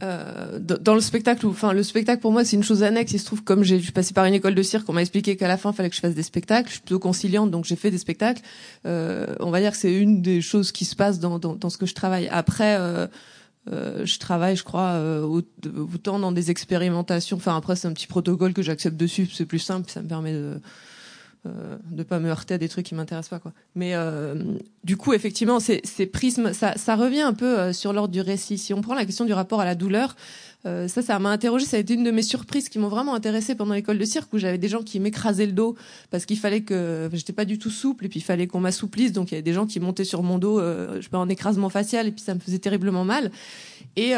Euh, 0.02 0.60
dans 0.60 0.96
le 0.96 1.02
spectacle, 1.02 1.46
enfin 1.48 1.74
le 1.74 1.84
spectacle 1.84 2.22
pour 2.22 2.32
moi 2.32 2.44
c'est 2.44 2.56
une 2.56 2.64
chose 2.64 2.84
annexe. 2.84 3.12
Il 3.14 3.20
se 3.20 3.26
trouve 3.26 3.44
comme 3.44 3.64
j'ai 3.64 3.80
passé 3.80 4.14
par 4.14 4.26
une 4.26 4.34
école 4.34 4.56
de 4.56 4.64
cirque, 4.64 4.88
on 4.90 4.94
m'a 4.94 5.02
expliqué 5.02 5.36
qu'à 5.36 5.48
la 5.48 5.58
fin 5.58 5.72
il 5.72 5.76
fallait 5.76 5.90
que 5.90 5.96
je 5.96 6.02
fasse 6.02 6.16
des 6.16 6.24
spectacles. 6.24 6.70
Je 6.70 6.74
suis 6.74 6.82
plutôt 6.82 7.00
conciliante, 7.00 7.52
donc 7.52 7.66
j'ai 7.66 7.76
fait 7.76 7.92
des 7.92 7.98
spectacles. 7.98 8.42
Euh, 8.86 9.36
on 9.40 9.52
va 9.52 9.60
dire 9.60 9.72
que 9.72 9.78
c'est 9.78 9.94
une 9.94 10.22
des 10.22 10.42
choses 10.42 10.72
qui 10.72 10.86
se 10.86 10.96
passe 10.96 11.20
dans, 11.20 11.40
dans, 11.40 11.56
dans 11.56 11.70
ce 11.70 11.78
que 11.78 11.86
je 11.86 11.94
travaille. 11.94 12.28
Après, 12.30 12.78
euh, 12.80 13.08
euh, 13.72 14.06
je 14.06 14.18
travaille, 14.18 14.56
je 14.56 14.64
crois, 14.64 14.94
euh, 14.94 15.42
autant 15.94 16.18
dans 16.18 16.32
des 16.32 16.50
expérimentations. 16.50 17.38
Enfin 17.38 17.56
après 17.56 17.76
c'est 17.76 17.88
un 17.88 17.94
petit 17.94 18.08
protocole 18.08 18.54
que 18.54 18.64
j'accepte 18.64 18.98
dessus, 18.98 19.30
c'est 19.32 19.46
plus 19.46 19.60
simple, 19.60 19.90
ça 19.90 20.02
me 20.02 20.08
permet 20.08 20.34
de 20.34 20.60
euh, 21.48 21.78
de 21.90 22.04
pas 22.04 22.20
me 22.20 22.30
heurter 22.30 22.54
à 22.54 22.58
des 22.60 22.70
trucs 22.70 22.86
qui 22.86 22.94
m'intéressent 22.94 23.30
pas 23.30 23.40
quoi. 23.40 23.52
Mais 23.74 23.96
euh, 23.96 24.36
du 24.84 24.96
coup 24.96 25.14
effectivement 25.14 25.60
ces, 25.60 25.82
prismes 26.06 26.54
ça, 26.54 26.78
ça 26.78 26.96
revient 26.96 27.22
un 27.22 27.34
peu 27.34 27.58
euh, 27.60 27.74
sur 27.74 27.94
l'ordre 27.94 28.14
du 28.14 28.22
récit. 28.22 28.60
Si 28.60 28.76
on 28.76 28.82
prend 28.82 28.94
la 28.94 29.06
question 29.06 29.26
du 29.26 29.34
rapport 29.34 29.60
à 29.60 29.66
la 29.66 29.74
douleur, 29.74 30.16
euh, 30.68 30.88
ça 30.88 31.02
ça 31.02 31.18
m'a 31.18 31.30
interrogé, 31.30 31.66
ça 31.66 31.78
a 31.78 31.80
été 31.80 31.96
une 31.96 32.04
de 32.04 32.12
mes 32.12 32.22
surprises 32.22 32.70
qui 32.70 32.78
m'ont 32.78 32.90
vraiment 32.90 33.16
intéressé 33.16 33.56
pendant 33.56 33.74
l'école 33.74 33.98
de 33.98 34.06
cirque 34.06 34.32
où 34.34 34.38
j'avais 34.38 34.60
des 34.60 34.68
gens 34.68 34.84
qui 34.84 35.00
m'écrasaient 35.00 35.48
le 35.48 35.52
dos 35.54 35.76
parce 36.12 36.28
qu'il 36.28 36.38
fallait 36.38 36.62
que 36.62 37.10
j'étais 37.12 37.34
pas 37.34 37.46
du 37.46 37.58
tout 37.58 37.72
souple 37.72 38.06
et 38.06 38.10
puis 38.10 38.20
il 38.20 38.24
fallait 38.24 38.46
qu'on 38.46 38.60
m'assouplisse 38.60 39.12
donc 39.12 39.32
il 39.32 39.34
y 39.34 39.38
avait 39.38 39.42
des 39.42 39.54
gens 39.54 39.66
qui 39.66 39.80
montaient 39.80 40.04
sur 40.04 40.22
mon 40.22 40.38
dos 40.38 40.60
euh, 40.60 40.98
je 40.98 41.02
sais 41.02 41.10
pas 41.10 41.18
en 41.18 41.28
écrasement 41.30 41.70
facial 41.70 42.06
et 42.06 42.12
puis 42.12 42.22
ça 42.22 42.36
me 42.36 42.40
faisait 42.40 42.60
terriblement 42.60 43.04
mal. 43.04 43.32
Et 43.96 44.14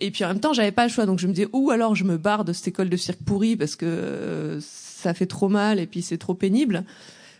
et 0.00 0.10
puis 0.12 0.24
en 0.24 0.28
même 0.28 0.40
temps, 0.40 0.52
j'avais 0.52 0.70
pas 0.70 0.84
le 0.84 0.92
choix 0.92 1.06
donc 1.06 1.18
je 1.18 1.26
me 1.26 1.32
disais 1.32 1.48
ou 1.52 1.72
alors 1.72 1.96
je 1.96 2.04
me 2.04 2.18
barre 2.18 2.44
de 2.44 2.52
cette 2.52 2.68
école 2.68 2.88
de 2.88 2.96
cirque 2.96 3.18
pourrie 3.24 3.56
parce 3.56 3.74
que 3.74 4.60
ça 5.02 5.14
fait 5.14 5.26
trop 5.26 5.48
mal 5.48 5.78
et 5.78 5.86
puis 5.86 6.02
c'est 6.02 6.18
trop 6.18 6.34
pénible. 6.34 6.84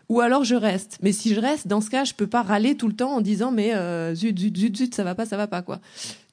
Ou 0.08 0.20
alors 0.20 0.44
je 0.44 0.54
reste. 0.54 0.98
Mais 1.02 1.12
si 1.12 1.34
je 1.34 1.40
reste, 1.40 1.68
dans 1.68 1.80
ce 1.80 1.88
cas, 1.88 2.04
je 2.04 2.12
peux 2.12 2.26
pas 2.26 2.42
râler 2.42 2.76
tout 2.76 2.88
le 2.88 2.94
temps 2.94 3.12
en 3.12 3.20
disant 3.20 3.50
mais 3.50 3.74
euh, 3.74 4.14
zut 4.14 4.38
zut 4.38 4.56
zut 4.56 4.76
zut 4.76 4.94
ça 4.94 5.04
va 5.04 5.14
pas 5.14 5.24
ça 5.24 5.36
va 5.36 5.46
pas 5.46 5.62
quoi. 5.62 5.80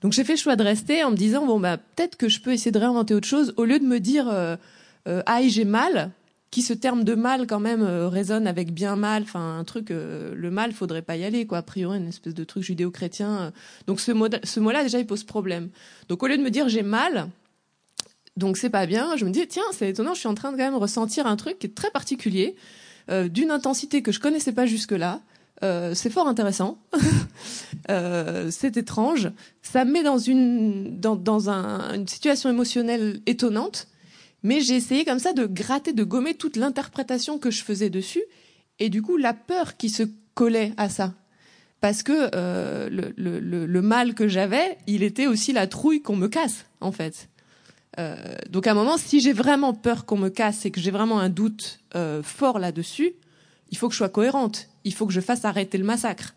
Donc 0.01 0.13
j'ai 0.13 0.23
fait 0.23 0.33
le 0.33 0.39
choix 0.39 0.55
de 0.55 0.63
rester 0.63 1.03
en 1.03 1.11
me 1.11 1.15
disant 1.15 1.45
bon 1.45 1.59
bah 1.59 1.77
peut-être 1.77 2.17
que 2.17 2.27
je 2.27 2.41
peux 2.41 2.51
essayer 2.51 2.71
de 2.71 2.79
réinventer 2.79 3.13
autre 3.13 3.27
chose 3.27 3.53
au 3.57 3.65
lieu 3.65 3.79
de 3.79 3.85
me 3.85 3.99
dire 3.99 4.27
euh, 4.27 4.57
euh, 5.07 5.21
aïe 5.25 5.49
j'ai 5.49 5.65
mal 5.65 6.11
qui 6.51 6.63
ce 6.63 6.73
terme 6.73 7.03
de 7.03 7.13
mal 7.13 7.45
quand 7.45 7.59
même 7.59 7.83
résonne 7.83 8.47
avec 8.47 8.73
bien 8.73 8.95
mal, 8.95 9.21
enfin 9.21 9.59
un 9.59 9.63
truc, 9.63 9.91
le 9.91 10.49
mal, 10.49 10.71
faudrait 10.71 11.03
pas 11.03 11.15
y 11.15 11.23
aller 11.23 11.45
quoi. 11.45 11.59
A 11.59 11.61
priori, 11.61 11.99
une 11.99 12.07
espèce 12.07 12.33
de 12.33 12.43
truc 12.43 12.63
judéo-chrétien. 12.63 13.53
donc 13.85 13.99
ce 13.99 14.11
mot, 14.11 14.27
ce 14.43 14.59
mot-là 14.59 14.81
déjà 14.81 14.97
il 14.97 15.05
pose 15.05 15.23
problème. 15.23 15.69
Donc 16.07 16.23
au 16.23 16.27
lieu 16.27 16.37
de 16.37 16.41
me 16.41 16.49
dire 16.49 16.67
j'ai 16.67 16.81
mal, 16.81 17.29
donc 18.39 18.57
c'est 18.57 18.69
pas 18.69 18.85
bien, 18.85 19.15
je 19.17 19.25
me 19.25 19.29
dis 19.29 19.47
tiens 19.47 19.63
c'est 19.71 19.89
étonnant, 19.89 20.13
je 20.15 20.19
suis 20.19 20.27
en 20.27 20.33
train 20.33 20.51
de 20.51 20.57
quand 20.57 20.63
même 20.63 20.75
ressentir 20.75 21.27
un 21.27 21.35
truc 21.35 21.59
qui 21.59 21.67
est 21.67 21.75
très 21.75 21.91
particulier, 21.91 22.55
d'une 23.09 23.49
intensité 23.49 24.03
que 24.03 24.11
je 24.11 24.19
connaissais 24.19 24.51
pas 24.51 24.67
jusque 24.67 24.91
là. 24.91 25.21
Euh, 25.61 25.93
c'est 25.93 26.09
fort 26.09 26.27
intéressant, 26.27 26.77
euh, 27.89 28.49
c'est 28.49 28.77
étrange, 28.77 29.29
ça 29.61 29.83
me 29.83 29.91
met 29.91 30.03
dans 30.03 30.17
une 30.17 31.01
dans, 31.01 31.17
dans 31.17 31.49
un, 31.49 31.95
une 31.95 32.07
situation 32.07 32.49
émotionnelle 32.49 33.21
étonnante, 33.25 33.87
mais 34.41 34.61
j'ai 34.61 34.75
essayé 34.75 35.03
comme 35.03 35.19
ça 35.19 35.33
de 35.33 35.45
gratter, 35.45 35.91
de 35.91 36.03
gommer 36.05 36.33
toute 36.33 36.55
l'interprétation 36.55 37.39
que 37.39 37.51
je 37.51 37.61
faisais 37.61 37.89
dessus, 37.89 38.23
et 38.79 38.87
du 38.87 39.01
coup 39.01 39.17
la 39.17 39.33
peur 39.33 39.75
qui 39.75 39.89
se 39.89 40.03
collait 40.33 40.71
à 40.77 40.87
ça, 40.87 41.13
parce 41.81 42.03
que 42.03 42.29
euh, 42.35 42.89
le, 42.89 43.13
le, 43.17 43.65
le, 43.65 43.81
mal 43.81 44.13
que 44.13 44.29
j'avais, 44.29 44.77
il 44.87 45.03
était 45.03 45.27
aussi 45.27 45.51
la 45.51 45.67
trouille 45.67 46.01
qu'on 46.01 46.15
me 46.15 46.29
casse 46.29 46.67
en 46.79 46.93
fait. 46.93 47.28
Euh, 47.99 48.15
donc 48.49 48.65
à 48.65 48.71
un 48.71 48.75
moment, 48.75 48.97
si 48.97 49.19
j'ai 49.19 49.33
vraiment 49.33 49.73
peur 49.73 50.05
qu'on 50.05 50.17
me 50.17 50.29
casse 50.29 50.65
et 50.65 50.71
que 50.71 50.79
j'ai 50.79 50.91
vraiment 50.91 51.19
un 51.19 51.29
doute 51.29 51.81
euh, 51.95 52.23
fort 52.23 52.57
là-dessus, 52.57 53.13
il 53.71 53.77
faut 53.77 53.87
que 53.87 53.93
je 53.93 53.97
sois 53.97 54.09
cohérente 54.09 54.69
il 54.85 54.93
faut 54.93 55.05
que 55.05 55.11
je 55.13 55.19
fasse 55.19 55.43
arrêter 55.43 55.77
le 55.77 55.83
massacre. 55.83 56.35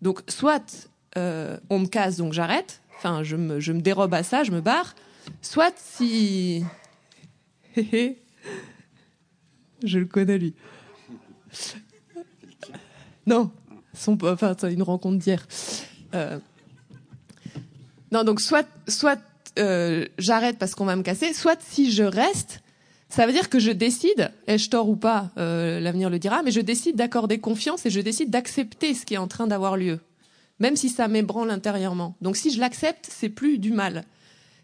Donc, 0.00 0.22
soit 0.26 0.88
euh, 1.16 1.58
on 1.68 1.80
me 1.80 1.86
casse, 1.86 2.16
donc 2.16 2.32
j'arrête, 2.32 2.80
enfin, 2.96 3.22
je 3.22 3.36
me, 3.36 3.80
dérobe 3.80 4.14
à 4.14 4.22
ça, 4.22 4.42
je 4.42 4.52
me 4.52 4.62
barre, 4.62 4.94
soit 5.42 5.74
si. 5.76 6.64
je 7.76 8.16
le 9.98 10.06
connais, 10.06 10.38
lui. 10.38 10.54
Non, 13.26 13.50
son, 13.92 14.16
enfin, 14.24 14.56
une 14.68 14.82
rencontre 14.82 15.18
d'hier. 15.18 15.46
Non, 18.10 18.24
donc, 18.24 18.40
soit, 18.40 18.66
soit 18.88 19.20
euh, 19.58 20.06
j'arrête 20.18 20.58
parce 20.58 20.74
qu'on 20.74 20.84
va 20.84 20.96
me 20.96 21.02
casser, 21.02 21.32
soit 21.32 21.58
si 21.60 21.90
je 21.90 22.02
reste, 22.02 22.60
ça 23.08 23.26
veut 23.26 23.32
dire 23.32 23.48
que 23.48 23.58
je 23.58 23.70
décide, 23.70 24.30
ai-je 24.46 24.68
tort 24.68 24.88
ou 24.88 24.96
pas, 24.96 25.30
euh, 25.38 25.80
l'avenir 25.80 26.10
le 26.10 26.18
dira, 26.18 26.42
mais 26.42 26.50
je 26.50 26.60
décide 26.60 26.96
d'accorder 26.96 27.38
confiance 27.38 27.86
et 27.86 27.90
je 27.90 28.00
décide 28.00 28.30
d'accepter 28.30 28.94
ce 28.94 29.06
qui 29.06 29.14
est 29.14 29.18
en 29.18 29.28
train 29.28 29.46
d'avoir 29.46 29.76
lieu, 29.76 30.00
même 30.58 30.76
si 30.76 30.88
ça 30.88 31.08
m'ébranle 31.08 31.50
intérieurement. 31.50 32.16
Donc 32.20 32.36
si 32.36 32.50
je 32.50 32.60
l'accepte, 32.60 33.08
c'est 33.08 33.28
plus 33.28 33.58
du 33.58 33.72
mal. 33.72 34.04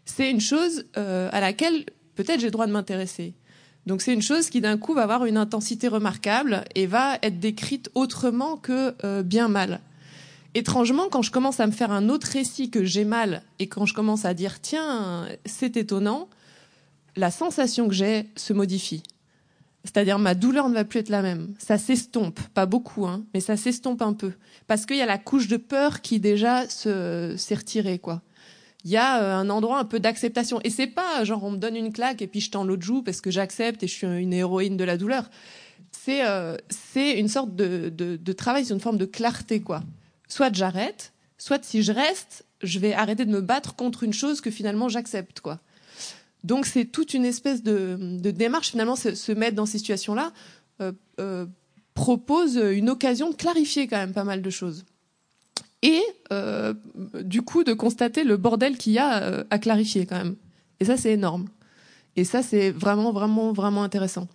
C'est 0.05 0.29
une 0.29 0.41
chose 0.41 0.85
euh, 0.97 1.29
à 1.31 1.39
laquelle 1.39 1.85
peut-être 2.15 2.39
j'ai 2.39 2.47
le 2.47 2.51
droit 2.51 2.67
de 2.67 2.73
m'intéresser. 2.73 3.33
Donc 3.85 4.01
c'est 4.01 4.13
une 4.13 4.21
chose 4.21 4.49
qui 4.49 4.61
d'un 4.61 4.77
coup 4.77 4.93
va 4.93 5.03
avoir 5.03 5.25
une 5.25 5.37
intensité 5.37 5.87
remarquable 5.87 6.63
et 6.75 6.87
va 6.87 7.17
être 7.21 7.39
décrite 7.39 7.89
autrement 7.95 8.55
que 8.55 9.21
bien 9.23 9.49
mal. 9.49 9.81
Étrangement, 10.55 11.09
quand 11.09 11.23
je 11.23 11.31
commence 11.31 11.59
à 11.59 11.67
me 11.67 11.71
faire 11.71 11.91
un 11.91 12.09
autre 12.09 12.27
récit 12.27 12.69
que 12.69 12.83
j'ai 12.83 13.05
mal 13.05 13.41
et 13.59 13.67
quand 13.67 13.85
je 13.85 13.93
commence 13.93 14.25
à 14.25 14.33
dire 14.33 14.61
tiens, 14.61 15.27
c'est 15.45 15.77
étonnant, 15.77 16.29
la 17.15 17.31
sensation 17.31 17.87
que 17.87 17.93
j'ai 17.93 18.27
se 18.35 18.53
modifie. 18.53 19.03
C'est-à-dire 19.83 20.17
ma 20.17 20.33
douleur 20.33 20.69
ne 20.69 20.73
va 20.73 20.85
plus 20.85 20.99
être 20.99 21.09
la 21.09 21.21
même. 21.21 21.53
Ça 21.57 21.77
s'estompe, 21.77 22.39
pas 22.53 22.65
beaucoup, 22.65 23.05
hein, 23.05 23.25
mais 23.33 23.39
ça 23.39 23.57
s'estompe 23.57 24.01
un 24.01 24.13
peu. 24.13 24.31
Parce 24.67 24.85
qu'il 24.85 24.95
y 24.95 25.01
a 25.01 25.05
la 25.05 25.17
couche 25.17 25.47
de 25.47 25.57
peur 25.57 26.01
qui 26.01 26.19
déjà 26.19 26.69
se, 26.69 27.35
s'est 27.37 27.55
retirée, 27.55 27.99
quoi. 27.99 28.21
Il 28.85 28.91
y 28.91 28.97
a 28.97 29.21
euh, 29.21 29.35
un 29.35 29.49
endroit 29.49 29.79
un 29.79 29.85
peu 29.85 29.99
d'acceptation. 29.99 30.59
Et 30.63 30.69
c'est 30.69 30.87
pas 30.87 31.23
genre 31.23 31.43
on 31.43 31.51
me 31.51 31.57
donne 31.57 31.75
une 31.75 31.91
claque 31.91 32.21
et 32.21 32.27
puis 32.27 32.41
je 32.41 32.51
tends 32.51 32.63
l'autre 32.63 32.83
joue 32.83 33.01
parce 33.01 33.21
que 33.21 33.31
j'accepte 33.31 33.83
et 33.83 33.87
je 33.87 33.93
suis 33.93 34.07
une 34.07 34.33
héroïne 34.33 34.77
de 34.77 34.83
la 34.83 34.97
douleur. 34.97 35.29
C'est, 35.91 36.25
euh, 36.25 36.57
c'est 36.69 37.19
une 37.19 37.27
sorte 37.27 37.55
de, 37.55 37.89
de, 37.89 38.33
travail 38.33 38.65
sur 38.65 38.75
une 38.75 38.81
forme 38.81 38.97
de 38.97 39.05
clarté, 39.05 39.61
quoi. 39.61 39.83
Soit 40.27 40.53
j'arrête, 40.53 41.13
soit 41.37 41.63
si 41.63 41.83
je 41.83 41.91
reste, 41.91 42.45
je 42.61 42.79
vais 42.79 42.93
arrêter 42.93 43.25
de 43.25 43.31
me 43.31 43.41
battre 43.41 43.75
contre 43.75 44.03
une 44.03 44.13
chose 44.13 44.41
que 44.41 44.51
finalement 44.51 44.89
j'accepte, 44.89 45.41
quoi. 45.41 45.59
Donc 46.43 46.65
c'est 46.65 46.85
toute 46.85 47.13
une 47.13 47.25
espèce 47.25 47.63
de, 47.63 47.97
démarche 48.31 48.71
finalement 48.71 48.95
se, 48.95 49.31
mettre 49.31 49.55
dans 49.55 49.65
ces 49.65 49.77
situations-là 49.77 50.33
euh, 50.81 50.91
euh, 51.19 51.45
propose 51.93 52.55
une 52.57 52.89
occasion 52.89 53.29
de 53.29 53.35
clarifier 53.35 53.87
quand 53.87 53.97
même 53.97 54.13
pas 54.13 54.23
mal 54.23 54.41
de 54.41 54.49
choses 54.49 54.83
et 55.83 56.01
euh, 56.31 56.73
du 57.21 57.43
coup 57.43 57.63
de 57.63 57.73
constater 57.73 58.23
le 58.23 58.35
bordel 58.35 58.77
qu'il 58.77 58.93
y 58.93 58.99
a 58.99 59.45
à 59.49 59.59
clarifier 59.59 60.05
quand 60.05 60.17
même. 60.17 60.35
Et 60.79 60.85
ça 60.85 60.97
c'est 60.97 61.11
énorme. 61.11 61.47
Et 62.15 62.23
ça 62.23 62.41
c'est 62.41 62.71
vraiment 62.71 63.11
vraiment 63.11 63.53
vraiment 63.53 63.83
intéressant. 63.83 64.27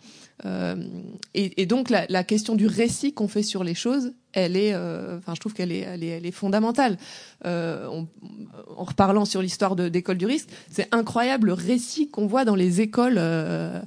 Et, 1.34 1.66
donc 1.66 1.90
la, 1.90 2.22
question 2.22 2.54
du 2.54 2.66
récit 2.66 3.12
qu'on 3.12 3.28
fait 3.28 3.42
sur 3.42 3.64
les 3.64 3.74
choses, 3.74 4.12
elle 4.38 4.56
est, 4.56 4.72
euh, 4.74 5.18
enfin 5.18 5.34
je 5.34 5.40
trouve 5.40 5.54
qu'elle 5.54 5.72
est, 5.72 5.80
elle 5.80 6.04
est, 6.04 6.08
elle 6.08 6.26
est 6.26 6.32
fondamentale. 6.32 6.96
Euh, 7.44 7.86
en 7.86 8.84
reparlant 8.84 9.24
sur 9.24 9.42
l'histoire 9.42 9.76
d'école 9.76 10.16
du 10.16 10.26
risque, 10.26 10.48
c'est 10.70 10.88
incroyable 10.92 11.48
le 11.48 11.52
récit 11.52 12.08
qu'on 12.08 12.26
voit 12.26 12.44
dans 12.44 12.54
les 12.54 12.80
écoles. 12.80 13.16
Euh, 13.18 13.80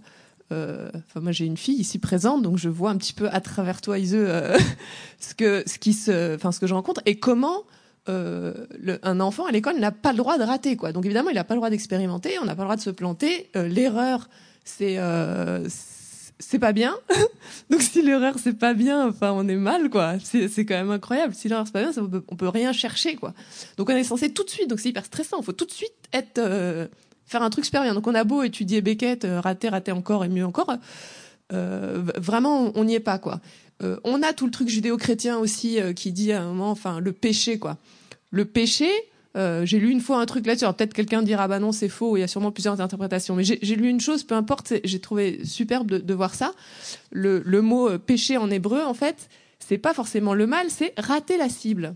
euh, 0.51 0.89
enfin 1.07 1.21
moi 1.21 1.31
j'ai 1.31 1.45
une 1.45 1.57
fille 1.57 1.79
ici 1.79 1.97
présente, 1.97 2.43
donc 2.43 2.57
je 2.57 2.69
vois 2.69 2.89
un 2.89 2.97
petit 2.97 3.13
peu 3.13 3.29
à 3.29 3.39
travers 3.39 3.79
toi 3.81 3.97
Iseux 3.97 4.27
ce 5.19 5.33
que, 5.33 5.63
ce 5.65 5.79
qui 5.79 5.93
se, 5.93 6.35
enfin 6.35 6.51
ce 6.51 6.59
que 6.59 6.67
je 6.67 6.73
rencontre 6.73 7.01
et 7.05 7.17
comment. 7.17 7.63
Le, 8.07 8.99
un 9.03 9.21
enfant 9.21 9.45
à 9.45 9.51
l'école 9.51 9.79
n'a 9.79 9.91
pas 9.91 10.11
le 10.11 10.17
droit 10.17 10.37
de 10.37 10.43
rater 10.43 10.75
quoi. 10.75 10.91
Donc 10.91 11.05
évidemment, 11.05 11.29
il 11.29 11.35
n'a 11.35 11.45
pas 11.45 11.53
le 11.53 11.59
droit 11.59 11.69
d'expérimenter, 11.69 12.39
on 12.41 12.45
n'a 12.45 12.55
pas 12.55 12.63
le 12.63 12.67
droit 12.67 12.75
de 12.75 12.81
se 12.81 12.89
planter. 12.89 13.49
L'erreur, 13.55 14.27
c'est 14.65 14.97
c'est 16.41 16.59
pas 16.59 16.73
bien. 16.73 16.95
Donc 17.69 17.81
si 17.81 18.01
l'erreur 18.01 18.35
c'est 18.37 18.57
pas 18.57 18.73
bien, 18.73 19.07
enfin 19.07 19.31
on 19.31 19.47
est 19.47 19.55
mal 19.55 19.89
quoi. 19.89 20.15
C'est 20.23 20.65
quand 20.65 20.75
même 20.75 20.91
incroyable. 20.91 21.33
Si 21.33 21.47
l'erreur 21.47 21.65
c'est 21.65 21.73
pas 21.73 21.83
bien, 21.83 21.91
on, 21.97 22.07
peut, 22.07 22.21
peut 22.21 22.49
rien 22.49 22.73
chercher 22.73 23.15
quoi. 23.15 23.33
Donc 23.77 23.89
on 23.89 23.95
est 23.95 24.03
censé 24.03 24.33
tout 24.33 24.43
de 24.43 24.49
suite. 24.49 24.69
Donc 24.69 24.79
c'est 24.79 24.89
hyper 24.89 25.05
stressant. 25.05 25.37
Il 25.39 25.45
faut 25.45 25.53
tout 25.53 25.65
de 25.65 25.71
suite 25.71 25.93
être 26.11 26.39
euh, 26.39 26.87
faire 27.31 27.41
un 27.41 27.49
truc 27.49 27.65
super 27.65 27.83
bien. 27.83 27.93
Donc 27.93 28.07
on 28.07 28.15
a 28.15 28.23
beau 28.23 28.43
étudier 28.43 28.81
Beckett, 28.81 29.25
euh, 29.25 29.39
rater, 29.39 29.69
rater 29.69 29.91
encore 29.91 30.25
et 30.25 30.29
mieux 30.29 30.45
encore. 30.45 30.75
Euh, 31.53 32.03
vraiment 32.17 32.71
on 32.75 32.83
n'y 32.83 32.95
est 32.95 32.99
pas 32.99 33.17
quoi. 33.17 33.39
Euh, 33.83 33.97
on 34.03 34.21
a 34.21 34.33
tout 34.33 34.45
le 34.45 34.51
truc 34.51 34.69
judéo-chrétien 34.69 35.37
aussi 35.37 35.79
qui 35.95 36.11
dit 36.11 36.31
à 36.33 36.43
un 36.43 36.45
moment, 36.47 36.69
enfin 36.69 36.99
le 36.99 37.13
péché 37.13 37.57
quoi. 37.57 37.77
Le 38.29 38.45
péché, 38.45 38.89
euh, 39.37 39.65
j'ai 39.65 39.79
lu 39.79 39.89
une 39.89 40.01
fois 40.01 40.19
un 40.19 40.25
truc 40.25 40.45
là-dessus. 40.45 40.65
peut-être 40.73 40.93
quelqu'un 40.93 41.21
dira 41.21 41.47
bah 41.47 41.59
non 41.59 41.71
c'est 41.71 41.89
faux. 41.89 42.17
Il 42.17 42.19
y 42.19 42.23
a 42.23 42.27
sûrement 42.27 42.51
plusieurs 42.51 42.81
interprétations. 42.81 43.35
Mais 43.35 43.43
j'ai 43.43 43.75
lu 43.75 43.89
une 43.89 44.01
chose, 44.01 44.23
peu 44.23 44.35
importe. 44.35 44.73
J'ai 44.83 44.99
trouvé 44.99 45.45
superbe 45.45 45.87
de, 45.87 46.13
voir 46.13 46.35
ça. 46.35 46.53
Le, 47.11 47.41
le 47.45 47.61
mot 47.61 47.89
euh, 47.89 47.97
péché 47.97 48.37
en 48.37 48.49
hébreu, 48.51 48.81
en 48.83 48.93
fait, 48.93 49.29
c'est 49.59 49.77
pas 49.77 49.93
forcément 49.93 50.33
le 50.33 50.47
mal, 50.47 50.69
c'est 50.69 50.93
rater 50.97 51.37
la 51.37 51.49
cible. 51.49 51.95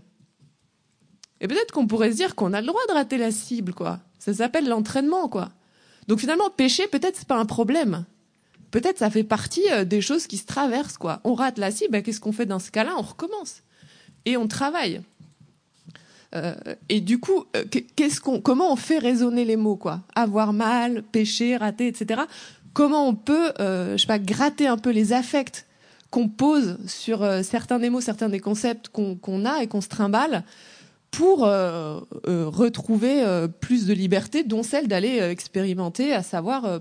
Et 1.40 1.48
peut-être 1.48 1.72
qu'on 1.72 1.86
pourrait 1.86 2.12
se 2.12 2.16
dire 2.16 2.34
qu'on 2.34 2.54
a 2.54 2.60
le 2.60 2.66
droit 2.66 2.80
de 2.88 2.94
rater 2.94 3.18
la 3.18 3.30
cible, 3.30 3.74
quoi. 3.74 4.00
Ça 4.18 4.32
s'appelle 4.32 4.68
l'entraînement, 4.68 5.28
quoi. 5.28 5.50
Donc 6.08 6.20
finalement, 6.20 6.48
péché, 6.50 6.86
peut-être 6.86 7.16
c'est 7.16 7.28
pas 7.28 7.36
un 7.36 7.44
problème. 7.44 8.06
Peut-être 8.70 8.98
ça 8.98 9.10
fait 9.10 9.24
partie 9.24 9.70
euh, 9.70 9.84
des 9.84 10.00
choses 10.00 10.26
qui 10.26 10.38
se 10.38 10.46
traversent, 10.46 10.96
quoi. 10.96 11.20
On 11.24 11.34
rate 11.34 11.58
la 11.58 11.70
cible, 11.70 11.92
bah, 11.92 12.00
qu'est-ce 12.00 12.20
qu'on 12.20 12.32
fait 12.32 12.46
dans 12.46 12.58
ce 12.58 12.70
cas-là? 12.70 12.94
On 12.96 13.02
recommence 13.02 13.62
et 14.24 14.36
on 14.36 14.48
travaille. 14.48 15.02
Euh, 16.36 16.54
et 16.88 17.00
du 17.00 17.18
coup, 17.18 17.44
euh, 17.56 17.64
comment 18.42 18.72
on 18.72 18.76
fait 18.76 18.98
résonner 18.98 19.44
les 19.44 19.56
mots, 19.56 19.76
quoi? 19.76 20.02
Avoir 20.14 20.52
mal, 20.52 21.02
pécher, 21.02 21.56
rater, 21.56 21.88
etc. 21.88 22.22
Comment 22.74 23.08
on 23.08 23.14
peut, 23.14 23.52
euh, 23.60 23.92
je 23.92 24.02
sais 24.02 24.06
pas, 24.06 24.18
gratter 24.18 24.66
un 24.66 24.76
peu 24.76 24.90
les 24.90 25.12
affects 25.12 25.66
qu'on 26.10 26.28
pose 26.28 26.78
sur 26.86 27.26
certains 27.42 27.78
des 27.78 27.90
mots, 27.90 28.00
certains 28.00 28.28
des 28.28 28.38
concepts 28.38 28.88
qu'on 28.88 29.44
a 29.44 29.62
et 29.62 29.66
qu'on 29.66 29.80
se 29.80 29.88
trimballe 29.88 30.44
pour 31.10 31.40
retrouver 31.40 33.24
plus 33.60 33.86
de 33.86 33.92
liberté, 33.92 34.44
dont 34.44 34.62
celle 34.62 34.86
d'aller 34.86 35.18
expérimenter, 35.18 36.12
à 36.14 36.22
savoir 36.22 36.80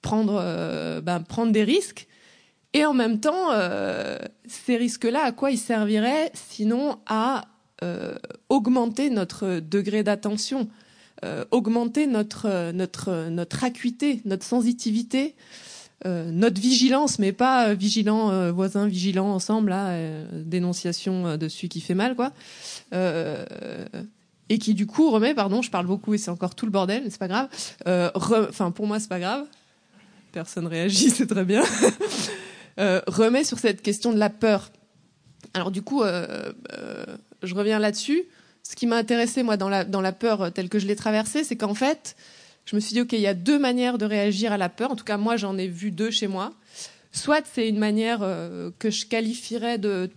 prendre, 0.00 1.00
ben, 1.02 1.20
prendre 1.20 1.52
des 1.52 1.64
risques. 1.64 2.08
Et 2.72 2.86
en 2.86 2.94
même 2.94 3.20
temps, 3.20 3.50
ces 4.46 4.78
risques-là, 4.78 5.22
à 5.22 5.32
quoi 5.32 5.50
ils 5.50 5.58
serviraient 5.58 6.30
sinon 6.32 6.98
à 7.06 7.44
augmenter 8.48 9.10
notre 9.10 9.60
degré 9.60 10.02
d'attention, 10.02 10.68
euh, 11.24 11.44
augmenter 11.52 12.08
notre, 12.08 12.72
notre, 12.72 13.28
notre 13.28 13.62
acuité, 13.62 14.20
notre 14.24 14.44
sensitivité, 14.44 15.36
euh, 16.04 16.32
notre 16.32 16.60
vigilance, 16.60 17.20
mais 17.20 17.30
pas 17.30 17.74
vigilant 17.74 18.50
voisin, 18.50 18.88
vigilant 18.88 19.28
ensemble, 19.28 19.70
là, 19.70 19.96
dénonciation 20.32 21.36
de 21.36 21.48
celui 21.48 21.68
qui 21.68 21.80
fait 21.80 21.94
mal, 21.94 22.16
quoi. 22.16 22.32
et 24.48 24.58
qui 24.58 24.74
du 24.74 24.86
coup 24.86 25.12
remet, 25.12 25.32
pardon, 25.32 25.62
je 25.62 25.70
parle 25.70 25.86
beaucoup 25.86 26.12
et 26.12 26.18
c'est 26.18 26.30
encore 26.32 26.56
tout 26.56 26.66
le 26.66 26.72
bordel, 26.72 27.04
mais 27.04 27.10
c'est 27.10 27.20
pas 27.20 27.28
grave. 27.28 27.48
Enfin, 28.16 28.72
pour 28.72 28.88
moi, 28.88 28.98
c'est 28.98 29.08
pas 29.08 29.20
grave. 29.20 29.46
Personne 30.32 30.66
réagit, 30.66 31.10
c'est 31.10 31.28
très 31.28 31.44
bien. 31.44 31.62
remet 32.78 33.44
sur 33.44 33.60
cette 33.60 33.80
question 33.80 34.12
de 34.12 34.18
la 34.18 34.30
peur. 34.30 34.72
Alors 35.54 35.70
du 35.70 35.82
coup, 35.82 36.02
je 37.42 37.54
reviens 37.54 37.78
là-dessus. 37.78 38.24
Ce 38.62 38.76
qui 38.76 38.86
m'a 38.86 38.96
intéressé, 38.96 39.42
moi, 39.42 39.56
dans 39.56 39.68
la, 39.68 40.12
peur 40.12 40.52
telle 40.52 40.68
que 40.68 40.78
je 40.78 40.86
l'ai 40.86 40.96
traversée, 40.96 41.44
c'est 41.44 41.56
qu'en 41.56 41.74
fait, 41.74 42.16
je 42.64 42.76
me 42.76 42.80
suis 42.80 42.94
dit, 42.94 43.00
OK, 43.00 43.12
il 43.12 43.20
y 43.20 43.26
a 43.26 43.34
deux 43.34 43.58
manières 43.58 43.98
de 43.98 44.04
réagir 44.04 44.52
à 44.52 44.58
la 44.58 44.68
peur. 44.68 44.92
En 44.92 44.96
tout 44.96 45.04
cas, 45.04 45.16
moi, 45.16 45.36
j'en 45.36 45.58
ai 45.58 45.66
vu 45.66 45.90
deux 45.90 46.10
chez 46.10 46.28
moi. 46.28 46.52
Soit 47.14 47.44
c'est 47.52 47.68
une 47.68 47.78
manière 47.78 48.20
euh, 48.22 48.70
que 48.78 48.90
je 48.90 49.04
qualifierais 49.04 49.76
de, 49.76 50.10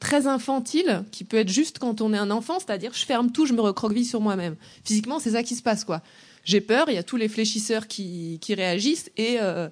très 0.00 0.26
infantile, 0.26 1.04
qui 1.12 1.22
peut 1.22 1.36
être 1.36 1.48
juste 1.48 1.78
quand 1.78 2.00
on 2.00 2.12
est 2.12 2.18
un 2.18 2.30
enfant, 2.30 2.58
c'est-à-dire 2.58 2.92
je 2.92 3.04
ferme 3.04 3.30
tout, 3.30 3.46
je 3.46 3.52
me 3.52 3.60
recroqueville 3.60 4.06
sur 4.06 4.20
moi-même. 4.20 4.56
Physiquement, 4.84 5.20
c'est 5.20 5.32
ça 5.32 5.44
qui 5.44 5.54
se 5.54 5.62
passe, 5.62 5.84
quoi. 5.84 6.02
J'ai 6.44 6.60
peur, 6.60 6.86
il 6.88 6.94
y 6.94 6.98
a 6.98 7.04
tous 7.04 7.16
les 7.16 7.28
fléchisseurs 7.28 7.86
qui, 7.86 8.40
réagissent 8.48 9.10
et 9.16 9.36
euh, 9.40 9.68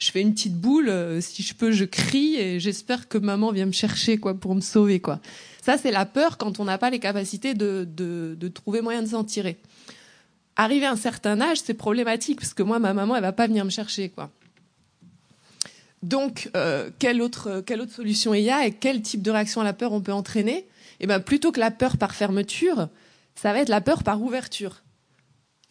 je 0.00 0.10
fais 0.10 0.20
une 0.20 0.34
petite 0.34 0.56
boule. 0.56 0.88
Euh, 0.88 1.20
si 1.20 1.44
je 1.44 1.54
peux, 1.54 1.70
je 1.70 1.84
crie 1.84 2.34
et 2.36 2.58
j'espère 2.58 3.06
que 3.06 3.18
maman 3.18 3.52
vient 3.52 3.66
me 3.66 3.72
chercher, 3.72 4.18
quoi, 4.18 4.34
pour 4.34 4.56
me 4.56 4.60
sauver, 4.60 4.98
quoi. 4.98 5.20
Ça, 5.66 5.76
c'est 5.76 5.90
la 5.90 6.06
peur 6.06 6.38
quand 6.38 6.60
on 6.60 6.64
n'a 6.64 6.78
pas 6.78 6.90
les 6.90 7.00
capacités 7.00 7.52
de, 7.54 7.84
de 7.84 8.48
trouver 8.48 8.82
moyen 8.82 9.02
de 9.02 9.08
s'en 9.08 9.24
tirer. 9.24 9.56
Arrivé 10.54 10.86
à 10.86 10.92
un 10.92 10.96
certain 10.96 11.40
âge, 11.40 11.58
c'est 11.58 11.74
problématique 11.74 12.38
parce 12.38 12.54
que 12.54 12.62
moi, 12.62 12.78
ma 12.78 12.94
maman, 12.94 13.16
elle 13.16 13.22
va 13.22 13.32
pas 13.32 13.48
venir 13.48 13.64
me 13.64 13.70
chercher, 13.70 14.08
quoi. 14.10 14.30
Donc, 16.04 16.50
euh, 16.56 16.90
quelle, 17.00 17.20
autre, 17.20 17.64
quelle 17.66 17.80
autre 17.80 17.92
solution 17.92 18.32
il 18.32 18.44
y 18.44 18.50
a 18.50 18.64
et 18.64 18.70
quel 18.70 19.02
type 19.02 19.22
de 19.22 19.30
réaction 19.32 19.60
à 19.60 19.64
la 19.64 19.72
peur 19.72 19.90
on 19.90 20.00
peut 20.00 20.12
entraîner? 20.12 20.68
Eh 21.00 21.08
ben, 21.08 21.18
plutôt 21.18 21.50
que 21.50 21.58
la 21.58 21.72
peur 21.72 21.96
par 21.96 22.14
fermeture, 22.14 22.88
ça 23.34 23.52
va 23.52 23.58
être 23.58 23.68
la 23.68 23.80
peur 23.80 24.04
par 24.04 24.22
ouverture. 24.22 24.84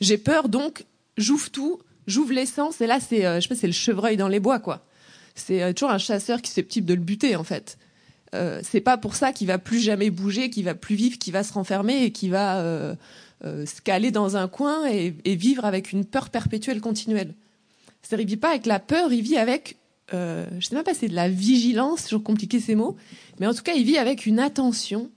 J'ai 0.01 0.17
peur, 0.17 0.49
donc 0.49 0.84
j'ouvre 1.15 1.49
tout, 1.51 1.80
j'ouvre 2.05 2.34
l'essence, 2.34 2.81
et 2.81 2.88
là, 2.88 2.99
c'est, 2.99 3.26
euh, 3.26 3.39
je 3.39 3.47
sais 3.47 3.55
c'est 3.55 3.67
le 3.67 3.72
chevreuil 3.72 4.17
dans 4.17 4.27
les 4.27 4.41
bois, 4.41 4.59
quoi. 4.59 4.85
C'est 5.35 5.63
euh, 5.63 5.72
toujours 5.72 5.91
un 5.91 5.99
chasseur 5.99 6.41
qui 6.41 6.49
susceptible 6.49 6.85
de 6.85 6.95
le 6.95 6.99
buter, 6.99 7.38
en 7.38 7.45
fait. 7.45 7.77
Euh, 8.36 8.60
c'est 8.64 8.82
pas 8.82 8.98
pour 8.98 9.16
ça 9.16 9.34
qu'il 9.34 9.48
va 9.48 9.57
plus 9.57 9.80
jamais 9.80 10.10
bouger, 10.10 10.49
qu'il 10.49 10.66
va 10.66 10.76
plus 10.76 10.95
vivre, 10.95 11.18
qu'il 11.18 11.34
va 11.34 11.44
se 11.44 11.53
renfermer 11.53 12.03
et 12.03 12.12
qu'il 12.12 12.32
va 12.32 12.95
se 13.44 13.82
caler 13.82 14.10
dans 14.10 14.38
un 14.38 14.48
coin 14.48 14.88
et, 14.88 15.12
vivre 15.36 15.66
avec 15.66 15.91
une 15.91 16.06
peur 16.06 16.30
perpétuelle 16.30 16.82
continuelle. 16.82 17.34
C'est-à-dire, 18.02 18.26
il 18.26 18.30
vit 18.30 18.38
pas 18.38 18.49
avec 18.49 18.66
la 18.66 18.80
peur, 18.80 19.14
il 19.14 19.22
vit 19.22 19.38
avec 19.38 19.78
euh, 20.14 20.45
je 20.60 20.68
sais 20.68 20.76
même 20.76 20.84
pas 20.84 20.94
c'est 20.94 21.07
de 21.07 21.16
la 21.16 21.30
vigilance, 21.30 22.03
toujours 22.03 22.24
compliqué 22.24 22.60
ces 22.60 22.76
mots, 22.76 22.95
mais 23.40 23.48
en 23.48 23.53
tout 23.53 23.64
cas, 23.64 23.74
il 23.74 23.86
vit 23.86 23.98
avec 23.98 24.26
une 24.26 24.40
attention, 24.40 25.10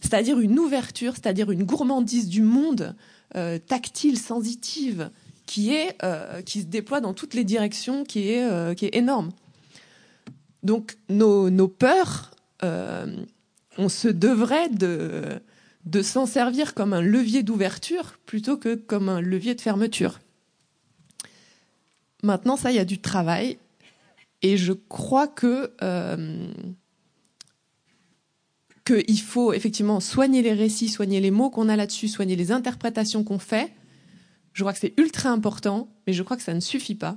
c'est-à-dire 0.00 0.38
une 0.40 0.58
ouverture, 0.58 1.14
c'est-à-dire 1.14 1.50
une 1.50 1.64
gourmandise 1.64 2.28
du 2.28 2.42
monde 2.42 2.94
euh, 3.36 3.58
tactile, 3.58 4.18
sensitive, 4.18 5.10
qui 5.46 5.74
est 5.74 5.96
euh, 6.02 6.42
qui 6.42 6.60
se 6.60 6.66
déploie 6.66 7.00
dans 7.00 7.12
toutes 7.12 7.34
les 7.34 7.44
directions, 7.44 8.04
qui 8.04 8.30
est 8.30 8.44
euh, 8.44 8.74
qui 8.74 8.86
est 8.86 8.96
énorme. 8.96 9.30
Donc 10.62 10.96
nos, 11.08 11.50
nos 11.50 11.68
peurs, 11.68 12.29
euh, 12.29 12.29
on 12.62 13.88
se 13.88 14.08
devrait 14.08 14.68
de 14.68 15.40
de 15.86 16.02
s'en 16.02 16.26
servir 16.26 16.74
comme 16.74 16.92
un 16.92 17.00
levier 17.00 17.42
d'ouverture 17.42 18.18
plutôt 18.26 18.56
que 18.56 18.74
comme 18.74 19.08
un 19.08 19.20
levier 19.20 19.54
de 19.54 19.60
fermeture. 19.60 20.20
Maintenant, 22.22 22.56
ça, 22.56 22.70
il 22.70 22.76
y 22.76 22.80
a 22.80 22.84
du 22.84 23.00
travail 23.00 23.58
et 24.42 24.56
je 24.56 24.72
crois 24.72 25.26
que 25.26 25.72
euh, 25.82 26.52
qu'il 28.84 29.20
faut 29.20 29.52
effectivement 29.52 30.00
soigner 30.00 30.42
les 30.42 30.52
récits, 30.52 30.88
soigner 30.88 31.20
les 31.20 31.30
mots 31.30 31.50
qu'on 31.50 31.68
a 31.68 31.76
là-dessus, 31.76 32.08
soigner 32.08 32.36
les 32.36 32.52
interprétations 32.52 33.24
qu'on 33.24 33.38
fait. 33.38 33.72
Je 34.52 34.62
crois 34.62 34.72
que 34.72 34.80
c'est 34.80 34.94
ultra 34.98 35.30
important, 35.30 35.88
mais 36.06 36.12
je 36.12 36.22
crois 36.22 36.36
que 36.36 36.42
ça 36.42 36.54
ne 36.54 36.60
suffit 36.60 36.94
pas. 36.94 37.16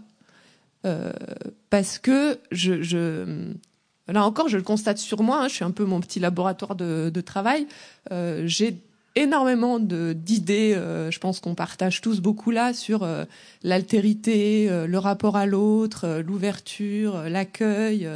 Euh, 0.85 1.11
parce 1.69 1.97
que 1.97 2.39
je, 2.51 3.53
là 4.11 4.25
encore, 4.25 4.49
je 4.49 4.57
le 4.57 4.63
constate 4.63 4.97
sur 4.97 5.23
moi, 5.23 5.43
hein, 5.43 5.47
je 5.47 5.55
suis 5.55 5.63
un 5.63 5.71
peu 5.71 5.85
mon 5.85 6.01
petit 6.01 6.19
laboratoire 6.19 6.75
de, 6.75 7.21
travail. 7.21 7.67
Euh, 8.11 8.43
J'ai 8.45 8.77
énormément 9.15 9.79
d'idées, 9.79 10.73
euh, 10.75 11.11
je 11.11 11.19
pense 11.19 11.39
qu'on 11.39 11.55
partage 11.55 12.01
tous 12.01 12.19
beaucoup 12.19 12.51
là, 12.51 12.73
sur 12.73 13.03
euh, 13.03 13.25
l'altérité, 13.61 14.67
le 14.87 14.97
rapport 14.97 15.37
à 15.37 15.45
l'autre, 15.45 16.21
l'ouverture, 16.25 17.23
l'accueil, 17.29 18.09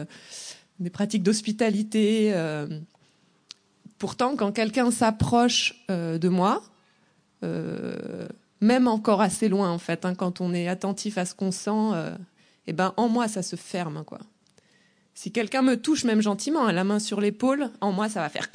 des 0.79 0.89
pratiques 0.89 1.23
d'hospitalité. 1.23 2.33
Pourtant, 3.97 4.35
quand 4.35 4.51
quelqu'un 4.51 4.91
s'approche 4.91 5.85
de 5.87 6.29
moi, 6.29 6.61
même 8.59 8.87
encore 8.87 9.21
assez 9.21 9.47
loin 9.47 9.71
en 9.71 9.77
fait, 9.77 10.03
hein, 10.03 10.15
quand 10.15 10.41
on 10.41 10.53
est 10.53 10.67
attentif 10.67 11.17
à 11.17 11.25
ce 11.25 11.33
qu'on 11.33 11.51
sent, 11.51 11.93
eh 12.67 12.73
ben 12.73 12.93
en 12.97 13.07
moi 13.07 13.27
ça 13.27 13.41
se 13.41 13.55
ferme 13.55 14.03
quoi. 14.03 14.19
Si 15.17 15.31
quelqu'un 15.31 15.63
me 15.63 15.81
touche 15.81 16.03
même 16.03 16.21
gentiment, 16.21 16.69
la 16.69 16.83
main 16.83 16.99
sur 16.99 17.21
l'épaule, 17.21 17.71
en 17.81 17.91
moi 17.91 18.07
ça 18.07 18.21
va 18.21 18.29
faire 18.29 18.51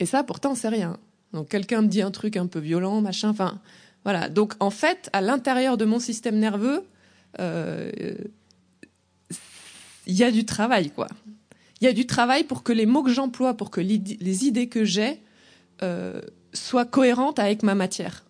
et 0.00 0.06
ça, 0.06 0.24
pourtant, 0.24 0.56
c'est 0.56 0.68
rien. 0.68 0.98
Donc 1.32 1.48
quelqu'un 1.48 1.80
me 1.82 1.86
dit 1.86 2.02
un 2.02 2.10
truc 2.10 2.36
un 2.36 2.48
peu 2.48 2.58
violent, 2.58 3.00
machin, 3.00 3.28
enfin, 3.28 3.60
voilà. 4.02 4.28
Donc 4.28 4.54
en 4.58 4.70
fait, 4.70 5.08
à 5.12 5.20
l'intérieur 5.20 5.76
de 5.76 5.84
mon 5.84 6.00
système 6.00 6.40
nerveux, 6.40 6.82
euh, 7.38 7.92
il 10.08 10.14
y 10.16 10.24
a 10.24 10.32
du 10.32 10.44
travail, 10.44 10.90
quoi. 10.90 11.06
Il 11.80 11.84
y 11.84 11.86
a 11.86 11.92
du 11.92 12.04
travail 12.04 12.42
pour 12.42 12.64
que 12.64 12.72
les 12.72 12.84
mots 12.84 13.04
que 13.04 13.12
j'emploie, 13.12 13.56
pour 13.56 13.70
que 13.70 13.80
les 13.80 14.44
idées 14.44 14.68
que 14.68 14.84
j'ai 14.84 15.22
euh, 15.84 16.20
soient 16.52 16.84
cohérentes 16.84 17.38
avec 17.38 17.62
ma 17.62 17.76
matière. 17.76 18.24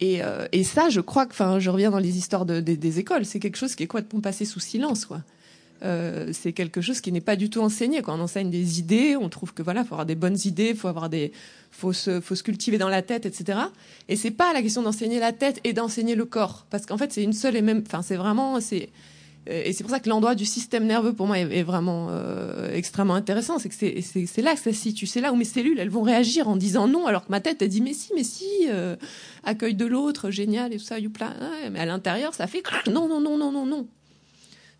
Et, 0.00 0.22
euh, 0.22 0.46
et 0.52 0.64
ça, 0.64 0.88
je 0.88 1.00
crois 1.00 1.26
que, 1.26 1.32
enfin, 1.32 1.58
je 1.58 1.70
reviens 1.70 1.90
dans 1.90 1.98
les 1.98 2.18
histoires 2.18 2.44
de, 2.44 2.60
des 2.60 2.98
écoles, 2.98 3.24
c'est 3.24 3.40
quelque 3.40 3.56
chose 3.56 3.74
qui 3.74 3.84
est 3.84 3.86
complètement 3.86 4.20
passé 4.20 4.44
sous 4.44 4.60
silence, 4.60 5.04
quoi. 5.04 5.22
Euh, 5.82 6.30
c'est 6.32 6.52
quelque 6.52 6.80
chose 6.80 7.00
qui 7.00 7.12
n'est 7.12 7.20
pas 7.20 7.36
du 7.36 7.50
tout 7.50 7.60
enseigné. 7.60 8.00
Quand 8.00 8.18
on 8.18 8.22
enseigne 8.22 8.48
des 8.48 8.78
idées, 8.78 9.16
on 9.20 9.28
trouve 9.28 9.52
que 9.52 9.62
voilà, 9.62 9.84
faut 9.84 9.94
avoir 9.94 10.06
des 10.06 10.14
bonnes 10.14 10.38
idées, 10.44 10.74
faut 10.74 10.88
avoir 10.88 11.10
des, 11.10 11.32
faut 11.70 11.92
se, 11.92 12.20
faut 12.20 12.34
se 12.34 12.42
cultiver 12.42 12.78
dans 12.78 12.88
la 12.88 13.02
tête, 13.02 13.26
etc. 13.26 13.58
Et 14.08 14.16
c'est 14.16 14.30
pas 14.30 14.52
la 14.54 14.62
question 14.62 14.82
d'enseigner 14.82 15.20
la 15.20 15.32
tête 15.32 15.60
et 15.64 15.74
d'enseigner 15.74 16.14
le 16.14 16.24
corps, 16.24 16.66
parce 16.70 16.86
qu'en 16.86 16.96
fait 16.96 17.12
c'est 17.12 17.22
une 17.22 17.34
seule 17.34 17.56
et 17.56 17.62
même. 17.62 17.82
Enfin, 17.86 18.00
c'est 18.00 18.16
vraiment, 18.16 18.60
c'est 18.60 18.88
et 19.46 19.74
c'est 19.74 19.84
pour 19.84 19.90
ça 19.90 20.00
que 20.00 20.08
l'endroit 20.08 20.34
du 20.34 20.46
système 20.46 20.86
nerveux 20.86 21.12
pour 21.12 21.26
moi 21.26 21.38
est, 21.38 21.62
vraiment 21.62 22.08
euh, 22.10 22.72
extrêmement 22.72 23.14
intéressant. 23.14 23.58
C'est 23.58 23.68
que 23.68 23.74
c'est 23.74 24.42
là 24.42 24.54
que 24.54 24.60
ça 24.60 24.72
se 24.72 24.78
situe. 24.78 25.06
C'est 25.06 25.20
là 25.20 25.32
où 25.32 25.36
mes 25.36 25.44
cellules 25.44 25.78
elles 25.78 25.90
vont 25.90 26.02
réagir 26.02 26.48
en 26.48 26.56
disant 26.56 26.88
non, 26.88 27.06
alors 27.06 27.26
que 27.26 27.30
ma 27.30 27.40
tête 27.40 27.60
elle 27.60 27.68
dit 27.68 27.82
mais 27.82 27.92
si, 27.92 28.12
mais 28.14 28.24
si, 28.24 28.46
euh, 28.68 28.96
accueil 29.42 29.74
de 29.74 29.84
l'autre, 29.84 30.30
génial 30.30 30.72
et 30.72 30.78
tout 30.78 30.84
ça, 30.84 30.98
youpla. 30.98 31.34
mais 31.70 31.78
à 31.78 31.84
l'intérieur 31.84 32.32
ça 32.32 32.46
fait 32.46 32.62
non, 32.86 33.06
non, 33.06 33.20
non, 33.20 33.36
non, 33.36 33.52
non, 33.52 33.66
non. 33.66 33.86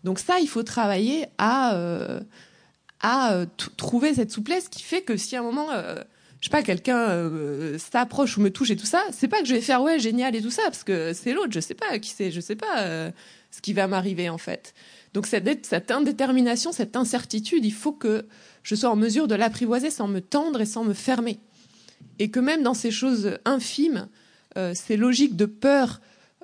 Donc 0.03 0.19
ça, 0.19 0.39
il 0.39 0.47
faut 0.47 0.63
travailler 0.63 1.27
à, 1.37 1.75
euh, 1.75 2.19
à 3.01 3.33
euh, 3.33 3.45
trouver 3.77 4.15
cette 4.15 4.31
souplesse 4.31 4.67
qui 4.67 4.81
fait 4.81 5.01
que 5.01 5.15
si 5.15 5.35
à 5.35 5.41
un 5.41 5.43
moment, 5.43 5.67
je 6.39 6.45
sais 6.45 6.49
pas, 6.49 6.63
quelqu'un 6.63 7.29
s'approche 7.77 8.37
ou 8.37 8.41
me 8.41 8.49
touche 8.49 8.71
et 8.71 8.75
tout 8.75 8.85
ça, 8.87 9.03
c'est 9.11 9.27
pas 9.27 9.41
que 9.41 9.47
je 9.47 9.53
vais 9.53 9.61
faire 9.61 9.83
ouais 9.83 9.99
génial 9.99 10.35
et 10.35 10.41
tout 10.41 10.51
ça 10.51 10.63
parce 10.63 10.83
que 10.83 11.13
c'est 11.13 11.33
l'autre, 11.33 11.51
je 11.51 11.59
sais 11.59 11.75
pas 11.75 11.99
qui 11.99 12.09
c'est, 12.09 12.31
je 12.31 12.39
sais 12.39 12.55
pas 12.55 13.11
ce 13.55 13.61
qui 13.61 13.73
va 13.73 13.87
m'arriver 13.87 14.29
en 14.29 14.37
fait. 14.37 14.73
Donc 15.13 15.27
cette, 15.27 15.65
cette 15.65 15.91
indétermination, 15.91 16.71
cette 16.71 16.95
incertitude, 16.95 17.63
il 17.65 17.73
faut 17.73 17.93
que 17.93 18.25
je 18.63 18.75
sois 18.75 18.89
en 18.89 18.95
mesure 18.95 19.27
de 19.27 19.35
l'apprivoiser 19.35 19.89
sans 19.89 20.07
me 20.07 20.19
tendre 20.19 20.61
et 20.61 20.65
sans 20.65 20.83
me 20.83 20.93
fermer. 20.93 21.39
Et 22.19 22.29
que 22.29 22.39
même 22.39 22.63
dans 22.63 22.73
ces 22.73 22.91
choses 22.91 23.37
infimes, 23.45 24.07
ces 24.73 24.95
logiques 24.95 25.35
de 25.35 25.45
peur, 25.45 25.99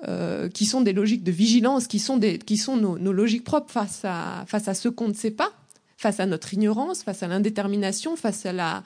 euh, 0.08 0.48
qui 0.48 0.66
sont 0.66 0.80
des 0.80 0.92
logiques 0.92 1.22
de 1.22 1.30
vigilance, 1.30 1.86
qui 1.86 2.00
sont, 2.00 2.18
nos, 2.18 3.12
logiques 3.12 3.44
propres 3.44 3.70
face 3.70 4.04
à, 4.04 4.44
ce 4.74 4.88
qu'on 4.88 5.06
ne 5.06 5.14
sait 5.14 5.30
pas, 5.30 5.52
face 5.96 6.18
à 6.18 6.26
notre 6.26 6.52
ignorance, 6.54 7.04
face 7.04 7.22
à 7.22 7.28
l'indétermination, 7.28 8.16
face 8.16 8.44
à 8.44 8.52
la, 8.52 8.82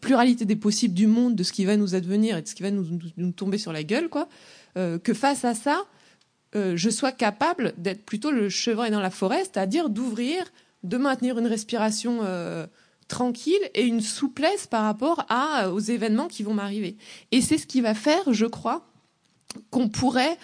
pluralité 0.00 0.44
des 0.44 0.54
possibles 0.54 0.94
du 0.94 1.08
monde, 1.08 1.34
de 1.34 1.42
ce 1.42 1.52
qui 1.52 1.64
va 1.64 1.76
nous 1.76 1.96
advenir 1.96 2.36
et 2.36 2.42
de 2.42 2.46
ce 2.46 2.54
qui 2.54 2.62
va 2.62 2.70
nous, 2.70 2.86
nous, 3.16 3.32
tomber 3.32 3.58
sur 3.58 3.72
la 3.72 3.82
gueule, 3.82 4.08
quoi, 4.08 4.28
euh, 4.76 5.00
que 5.00 5.12
face 5.12 5.44
à 5.44 5.54
ça, 5.54 5.82
euh, 6.54 6.76
je 6.76 6.90
sois 6.90 7.12
capable 7.12 7.74
d'être 7.76 8.04
plutôt 8.04 8.30
le 8.30 8.48
chevreuil 8.48 8.90
dans 8.90 9.00
la 9.00 9.10
forêt, 9.10 9.44
c'est-à-dire 9.44 9.90
d'ouvrir, 9.90 10.44
de 10.82 10.96
maintenir 10.96 11.38
une 11.38 11.46
respiration 11.46 12.20
euh, 12.22 12.66
tranquille 13.08 13.60
et 13.74 13.84
une 13.84 14.00
souplesse 14.00 14.66
par 14.66 14.84
rapport 14.84 15.26
à, 15.28 15.70
aux 15.70 15.80
événements 15.80 16.28
qui 16.28 16.42
vont 16.42 16.54
m'arriver. 16.54 16.96
Et 17.32 17.40
c'est 17.40 17.58
ce 17.58 17.66
qui 17.66 17.80
va 17.80 17.94
faire, 17.94 18.32
je 18.32 18.46
crois, 18.46 18.86
qu'on 19.70 19.88
pourrait 19.88 20.38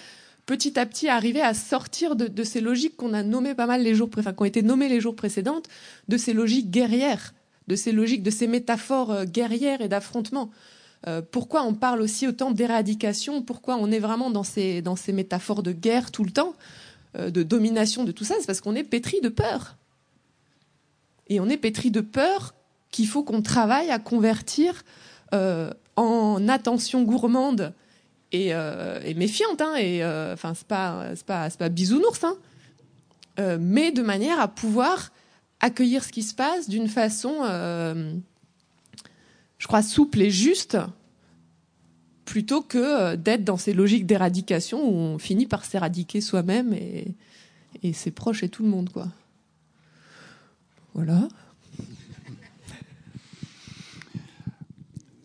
petit 0.47 0.79
à 0.79 0.85
petit 0.85 1.09
arriver 1.09 1.41
à 1.41 1.55
sortir 1.55 2.17
de, 2.17 2.45
ces 2.45 2.61
logiques 2.61 2.97
qu'on 2.97 3.15
a 3.15 3.23
nommées 3.23 3.55
pas 3.55 3.67
mal 3.67 3.83
les 3.83 3.95
jours, 3.95 4.11
enfin, 4.19 4.35
été 4.45 4.63
nommées 4.63 4.89
les 4.89 5.01
jours 5.01 5.17
précédentes, 5.17 5.69
de 6.09 6.17
ces 6.17 6.33
logiques 6.33 6.71
guerrières, 6.71 7.35
de 7.67 7.77
ces 7.77 7.93
logiques, 7.93 8.23
de 8.23 8.31
ces 8.31 8.47
métaphores 8.47 9.11
euh, 9.11 9.25
guerrières 9.25 9.81
et 9.81 9.89
d'affrontement. 9.89 10.51
Euh, 11.07 11.23
pourquoi 11.23 11.65
on 11.65 11.75
parle 11.75 12.01
aussi 12.01 12.27
autant 12.27 12.51
d'éradication? 12.51 13.43
Pourquoi 13.43 13.77
on 13.77 13.91
est 13.91 13.99
vraiment 13.99 14.31
dans 14.31 14.43
ces, 14.43 14.83
dans 14.83 14.97
ces 14.97 15.13
métaphores 15.13 15.63
de 15.63 15.73
guerre 15.73 16.11
tout 16.11 16.25
le 16.25 16.31
temps, 16.31 16.55
euh, 17.17 17.31
de 17.31 17.43
domination, 17.43 18.05
de 18.05 18.13
tout 18.13 18.25
ça? 18.25 18.37
C'est 18.41 18.47
parce 18.47 18.61
qu'on 18.61 18.75
est 18.75 18.85
pétri 18.85 19.21
de 19.21 19.29
peur. 19.29 19.77
Et 21.29 21.41
on 21.41 21.49
est 21.49 21.57
pétri 21.57 21.91
de 21.91 22.01
peur 22.01 22.55
qu'il 22.91 23.07
faut 23.07 23.23
qu'on 23.23 23.43
travaille 23.43 23.91
à 23.91 23.99
convertir 23.99 24.85
en 25.97 26.49
attention 26.49 27.03
gourmande 27.03 27.75
euh, 28.35 29.01
et, 29.05 29.15
méfiante, 29.15 29.61
hein, 29.61 29.77
et 29.77 30.03
euh, 30.03 30.35
enfin 30.35 30.55
c'est 30.55 30.67
pas 30.67 31.11
pas 31.27 31.49
pas 31.51 31.69
bisounours, 31.69 32.25
hein, 32.25 32.37
euh, 33.39 33.59
mais 33.61 33.93
de 33.93 34.03
manière 34.03 34.41
à 34.41 34.49
pouvoir 34.49 35.13
accueillir 35.61 36.03
ce 36.03 36.11
qui 36.11 36.23
se 36.23 36.35
passe 36.35 36.69
d'une 36.69 36.89
façon, 36.89 37.33
je 39.65 39.67
crois, 39.67 39.83
souple 39.83 40.21
et 40.21 40.31
juste, 40.31 40.77
plutôt 42.27 42.61
que 42.61 43.17
d'être 43.17 43.45
dans 43.45 43.57
ces 43.57 43.73
logiques 43.73 44.05
d'éradication 44.05 44.87
où 44.87 44.93
on 44.93 45.19
finit 45.19 45.47
par 45.47 45.65
s'éradiquer 45.65 46.21
soi-même 46.21 46.75
et, 46.75 47.15
et 47.83 47.95
ses 47.95 48.11
proches 48.11 48.43
et 48.43 48.51
tout 48.51 48.63
le 48.63 48.69
monde, 48.69 48.91
quoi. 48.91 49.09
Voilà. 50.93 51.27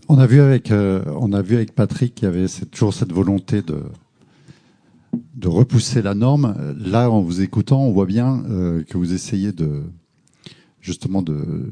On 0.07 0.17
a 0.17 0.25
vu 0.25 0.39
avec, 0.39 0.71
euh, 0.71 1.03
on 1.17 1.33
a 1.33 1.41
vu 1.41 1.57
avec 1.57 1.75
Patrick 1.75 2.15
qu'il 2.15 2.23
y 2.23 2.27
avait 2.27 2.45
toujours 2.71 2.93
cette 2.93 3.11
volonté 3.11 3.61
de, 3.61 3.83
de 5.35 5.47
repousser 5.49 6.01
la 6.01 6.13
norme. 6.13 6.55
Là, 6.79 7.11
en 7.11 7.19
vous 7.19 7.41
écoutant, 7.41 7.81
on 7.81 7.91
voit 7.91 8.05
bien 8.05 8.41
euh, 8.45 8.85
que 8.85 8.97
vous 8.97 9.13
essayez 9.13 9.51
de 9.51 9.83
justement 10.79 11.21
de 11.21 11.67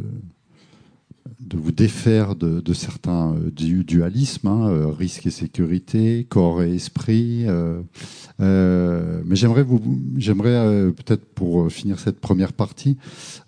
de 1.39 1.57
vous 1.57 1.71
défaire 1.71 2.35
de, 2.35 2.73
certains 2.73 3.33
euh, 3.33 3.51
du, 3.51 3.83
dualismes, 3.83 4.47
hein, 4.47 4.69
euh, 4.69 4.87
risque 4.87 5.27
et 5.27 5.31
sécurité, 5.31 6.25
corps 6.27 6.63
et 6.63 6.75
esprit. 6.75 7.45
Euh, 7.47 9.21
mais 9.25 9.35
j'aimerais 9.35 9.63
vous, 9.63 9.81
j'aimerais 10.17 10.91
peut-être 10.91 11.25
pour 11.25 11.71
finir 11.71 11.99
cette 11.99 12.19
première 12.19 12.53
partie, 12.53 12.97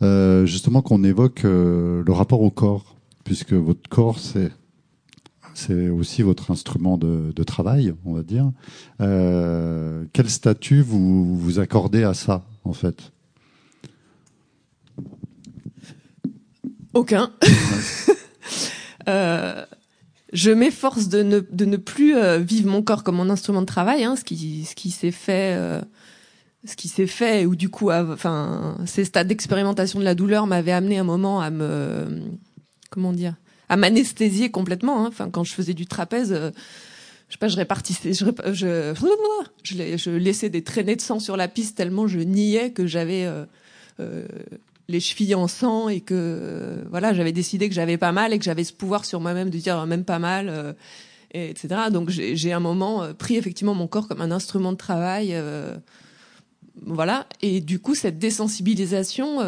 justement 0.02 0.82
qu'on 0.82 1.04
évoque 1.04 1.44
le 1.44 2.12
rapport 2.12 2.42
au 2.42 2.50
corps, 2.50 2.96
puisque 3.24 3.54
votre 3.54 3.88
corps 3.90 4.20
c'est 4.20 4.52
c'est 5.54 5.90
aussi 5.90 6.22
votre 6.22 6.52
instrument 6.52 6.98
de, 6.98 7.34
de, 7.36 7.44
travail, 7.44 7.94
on 8.06 8.14
va 8.14 8.24
dire. 8.24 8.50
quel 8.98 10.30
statut 10.30 10.82
vous 10.82 11.38
vous 11.38 11.60
accordez 11.60 12.04
à 12.04 12.14
ça, 12.14 12.46
en 12.64 12.74
fait? 12.74 13.12
Aucun. 16.94 17.32
euh, 19.08 19.66
je 20.34 20.52
m'efforce 20.52 21.08
de 21.08 21.24
ne, 21.24 21.40
de 21.40 21.66
ne 21.66 21.78
plus 21.78 22.16
euh, 22.16 22.38
vivre 22.38 22.70
mon 22.70 22.82
corps 22.82 23.04
comme 23.04 23.16
mon 23.16 23.30
instrument 23.30 23.62
de 23.62 23.68
travail, 23.68 24.04
hein, 24.04 24.16
ce 24.16 24.24
qui, 24.24 24.66
ce 24.66 24.76
qui 24.76 24.92
s'est 24.92 25.12
fait, 25.12 25.56
euh, 25.58 25.82
ce 26.66 26.76
qui 26.76 26.88
s'est 26.88 27.08
fait, 27.08 27.46
ou 27.46 27.56
du 27.56 27.70
coup, 27.70 27.92
enfin, 27.92 28.78
ces 28.86 29.06
stades 29.06 29.28
d'expérimentation 29.28 30.00
de 30.00 30.06
la 30.06 30.16
douleur 30.16 30.48
m'avaient 30.48 30.72
amené 30.72 30.98
un 30.98 31.04
moment 31.04 31.42
à 31.42 31.50
me, 31.50 32.22
comment 32.90 33.14
dire, 33.14 33.36
à 33.70 33.78
m'anesthésier 33.78 34.50
complètement. 34.50 35.06
Hein. 35.06 35.08
Enfin, 35.10 35.30
quand 35.30 35.44
je 35.44 35.54
faisais 35.54 35.74
du 35.74 35.86
trapèze. 35.86 36.34
Euh, 36.34 36.52
je 37.30 37.36
sais 37.36 37.38
pas, 37.38 37.48
je 37.48 37.58
répartissais, 37.58 38.14
je, 38.14 38.26
je, 38.54 38.94
je, 39.64 39.98
je, 39.98 40.10
laissais 40.10 40.50
des 40.50 40.64
traînées 40.64 40.96
de 40.96 41.02
sang 41.02 41.20
sur 41.20 41.38
la 41.38 41.48
piste 41.48 41.78
tellement 41.78 42.08
je 42.08 42.18
niais 42.18 42.72
que 42.72 42.88
j'avais 42.88 43.24
euh, 43.26 43.46
euh, 44.00 44.26
les 44.90 45.00
chevilles 45.00 45.36
en 45.36 45.48
sang 45.48 45.88
et 45.88 46.02
que 46.02 46.84
voilà, 46.90 47.14
j'avais 47.14 47.32
décidé 47.32 47.70
que 47.70 47.76
j'avais 47.76 47.98
pas 47.98 48.12
mal 48.12 48.34
et 48.34 48.40
que 48.40 48.44
j'avais 48.44 48.64
ce 48.64 48.74
pouvoir 48.74 49.06
sur 49.06 49.20
moi-même 49.20 49.52
de 49.52 49.58
dire 49.58 49.86
même 49.86 50.04
pas 50.04 50.18
mal, 50.18 50.50
euh, 50.50 50.74
et, 51.32 51.52
etc. 51.52 51.76
Donc 51.94 52.10
j'ai 52.10 52.52
un 52.52 52.60
moment 52.60 53.04
euh, 53.04 53.14
pris 53.14 53.38
effectivement 53.38 53.76
mon 53.76 53.88
corps 53.88 54.08
comme 54.08 54.22
un 54.22 54.32
instrument 54.32 54.72
de 54.72 54.78
travail. 54.78 55.30
Euh, 55.34 55.78
voilà. 56.88 57.28
Et 57.44 57.62
du 57.62 57.80
coup, 57.80 57.94
cette 57.94 58.18
désensibilisation, 58.18 59.40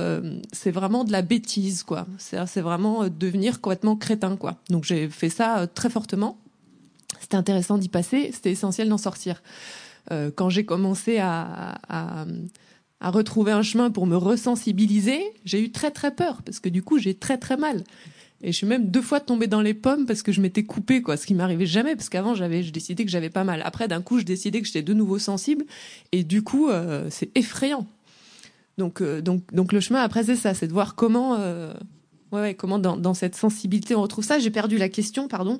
c'est 0.51 0.71
vraiment 0.71 1.05
de 1.05 1.13
la 1.13 1.21
bêtise, 1.21 1.81
quoi. 1.83 2.05
C'est 2.17 2.59
vraiment 2.59 3.07
devenir 3.07 3.61
complètement 3.61 3.95
crétin, 3.95 4.35
quoi. 4.35 4.57
Donc 4.69 4.83
j'ai 4.83 5.07
fait 5.07 5.29
ça 5.29 5.65
très 5.73 5.89
fortement. 5.89 6.37
C'était 7.21 7.37
intéressant 7.37 7.77
d'y 7.77 7.87
passer. 7.87 8.31
C'était 8.33 8.51
essentiel 8.51 8.89
d'en 8.89 8.97
sortir. 8.97 9.41
quand 10.35 10.49
j'ai 10.49 10.65
commencé 10.65 11.19
à, 11.19 11.79
à 11.87 12.25
retrouver 13.09 13.51
un 13.51 13.63
chemin 13.63 13.89
pour 13.89 14.05
me 14.05 14.15
resensibiliser, 14.15 15.21
j'ai 15.45 15.63
eu 15.63 15.71
très 15.71 15.91
très 15.91 16.13
peur 16.13 16.41
parce 16.43 16.59
que 16.59 16.69
du 16.69 16.83
coup 16.83 16.99
j'ai 16.99 17.15
très 17.15 17.37
très 17.37 17.57
mal. 17.57 17.83
Et 18.43 18.51
je 18.51 18.57
suis 18.57 18.67
même 18.67 18.89
deux 18.89 19.01
fois 19.01 19.19
tombée 19.19 19.47
dans 19.47 19.61
les 19.61 19.73
pommes 19.73 20.05
parce 20.05 20.23
que 20.23 20.31
je 20.31 20.41
m'étais 20.41 20.63
coupée, 20.63 21.01
quoi, 21.01 21.15
ce 21.15 21.25
qui 21.25 21.33
m'arrivait 21.33 21.65
jamais 21.65 21.95
parce 21.95 22.09
qu'avant 22.09 22.35
j'avais, 22.35 22.63
je 22.63 22.71
décidais 22.71 23.05
que 23.05 23.11
j'avais 23.11 23.29
pas 23.29 23.43
mal. 23.43 23.61
Après 23.65 23.87
d'un 23.87 24.01
coup 24.01 24.19
je 24.19 24.25
décidais 24.25 24.61
que 24.61 24.67
j'étais 24.67 24.83
de 24.83 24.93
nouveau 24.93 25.19
sensible 25.19 25.65
et 26.11 26.23
du 26.23 26.43
coup 26.43 26.69
euh, 26.69 27.07
c'est 27.09 27.35
effrayant. 27.35 27.87
Donc 28.77 29.01
euh, 29.01 29.21
donc 29.21 29.43
donc 29.53 29.73
le 29.73 29.79
chemin 29.79 30.01
après 30.01 30.23
c'est 30.23 30.35
ça, 30.35 30.53
c'est 30.53 30.67
de 30.67 30.73
voir 30.73 30.95
comment 30.95 31.35
euh, 31.39 31.73
ouais, 32.31 32.41
ouais 32.41 32.53
comment 32.53 32.79
dans, 32.79 32.97
dans 32.97 33.13
cette 33.13 33.35
sensibilité 33.35 33.95
on 33.95 34.01
retrouve 34.01 34.23
ça. 34.25 34.37
J'ai 34.39 34.51
perdu 34.51 34.77
la 34.77 34.89
question, 34.89 35.27
pardon. 35.27 35.59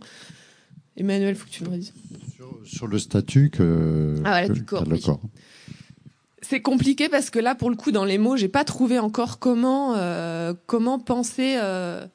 Emmanuel, 0.97 1.35
faut 1.35 1.45
que 1.45 1.51
tu 1.51 1.63
me 1.63 1.69
redises. 1.69 1.93
Sur, 2.35 2.59
sur 2.65 2.87
le 2.87 2.99
statut 2.99 3.49
que, 3.49 4.15
ah, 4.19 4.29
voilà, 4.29 4.47
que 4.47 4.53
du 4.53 4.65
corps, 4.65 4.85
le 4.85 4.97
corps. 4.97 5.21
C'est 6.51 6.61
compliqué 6.61 7.07
parce 7.07 7.29
que 7.29 7.39
là, 7.39 7.55
pour 7.55 7.69
le 7.69 7.77
coup, 7.77 7.93
dans 7.93 8.03
les 8.03 8.17
mots, 8.17 8.35
j'ai 8.35 8.49
pas 8.49 8.65
trouvé 8.65 8.99
encore 8.99 9.39
comment 9.39 9.95
euh, 9.95 10.53
comment 10.65 10.99
penser 10.99 11.55
euh, 11.55 12.05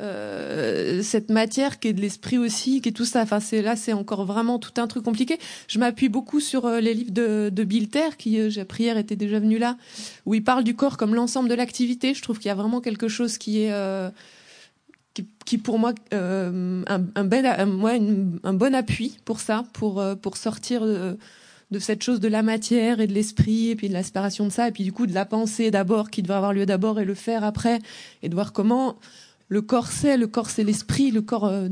euh, 0.00 1.02
cette 1.02 1.28
matière 1.28 1.78
qui 1.78 1.88
est 1.88 1.92
de 1.92 2.00
l'esprit 2.00 2.38
aussi, 2.38 2.80
qui 2.80 2.88
est 2.88 2.92
tout 2.92 3.04
ça. 3.04 3.20
Enfin, 3.20 3.40
c'est 3.40 3.60
là, 3.60 3.76
c'est 3.76 3.92
encore 3.92 4.24
vraiment 4.24 4.58
tout 4.58 4.72
un 4.78 4.86
truc 4.86 5.04
compliqué. 5.04 5.38
Je 5.68 5.78
m'appuie 5.78 6.08
beaucoup 6.08 6.40
sur 6.40 6.66
les 6.66 6.94
livres 6.94 7.10
de, 7.10 7.50
de 7.52 7.64
Bilter, 7.64 8.16
qui, 8.16 8.50
j'ai 8.50 8.66
hier, 8.78 8.96
était 8.96 9.16
déjà 9.16 9.38
venu 9.38 9.58
là, 9.58 9.76
où 10.24 10.32
il 10.32 10.42
parle 10.42 10.64
du 10.64 10.74
corps 10.74 10.96
comme 10.96 11.14
l'ensemble 11.14 11.50
de 11.50 11.54
l'activité. 11.54 12.14
Je 12.14 12.22
trouve 12.22 12.38
qu'il 12.38 12.48
y 12.48 12.52
a 12.52 12.54
vraiment 12.54 12.80
quelque 12.80 13.08
chose 13.08 13.36
qui 13.36 13.64
est 13.64 13.72
qui, 15.44 15.58
pour 15.58 15.78
moi 15.78 15.92
un, 16.10 16.84
un, 16.86 17.06
un 17.06 18.54
bon 18.54 18.74
appui 18.74 19.18
pour 19.26 19.40
ça, 19.40 19.66
pour 19.74 20.02
pour 20.22 20.38
sortir 20.38 20.86
de 20.86 21.18
de 21.74 21.80
cette 21.80 22.02
chose 22.02 22.20
de 22.20 22.28
la 22.28 22.42
matière 22.42 23.00
et 23.00 23.06
de 23.06 23.12
l'esprit 23.12 23.70
et 23.70 23.76
puis 23.76 23.88
de 23.88 23.92
l'aspiration 23.92 24.46
de 24.46 24.52
ça 24.52 24.68
et 24.68 24.72
puis 24.72 24.84
du 24.84 24.92
coup 24.92 25.06
de 25.06 25.12
la 25.12 25.26
pensée 25.26 25.70
d'abord 25.70 26.10
qui 26.10 26.22
devrait 26.22 26.36
avoir 26.36 26.52
lieu 26.52 26.66
d'abord 26.66 27.00
et 27.00 27.04
le 27.04 27.14
faire 27.14 27.42
après 27.42 27.80
et 28.22 28.28
de 28.28 28.34
voir 28.34 28.52
comment 28.52 28.96
le 29.48 29.60
corps 29.60 29.88
c'est 29.88 30.16
le 30.16 30.28
corps 30.28 30.50
c'est 30.50 30.62
l'esprit 30.62 31.10
le 31.10 31.20
corps 31.20 31.46
euh, 31.46 31.68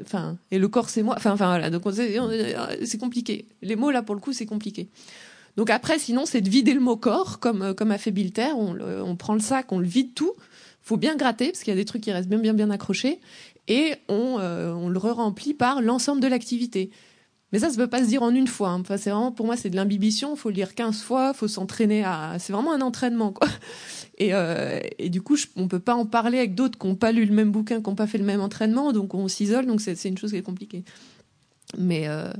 enfin 0.00 0.38
et 0.50 0.58
le 0.58 0.66
corps 0.68 0.88
c'est 0.88 1.02
moi 1.02 1.14
enfin 1.16 1.32
enfin 1.32 1.46
voilà. 1.46 1.68
Donc 1.70 1.82
c'est 1.92 2.98
compliqué. 2.98 3.46
Les 3.62 3.76
mots 3.76 3.90
là 3.90 4.02
pour 4.02 4.14
le 4.14 4.20
coup 4.20 4.32
c'est 4.32 4.46
compliqué. 4.46 4.88
Donc 5.56 5.68
après 5.68 5.98
sinon 5.98 6.24
c'est 6.24 6.40
de 6.40 6.48
vider 6.48 6.72
le 6.72 6.80
mot 6.80 6.96
corps 6.96 7.38
comme 7.38 7.62
euh, 7.62 7.74
comme 7.74 7.90
a 7.90 7.98
fait 7.98 8.10
Bilter 8.10 8.52
on, 8.56 8.78
on 8.80 9.14
prend 9.14 9.34
le 9.34 9.40
sac 9.40 9.70
on 9.72 9.78
le 9.78 9.86
vide 9.86 10.14
tout. 10.14 10.32
Faut 10.80 10.96
bien 10.96 11.16
gratter 11.16 11.48
parce 11.48 11.60
qu'il 11.64 11.72
y 11.72 11.76
a 11.76 11.78
des 11.78 11.84
trucs 11.84 12.02
qui 12.02 12.12
restent 12.12 12.28
bien 12.28 12.38
bien 12.38 12.54
bien 12.54 12.70
accrochés. 12.70 13.20
Et 13.68 13.94
on, 14.08 14.36
euh, 14.40 14.72
on 14.72 14.88
le 14.88 14.98
re-remplit 14.98 15.54
par 15.54 15.80
l'ensemble 15.80 16.20
de 16.20 16.28
l'activité 16.28 16.90
mais 17.54 17.60
ça, 17.60 17.70
ça 17.70 17.76
peut 17.76 17.86
pas 17.86 18.02
se 18.02 18.08
dire 18.08 18.24
en 18.24 18.34
une 18.34 18.48
fois. 18.48 18.70
Hein. 18.70 18.80
Enfin, 18.80 18.96
c'est 18.96 19.10
vraiment, 19.10 19.30
pour 19.30 19.46
moi, 19.46 19.56
c'est 19.56 19.70
de 19.70 19.76
l'imbibition. 19.76 20.34
Il 20.34 20.36
faut 20.36 20.48
le 20.48 20.56
lire 20.56 20.74
15 20.74 21.02
fois, 21.02 21.30
il 21.32 21.38
faut 21.38 21.46
s'entraîner 21.46 22.02
à. 22.02 22.34
C'est 22.40 22.52
vraiment 22.52 22.72
un 22.72 22.80
entraînement. 22.80 23.32
Et, 24.18 24.34
euh, 24.34 24.80
et 24.98 25.08
du 25.08 25.22
coup, 25.22 25.36
je, 25.36 25.46
on 25.54 25.68
peut 25.68 25.78
pas 25.78 25.94
en 25.94 26.04
parler 26.04 26.38
avec 26.38 26.56
d'autres 26.56 26.76
qui 26.78 26.86
n'ont 26.86 26.96
pas 26.96 27.12
lu 27.12 27.24
le 27.24 27.32
même 27.32 27.52
bouquin, 27.52 27.80
qui 27.80 27.88
n'ont 27.88 27.94
pas 27.94 28.08
fait 28.08 28.18
le 28.18 28.24
même 28.24 28.40
entraînement, 28.40 28.92
donc 28.92 29.14
on 29.14 29.28
s'isole. 29.28 29.66
Donc 29.66 29.80
c'est 29.80 30.04
une 30.04 30.18
chose 30.18 30.32
qui 30.32 30.36
est 30.36 30.42
compliquée. 30.42 30.84
Mais 31.78 32.08
euh, 32.08 32.32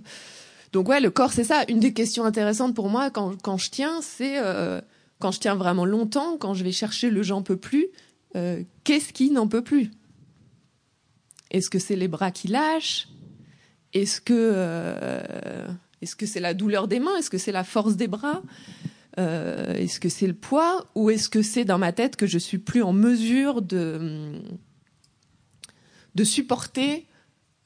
donc 0.72 0.88
ouais, 0.88 1.00
le 1.00 1.10
corps, 1.10 1.32
c'est 1.32 1.44
ça. 1.44 1.64
Une 1.68 1.78
des 1.78 1.92
questions 1.92 2.24
intéressantes 2.24 2.74
pour 2.74 2.88
moi 2.88 3.10
quand, 3.10 3.40
quand 3.40 3.56
je 3.56 3.70
tiens, 3.70 4.00
c'est 4.02 4.38
euh, 4.38 4.80
quand 5.20 5.30
je 5.30 5.38
tiens 5.38 5.54
vraiment 5.54 5.84
longtemps, 5.84 6.36
quand 6.38 6.54
je 6.54 6.64
vais 6.64 6.72
chercher 6.72 7.10
le 7.10 7.22
j'en 7.22 7.42
peux 7.42 7.56
plus. 7.56 7.86
Qu'est-ce 8.82 9.12
qui 9.12 9.30
n'en 9.30 9.46
peut 9.46 9.62
plus? 9.62 9.92
Est-ce 11.52 11.70
que 11.70 11.78
c'est 11.78 11.94
les 11.94 12.08
bras 12.08 12.32
qui 12.32 12.48
lâchent? 12.48 13.06
Est-ce 13.94 14.20
que 14.20 14.34
euh, 14.34 15.68
que 16.18 16.26
c'est 16.26 16.40
la 16.40 16.52
douleur 16.52 16.86
des 16.86 17.00
mains? 17.00 17.16
Est-ce 17.16 17.30
que 17.30 17.38
c'est 17.38 17.52
la 17.52 17.64
force 17.64 17.96
des 17.96 18.08
bras? 18.08 18.42
Euh, 19.18 19.72
Est-ce 19.74 20.00
que 20.00 20.10
c'est 20.10 20.26
le 20.26 20.34
poids? 20.34 20.86
Ou 20.94 21.08
est-ce 21.10 21.30
que 21.30 21.40
c'est 21.40 21.64
dans 21.64 21.78
ma 21.78 21.92
tête 21.92 22.16
que 22.16 22.26
je 22.26 22.38
suis 22.38 22.58
plus 22.58 22.82
en 22.82 22.92
mesure 22.92 23.62
de 23.62 24.32
de 26.14 26.24
supporter 26.24 27.06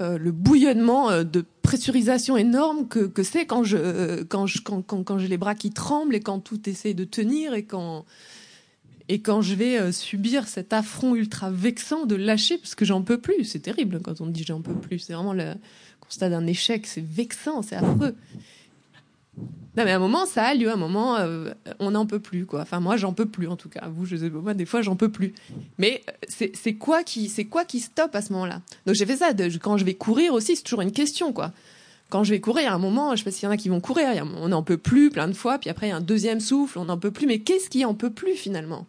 euh, 0.01 0.17
le 0.17 0.31
bouillonnement 0.31 1.25
de 1.25 1.45
pressurisation 1.63 2.37
énorme 2.37 2.87
que, 2.87 3.01
que 3.01 3.23
c'est 3.23 3.45
quand 3.45 3.65
je 3.65 4.23
quand 4.23 4.47
je 4.47 4.63
quand, 4.63 4.83
quand, 4.83 5.03
quand 5.03 5.19
j'ai 5.19 5.29
les 5.29 5.39
bras 5.39 5.55
qui 5.55 5.71
tremblent 5.71 6.15
et 6.15 6.21
quand 6.21 6.39
tout 6.39 6.69
essaie 6.69 6.95
de 6.95 7.05
tenir 7.05 7.55
et 7.55 7.65
quand 7.65 8.05
et 9.09 9.21
quand 9.21 9.41
je 9.41 9.55
vais 9.55 9.91
subir 9.91 10.47
cet 10.47 10.73
affront 10.73 11.15
ultra 11.15 11.51
vexant 11.51 12.07
de 12.07 12.15
lâcher 12.15 12.59
parce 12.59 12.75
que 12.75 12.85
j'en 12.85 13.03
peux 13.03 13.19
plus, 13.19 13.45
c'est 13.45 13.61
terrible 13.61 14.01
quand 14.01 14.21
on 14.21 14.27
dit 14.27 14.45
j'en 14.45 14.61
peux 14.61 14.75
plus, 14.75 14.99
c'est 14.99 15.15
vraiment 15.15 15.35
constat 16.09 16.31
d'un 16.31 16.47
échec, 16.47 16.87
c'est 16.87 17.05
vexant, 17.05 17.63
c'est 17.63 17.77
affreux. 17.77 18.15
Non 19.77 19.85
mais 19.85 19.93
à 19.93 19.97
un 19.97 20.01
moment 20.01 20.27
ça 20.27 20.43
a 20.45 20.55
lieu, 20.55 20.69
à 20.69 20.73
un 20.73 20.77
moment 20.77 21.17
euh, 21.17 21.53
on 21.79 21.93
n'en 21.93 22.07
peut 22.07 22.19
plus 22.19 22.47
quoi. 22.47 22.63
Enfin 22.63 22.81
moi 22.81 22.97
j'en 22.97 23.13
peux 23.13 23.27
plus 23.27 23.47
en 23.47 23.57
tout 23.57 23.69
cas. 23.69 23.89
Vous 23.89 24.07
je 24.07 24.17
sais 24.17 24.31
pas 24.31 24.39
moi 24.39 24.55
des 24.55 24.65
fois 24.67 24.83
j'en 24.83 24.97
peux 24.97 25.11
plus. 25.11 25.35
Mais 25.79 26.03
c'est 26.27 26.57
c'est 26.57 26.75
quoi 26.75 27.05
qui 27.05 27.29
c'est 27.29 27.45
quoi 27.45 27.65
qui 27.65 27.79
stoppe 27.79 28.17
à 28.17 28.23
ce 28.23 28.33
moment-là? 28.33 28.63
Donc 28.87 28.97
j'ai 28.97 29.07
fait 29.07 29.17
ça 29.17 29.33
quand 29.63 29.77
je 29.77 29.85
vais 29.85 29.95
courir 29.95 30.35
aussi 30.35 30.57
c'est 30.57 30.65
toujours 30.65 30.81
une 30.81 30.91
question 30.91 31.33
quoi. 31.33 31.53
Quand 32.11 32.25
je 32.25 32.31
vais 32.31 32.41
courir, 32.41 32.73
a 32.73 32.75
un 32.75 32.79
moment, 32.79 33.15
je 33.15 33.19
sais 33.19 33.25
pas 33.25 33.31
s'il 33.31 33.45
y 33.45 33.47
en 33.47 33.51
a 33.51 33.59
qui 33.59 33.69
vont 33.69 33.83
courir, 33.83 34.09
on 34.41 34.49
n'en 34.49 34.63
peut 34.63 34.79
plus 34.79 35.11
plein 35.11 35.29
de 35.29 35.35
fois, 35.35 35.59
puis 35.59 35.69
après 35.69 35.89
il 35.89 35.91
y 35.91 35.93
a 35.93 35.97
un 35.97 36.01
deuxième 36.01 36.41
souffle, 36.41 36.79
on 36.79 36.87
n'en 36.87 36.97
peut 36.97 37.11
plus. 37.11 37.27
Mais 37.27 37.41
qu'est-ce 37.41 37.69
qui 37.69 37.85
en 37.85 37.93
peut 37.93 38.09
plus 38.09 38.35
finalement? 38.35 38.87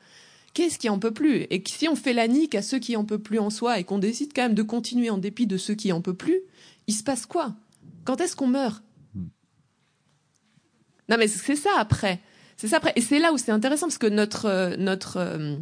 Qu'est-ce 0.54 0.80
qui 0.80 0.88
en 0.88 1.00
peut 1.00 1.12
plus? 1.12 1.46
Et 1.50 1.62
si 1.68 1.90
on 1.90 1.96
fait 1.96 2.14
la 2.14 2.30
nique 2.30 2.56
à 2.56 2.62
ceux 2.62 2.80
qui 2.80 2.96
en 2.96 3.04
peut 3.04 3.20
plus 3.20 3.38
en 3.38 3.50
soi 3.50 3.78
et 3.78 3.84
qu'on 3.84 4.00
décide 4.00 4.32
quand 4.34 4.44
même 4.44 4.54
de 4.56 4.64
continuer 4.64 5.10
en 5.10 5.18
dépit 5.18 5.48
de 5.48 5.58
ceux 5.58 5.76
qui 5.76 5.92
en 5.92 6.00
peut 6.00 6.14
plus, 6.14 6.40
il 6.90 6.94
se 6.94 7.04
passe 7.04 7.28
quoi? 7.28 7.54
Quand 8.04 8.20
est-ce 8.20 8.36
qu'on 8.36 8.48
meurt? 8.48 8.84
Non, 11.08 11.18
mais 11.18 11.28
c'est 11.28 11.56
ça 11.56 11.70
après. 11.78 12.20
C'est 12.58 12.68
ça 12.68 12.78
après. 12.78 12.94
Et 12.96 13.02
c'est 13.02 13.20
là 13.20 13.32
où 13.32 13.38
c'est 13.38 13.52
intéressant 13.52 13.86
parce 13.86 14.00
que 14.00 14.08
notre 14.08 14.46
euh, 14.46 14.76
notre 14.76 15.18
euh, 15.18 15.56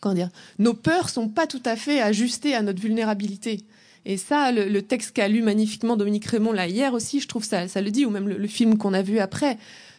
comment 0.00 0.14
dire, 0.14 0.28
nos 0.58 0.74
peurs 0.74 1.08
sont 1.08 1.28
pas 1.28 1.46
tout 1.46 1.62
à 1.64 1.76
fait 1.76 2.02
ajustées 2.02 2.54
à 2.54 2.60
notre 2.60 2.80
vulnérabilité. 2.80 3.64
Et 4.04 4.18
ça, 4.18 4.52
le, 4.52 4.80
texte 4.82 5.12
qu'a 5.12 5.28
lu 5.28 5.42
magnifiquement 5.42 5.96
Dominique 5.96 6.26
Raymond 6.26 6.52
là 6.52 6.66
hier 6.66 6.94
aussi, 6.94 7.20
je 7.20 7.28
trouve 7.28 7.44
ça, 7.44 7.68
ça 7.68 7.80
le 7.82 7.90
dit, 7.90 8.06
ou 8.06 8.10
même 8.10 8.28
le, 8.28 8.46
film 8.46 8.78
qu'on 8.78 8.94
a 8.94 9.02
vu 9.02 9.18
après. 9.18 9.58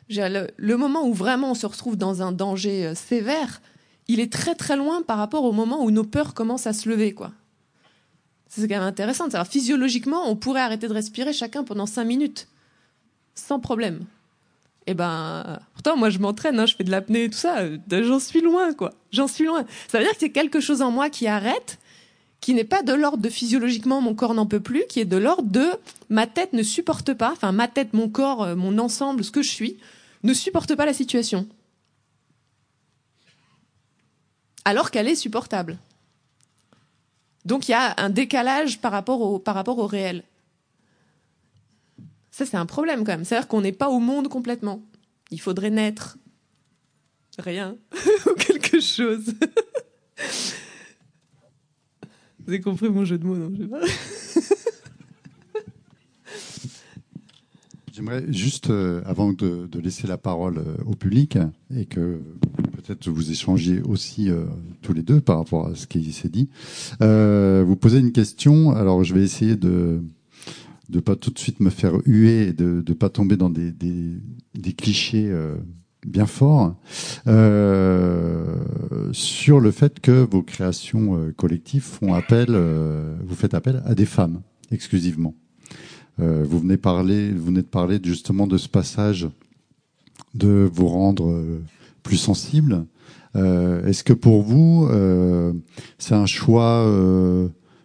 Le, 0.09 0.47
le, 0.57 0.77
moment 0.77 1.07
où 1.07 1.13
vraiment 1.13 1.51
on 1.51 1.55
se 1.55 1.65
retrouve 1.65 1.97
dans 1.97 2.21
un 2.21 2.31
danger 2.31 2.85
euh, 2.85 2.95
sévère, 2.95 3.61
il 4.07 4.19
est 4.19 4.31
très 4.31 4.55
très 4.55 4.75
loin 4.75 5.01
par 5.01 5.17
rapport 5.17 5.43
au 5.43 5.51
moment 5.51 5.83
où 5.83 5.91
nos 5.91 6.03
peurs 6.03 6.33
commencent 6.33 6.67
à 6.67 6.73
se 6.73 6.88
lever, 6.89 7.13
quoi. 7.13 7.31
C'est 8.53 8.68
quand 8.68 8.76
même 8.76 8.84
intéressant. 8.84 9.30
Alors, 9.30 9.48
physiologiquement, 9.48 10.30
on 10.30 10.36
pourrait 10.36 10.60
arrêter 10.60 10.90
de 10.90 10.94
respirer 10.94 11.32
chacun 11.32 11.64
pendant 11.64 11.86
cinq 11.86 12.03
minutes, 12.03 12.49
sans 13.34 13.61
problème. 13.61 14.02
Et 14.88 14.91
eh 14.91 14.94
ben, 14.94 15.60
pourtant, 15.73 15.95
moi, 15.95 16.10
je 16.10 16.19
m'entraîne, 16.19 16.60
hein, 16.60 16.65
je 16.65 16.76
fais 16.76 16.84
de 16.84 16.91
l'apnée 16.91 17.26
et 17.26 17.30
tout 17.30 17.38
ça. 17.38 17.60
Euh, 17.60 17.78
j'en 18.03 18.19
suis 18.19 18.41
loin, 18.41 18.73
quoi. 18.73 18.94
J'en 19.14 19.28
suis 19.28 19.45
loin. 19.45 19.64
Ça 19.88 19.99
veut 19.99 20.03
dire 20.03 20.14
y 20.19 20.26
a 20.26 20.30
quelque 20.30 20.60
chose 20.60 20.82
en 20.82 20.91
moi 20.91 21.10
qui 21.10 21.28
arrête, 21.28 21.80
qui 22.41 22.53
n'est 22.53 22.65
pas 22.65 22.84
de 22.84 22.91
l'ordre 22.91 23.19
de 23.19 23.30
physiologiquement 23.30 24.02
mon 24.02 24.15
corps 24.15 24.34
n'en 24.34 24.48
peut 24.48 24.60
plus, 24.60 24.84
qui 24.90 24.99
est 24.99 25.06
de 25.06 25.18
l'ordre 25.18 25.49
de 25.49 25.69
ma 26.10 26.28
tête 26.28 26.52
ne 26.52 26.64
supporte 26.64 27.14
pas, 27.14 27.32
enfin 27.32 27.53
ma 27.53 27.69
tête, 27.69 27.94
mon 27.94 28.10
corps, 28.10 28.44
euh, 28.44 28.56
mon 28.56 28.80
ensemble, 28.80 29.23
ce 29.23 29.32
que 29.32 29.44
je 29.44 29.49
suis, 29.49 29.78
ne 30.23 30.34
supporte 30.34 30.76
pas 30.76 30.86
la 30.86 30.94
situation. 30.94 31.48
Alors 34.65 34.91
qu'elle 34.91 35.07
est 35.07 35.15
supportable. 35.15 35.78
Donc 37.45 37.68
il 37.68 37.72
y 37.72 37.76
a 37.76 37.93
un 37.97 38.09
décalage 38.09 38.80
par 38.80 38.91
rapport 38.91 39.22
au, 39.22 39.39
par 39.39 39.55
rapport 39.55 39.80
au 39.80 39.88
réel. 39.88 40.23
Ça, 42.31 42.45
c'est 42.45 42.57
un 42.57 42.65
problème 42.65 42.99
quand 42.99 43.11
même. 43.11 43.26
C'est-à-dire 43.26 43.47
qu'on 43.47 43.61
n'est 43.61 43.72
pas 43.72 43.89
au 43.89 43.99
monde 43.99 44.27
complètement. 44.30 44.81
Il 45.31 45.41
faudrait 45.41 45.69
naître. 45.69 46.18
Rien. 47.38 47.76
ou 48.26 48.34
quelque 48.35 48.80
chose. 48.80 49.34
Vous 52.39 52.49
avez 52.49 52.61
compris 52.61 52.89
mon 52.89 53.05
jeu 53.05 53.18
de 53.19 53.26
mots, 53.26 53.35
non. 53.35 53.51
J'aimerais 57.93 58.23
juste, 58.31 58.69
euh, 58.72 59.03
avant 59.05 59.31
de, 59.34 59.69
laisser 59.80 60.07
la 60.07 60.18
parole 60.18 60.57
euh, 60.57 60.77
au 60.85 60.95
public, 60.95 61.38
et 61.76 61.85
que 61.85 62.22
peut-être 62.82 63.10
vous 63.10 63.32
échangiez 63.32 63.82
aussi 63.82 64.30
euh, 64.30 64.45
tous 64.82 64.94
les 64.94 65.03
deux 65.03 65.22
par 65.22 65.38
rapport 65.38 65.68
à 65.68 65.76
ce 65.76 65.88
qui 65.88 66.12
s'est 66.12 66.30
dit, 66.30 66.49
vous 66.99 67.76
poser 67.76 67.99
une 67.99 68.12
question. 68.12 68.72
Alors, 68.72 69.03
je 69.03 69.14
vais 69.14 69.24
essayer 69.24 69.56
de 69.56 70.02
de 70.90 70.99
pas 70.99 71.16
tout 71.16 71.32
de 71.32 71.40
suite 71.40 71.62
me 71.62 71.70
faire 71.70 71.94
huer 72.06 72.49
et 72.49 72.53
de 72.53 72.84
ne 72.86 72.94
pas 72.94 73.08
tomber 73.08 73.38
dans 73.38 73.49
des, 73.49 73.72
des, 73.72 74.74
clichés 74.74 75.34
bien 76.06 76.26
forts 76.26 76.76
sur 79.14 79.60
le 79.62 79.72
fait 79.72 80.02
que 80.02 80.28
vos 80.30 80.44
créations 80.44 81.32
collectives 81.38 81.84
font 81.84 82.14
appel, 82.14 82.49
vous 83.24 83.36
faites 83.36 83.53
appel 83.53 83.82
à 83.86 83.95
des 83.95 84.06
femmes 84.06 84.41
exclusivement. 84.72 85.34
Euh, 86.20 86.44
vous 86.48 86.60
venez 86.60 86.78
parler, 86.78 87.32
vous 87.32 87.45
venez 87.45 87.62
de 87.62 87.68
parler 87.68 87.99
justement 88.03 88.48
de 88.48 88.58
ce 88.58 88.68
passage 88.68 89.28
de 90.34 90.70
vous 90.72 90.88
rendre 90.88 91.30
euh, 91.30 91.62
plus 92.03 92.18
sensible. 92.18 92.86
Euh, 93.36 93.86
est-ce 93.86 94.03
que 94.03 94.14
pour 94.14 94.41
vous, 94.41 94.90
c'est 95.98 96.15
un 96.15 96.26
choix 96.26 96.88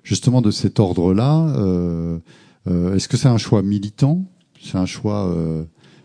justement 0.02 0.43
de 0.43 0.51
cet 0.51 0.80
ordre-là 0.80 1.47
Est-ce 2.66 3.09
que 3.09 3.16
c'est 3.16 3.28
un 3.28 3.38
choix 3.38 3.62
militant? 3.62 4.24
C'est 4.60 4.78
un 4.78 4.86
choix 4.86 5.34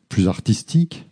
plus 0.09 0.27
artistique? 0.27 1.07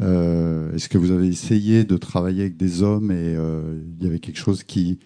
Est-ce 0.00 0.88
que 0.88 0.98
vous 0.98 1.12
avez 1.12 1.28
essayé 1.28 1.84
de 1.84 1.96
travailler 1.96 2.42
avec 2.42 2.56
des 2.56 2.82
hommes 2.82 3.10
et 3.10 3.34
il 3.34 4.04
y 4.04 4.06
avait 4.06 4.18
quelque 4.18 4.38
chose 4.38 4.62
qui 4.64 4.98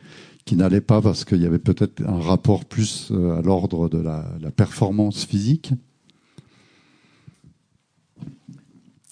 qui 0.46 0.54
n'allait 0.54 0.80
pas 0.80 1.02
parce 1.02 1.24
qu'il 1.24 1.42
y 1.42 1.46
avait 1.46 1.58
peut-être 1.58 2.02
un 2.06 2.20
rapport 2.20 2.64
plus 2.64 3.08
euh, 3.10 3.36
à 3.36 3.42
l'ordre 3.42 3.88
de 3.88 3.98
la, 3.98 4.24
performance 4.54 5.24
physique? 5.24 5.72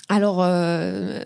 Alors, 0.09 0.43
euh, 0.43 1.25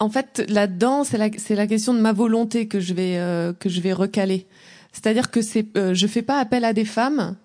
en 0.00 0.10
fait, 0.10 0.44
là-dedans, 0.48 1.04
c'est 1.04 1.18
la, 1.18 1.66
question 1.66 1.94
de 1.94 2.00
ma 2.00 2.12
volonté 2.12 2.66
que 2.66 2.80
je 2.80 2.94
vais, 2.94 3.18
euh, 3.18 3.52
que 3.52 3.68
je 3.68 3.80
vais 3.80 3.92
recaler. 3.92 4.46
C'est-à-dire 4.92 5.30
que 5.30 5.42
c'est, 5.42 5.66
je 5.76 6.06
fais 6.08 6.22
pas 6.22 6.40
appel 6.40 6.64
à 6.64 6.72
des 6.72 6.84
femmes. 6.84 7.36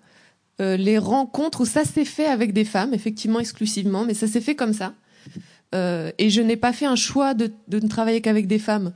les 0.58 0.98
rencontres 0.98 1.60
où 1.60 1.66
ça 1.66 1.84
s'est 1.84 2.04
fait 2.04 2.26
avec 2.26 2.52
des 2.52 2.64
femmes, 2.64 2.92
effectivement, 2.92 3.38
exclusivement, 3.38 4.04
mais 4.04 4.14
ça 4.14 4.26
s'est 4.26 4.40
fait 4.40 4.56
comme 4.56 4.72
ça. 4.72 4.94
et 5.72 6.30
je 6.30 6.40
n'ai 6.40 6.56
pas 6.56 6.72
fait 6.72 6.86
un 6.86 6.96
choix 6.96 7.34
de, 7.34 7.52
de 7.68 7.78
ne 7.78 7.86
travailler 7.86 8.20
qu'avec 8.20 8.48
des 8.48 8.58
femmes. 8.58 8.92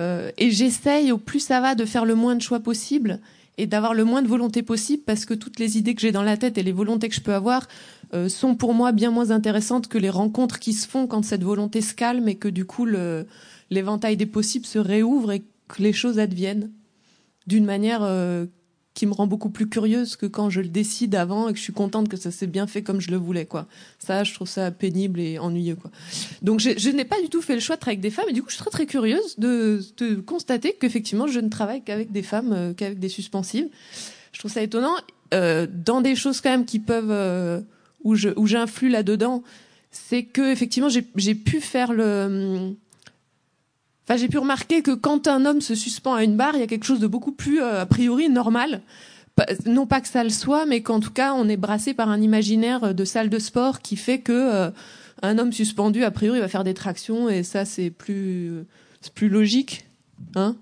Euh, 0.00 0.30
et 0.38 0.50
j'essaye 0.50 1.12
au 1.12 1.18
plus 1.18 1.40
ça 1.40 1.60
va 1.60 1.74
de 1.74 1.84
faire 1.84 2.04
le 2.06 2.14
moins 2.14 2.34
de 2.34 2.40
choix 2.40 2.60
possible 2.60 3.20
et 3.58 3.66
d'avoir 3.66 3.92
le 3.92 4.04
moins 4.04 4.22
de 4.22 4.28
volonté 4.28 4.62
possible 4.62 5.02
parce 5.04 5.26
que 5.26 5.34
toutes 5.34 5.58
les 5.58 5.76
idées 5.76 5.94
que 5.94 6.00
j'ai 6.00 6.12
dans 6.12 6.22
la 6.22 6.38
tête 6.38 6.56
et 6.56 6.62
les 6.62 6.72
volontés 6.72 7.08
que 7.10 7.14
je 7.14 7.20
peux 7.20 7.34
avoir 7.34 7.68
euh, 8.14 8.28
sont 8.28 8.54
pour 8.54 8.74
moi 8.74 8.92
bien 8.92 9.10
moins 9.10 9.30
intéressantes 9.30 9.88
que 9.88 9.98
les 9.98 10.10
rencontres 10.10 10.58
qui 10.58 10.72
se 10.72 10.88
font 10.88 11.06
quand 11.06 11.24
cette 11.24 11.44
volonté 11.44 11.80
se 11.80 11.94
calme 11.94 12.28
et 12.28 12.36
que 12.36 12.48
du 12.48 12.64
coup 12.64 12.86
l'éventail 13.70 14.16
des 14.16 14.26
possibles 14.26 14.66
se 14.66 14.78
réouvre 14.78 15.32
et 15.32 15.40
que 15.68 15.82
les 15.82 15.92
choses 15.92 16.18
adviennent 16.18 16.70
d'une 17.46 17.64
manière 17.64 18.02
euh, 18.02 18.46
qui 18.94 19.06
me 19.06 19.12
rend 19.12 19.26
beaucoup 19.26 19.50
plus 19.50 19.68
curieuse 19.68 20.16
que 20.16 20.26
quand 20.26 20.50
je 20.50 20.60
le 20.60 20.68
décide 20.68 21.14
avant 21.14 21.48
et 21.48 21.52
que 21.52 21.58
je 21.58 21.62
suis 21.62 21.72
contente 21.72 22.08
que 22.08 22.16
ça 22.16 22.30
s'est 22.30 22.46
bien 22.46 22.66
fait 22.66 22.82
comme 22.82 23.00
je 23.00 23.10
le 23.10 23.16
voulais 23.16 23.46
quoi. 23.46 23.66
Ça, 23.98 24.24
je 24.24 24.34
trouve 24.34 24.48
ça 24.48 24.70
pénible 24.70 25.20
et 25.20 25.38
ennuyeux 25.38 25.76
quoi. 25.76 25.90
Donc 26.42 26.60
je, 26.60 26.90
n'ai 26.90 27.04
pas 27.04 27.20
du 27.22 27.28
tout 27.28 27.40
fait 27.40 27.54
le 27.54 27.60
choix 27.60 27.76
de 27.76 27.80
travailler 27.80 27.98
avec 27.98 28.02
des 28.02 28.14
femmes 28.14 28.28
et 28.28 28.32
du 28.32 28.42
coup 28.42 28.50
je 28.50 28.54
suis 28.54 28.62
très 28.62 28.70
très 28.70 28.86
curieuse 28.86 29.38
de, 29.38 29.80
de 29.98 30.16
constater 30.16 30.76
qu'effectivement 30.78 31.26
je 31.26 31.40
ne 31.40 31.48
travaille 31.48 31.82
qu'avec 31.82 32.10
des 32.10 32.22
femmes, 32.22 32.52
euh, 32.52 32.74
qu'avec 32.74 32.98
des 32.98 33.08
suspensives. 33.08 33.68
Je 34.32 34.38
trouve 34.38 34.50
ça 34.50 34.62
étonnant 34.62 34.94
euh, 35.32 35.66
dans 35.72 36.00
des 36.00 36.16
choses 36.16 36.40
quand 36.40 36.50
même 36.50 36.64
qui 36.64 36.80
peuvent 36.80 37.10
euh, 37.10 37.60
où 38.04 38.14
je 38.14 38.30
où 38.36 38.46
j'influe 38.46 38.88
là-dedans, 38.88 39.42
c'est 39.90 40.24
que 40.24 40.52
effectivement 40.52 40.88
j'ai 40.88 41.34
pu 41.34 41.60
faire 41.60 41.92
le 41.92 42.74
Enfin, 44.10 44.18
j'ai 44.18 44.28
pu 44.28 44.38
remarquer 44.38 44.82
que 44.82 44.90
quand 44.90 45.28
un 45.28 45.46
homme 45.46 45.60
se 45.60 45.76
suspend 45.76 46.14
à 46.14 46.24
une 46.24 46.36
barre, 46.36 46.56
il 46.56 46.60
y 46.60 46.64
a 46.64 46.66
quelque 46.66 46.84
chose 46.84 46.98
de 46.98 47.06
beaucoup 47.06 47.30
plus, 47.30 47.62
euh, 47.62 47.82
a 47.82 47.86
priori, 47.86 48.28
normal. 48.28 48.80
Non 49.66 49.86
pas 49.86 50.00
que 50.00 50.08
ça 50.08 50.24
le 50.24 50.30
soit, 50.30 50.66
mais 50.66 50.82
qu'en 50.82 50.98
tout 50.98 51.12
cas, 51.12 51.32
on 51.32 51.48
est 51.48 51.56
brassé 51.56 51.94
par 51.94 52.08
un 52.08 52.20
imaginaire 52.20 52.92
de 52.92 53.04
salle 53.04 53.30
de 53.30 53.38
sport 53.38 53.80
qui 53.80 53.94
fait 53.94 54.18
que 54.18 54.32
euh, 54.32 54.70
un 55.22 55.38
homme 55.38 55.52
suspendu, 55.52 56.02
a 56.02 56.10
priori, 56.10 56.40
va 56.40 56.48
faire 56.48 56.64
des 56.64 56.74
tractions, 56.74 57.28
et 57.28 57.44
ça, 57.44 57.64
c'est 57.64 57.90
plus, 57.90 58.64
c'est 59.00 59.14
plus 59.14 59.28
logique, 59.28 59.86
hein 60.34 60.56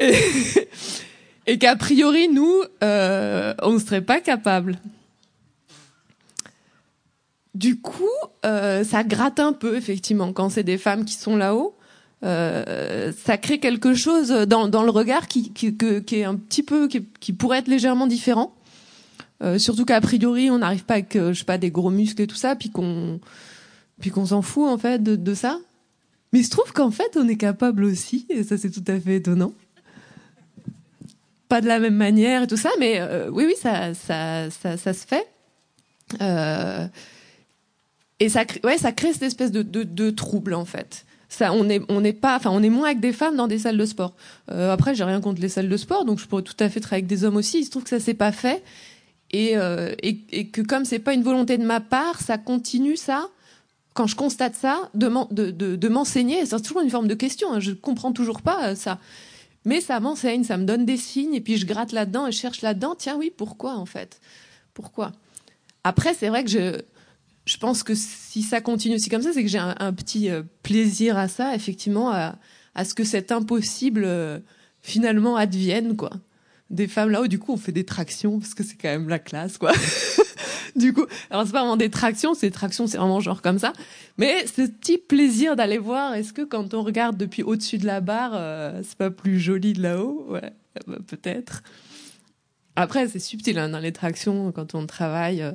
Et, 0.00 0.14
et 1.48 1.56
qu'a 1.56 1.76
priori, 1.76 2.28
nous, 2.28 2.62
euh, 2.84 3.54
on 3.62 3.72
ne 3.72 3.78
serait 3.78 4.02
pas 4.02 4.20
capable. 4.20 4.78
Du 7.54 7.80
coup, 7.80 8.04
euh, 8.44 8.84
ça 8.84 9.02
gratte 9.02 9.40
un 9.40 9.54
peu, 9.54 9.76
effectivement, 9.76 10.34
quand 10.34 10.50
c'est 10.50 10.62
des 10.62 10.76
femmes 10.76 11.06
qui 11.06 11.14
sont 11.14 11.36
là-haut. 11.36 11.74
Euh, 12.22 13.12
ça 13.24 13.38
crée 13.38 13.60
quelque 13.60 13.94
chose 13.94 14.28
dans, 14.28 14.68
dans 14.68 14.82
le 14.82 14.90
regard 14.90 15.26
qui, 15.26 15.50
qui, 15.52 15.74
qui, 15.74 16.16
est 16.16 16.24
un 16.24 16.36
petit 16.36 16.62
peu, 16.62 16.86
qui, 16.86 17.32
pourrait 17.32 17.60
être 17.60 17.68
légèrement 17.68 18.06
différent. 18.06 18.54
Euh, 19.42 19.58
surtout 19.58 19.86
qu'a 19.86 20.02
priori, 20.02 20.50
on 20.50 20.58
n'arrive 20.58 20.84
pas 20.84 20.94
avec, 20.94 21.16
euh, 21.16 21.32
je 21.32 21.38
sais 21.38 21.44
pas, 21.46 21.56
des 21.56 21.70
gros 21.70 21.90
muscles 21.90 22.20
et 22.20 22.26
tout 22.26 22.36
ça, 22.36 22.56
puis 22.56 22.68
qu'on, 22.68 23.20
puis 24.00 24.10
qu'on 24.10 24.26
s'en 24.26 24.42
fout 24.42 24.68
en 24.68 24.76
fait 24.76 25.02
de, 25.02 25.16
de 25.16 25.34
ça. 25.34 25.58
Mais 26.32 26.40
il 26.40 26.44
se 26.44 26.50
trouve 26.50 26.72
qu'en 26.74 26.90
fait, 26.90 27.16
on 27.16 27.26
est 27.26 27.36
capable 27.36 27.84
aussi, 27.84 28.26
et 28.28 28.42
ça 28.42 28.58
c'est 28.58 28.70
tout 28.70 28.84
à 28.86 29.00
fait 29.00 29.16
étonnant. 29.16 29.54
Pas 31.48 31.60
de 31.60 31.66
la 31.66 31.78
même 31.78 31.96
manière 31.96 32.42
et 32.42 32.46
tout 32.46 32.56
ça, 32.56 32.70
mais 32.78 33.00
euh, 33.00 33.30
oui, 33.30 33.44
oui, 33.46 33.54
ça, 33.60 33.94
ça, 33.94 34.50
ça, 34.50 34.76
ça 34.76 34.92
se 34.92 35.06
fait. 35.06 35.26
Euh, 36.20 36.86
et 38.20 38.28
ça, 38.28 38.44
ouais, 38.64 38.78
ça 38.78 38.92
crée 38.92 39.12
cette 39.12 39.22
espèce 39.22 39.52
de, 39.52 39.62
de, 39.62 39.82
de 39.82 40.10
trouble 40.10 40.54
en 40.54 40.64
fait. 40.64 41.04
Ça, 41.28 41.52
on 41.52 41.68
est, 41.68 41.82
on 41.90 42.02
pas, 42.12 42.36
enfin, 42.36 42.50
on 42.50 42.62
est 42.62 42.70
moins 42.70 42.86
avec 42.86 43.00
des 43.00 43.12
femmes 43.12 43.36
dans 43.36 43.48
des 43.48 43.58
salles 43.58 43.76
de 43.76 43.84
sport. 43.84 44.14
Euh, 44.50 44.72
après, 44.72 44.94
j'ai 44.94 45.04
rien 45.04 45.20
contre 45.20 45.42
les 45.42 45.50
salles 45.50 45.68
de 45.68 45.76
sport, 45.76 46.06
donc 46.06 46.18
je 46.18 46.26
pourrais 46.26 46.42
tout 46.42 46.56
à 46.58 46.70
fait 46.70 46.80
travailler 46.80 47.02
avec 47.02 47.06
des 47.06 47.24
hommes 47.24 47.36
aussi. 47.36 47.60
Il 47.60 47.64
se 47.64 47.70
trouve 47.70 47.84
que 47.84 47.90
ça 47.90 48.00
s'est 48.00 48.14
pas 48.14 48.32
fait 48.32 48.62
et, 49.30 49.56
euh, 49.56 49.94
et, 50.02 50.20
et, 50.32 50.48
que 50.48 50.62
comme 50.62 50.86
c'est 50.86 50.98
pas 50.98 51.12
une 51.12 51.22
volonté 51.22 51.58
de 51.58 51.64
ma 51.64 51.80
part, 51.80 52.20
ça 52.20 52.38
continue 52.38 52.96
ça. 52.96 53.28
Quand 53.92 54.06
je 54.06 54.16
constate 54.16 54.54
ça, 54.54 54.90
de, 54.94 55.10
de, 55.32 55.76
de, 55.76 55.88
m'enseigner, 55.88 56.46
c'est 56.46 56.62
toujours 56.62 56.80
une 56.80 56.90
forme 56.90 57.08
de 57.08 57.14
question. 57.14 57.52
Hein, 57.52 57.60
je 57.60 57.72
comprends 57.72 58.12
toujours 58.12 58.40
pas 58.42 58.74
ça, 58.74 58.98
mais 59.68 59.82
ça 59.82 60.00
m'enseigne, 60.00 60.44
ça 60.44 60.56
me 60.56 60.64
donne 60.64 60.86
des 60.86 60.96
signes 60.96 61.34
et 61.34 61.42
puis 61.42 61.58
je 61.58 61.66
gratte 61.66 61.92
là-dedans 61.92 62.26
et 62.26 62.32
je 62.32 62.38
cherche 62.38 62.62
là-dedans. 62.62 62.94
Tiens, 62.96 63.16
oui, 63.18 63.30
pourquoi 63.36 63.76
en 63.76 63.84
fait? 63.84 64.18
Pourquoi? 64.72 65.12
Après, 65.84 66.14
c'est 66.14 66.28
vrai 66.28 66.42
que 66.42 66.50
je 66.50 66.80
je 67.44 67.56
pense 67.56 67.82
que 67.82 67.94
si 67.94 68.42
ça 68.42 68.60
continue 68.60 68.96
aussi 68.96 69.08
comme 69.08 69.22
ça, 69.22 69.32
c'est 69.32 69.42
que 69.42 69.48
j'ai 69.48 69.58
un, 69.58 69.92
petit 69.94 70.28
euh, 70.28 70.42
plaisir 70.62 71.16
à 71.16 71.28
ça, 71.28 71.54
effectivement, 71.54 72.10
à, 72.10 72.36
ce 72.84 72.92
que 72.92 73.04
cet 73.04 73.32
impossible 73.32 74.04
euh, 74.04 74.38
finalement 74.82 75.36
advienne, 75.36 75.96
quoi. 75.96 76.10
Des 76.68 76.86
femmes 76.86 77.08
là-haut, 77.08 77.26
du 77.26 77.38
coup, 77.38 77.52
on 77.52 77.56
fait 77.56 77.72
des 77.72 77.84
tractions 77.84 78.38
parce 78.38 78.52
que 78.52 78.62
c'est 78.62 78.76
quand 78.76 78.90
même 78.90 79.08
la 79.08 79.18
classe, 79.18 79.56
quoi. 79.56 79.72
du 80.76 80.92
coup, 80.92 81.06
alors 81.30 81.46
c'est 81.46 81.52
pas 81.52 81.60
vraiment 81.60 81.76
des 81.76 81.90
tractions, 81.90 82.34
c'est 82.34 82.50
tractions, 82.50 82.86
c'est 82.86 82.98
vraiment 82.98 83.20
genre 83.20 83.42
comme 83.42 83.58
ça. 83.58 83.72
Mais 84.16 84.46
ce 84.46 84.66
petit 84.66 84.98
plaisir 84.98 85.56
d'aller 85.56 85.78
voir, 85.78 86.14
est-ce 86.14 86.32
que 86.32 86.42
quand 86.42 86.74
on 86.74 86.82
regarde 86.82 87.16
depuis 87.16 87.42
au-dessus 87.42 87.78
de 87.78 87.86
la 87.86 88.00
barre, 88.00 88.32
euh, 88.34 88.82
c'est 88.84 88.98
pas 88.98 89.10
plus 89.10 89.38
joli 89.38 89.72
de 89.72 89.82
là-haut? 89.82 90.26
Ouais, 90.28 90.52
bah, 90.86 90.98
peut-être. 91.06 91.62
Après, 92.76 93.08
c'est 93.08 93.18
subtil 93.18 93.58
hein, 93.58 93.68
dans 93.68 93.80
les 93.80 93.92
tractions 93.92 94.52
quand 94.52 94.74
on 94.74 94.86
travaille. 94.86 95.42
Euh, 95.42 95.52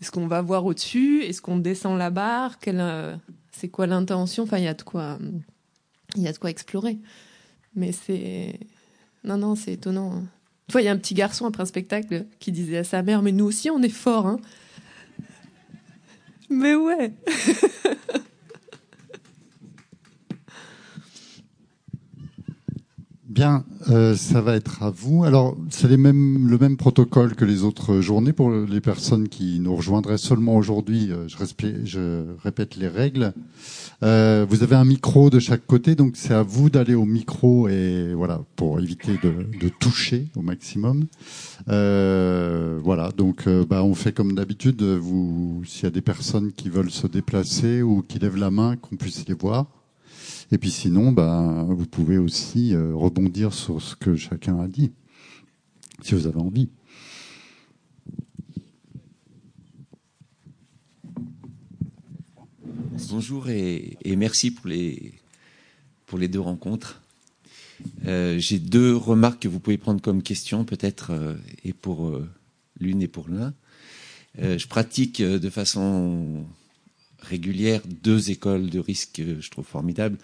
est-ce 0.00 0.10
qu'on 0.10 0.26
va 0.26 0.42
voir 0.42 0.64
au-dessus? 0.64 1.22
Est-ce 1.22 1.40
qu'on 1.40 1.58
descend 1.58 1.98
la 1.98 2.10
barre? 2.10 2.56
Euh, 2.68 3.16
C'est 3.52 3.68
quoi 3.68 3.86
l'intention? 3.86 4.44
Enfin, 4.44 4.58
il 4.58 4.64
y 4.64 4.68
a 4.68 4.74
de 4.74 4.82
quoi, 4.82 5.18
il 6.16 6.22
y 6.22 6.28
a 6.28 6.32
de 6.32 6.38
quoi 6.38 6.50
explorer. 6.50 6.98
Mais 7.74 7.92
c'est 7.92 8.58
non, 9.24 9.38
non, 9.38 9.54
c'est 9.54 9.72
étonnant. 9.72 10.12
Hein. 10.12 10.26
Une 10.68 10.72
fois, 10.72 10.82
il 10.82 10.84
y 10.84 10.88
a 10.88 10.92
un 10.92 10.96
petit 10.96 11.14
garçon 11.14 11.46
après 11.46 11.62
un 11.62 11.66
spectacle 11.66 12.26
qui 12.38 12.52
disait 12.52 12.78
à 12.78 12.84
sa 12.84 13.02
mère 13.02 13.22
Mais 13.22 13.32
nous 13.32 13.44
aussi, 13.44 13.70
on 13.70 13.82
est 13.82 13.88
forts. 13.88 14.26
Hein. 14.26 14.40
Mais 16.48 16.74
ouais 16.74 17.12
Bien, 23.34 23.64
euh, 23.90 24.14
ça 24.14 24.40
va 24.40 24.54
être 24.54 24.84
à 24.84 24.90
vous. 24.90 25.24
Alors, 25.24 25.56
c'est 25.68 25.88
les 25.88 25.96
mêmes, 25.96 26.46
le 26.48 26.56
même 26.56 26.76
protocole 26.76 27.34
que 27.34 27.44
les 27.44 27.64
autres 27.64 28.00
journées 28.00 28.32
pour 28.32 28.52
les 28.52 28.80
personnes 28.80 29.28
qui 29.28 29.58
nous 29.58 29.74
rejoindraient 29.74 30.18
seulement 30.18 30.54
aujourd'hui. 30.54 31.10
Euh, 31.10 31.26
je, 31.26 31.36
je, 31.84 32.22
répète 32.44 32.76
les 32.76 32.86
règles. 32.86 33.32
Euh, 34.04 34.46
vous 34.48 34.62
avez 34.62 34.76
un 34.76 34.84
micro 34.84 35.30
de 35.30 35.40
chaque 35.40 35.66
côté, 35.66 35.96
donc 35.96 36.12
c'est 36.14 36.32
à 36.32 36.44
vous 36.44 36.70
d'aller 36.70 36.94
au 36.94 37.06
micro 37.06 37.66
et 37.66 38.14
voilà 38.14 38.40
pour 38.54 38.78
éviter 38.78 39.18
de, 39.20 39.32
de 39.60 39.68
toucher 39.68 40.28
au 40.36 40.42
maximum. 40.42 41.06
Euh, 41.68 42.78
voilà, 42.84 43.10
donc 43.10 43.48
euh, 43.48 43.66
bah, 43.68 43.82
on 43.82 43.96
fait 43.96 44.12
comme 44.12 44.36
d'habitude. 44.36 44.80
Vous, 44.80 45.60
s'il 45.66 45.82
y 45.82 45.86
a 45.86 45.90
des 45.90 46.02
personnes 46.02 46.52
qui 46.52 46.68
veulent 46.68 46.92
se 46.92 47.08
déplacer 47.08 47.82
ou 47.82 48.02
qui 48.02 48.20
lèvent 48.20 48.36
la 48.36 48.52
main, 48.52 48.76
qu'on 48.76 48.94
puisse 48.94 49.26
les 49.26 49.34
voir. 49.34 49.66
Et 50.52 50.58
puis 50.58 50.70
sinon, 50.70 51.12
bah, 51.12 51.64
vous 51.68 51.86
pouvez 51.86 52.18
aussi 52.18 52.74
euh, 52.74 52.94
rebondir 52.94 53.54
sur 53.54 53.80
ce 53.80 53.96
que 53.96 54.14
chacun 54.14 54.58
a 54.60 54.68
dit, 54.68 54.92
si 56.02 56.14
vous 56.14 56.26
avez 56.26 56.40
envie. 56.40 56.68
Bonjour 63.10 63.48
et, 63.48 63.96
merci 64.16 64.50
pour 64.50 64.66
les, 64.66 65.18
deux 66.28 66.40
rencontres. 66.40 67.02
Euh, 68.06 68.38
j'ai 68.38 68.58
deux 68.58 68.94
remarques 68.94 69.42
que 69.42 69.48
vous 69.48 69.60
pouvez 69.60 69.78
prendre 69.78 70.00
comme 70.00 70.22
question, 70.22 70.64
peut-être, 70.64 71.10
euh, 71.10 71.34
et 71.64 71.72
pour 71.72 72.20
l'une 72.78 73.02
et 73.02 73.08
pour 73.08 73.28
l'un. 73.28 73.54
je 74.38 74.66
pratique 74.66 75.22
de 75.22 75.50
façon 75.50 76.44
régulière 77.24 77.82
deux 78.02 78.30
écoles 78.30 78.70
de 78.70 78.78
risque 78.78 79.10
que 79.14 79.40
je 79.40 79.50
trouve 79.50 79.66
formidables. 79.66 80.18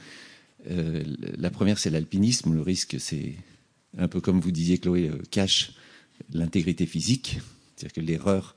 Euh, 0.71 1.03
la 1.39 1.51
première, 1.51 1.79
c'est 1.79 1.91
l'alpinisme. 1.91 2.55
Le 2.55 2.63
risque, 2.63 2.97
c'est 2.99 3.35
un 3.99 4.09
peu 4.09 4.21
comme 4.21 4.41
vous 4.41 4.51
disiez, 4.51 4.79
Chloé, 4.79 5.09
euh, 5.09 5.19
cache 5.31 5.73
l'intégrité 6.33 6.87
physique, 6.87 7.39
c'est-à-dire 7.75 7.93
que 7.95 8.01
l'erreur 8.01 8.55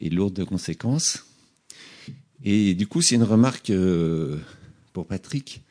est 0.00 0.08
lourde 0.08 0.34
de 0.34 0.44
conséquences. 0.44 1.26
Et 2.44 2.74
du 2.74 2.86
coup, 2.86 3.02
c'est 3.02 3.16
une 3.16 3.24
remarque 3.24 3.70
euh, 3.70 4.38
pour 4.92 5.06
Patrick 5.06 5.62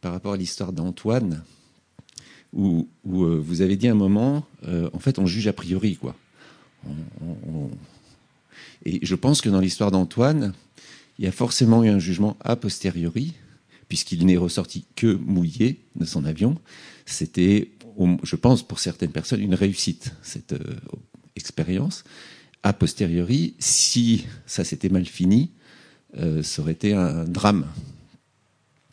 par 0.00 0.12
rapport 0.12 0.34
à 0.34 0.36
l'histoire 0.36 0.72
d'Antoine, 0.72 1.44
où, 2.52 2.88
vous 3.04 3.60
avez 3.60 3.76
dit 3.76 3.88
un 3.88 3.94
moment, 3.94 4.46
en 4.62 4.98
fait, 4.98 5.18
on 5.18 5.26
juge 5.26 5.48
a 5.48 5.52
priori, 5.52 5.96
quoi. 5.96 6.16
Et 8.84 9.04
je 9.04 9.14
pense 9.14 9.40
que 9.40 9.48
dans 9.48 9.60
l'histoire 9.60 9.90
d'Antoine, 9.90 10.54
il 11.18 11.24
y 11.24 11.28
a 11.28 11.32
forcément 11.32 11.82
eu 11.84 11.88
un 11.88 11.98
jugement 11.98 12.36
a 12.40 12.56
posteriori, 12.56 13.34
puisqu'il 13.88 14.26
n'est 14.26 14.36
ressorti 14.36 14.86
que 14.96 15.14
mouillé 15.14 15.80
de 15.94 16.04
son 16.04 16.24
avion. 16.24 16.58
C'était, 17.06 17.70
je 18.22 18.36
pense, 18.36 18.66
pour 18.66 18.80
certaines 18.80 19.12
personnes, 19.12 19.40
une 19.40 19.54
réussite, 19.54 20.12
cette 20.22 20.52
euh, 20.52 20.76
expérience. 21.36 22.04
A 22.62 22.72
posteriori, 22.72 23.54
si 23.58 24.26
ça 24.46 24.64
s'était 24.64 24.88
mal 24.88 25.06
fini, 25.06 25.52
euh, 26.18 26.42
ça 26.42 26.62
aurait 26.62 26.72
été 26.72 26.94
un 26.94 27.24
drame. 27.24 27.66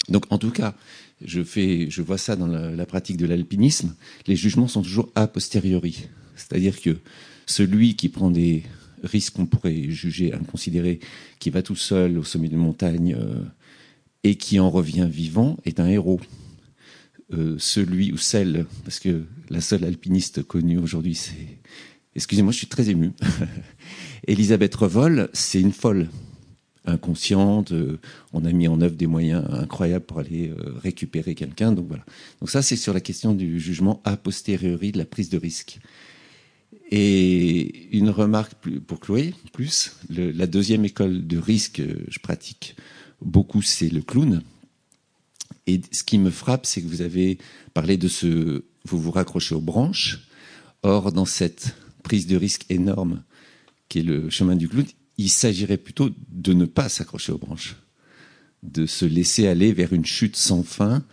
Donc, 0.09 0.25
en 0.31 0.37
tout 0.37 0.51
cas, 0.51 0.75
je, 1.23 1.43
fais, 1.43 1.89
je 1.89 2.01
vois 2.01 2.17
ça 2.17 2.35
dans 2.35 2.47
la, 2.47 2.71
la 2.71 2.85
pratique 2.85 3.17
de 3.17 3.25
l'alpinisme. 3.25 3.95
Les 4.27 4.35
jugements 4.35 4.67
sont 4.67 4.81
toujours 4.81 5.09
a 5.15 5.27
posteriori. 5.27 6.07
C'est-à-dire 6.35 6.79
que 6.79 6.97
celui 7.45 7.95
qui 7.95 8.09
prend 8.09 8.29
des 8.29 8.63
risque 9.03 9.33
qu'on 9.33 9.45
pourrait 9.45 9.89
juger 9.89 10.33
inconsidéré, 10.33 10.99
qui 11.39 11.49
va 11.49 11.61
tout 11.61 11.75
seul 11.75 12.17
au 12.17 12.23
sommet 12.23 12.47
d'une 12.47 12.59
montagne 12.59 13.15
euh, 13.17 13.43
et 14.23 14.35
qui 14.35 14.59
en 14.59 14.69
revient 14.69 15.07
vivant, 15.09 15.57
est 15.65 15.79
un 15.79 15.87
héros. 15.87 16.19
Euh, 17.33 17.55
celui 17.57 18.11
ou 18.11 18.17
celle, 18.17 18.65
parce 18.83 18.99
que 18.99 19.23
la 19.49 19.61
seule 19.61 19.83
alpiniste 19.83 20.43
connue 20.43 20.77
aujourd'hui, 20.77 21.15
c'est... 21.15 21.59
Excusez-moi, 22.15 22.51
je 22.51 22.57
suis 22.57 22.67
très 22.67 22.89
ému. 22.89 23.11
Elisabeth 24.27 24.75
Revol, 24.75 25.29
c'est 25.33 25.59
une 25.59 25.71
folle 25.71 26.09
inconsciente. 26.85 27.71
Euh, 27.71 27.99
on 28.33 28.45
a 28.45 28.51
mis 28.51 28.67
en 28.67 28.81
œuvre 28.81 28.95
des 28.95 29.07
moyens 29.07 29.43
incroyables 29.49 30.05
pour 30.05 30.19
aller 30.19 30.53
récupérer 30.83 31.33
quelqu'un. 31.33 31.71
Donc 31.71 31.87
voilà. 31.87 32.05
Donc 32.39 32.51
ça, 32.51 32.61
c'est 32.61 32.75
sur 32.75 32.93
la 32.93 33.01
question 33.01 33.33
du 33.33 33.59
jugement 33.59 34.01
a 34.03 34.15
posteriori 34.15 34.91
de 34.91 34.99
la 34.99 35.05
prise 35.05 35.29
de 35.29 35.39
risque. 35.39 35.79
Et 36.95 37.89
une 37.97 38.11
remarque 38.11 38.53
pour 38.85 38.99
Chloé, 38.99 39.33
plus, 39.51 39.95
la 40.11 40.45
deuxième 40.45 40.85
école 40.85 41.25
de 41.25 41.39
risque 41.39 41.77
que 41.77 42.05
je 42.07 42.19
pratique 42.19 42.75
beaucoup, 43.19 43.63
c'est 43.63 43.89
le 43.89 44.03
clown. 44.03 44.43
Et 45.65 45.81
ce 45.91 46.03
qui 46.03 46.19
me 46.19 46.29
frappe, 46.29 46.67
c'est 46.67 46.83
que 46.83 46.87
vous 46.87 47.01
avez 47.01 47.39
parlé 47.73 47.97
de 47.97 48.07
ce, 48.07 48.63
vous 48.85 48.99
vous 48.99 49.09
raccrochez 49.09 49.55
aux 49.55 49.59
branches. 49.59 50.27
Or, 50.83 51.11
dans 51.11 51.25
cette 51.25 51.75
prise 52.03 52.27
de 52.27 52.37
risque 52.37 52.65
énorme 52.69 53.23
qui 53.89 53.99
est 53.99 54.03
le 54.03 54.29
chemin 54.29 54.55
du 54.55 54.69
clown, 54.69 54.85
il 55.17 55.29
s'agirait 55.29 55.77
plutôt 55.77 56.11
de 56.29 56.53
ne 56.53 56.65
pas 56.65 56.89
s'accrocher 56.89 57.31
aux 57.31 57.39
branches, 57.39 57.75
de 58.61 58.85
se 58.85 59.05
laisser 59.05 59.47
aller 59.47 59.73
vers 59.73 59.93
une 59.93 60.05
chute 60.05 60.35
sans 60.35 60.61
fin 60.61 61.03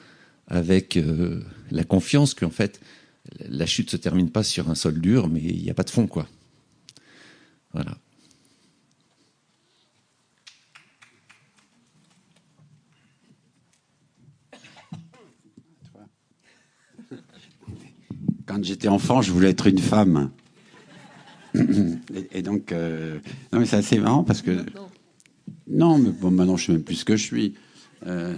avec 0.47 0.98
euh, 0.98 1.43
la 1.70 1.85
confiance 1.85 2.35
qu'en 2.35 2.51
fait, 2.51 2.82
la 3.39 3.66
chute 3.66 3.90
se 3.90 3.97
termine 3.97 4.31
pas 4.31 4.43
sur 4.43 4.70
un 4.70 4.74
sol 4.74 5.01
dur, 5.01 5.28
mais 5.28 5.40
il 5.40 5.62
n'y 5.62 5.70
a 5.70 5.74
pas 5.74 5.85
de 5.85 5.90
fond, 5.90 6.07
quoi. 6.07 6.28
Voilà. 7.73 7.97
Quand 18.47 18.65
j'étais 18.65 18.89
enfant, 18.89 19.23
je 19.23 19.32
voulais 19.32 19.51
être 19.51 19.66
une 19.66 19.78
femme. 19.78 20.31
Et, 22.32 22.43
donc, 22.43 22.73
euh, 22.73 23.19
non, 23.52 23.61
mais 23.61 23.66
c'est 23.66 23.77
assez 23.77 23.98
marrant 23.98 24.24
parce 24.24 24.43
que. 24.43 24.65
Non, 25.69 25.98
mais 25.98 26.11
bon, 26.11 26.31
maintenant 26.31 26.57
je 26.57 26.66
sais 26.66 26.73
même 26.73 26.82
plus 26.82 26.97
ce 26.97 27.05
que 27.05 27.16
je 27.16 27.24
suis. 27.24 27.55
Euh, 28.07 28.35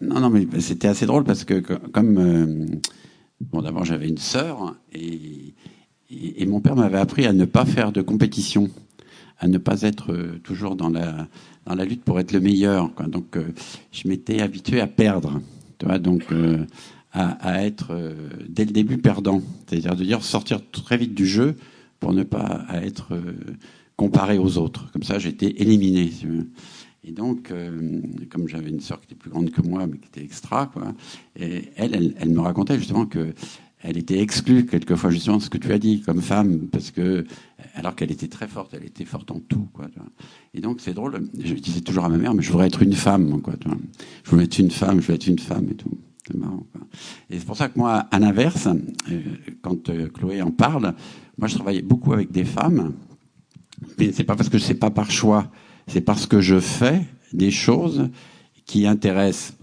non, 0.00 0.20
non, 0.20 0.30
mais 0.30 0.46
c'était 0.60 0.88
assez 0.88 1.06
drôle 1.06 1.24
parce 1.24 1.44
que 1.44 1.60
comme 1.60 2.18
euh, 2.18 2.66
Bon, 3.40 3.62
d'abord, 3.62 3.84
j'avais 3.84 4.08
une 4.08 4.18
sœur 4.18 4.76
et, 4.92 5.54
mon 6.46 6.60
père 6.60 6.76
m'avait 6.76 6.98
appris 6.98 7.26
à 7.26 7.32
ne 7.32 7.44
pas 7.44 7.64
faire 7.64 7.90
de 7.90 8.00
compétition, 8.00 8.70
à 9.38 9.48
ne 9.48 9.58
pas 9.58 9.82
être 9.82 10.12
euh, 10.12 10.38
toujours 10.44 10.76
dans 10.76 10.88
la, 10.88 11.84
lutte 11.84 12.04
pour 12.04 12.20
être 12.20 12.32
le 12.32 12.40
meilleur. 12.40 12.90
Donc, 13.08 13.36
euh, 13.36 13.52
je 13.90 14.06
m'étais 14.06 14.40
habitué 14.40 14.80
à 14.80 14.86
perdre, 14.86 15.40
donc 16.00 16.24
euh, 16.30 16.64
à, 17.12 17.30
à, 17.54 17.62
être 17.62 18.14
dès 18.48 18.64
le 18.64 18.70
début 18.70 18.98
perdant, 18.98 19.42
c'est-à-dire 19.66 19.96
de 19.96 20.04
dire 20.04 20.22
sortir 20.22 20.60
très 20.70 20.96
vite 20.96 21.14
du 21.14 21.26
jeu 21.26 21.56
pour 21.98 22.12
ne 22.12 22.22
pas 22.22 22.64
être 22.72 23.16
comparé 23.96 24.38
aux 24.38 24.58
autres. 24.58 24.90
Comme 24.92 25.02
ça, 25.02 25.18
j'étais 25.18 25.54
éliminé. 25.56 26.12
Et 27.06 27.12
donc, 27.12 27.50
euh, 27.50 28.00
comme 28.30 28.48
j'avais 28.48 28.70
une 28.70 28.80
sœur 28.80 29.00
qui 29.00 29.06
était 29.06 29.14
plus 29.14 29.30
grande 29.30 29.50
que 29.50 29.60
moi, 29.60 29.86
mais 29.86 29.98
qui 29.98 30.08
était 30.08 30.24
extra, 30.24 30.66
quoi, 30.66 30.94
et 31.36 31.64
elle, 31.76 32.14
elle, 32.18 32.30
me 32.30 32.40
racontait 32.40 32.78
justement 32.78 33.06
que 33.06 33.34
elle 33.82 33.98
était 33.98 34.18
exclue 34.18 34.64
quelquefois 34.64 35.10
justement 35.10 35.36
de 35.36 35.42
ce 35.42 35.50
que 35.50 35.58
tu 35.58 35.70
as 35.70 35.78
dit 35.78 36.00
comme 36.00 36.22
femme, 36.22 36.68
parce 36.72 36.90
que 36.90 37.26
alors 37.74 37.94
qu'elle 37.94 38.10
était 38.10 38.28
très 38.28 38.48
forte, 38.48 38.72
elle 38.72 38.86
était 38.86 39.04
forte 39.04 39.30
en 39.30 39.40
tout, 39.40 39.68
quoi. 39.74 39.86
Et 40.54 40.62
donc 40.62 40.80
c'est 40.80 40.94
drôle. 40.94 41.28
Je 41.38 41.52
disais 41.54 41.82
toujours 41.82 42.06
à 42.06 42.08
ma 42.08 42.16
mère, 42.16 42.32
mais 42.32 42.42
je 42.42 42.50
voudrais 42.50 42.68
être 42.68 42.82
une 42.82 42.94
femme, 42.94 43.42
quoi. 43.42 43.54
Je 44.24 44.30
voudrais 44.30 44.46
être 44.46 44.58
une 44.58 44.70
femme, 44.70 45.02
je 45.02 45.08
veux 45.08 45.14
être 45.14 45.26
une 45.26 45.38
femme 45.38 45.68
et 45.70 45.74
tout. 45.74 45.98
C'est 46.26 46.36
marrant. 46.38 46.66
Quoi. 46.72 46.80
Et 47.28 47.38
c'est 47.38 47.44
pour 47.44 47.58
ça 47.58 47.68
que 47.68 47.78
moi, 47.78 48.06
à 48.10 48.18
l'inverse, 48.18 48.66
euh, 49.10 49.20
quand 49.60 49.90
euh, 49.90 50.08
Chloé 50.08 50.40
en 50.40 50.50
parle, 50.50 50.94
moi 51.36 51.48
je 51.48 51.54
travaillais 51.54 51.82
beaucoup 51.82 52.14
avec 52.14 52.32
des 52.32 52.44
femmes, 52.44 52.94
mais 53.98 54.12
c'est 54.12 54.24
pas 54.24 54.36
parce 54.36 54.48
que 54.48 54.58
c'est 54.58 54.74
pas 54.74 54.90
par 54.90 55.10
choix 55.10 55.50
c'est 55.86 56.00
parce 56.00 56.26
que 56.26 56.40
je 56.40 56.60
fais 56.60 57.02
des 57.32 57.50
choses 57.50 58.08
qui 58.66 58.86
intéressent 58.86 59.54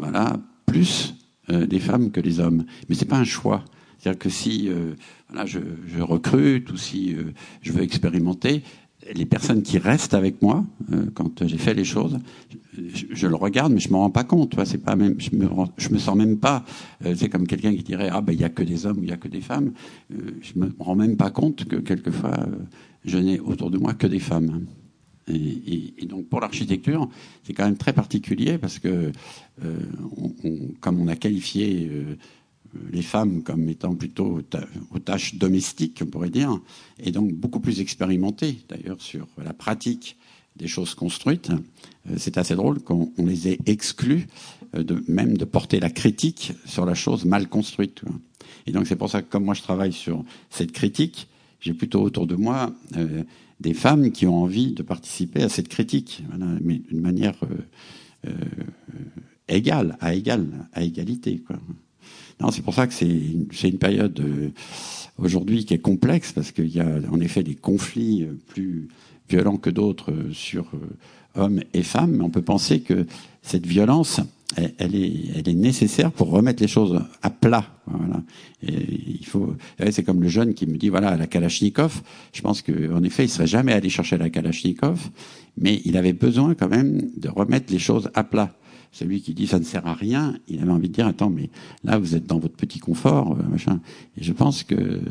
plus 0.65 1.15
euh, 1.49 1.65
les 1.69 1.80
femmes 1.80 2.11
que 2.11 2.22
les 2.22 2.39
hommes. 2.39 2.65
Mais 2.88 2.95
c'est 2.95 3.06
pas 3.06 3.18
un 3.18 3.23
choix. 3.23 3.64
C'est-à-dire 4.02 4.19
que 4.19 4.30
si 4.30 4.68
euh, 4.69 4.93
je, 5.45 6.02
recrute 6.02 6.72
ou 6.72 6.77
si 6.77 7.14
euh, 7.14 7.34
je 7.61 7.72
veux 7.72 7.84
expérimenter, 7.84 8.64
les 9.14 9.26
personnes 9.26 9.61
qui 9.61 9.77
restent 9.77 10.15
avec 10.15 10.41
moi 10.41 10.64
euh, 10.91 11.06
quand 11.14 11.45
j'ai 11.45 11.57
fait 11.57 11.76
les 11.76 11.84
choses, 11.84 12.18
je, 12.73 13.27
le 13.27 13.35
regarde, 13.35 13.72
mais 13.72 13.80
je 13.80 13.89
me 13.89 13.98
rends 13.98 14.10
pas 14.10 14.23
compte. 14.23 14.56
Je 14.57 15.35
me, 15.35 15.93
me 15.93 15.98
sens 15.99 16.15
même 16.15 16.38
pas. 16.38 16.65
C'est 17.15 17.30
comme 17.30 17.45
quelqu'un 17.45 17.76
qui 17.76 17.84
dirait 17.84 18.10
ah 18.11 18.22
ben 18.22 18.34
il 18.34 18.39
y 18.39 18.43
a 18.43 18.49
que 18.49 18.64
des 18.64 18.88
hommes 18.88 18.99
ou 18.99 19.03
il 19.03 19.10
y 19.10 19.14
a 19.14 19.18
que 19.18 19.27
des 19.27 19.41
femmes. 19.41 19.72
Je 20.10 20.60
me 20.60 20.73
rends 20.80 20.95
même 20.95 21.15
pas 21.15 21.30
compte 21.30 21.65
que 21.65 21.76
quelquefois 21.76 22.48
je 23.06 23.18
n'ai 23.18 23.39
autour 23.39 23.69
de 23.69 23.77
moi 23.77 23.93
que 23.93 24.07
des 24.07 24.19
femmes. 24.19 24.65
Et, 25.27 26.06
donc 26.06 26.27
pour 26.27 26.41
l'architecture, 26.41 27.07
c'est 27.43 27.53
quand 27.53 27.65
même 27.65 27.77
très 27.77 27.93
particulier 27.93 28.57
parce 28.57 28.80
que 28.80 29.11
on, 29.64 30.31
comme 30.80 30.99
on 30.99 31.07
a 31.07 31.15
qualifié 31.15 31.89
les 32.91 33.02
femmes 33.02 33.43
comme 33.43 33.68
étant 33.69 33.95
plutôt 33.95 34.41
aux 34.91 34.99
tâches 34.99 35.35
domestiques, 35.35 36.02
on 36.03 36.07
pourrait 36.07 36.30
dire, 36.30 36.60
et 36.99 37.11
donc 37.11 37.31
beaucoup 37.34 37.60
plus 37.60 37.80
expérimentées 37.80 38.57
d'ailleurs 38.69 39.02
sur 39.02 39.27
la 39.43 39.53
pratique 39.53 40.18
des 40.56 40.68
choses 40.68 40.95
construites. 40.95 41.49
Euh, 42.10 42.15
c'est 42.18 42.38
assez 42.38 42.56
drôle 42.56 42.80
qu'on 42.81 43.11
les 43.18 43.48
ait 43.48 43.60
exclus 43.65 44.27
euh, 44.76 44.84
de 44.84 45.03
même 45.07 45.38
de 45.38 45.45
porter 45.45 45.80
la 45.80 45.89
critique 45.89 46.53
sur 46.65 46.85
la 46.85 46.93
chose 46.93 47.26
mal 47.26 47.48
construite. 47.48 48.02
Et 48.68 48.72
donc 48.72 48.88
c'est 48.88 48.95
pour 48.95 49.10
ça 49.10 49.22
que 49.22 49.30
comme 49.30 49.45
moi 49.45 49.53
je 49.53 49.61
travaille 49.61 49.93
sur 49.93 50.23
cette 50.49 50.72
critique, 50.72 51.27
j'ai 51.61 51.73
plutôt 51.73 52.02
autour 52.02 52.27
de 52.27 52.35
moi 52.35 52.73
euh, 52.98 53.23
des 53.61 53.73
femmes 53.73 54.11
qui 54.11 54.27
ont 54.27 54.43
envie 54.43 54.73
de 54.73 54.83
participer 54.83 55.43
à 55.43 55.49
cette 55.49 55.67
critique, 55.67 56.23
mais 56.61 56.79
d'une 56.79 57.01
manière 57.01 57.35
égale, 59.47 59.97
à 59.99 60.13
égale, 60.13 60.47
à 60.73 60.83
égalité. 60.83 61.43
Non, 62.39 62.49
c'est 62.51 62.63
pour 62.63 62.73
ça 62.73 62.88
que 62.88 62.93
c'est 62.93 63.07
une, 63.07 63.47
une, 63.63 63.77
période 63.77 64.19
euh, 64.19 64.49
aujourd'hui 65.19 65.65
qui 65.65 65.75
est 65.75 65.81
complexe 65.81 66.31
parce 66.31 66.51
qu'il 66.51 66.69
y 66.69 66.79
a 66.79 66.88
en 67.11 67.19
effet 67.19 67.43
des 67.43 67.53
conflits 67.53 68.23
euh, 68.23 68.33
plus 68.47 68.88
violents 69.29 69.57
que 69.57 69.69
d'autres 69.69 70.11
euh, 70.11 70.33
sur 70.33 70.71
hommes 71.35 71.61
et 71.73 71.83
femmes. 71.83 72.15
Mais 72.17 72.23
on 72.23 72.31
peut 72.31 72.41
penser 72.41 72.81
que 72.81 73.05
cette 73.43 73.67
violence, 73.67 74.21
elle, 74.55 74.95
est, 74.95 75.13
elle 75.35 75.49
est 75.49 75.53
nécessaire 75.53 76.11
pour 76.11 76.29
remettre 76.29 76.61
les 76.61 76.67
choses 76.67 77.01
à 77.21 77.29
plat. 77.29 77.65
Voilà. 77.87 78.21
Et 78.63 79.17
il 79.19 79.25
faut. 79.25 79.55
C'est 79.91 80.03
comme 80.03 80.21
le 80.21 80.29
jeune 80.29 80.53
qui 80.53 80.65
me 80.67 80.77
dit 80.77 80.89
voilà 80.89 81.15
la 81.15 81.27
Kalachnikov. 81.27 82.01
Je 82.33 82.41
pense 82.41 82.61
qu'en 82.61 83.03
effet, 83.03 83.25
il 83.25 83.29
serait 83.29 83.47
jamais 83.47 83.73
allé 83.73 83.89
chercher 83.89 84.17
la 84.17 84.29
Kalachnikov, 84.29 85.09
mais 85.57 85.81
il 85.85 85.97
avait 85.97 86.13
besoin 86.13 86.53
quand 86.55 86.69
même 86.69 87.09
de 87.17 87.29
remettre 87.29 87.71
les 87.71 87.79
choses 87.79 88.09
à 88.13 88.23
plat 88.23 88.53
celui 88.91 89.21
qui 89.21 89.33
dit 89.33 89.47
ça 89.47 89.57
ne 89.57 89.63
sert 89.63 89.87
à 89.87 89.93
rien, 89.93 90.37
il 90.47 90.61
avait 90.61 90.71
envie 90.71 90.89
de 90.89 90.93
dire 90.93 91.07
attends 91.07 91.29
mais 91.29 91.49
là 91.83 91.97
vous 91.97 92.15
êtes 92.15 92.27
dans 92.27 92.39
votre 92.39 92.55
petit 92.55 92.79
confort 92.79 93.37
euh, 93.39 93.43
machin. 93.49 93.79
Et 94.17 94.23
je 94.23 94.33
pense 94.33 94.63
que 94.63 95.01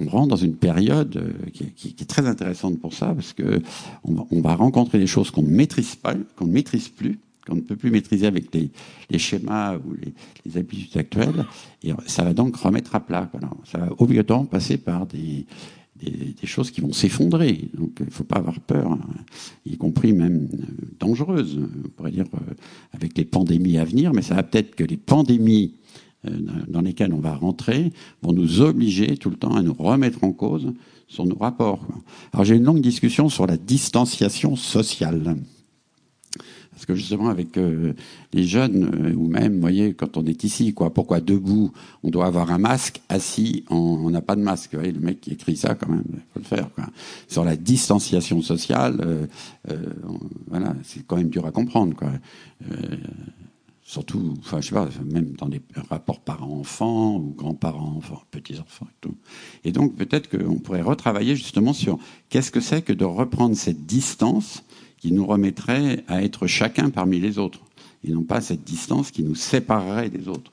on 0.00 0.08
rentre 0.08 0.28
dans 0.28 0.36
une 0.36 0.56
période 0.56 1.16
euh, 1.16 1.50
qui, 1.50 1.94
est 1.98 2.08
très 2.08 2.26
intéressante 2.26 2.78
pour 2.78 2.92
ça 2.92 3.14
parce 3.14 3.32
que 3.32 3.62
on 4.04 4.40
va 4.40 4.54
rencontrer 4.54 4.98
des 4.98 5.06
choses 5.06 5.30
qu'on 5.30 5.42
ne 5.42 5.48
maîtrise 5.48 5.94
pas, 5.94 6.14
qu'on 6.36 6.46
ne 6.46 6.52
maîtrise 6.52 6.88
plus 6.88 7.18
qu'on 7.48 7.56
ne 7.56 7.60
peut 7.60 7.76
plus 7.76 7.90
maîtriser 7.90 8.26
avec 8.26 8.54
les, 8.54 9.18
schémas 9.18 9.76
ou 9.76 9.94
les, 10.44 10.56
habitudes 10.56 10.96
actuelles, 10.96 11.46
et 11.82 11.92
ça 12.06 12.24
va 12.24 12.34
donc 12.34 12.56
remettre 12.56 12.94
à 12.94 13.00
plat. 13.00 13.30
Ça 13.64 13.78
va 13.78 13.88
obligatoirement 13.98 14.46
passer 14.46 14.78
par 14.78 15.06
des, 15.06 15.46
choses 16.44 16.70
qui 16.70 16.80
vont 16.80 16.92
s'effondrer. 16.92 17.70
Donc 17.74 17.96
il 18.00 18.06
ne 18.06 18.10
faut 18.10 18.24
pas 18.24 18.36
avoir 18.36 18.60
peur, 18.60 18.92
hein. 18.92 19.00
y 19.66 19.76
compris 19.76 20.12
même 20.12 20.48
euh, 20.52 20.86
dangereuses, 21.00 21.58
on 21.84 21.88
pourrait 21.88 22.12
dire, 22.12 22.26
euh, 22.34 22.54
avec 22.92 23.16
les 23.18 23.24
pandémies 23.24 23.78
à 23.78 23.84
venir, 23.84 24.12
mais 24.12 24.22
ça 24.22 24.34
va 24.34 24.42
peut-être 24.42 24.76
que 24.76 24.84
les 24.84 24.96
pandémies 24.96 25.74
euh, 26.26 26.30
dans 26.68 26.80
lesquelles 26.80 27.12
on 27.12 27.20
va 27.20 27.34
rentrer 27.34 27.92
vont 28.22 28.32
nous 28.32 28.60
obliger 28.60 29.16
tout 29.16 29.30
le 29.30 29.36
temps 29.36 29.54
à 29.54 29.62
nous 29.62 29.74
remettre 29.74 30.24
en 30.24 30.32
cause 30.32 30.72
sur 31.06 31.26
nos 31.26 31.36
rapports. 31.36 31.86
Alors 32.32 32.44
j'ai 32.44 32.56
une 32.56 32.64
longue 32.64 32.80
discussion 32.80 33.28
sur 33.28 33.46
la 33.46 33.56
distanciation 33.56 34.56
sociale. 34.56 35.36
Parce 36.78 36.86
que 36.86 36.94
justement, 36.94 37.28
avec 37.28 37.58
euh, 37.58 37.92
les 38.32 38.44
jeunes, 38.44 38.84
euh, 38.84 39.12
ou 39.12 39.26
même, 39.26 39.58
voyez, 39.58 39.94
quand 39.94 40.16
on 40.16 40.24
est 40.26 40.44
ici, 40.44 40.74
quoi, 40.74 40.94
pourquoi 40.94 41.20
debout, 41.20 41.72
on 42.04 42.08
doit 42.08 42.26
avoir 42.26 42.52
un 42.52 42.58
masque, 42.58 43.00
assis, 43.08 43.64
on 43.68 44.08
n'a 44.10 44.20
pas 44.20 44.36
de 44.36 44.42
masque. 44.42 44.74
Vous 44.74 44.78
voyez, 44.78 44.92
le 44.92 45.00
mec 45.00 45.20
qui 45.20 45.32
écrit 45.32 45.56
ça, 45.56 45.74
quand 45.74 45.88
même, 45.88 46.04
il 46.08 46.20
faut 46.32 46.38
le 46.38 46.44
faire. 46.44 46.70
Quoi. 46.72 46.84
Sur 47.26 47.44
la 47.44 47.56
distanciation 47.56 48.42
sociale, 48.42 49.26
euh 49.68 49.76
voilà, 50.46 50.72
c'est 50.84 51.04
quand 51.04 51.16
même 51.16 51.30
dur 51.30 51.46
à 51.46 51.50
comprendre. 51.50 51.96
Quoi. 51.96 52.12
surtout, 53.82 54.34
enfin, 54.38 54.60
je 54.60 54.68
sais 54.68 54.74
pas, 54.74 54.88
même 55.04 55.32
dans 55.32 55.48
des 55.48 55.60
rapports 55.90 56.20
parents-enfants, 56.20 57.16
ou 57.16 57.34
grands-parents-enfants, 57.36 58.22
petits-enfants 58.30 58.86
et 58.88 58.96
tout. 59.00 59.16
Et 59.64 59.72
donc, 59.72 59.96
peut-être 59.96 60.30
qu'on 60.30 60.60
pourrait 60.60 60.82
retravailler 60.82 61.34
justement 61.34 61.72
sur 61.72 61.98
qu'est-ce 62.28 62.52
que 62.52 62.60
c'est 62.60 62.82
que 62.82 62.92
de 62.92 63.04
reprendre 63.04 63.56
cette 63.56 63.84
distance 63.84 64.62
qui 64.98 65.12
nous 65.12 65.26
remettrait 65.26 66.04
à 66.08 66.22
être 66.22 66.46
chacun 66.46 66.90
parmi 66.90 67.20
les 67.20 67.38
autres, 67.38 67.60
et 68.04 68.12
non 68.12 68.22
pas 68.22 68.40
cette 68.40 68.64
distance 68.64 69.10
qui 69.10 69.22
nous 69.22 69.34
séparerait 69.34 70.10
des 70.10 70.28
autres. 70.28 70.52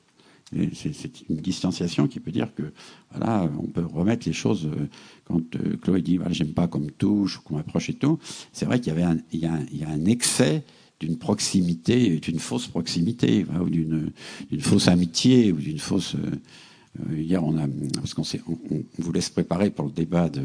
C'est 0.74 1.28
une 1.28 1.36
distanciation 1.36 2.06
qui 2.06 2.20
peut 2.20 2.30
dire 2.30 2.54
que 2.54 2.72
voilà, 3.12 3.50
on 3.58 3.66
peut 3.66 3.84
remettre 3.84 4.28
les 4.28 4.32
choses 4.32 4.66
euh, 4.66 4.88
quand 5.24 5.42
euh, 5.56 5.76
Chloé 5.82 6.02
dit 6.02 6.18
voilà, 6.18 6.32
j'aime 6.32 6.52
pas 6.52 6.68
qu'on 6.68 6.78
me 6.78 6.90
touche 6.90 7.38
ou 7.38 7.42
qu'on 7.42 7.56
m'approche 7.56 7.90
et 7.90 7.94
tout. 7.94 8.20
C'est 8.52 8.64
vrai 8.64 8.78
qu'il 8.78 8.92
y 8.94 8.96
avait 8.96 9.20
il 9.32 9.40
y 9.40 9.44
a 9.46 9.88
un, 9.88 10.04
excès 10.04 10.62
d'une 11.00 11.18
proximité, 11.18 12.20
d'une 12.20 12.38
fausse 12.38 12.68
proximité, 12.68 13.44
ou 13.60 13.68
d'une 13.68 14.12
fausse 14.60 14.86
amitié, 14.86 15.50
ou 15.50 15.56
d'une 15.56 15.80
fausse. 15.80 16.14
Euh, 16.14 17.20
hier, 17.20 17.42
on 17.42 17.58
a 17.58 17.66
parce 17.96 18.14
qu'on 18.14 18.22
on, 18.22 18.56
on 18.70 19.02
voulait 19.02 19.20
se 19.20 19.32
préparer 19.32 19.70
pour 19.70 19.86
le 19.86 19.92
débat 19.92 20.28
de, 20.28 20.42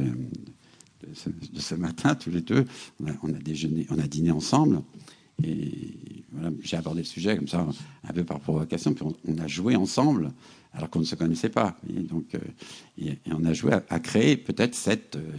de 1.07 1.59
ce, 1.59 1.75
matin, 1.75 2.15
tous 2.15 2.29
les 2.29 2.41
deux, 2.41 2.65
on 3.23 3.33
a, 3.33 3.37
déjeuné, 3.37 3.87
on 3.89 3.99
a 3.99 4.07
dîné 4.07 4.31
ensemble. 4.31 4.81
Et 5.43 5.95
j'ai 6.61 6.77
abordé 6.77 7.01
le 7.01 7.05
sujet 7.05 7.35
comme 7.35 7.47
ça, 7.47 7.67
un 8.07 8.13
peu 8.13 8.23
par 8.23 8.39
provocation, 8.39 8.93
puis 8.93 9.05
on, 9.27 9.37
a 9.37 9.47
joué 9.47 9.75
ensemble 9.75 10.31
alors 10.73 10.89
qu'on 10.89 10.99
ne 10.99 11.05
se 11.05 11.15
connaissait 11.15 11.49
pas. 11.49 11.75
Et 11.89 12.01
donc, 12.01 12.35
euh, 12.35 12.39
et, 12.97 13.17
on 13.31 13.43
a 13.43 13.53
joué 13.53 13.73
à, 13.73 13.83
à 13.89 13.99
créer 13.99 14.37
peut-être 14.37 14.75
cette 14.75 15.17
euh, 15.17 15.31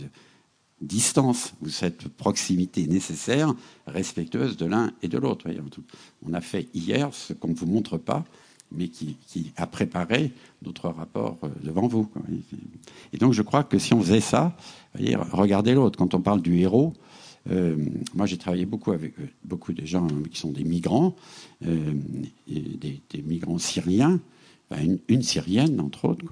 distance 0.82 1.54
ou 1.62 1.68
cette 1.68 2.08
proximité 2.08 2.86
nécessaire, 2.86 3.54
respectueuse 3.86 4.56
de 4.56 4.66
l'un 4.66 4.92
et 5.02 5.08
de 5.08 5.16
l'autre. 5.16 5.46
On 6.26 6.34
a 6.34 6.40
fait 6.40 6.68
hier 6.74 7.14
ce 7.14 7.32
qu'on 7.32 7.48
ne 7.48 7.54
vous 7.54 7.66
montre 7.66 7.96
pas, 7.96 8.24
mais 8.76 8.88
qui, 8.88 9.16
a 9.56 9.66
préparé 9.66 10.32
notre 10.62 10.88
rapport 10.88 11.38
euh, 11.44 11.48
devant 11.62 11.86
vous. 11.86 12.08
Et 13.12 13.18
donc 13.18 13.32
je 13.32 13.42
crois 13.42 13.64
que 13.64 13.78
si 13.78 13.94
on 13.94 14.00
faisait 14.00 14.20
ça, 14.20 14.56
regardez 15.32 15.74
l'autre. 15.74 15.98
Quand 15.98 16.14
on 16.14 16.20
parle 16.20 16.42
du 16.42 16.58
héros, 16.58 16.92
euh, 17.50 17.76
moi 18.14 18.26
j'ai 18.26 18.38
travaillé 18.38 18.66
beaucoup 18.66 18.92
avec 18.92 19.18
euh, 19.18 19.26
beaucoup 19.44 19.72
de 19.72 19.84
gens 19.84 20.06
qui 20.30 20.38
sont 20.38 20.52
des 20.52 20.64
migrants, 20.64 21.14
des, 21.60 23.22
migrants 23.24 23.58
syriens, 23.58 24.20
une, 25.08 25.22
syrienne 25.22 25.80
entre 25.80 26.06
autres. 26.06 26.24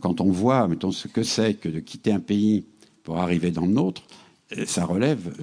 Quand 0.00 0.20
on 0.20 0.30
voit, 0.30 0.68
ce 0.92 1.08
que 1.08 1.22
c'est 1.22 1.54
que 1.54 1.68
de 1.68 1.80
quitter 1.80 2.12
un 2.12 2.20
pays 2.20 2.64
pour 3.02 3.18
arriver 3.18 3.50
dans 3.50 3.66
le 3.66 3.72
nôtre, 3.72 4.02
ça 4.66 4.84
relève 4.84 5.34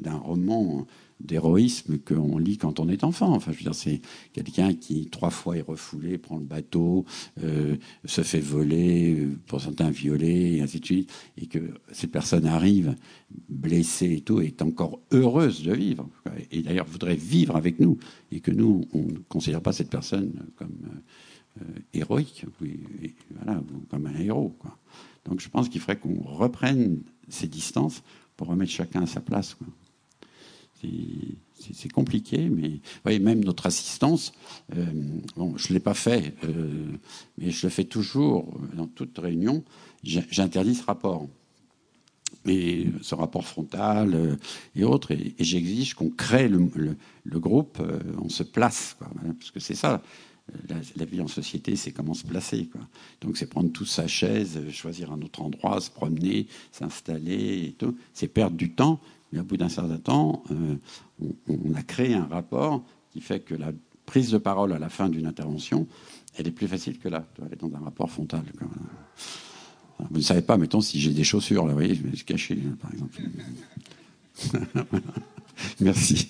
d'un 0.00 0.16
roman 0.16 0.86
d'héroïsme 1.24 1.98
qu'on 1.98 2.38
lit 2.38 2.58
quand 2.58 2.80
on 2.80 2.88
est 2.88 3.04
enfant. 3.04 3.32
Enfin, 3.32 3.52
je 3.52 3.58
veux 3.58 3.62
dire, 3.62 3.74
c'est 3.74 4.00
quelqu'un 4.32 4.74
qui 4.74 5.06
trois 5.06 5.30
fois 5.30 5.56
est 5.56 5.62
refoulé, 5.62 6.18
prend 6.18 6.38
le 6.38 6.44
bateau, 6.44 7.04
euh, 7.42 7.76
se 8.04 8.22
fait 8.22 8.40
voler, 8.40 9.20
euh, 9.20 9.38
pour 9.46 9.60
certains 9.60 9.90
violer, 9.90 10.56
et 10.56 10.62
ainsi 10.62 10.80
de 10.80 10.84
suite, 10.84 11.12
et 11.36 11.46
que 11.46 11.58
cette 11.92 12.10
personne 12.10 12.46
arrive 12.46 12.94
blessée 13.48 14.14
et 14.14 14.20
tout, 14.20 14.40
et 14.40 14.46
est 14.46 14.62
encore 14.62 15.00
heureuse 15.12 15.62
de 15.62 15.72
vivre, 15.72 16.08
et 16.50 16.62
d'ailleurs 16.62 16.86
voudrait 16.86 17.16
vivre 17.16 17.56
avec 17.56 17.78
nous, 17.80 17.98
et 18.30 18.40
que 18.40 18.50
nous, 18.50 18.86
on 18.92 19.02
ne 19.02 19.18
considère 19.28 19.62
pas 19.62 19.72
cette 19.72 19.90
personne 19.90 20.32
comme 20.56 20.78
euh, 21.60 21.64
héroïque, 21.92 22.46
voilà, 23.36 23.62
comme 23.90 24.06
un 24.06 24.18
héros. 24.18 24.54
Donc 25.26 25.40
je 25.40 25.48
pense 25.48 25.68
qu'il 25.68 25.80
faudrait 25.80 25.98
qu'on 25.98 26.22
reprenne 26.22 27.02
ces 27.28 27.46
distances 27.46 28.02
pour 28.36 28.48
remettre 28.48 28.72
chacun 28.72 29.02
à 29.02 29.06
sa 29.06 29.20
place. 29.20 29.56
C'est 31.72 31.90
compliqué, 31.90 32.48
mais 32.48 32.80
voyez, 33.04 33.18
même 33.18 33.44
notre 33.44 33.66
assistance, 33.66 34.32
euh, 34.76 34.84
bon, 35.36 35.56
je 35.56 35.68
ne 35.68 35.74
l'ai 35.74 35.80
pas 35.80 35.94
fait, 35.94 36.34
euh, 36.44 36.92
mais 37.38 37.50
je 37.50 37.66
le 37.66 37.70
fais 37.70 37.84
toujours 37.84 38.52
dans 38.74 38.86
toute 38.86 39.16
réunion, 39.18 39.62
j'interdis 40.02 40.76
ce 40.76 40.84
rapport. 40.84 41.26
Et 42.46 42.88
ce 43.02 43.14
rapport 43.14 43.46
frontal 43.46 44.14
euh, 44.14 44.36
et 44.74 44.82
autres, 44.82 45.12
et, 45.12 45.34
j'exige 45.38 45.94
qu'on 45.94 46.10
crée 46.10 46.48
le, 46.48 46.96
groupe, 47.38 47.80
on 48.20 48.28
se 48.28 48.42
place, 48.42 48.96
parce 49.38 49.50
que 49.50 49.60
c'est 49.60 49.76
ça, 49.76 50.02
la, 50.96 51.04
vie 51.04 51.20
en 51.20 51.28
société, 51.28 51.76
c'est 51.76 51.92
comment 51.92 52.14
se 52.14 52.24
placer. 52.24 52.68
Donc 53.20 53.36
c'est 53.36 53.46
prendre 53.46 53.70
toute 53.70 53.86
sa 53.88 54.08
chaise, 54.08 54.58
choisir 54.70 55.12
un 55.12 55.22
autre 55.22 55.42
endroit, 55.42 55.80
se 55.80 55.90
promener, 55.90 56.46
s'installer. 56.72 57.76
C'est 58.12 58.28
perdre 58.28 58.56
du 58.56 58.72
temps 58.72 59.00
mais 59.32 59.40
au 59.40 59.44
bout 59.44 59.56
d'un 59.56 59.68
certain 59.68 59.96
temps, 59.96 60.44
euh, 60.50 60.76
on, 61.48 61.74
a 61.74 61.82
créé 61.82 62.14
un 62.14 62.26
rapport 62.26 62.84
qui 63.12 63.20
fait 63.20 63.40
que 63.40 63.54
la 63.54 63.72
prise 64.06 64.30
de 64.30 64.38
parole 64.38 64.72
à 64.72 64.78
la 64.78 64.88
fin 64.88 65.08
d'une 65.08 65.26
intervention, 65.26 65.86
elle 66.36 66.46
est 66.48 66.52
plus 66.52 66.68
facile 66.68 66.98
que 66.98 67.08
là. 67.08 67.24
Elle 67.44 67.52
est 67.52 67.60
dans 67.60 67.74
un 67.74 67.80
rapport 67.80 68.10
frontal. 68.10 68.42
Vous 70.10 70.18
ne 70.18 70.22
savez 70.22 70.42
pas, 70.42 70.56
mettons, 70.56 70.80
si 70.80 71.00
j'ai 71.00 71.12
des 71.12 71.24
chaussures, 71.24 71.64
là, 71.64 71.72
vous 71.72 71.78
voyez, 71.78 71.94
je 71.94 72.02
vais 72.02 72.16
se 72.16 72.24
cacher, 72.24 72.58
par 72.80 72.90
exemple. 72.92 73.20
Merci. 75.80 76.28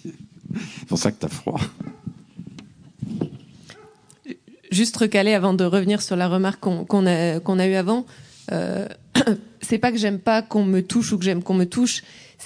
C'est 0.79 0.89
pour 0.89 0.99
ça 0.99 1.11
que 1.11 1.19
tu 1.19 1.27
as 1.27 1.31
froid. 1.31 1.61
Juste 4.70 4.97
recaler 4.97 5.35
avant 5.35 5.55
de 5.55 5.65
revenir 5.65 6.03
sur 6.03 6.16
la 6.16 6.29
remarque 6.29 6.61
qu'on 6.61 7.07
a, 7.07 7.41
qu'on 7.41 7.59
a 7.59 7.66
eue 7.66 7.74
avant. 7.74 8.07
Euh, 8.51 8.89
c'est 9.63 9.79
pas 9.79 9.93
que 9.93 9.99
j'aime 9.99 10.19
pas 10.19 10.43
qu'on 10.43 10.65
me 10.65 10.83
touche 10.83 11.13
ou 11.13 11.19
que 11.19 11.25
j'aime 11.25 11.43
qu'on 11.43 11.55
me 11.55 11.67
touche, 11.67 12.03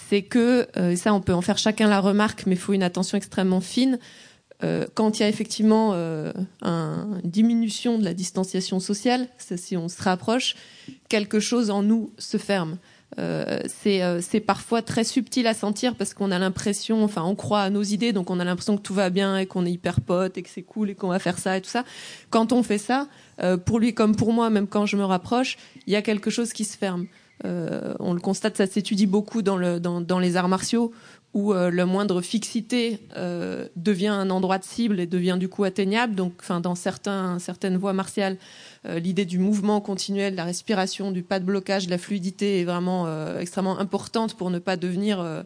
c'est 0.08 0.22
que, 0.22 0.68
euh, 0.76 0.94
ça 0.96 1.12
on 1.14 1.20
peut 1.20 1.34
en 1.34 1.42
faire 1.42 1.58
chacun 1.58 1.88
la 1.88 2.00
remarque, 2.00 2.44
mais 2.46 2.54
il 2.54 2.58
faut 2.58 2.74
une 2.74 2.82
attention 2.82 3.16
extrêmement 3.16 3.60
fine. 3.60 3.98
Euh, 4.64 4.86
quand 4.94 5.18
il 5.18 5.22
y 5.22 5.24
a 5.24 5.28
effectivement 5.28 5.90
euh, 5.94 6.32
une 6.62 7.20
diminution 7.24 7.98
de 7.98 8.04
la 8.04 8.14
distanciation 8.14 8.80
sociale, 8.80 9.28
si 9.38 9.76
on 9.76 9.88
se 9.88 10.02
rapproche, 10.02 10.56
quelque 11.08 11.40
chose 11.40 11.70
en 11.70 11.82
nous 11.82 12.10
se 12.18 12.38
ferme. 12.38 12.78
Euh, 13.18 13.60
c'est 13.68 14.40
parfois 14.40 14.82
très 14.82 15.04
subtil 15.04 15.46
à 15.46 15.54
sentir 15.54 15.94
parce 15.94 16.12
qu'on 16.12 16.30
a 16.30 16.38
l'impression, 16.38 17.04
enfin 17.04 17.22
on 17.22 17.34
croit 17.34 17.62
à 17.62 17.70
nos 17.70 17.82
idées, 17.82 18.12
donc 18.12 18.30
on 18.30 18.40
a 18.40 18.44
l'impression 18.44 18.76
que 18.76 18.82
tout 18.82 18.94
va 18.94 19.10
bien 19.10 19.38
et 19.38 19.46
qu'on 19.46 19.64
est 19.64 19.72
hyper 19.72 20.00
pote 20.00 20.36
et 20.36 20.42
que 20.42 20.50
c'est 20.50 20.62
cool 20.62 20.90
et 20.90 20.94
qu'on 20.94 21.08
va 21.08 21.18
faire 21.18 21.38
ça 21.38 21.56
et 21.56 21.60
tout 21.60 21.70
ça. 21.70 21.84
Quand 22.30 22.52
on 22.52 22.62
fait 22.62 22.78
ça, 22.78 23.08
pour 23.64 23.78
lui 23.78 23.94
comme 23.94 24.16
pour 24.16 24.32
moi, 24.32 24.50
même 24.50 24.66
quand 24.66 24.86
je 24.86 24.96
me 24.96 25.04
rapproche, 25.04 25.56
il 25.86 25.92
y 25.92 25.96
a 25.96 26.02
quelque 26.02 26.30
chose 26.30 26.52
qui 26.52 26.64
se 26.64 26.76
ferme. 26.76 27.06
on 27.44 28.12
le 28.12 28.20
constate, 28.20 28.56
ça 28.56 28.66
s'étudie 28.66 29.06
beaucoup 29.06 29.40
dans, 29.40 29.56
le, 29.56 29.80
dans, 29.80 30.00
dans 30.00 30.18
les 30.18 30.36
arts 30.36 30.48
martiaux 30.48 30.92
où 31.36 31.52
euh, 31.52 31.70
le 31.70 31.84
moindre 31.84 32.22
fixité 32.22 32.98
euh, 33.14 33.68
devient 33.76 34.06
un 34.06 34.30
endroit 34.30 34.56
de 34.56 34.64
cible 34.64 34.98
et 34.98 35.06
devient 35.06 35.36
du 35.38 35.50
coup 35.50 35.64
atteignable. 35.64 36.14
Donc, 36.14 36.32
enfin, 36.40 36.60
dans 36.60 36.74
certains, 36.74 37.38
certaines 37.38 37.76
voies 37.76 37.92
martiales, 37.92 38.38
euh, 38.86 38.98
l'idée 38.98 39.26
du 39.26 39.38
mouvement 39.38 39.82
continuel, 39.82 40.32
de 40.32 40.38
la 40.38 40.44
respiration, 40.44 41.12
du 41.12 41.22
pas 41.22 41.38
de 41.38 41.44
blocage, 41.44 41.84
de 41.84 41.90
la 41.90 41.98
fluidité 41.98 42.60
est 42.60 42.64
vraiment 42.64 43.06
extrêmement 43.38 43.78
importante 43.78 44.34
pour 44.34 44.50
ne 44.50 44.58
pas 44.58 44.76
devenir 44.76 45.44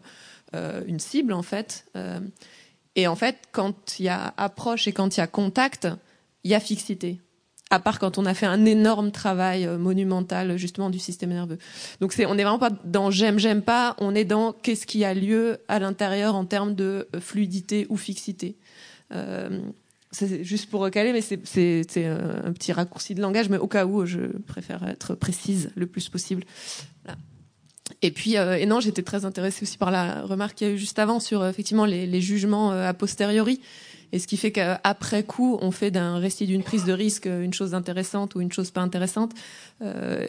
une 0.53 0.99
cible 0.99 1.33
en 1.33 1.43
fait. 1.43 1.85
et 2.95 3.07
en 3.07 3.15
fait, 3.15 3.37
quand 3.51 3.99
il 3.99 4.05
y 4.05 4.09
a 4.09 4.33
approche 4.37 4.87
et 4.87 4.93
quand 4.93 5.17
il 5.17 5.19
y 5.19 5.23
a 5.23 5.27
contact, 5.27 5.89
il 6.45 6.51
y 6.51 6.55
a 6.55 6.59
fixité 6.61 7.19
à 7.71 7.79
part 7.79 7.97
quand 7.97 8.17
on 8.17 8.25
a 8.25 8.33
fait 8.33 8.45
un 8.45 8.65
énorme 8.65 9.11
travail 9.11 9.65
euh, 9.65 9.77
monumental 9.77 10.57
justement 10.57 10.89
du 10.89 10.99
système 10.99 11.29
nerveux. 11.29 11.57
Donc 12.01 12.13
c'est, 12.13 12.25
on 12.25 12.35
n'est 12.35 12.43
vraiment 12.43 12.59
pas 12.59 12.69
dans 12.83 13.09
j'aime, 13.09 13.39
j'aime 13.39 13.61
pas, 13.61 13.95
on 13.99 14.13
est 14.13 14.25
dans 14.25 14.51
qu'est-ce 14.51 14.85
qui 14.85 15.03
a 15.05 15.13
lieu 15.13 15.57
à 15.67 15.79
l'intérieur 15.79 16.35
en 16.35 16.45
termes 16.45 16.75
de 16.75 17.07
euh, 17.15 17.19
fluidité 17.19 17.87
ou 17.89 17.97
fixité. 17.97 18.57
Euh, 19.13 19.61
c'est 20.11 20.43
juste 20.43 20.69
pour 20.69 20.81
recaler, 20.81 21.13
mais 21.13 21.21
c'est, 21.21 22.05
un 22.05 22.51
petit 22.51 22.73
raccourci 22.73 23.15
de 23.15 23.21
langage, 23.21 23.47
mais 23.47 23.57
au 23.57 23.67
cas 23.67 23.85
où, 23.85 24.05
je 24.05 24.19
préfère 24.45 24.85
être 24.85 25.15
précise 25.15 25.71
le 25.75 25.85
plus 25.85 26.09
possible. 26.09 26.43
Et 28.01 28.11
puis, 28.11 28.33
et 28.35 28.65
non, 28.65 28.81
j'étais 28.81 29.03
très 29.03 29.23
intéressée 29.23 29.63
aussi 29.63 29.77
par 29.77 29.89
la 29.89 30.23
remarque 30.23 30.55
qu'il 30.55 30.67
y 30.67 30.69
a 30.69 30.73
eu 30.73 30.77
juste 30.77 30.99
avant 30.99 31.21
sur 31.21 31.45
effectivement 31.45 31.85
les, 31.85 32.07
les 32.07 32.19
jugements 32.19 32.71
a 32.71 32.93
posteriori. 32.93 33.61
Et 34.11 34.19
ce 34.19 34.27
qui 34.27 34.37
fait 34.37 34.51
qu'après 34.51 35.23
coup, 35.23 35.57
on 35.61 35.71
fait 35.71 35.91
d'un 35.91 36.17
récit 36.17 36.47
d'une 36.47 36.63
prise 36.63 36.85
de 36.85 36.93
risque 36.93 37.25
une 37.25 37.53
chose 37.53 37.73
intéressante 37.73 38.35
ou 38.35 38.41
une 38.41 38.51
chose 38.51 38.71
pas 38.71 38.81
intéressante. 38.81 39.31
Euh, 39.81 40.27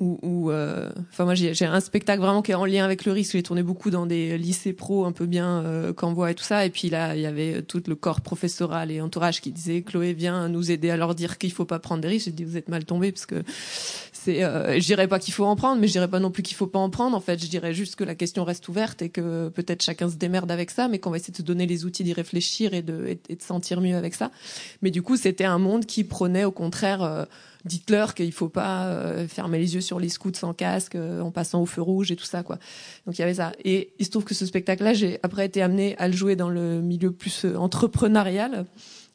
euh, 0.00 0.90
enfin 1.10 1.24
moi 1.24 1.34
j'ai 1.34 1.66
un 1.66 1.80
spectacle 1.80 2.22
vraiment 2.22 2.40
qui 2.40 2.52
est 2.52 2.54
en 2.54 2.64
lien 2.64 2.84
avec 2.84 3.04
le 3.04 3.12
risque. 3.12 3.32
J'ai 3.32 3.42
tourné 3.42 3.62
beaucoup 3.62 3.90
dans 3.90 4.06
des 4.06 4.38
lycées 4.38 4.72
pro 4.72 5.04
un 5.04 5.12
peu 5.12 5.26
bien 5.26 5.62
euh, 5.64 5.92
voit 6.00 6.30
et 6.30 6.34
tout 6.34 6.44
ça. 6.44 6.64
Et 6.64 6.70
puis 6.70 6.88
là 6.88 7.14
il 7.14 7.20
y 7.20 7.26
avait 7.26 7.62
tout 7.62 7.82
le 7.86 7.94
corps 7.94 8.20
professoral 8.20 8.90
et 8.90 9.00
entourage 9.00 9.40
qui 9.40 9.52
disait 9.52 9.82
Chloé 9.82 10.14
vient 10.14 10.48
nous 10.48 10.70
aider 10.70 10.90
à 10.90 10.96
leur 10.96 11.14
dire 11.14 11.36
qu'il 11.38 11.52
faut 11.52 11.64
pas 11.64 11.78
prendre 11.78 12.00
des 12.00 12.08
risques. 12.08 12.26
J'ai 12.26 12.32
dit 12.32 12.44
vous 12.44 12.56
êtes 12.56 12.68
mal 12.68 12.84
tombé 12.84 13.12
parce 13.12 13.26
que 13.26 13.42
c'est, 14.28 14.44
euh, 14.44 14.78
je 14.78 14.84
dirais 14.84 15.08
pas 15.08 15.18
qu'il 15.18 15.32
faut 15.32 15.46
en 15.46 15.56
prendre, 15.56 15.80
mais 15.80 15.86
je 15.86 15.92
dirais 15.92 16.08
pas 16.08 16.20
non 16.20 16.30
plus 16.30 16.42
qu'il 16.42 16.56
faut 16.56 16.66
pas 16.66 16.78
en 16.78 16.90
prendre. 16.90 17.16
En 17.16 17.20
fait, 17.20 17.42
je 17.42 17.46
dirais 17.46 17.72
juste 17.72 17.96
que 17.96 18.04
la 18.04 18.14
question 18.14 18.44
reste 18.44 18.68
ouverte 18.68 19.00
et 19.00 19.08
que 19.08 19.48
peut-être 19.48 19.82
chacun 19.82 20.10
se 20.10 20.16
démerde 20.16 20.50
avec 20.50 20.70
ça, 20.70 20.86
mais 20.86 20.98
qu'on 20.98 21.10
va 21.10 21.16
essayer 21.16 21.32
de 21.32 21.38
se 21.38 21.42
donner 21.42 21.66
les 21.66 21.86
outils 21.86 22.04
d'y 22.04 22.12
réfléchir 22.12 22.74
et 22.74 22.82
de, 22.82 23.18
et 23.28 23.36
de 23.36 23.42
sentir 23.42 23.80
mieux 23.80 23.96
avec 23.96 24.14
ça. 24.14 24.30
Mais 24.82 24.90
du 24.90 25.00
coup, 25.00 25.16
c'était 25.16 25.46
un 25.46 25.58
monde 25.58 25.86
qui 25.86 26.04
prenait 26.04 26.44
au 26.44 26.50
contraire 26.50 27.02
euh, 27.02 27.24
dites-leur 27.64 28.14
qu'il 28.14 28.32
faut 28.32 28.48
pas 28.48 28.86
euh, 28.86 29.26
fermer 29.26 29.58
les 29.58 29.74
yeux 29.74 29.80
sur 29.80 29.98
les 29.98 30.08
scouts 30.08 30.34
sans 30.34 30.52
casque 30.52 30.94
euh, 30.94 31.20
en 31.20 31.30
passant 31.30 31.62
au 31.62 31.66
feu 31.66 31.82
rouge 31.82 32.12
et 32.12 32.16
tout 32.16 32.24
ça 32.24 32.42
quoi. 32.42 32.58
Donc 33.06 33.18
il 33.18 33.20
y 33.20 33.24
avait 33.24 33.34
ça. 33.34 33.52
Et 33.64 33.92
il 33.98 34.04
se 34.04 34.10
trouve 34.10 34.24
que 34.24 34.34
ce 34.34 34.46
spectacle-là, 34.46 34.92
j'ai 34.92 35.18
après 35.22 35.46
été 35.46 35.62
amené 35.62 35.96
à 35.98 36.08
le 36.08 36.14
jouer 36.14 36.36
dans 36.36 36.50
le 36.50 36.82
milieu 36.82 37.12
plus 37.12 37.46
entrepreneurial. 37.56 38.66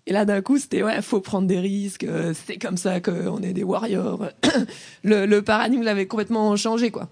Et 0.05 0.13
là, 0.13 0.25
d'un 0.25 0.41
coup, 0.41 0.57
c'était 0.57 0.83
ouais, 0.83 1.01
faut 1.01 1.21
prendre 1.21 1.47
des 1.47 1.59
risques. 1.59 2.05
c'est 2.45 2.57
comme 2.57 2.77
ça 2.77 2.99
qu'on 2.99 3.41
est 3.41 3.53
des 3.53 3.63
warriors. 3.63 4.27
le, 5.03 5.25
le 5.25 5.41
paradigme 5.41 5.83
l'avait 5.83 6.07
complètement 6.07 6.55
changé, 6.55 6.91
quoi. 6.91 7.09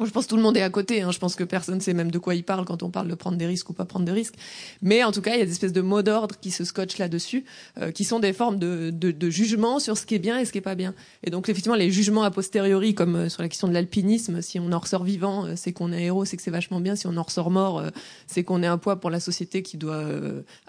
Je 0.00 0.10
pense 0.10 0.24
que 0.24 0.30
tout 0.30 0.36
le 0.36 0.42
monde 0.42 0.56
est 0.56 0.62
à 0.62 0.70
côté. 0.70 1.02
Hein. 1.02 1.10
Je 1.10 1.18
pense 1.18 1.36
que 1.36 1.44
personne 1.44 1.76
ne 1.76 1.80
sait 1.80 1.92
même 1.92 2.10
de 2.10 2.18
quoi 2.18 2.34
il 2.34 2.44
parle 2.44 2.64
quand 2.64 2.82
on 2.82 2.88
parle 2.88 3.08
de 3.08 3.14
prendre 3.14 3.36
des 3.36 3.44
risques 3.44 3.68
ou 3.68 3.72
pas 3.74 3.84
prendre 3.84 4.06
des 4.06 4.12
risques. 4.12 4.34
Mais 4.80 5.04
en 5.04 5.12
tout 5.12 5.20
cas, 5.20 5.34
il 5.34 5.38
y 5.38 5.42
a 5.42 5.44
des 5.44 5.52
espèces 5.52 5.74
de 5.74 5.82
mots 5.82 6.00
d'ordre 6.00 6.36
qui 6.40 6.50
se 6.50 6.64
scotchent 6.64 6.96
là-dessus, 6.96 7.44
euh, 7.78 7.90
qui 7.90 8.04
sont 8.04 8.18
des 8.18 8.32
formes 8.32 8.58
de, 8.58 8.88
de, 8.90 9.10
de, 9.10 9.30
jugement 9.30 9.78
sur 9.80 9.98
ce 9.98 10.06
qui 10.06 10.14
est 10.14 10.18
bien 10.18 10.38
et 10.38 10.46
ce 10.46 10.52
qui 10.52 10.58
est 10.58 10.62
pas 10.62 10.74
bien. 10.74 10.94
Et 11.24 11.30
donc, 11.30 11.50
effectivement, 11.50 11.76
les 11.76 11.90
jugements 11.90 12.22
a 12.22 12.30
posteriori, 12.30 12.94
comme 12.94 13.16
euh, 13.16 13.28
sur 13.28 13.42
la 13.42 13.50
question 13.50 13.68
de 13.68 13.74
l'alpinisme, 13.74 14.40
si 14.40 14.58
on 14.58 14.72
en 14.72 14.78
ressort 14.78 15.04
vivant, 15.04 15.44
euh, 15.44 15.52
c'est 15.56 15.72
qu'on 15.72 15.92
est 15.92 16.04
héros, 16.04 16.24
c'est 16.24 16.38
que 16.38 16.42
c'est 16.42 16.50
vachement 16.50 16.80
bien. 16.80 16.96
Si 16.96 17.06
on 17.06 17.16
en 17.18 17.22
ressort 17.22 17.50
mort, 17.50 17.82
c'est 18.26 18.44
qu'on 18.44 18.62
est 18.62 18.66
un 18.66 18.78
poids 18.78 18.96
pour 18.96 19.10
la 19.10 19.20
société 19.20 19.62
qui 19.62 19.76
doit 19.76 20.06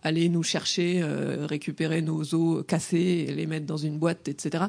aller 0.01 0.27
nous 0.27 0.43
chercher, 0.43 1.03
récupérer 1.47 2.01
nos 2.01 2.33
os 2.35 2.63
cassés, 2.65 3.33
les 3.35 3.45
mettre 3.45 3.65
dans 3.65 3.77
une 3.77 3.97
boîte, 3.97 4.27
etc. 4.27 4.65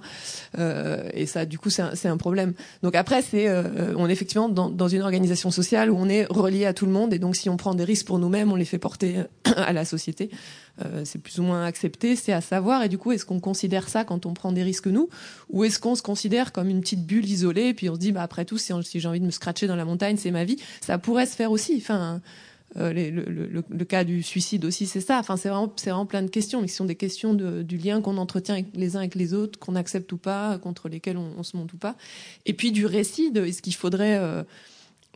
et 0.56 1.26
ça, 1.26 1.44
du 1.46 1.58
coup, 1.58 1.70
c'est 1.70 1.82
un, 1.82 1.92
un, 2.04 2.16
problème. 2.16 2.54
Donc 2.82 2.94
après, 2.94 3.22
c'est 3.22 3.48
on 3.96 4.08
effectivement 4.08 4.43
dans, 4.48 4.88
une 4.88 5.02
organisation 5.02 5.50
sociale 5.50 5.90
où 5.90 5.96
on 5.96 6.08
est 6.08 6.26
relié 6.30 6.66
à 6.66 6.74
tout 6.74 6.86
le 6.86 6.92
monde 6.92 7.12
et 7.14 7.18
donc 7.18 7.36
si 7.36 7.48
on 7.48 7.56
prend 7.56 7.74
des 7.74 7.84
risques 7.84 8.06
pour 8.06 8.18
nous-mêmes, 8.18 8.52
on 8.52 8.56
les 8.56 8.64
fait 8.64 8.78
porter 8.78 9.16
à 9.44 9.72
la 9.72 9.84
société. 9.84 10.30
Euh, 10.84 11.02
c'est 11.04 11.20
plus 11.20 11.38
ou 11.38 11.42
moins 11.42 11.64
accepté, 11.64 12.16
c'est 12.16 12.32
à 12.32 12.40
savoir. 12.40 12.82
Et 12.82 12.88
du 12.88 12.98
coup, 12.98 13.12
est-ce 13.12 13.24
qu'on 13.24 13.40
considère 13.40 13.88
ça 13.88 14.04
quand 14.04 14.26
on 14.26 14.34
prend 14.34 14.52
des 14.52 14.62
risques 14.62 14.88
nous, 14.88 15.08
ou 15.50 15.64
est-ce 15.64 15.78
qu'on 15.78 15.94
se 15.94 16.02
considère 16.02 16.52
comme 16.52 16.68
une 16.68 16.80
petite 16.80 17.06
bulle 17.06 17.26
isolée 17.26 17.68
et 17.68 17.74
puis 17.74 17.88
on 17.88 17.94
se 17.94 18.00
dit, 18.00 18.12
bah 18.12 18.22
après 18.22 18.44
tout, 18.44 18.58
si, 18.58 18.72
si 18.82 19.00
j'ai 19.00 19.08
envie 19.08 19.20
de 19.20 19.26
me 19.26 19.30
scratcher 19.30 19.66
dans 19.66 19.76
la 19.76 19.84
montagne, 19.84 20.16
c'est 20.16 20.30
ma 20.30 20.44
vie. 20.44 20.56
Ça 20.80 20.98
pourrait 20.98 21.26
se 21.26 21.36
faire 21.36 21.50
aussi. 21.50 21.76
Enfin. 21.76 22.20
Euh, 22.76 22.92
le, 22.92 23.84
cas 23.84 24.02
du 24.02 24.22
suicide 24.22 24.64
aussi, 24.64 24.86
c'est 24.86 25.00
ça. 25.00 25.18
Enfin, 25.18 25.36
c'est 25.36 25.48
vraiment, 25.48 25.72
c'est 25.76 25.90
vraiment 25.90 26.06
plein 26.06 26.22
de 26.22 26.30
questions, 26.30 26.60
mais 26.60 26.66
qui 26.66 26.74
sont 26.74 26.84
des 26.84 26.96
questions 26.96 27.34
du 27.34 27.76
lien 27.76 28.00
qu'on 28.00 28.16
entretient 28.16 28.54
avec 28.54 28.66
les 28.74 28.96
uns 28.96 29.00
avec 29.00 29.14
les 29.14 29.32
autres, 29.32 29.58
qu'on 29.58 29.76
accepte 29.76 30.10
ou 30.12 30.16
pas, 30.16 30.58
contre 30.58 30.88
lesquels 30.88 31.16
on, 31.16 31.42
se 31.42 31.56
monte 31.56 31.72
ou 31.72 31.76
pas. 31.76 31.96
Et 32.46 32.52
puis 32.52 32.72
du 32.72 32.86
récit 32.86 33.30
de 33.30 33.44
est-ce 33.44 33.62
qu'il 33.62 33.74
faudrait 33.74 34.18
euh, 34.18 34.42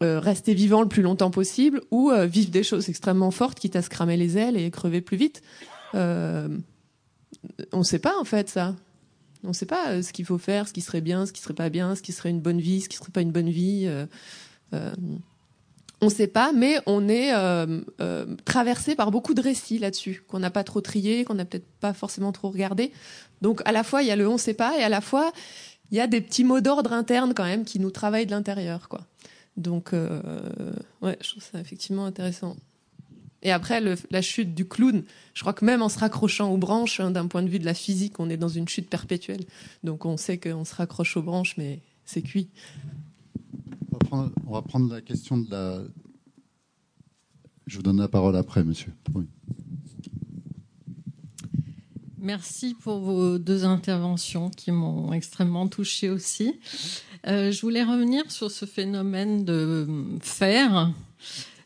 euh, 0.03 0.21
rester 0.21 0.55
vivant 0.55 0.83
le 0.83 0.89
plus 0.89 1.03
longtemps 1.03 1.31
possible 1.31 1.81
ou 1.91 2.13
vivre 2.27 2.51
des 2.51 2.63
choses 2.63 2.89
extrêmement 2.89 3.33
fortes, 3.33 3.59
quitte 3.59 3.77
à 3.77 3.83
se 3.83 3.91
cramer 3.91 4.17
les 4.17 4.39
ailes 4.39 4.57
et 4.57 4.71
crever 4.71 5.01
plus 5.01 5.17
vite. 5.17 5.43
on 5.95 6.59
ne 7.73 7.83
sait 7.83 7.99
pas 7.99 8.17
en 8.21 8.25
fait 8.25 8.49
ça. 8.49 8.77
On 9.45 9.49
ne 9.49 9.53
sait 9.53 9.67
pas 9.67 10.03
ce 10.03 10.13
qu'il 10.13 10.25
faut 10.25 10.39
faire, 10.39 10.67
ce 10.67 10.73
qui 10.73 10.81
serait 10.81 11.01
bien, 11.01 11.25
ce 11.25 11.33
qui 11.33 11.41
serait 11.41 11.55
pas 11.55 11.71
bien, 11.71 11.95
ce 11.95 12.03
qui 12.03 12.13
serait 12.13 12.31
une 12.31 12.41
bonne 12.41 12.61
vie, 12.61 12.81
ce 12.81 12.89
qui 12.89 12.97
serait 12.97 13.13
pas 13.13 13.21
une 13.21 13.33
bonne 13.33 13.51
vie. 13.51 13.89
On 16.01 16.07
ne 16.07 16.11
sait 16.11 16.29
pas, 16.29 16.53
mais 16.53 16.79
on 16.87 17.09
est 17.09 17.35
euh, 17.35 17.81
euh, 18.01 18.27
traversé 18.45 18.95
par 18.95 19.11
beaucoup 19.11 19.35
de 19.35 19.41
récits 19.41 19.79
là-dessus, 19.79 20.23
qu'on 20.29 20.39
n'a 20.39 20.51
pas 20.51 20.62
trop 20.62 20.81
trié, 20.81 21.25
qu'on 21.25 21.35
n'a 21.35 21.45
peut-être 21.45 21.66
pas 21.81 21.93
forcément 21.93 22.31
trop 22.31 22.51
regardé. 22.51 22.93
Donc 23.43 23.62
à 23.65 23.73
la 23.73 23.83
fois, 23.83 24.03
il 24.03 24.09
y 24.09 24.12
a 24.12 24.16
le 24.16 24.29
on 24.29 24.35
ne 24.35 24.39
sait 24.39 24.55
pas, 24.55 24.79
et 24.79 24.83
à 24.83 24.89
la 24.89 25.01
fois, 25.01 25.33
il 25.91 25.97
y 25.97 26.01
a 26.01 26.07
des 26.07 26.20
petits 26.20 26.45
mots 26.45 26.61
d'ordre 26.61 26.93
internes 26.93 27.35
quand 27.35 27.45
même 27.45 27.65
qui 27.65 27.81
nous 27.81 27.91
travaillent 27.91 28.27
de 28.27 28.31
l'intérieur. 28.31 28.89
quoi. 28.89 29.07
Donc, 29.57 29.93
euh, 29.93 30.20
ouais, 31.03 31.19
je 31.20 31.31
trouve 31.31 31.43
ça 31.43 31.59
effectivement 31.59 32.05
intéressant. 32.05 32.57
Et 33.43 33.53
après, 33.53 33.81
la 34.11 34.23
chute 34.23 34.55
du 34.55 34.66
clown, 34.66 35.05
je 35.35 35.41
crois 35.41 35.53
que 35.53 35.65
même 35.65 35.81
en 35.83 35.89
se 35.89 35.99
raccrochant 35.99 36.51
aux 36.51 36.57
branches, 36.57 36.99
hein, 36.99 37.12
d'un 37.12 37.27
point 37.27 37.43
de 37.43 37.49
vue 37.49 37.61
de 37.61 37.65
la 37.65 37.75
physique, 37.75 38.19
on 38.19 38.31
est 38.31 38.37
dans 38.37 38.49
une 38.49 38.69
chute 38.69 38.91
perpétuelle. 38.91 39.45
Donc 39.85 40.05
on 40.05 40.16
sait 40.16 40.39
qu'on 40.39 40.65
se 40.65 40.75
raccroche 40.75 41.16
aux 41.16 41.23
branches, 41.23 41.55
mais 41.57 41.81
c'est 42.05 42.23
cuit 42.23 42.49
on 44.13 44.53
va 44.53 44.63
prendre 44.63 44.93
la 44.93 45.01
question 45.01 45.39
de 45.39 45.51
la. 45.51 45.83
Je 47.67 47.77
vous 47.77 47.83
donne 47.83 47.99
la 47.99 48.09
parole 48.09 48.37
après, 48.37 48.65
monsieur. 48.65 48.93
Merci 52.19 52.75
pour 52.75 52.99
vos 53.01 53.39
deux 53.39 53.65
interventions 53.65 54.51
qui 54.51 54.73
m'ont 54.73 55.13
extrêmement 55.13 55.69
touchée 55.69 56.11
aussi. 56.11 56.59
Euh, 57.27 57.53
je 57.53 57.61
voulais 57.61 57.85
revenir 57.85 58.31
sur 58.31 58.51
ce 58.51 58.65
phénomène 58.65 59.45
de 59.45 59.87
faire, 60.21 60.93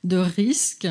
de 0.05 0.17
risque. 0.17 0.89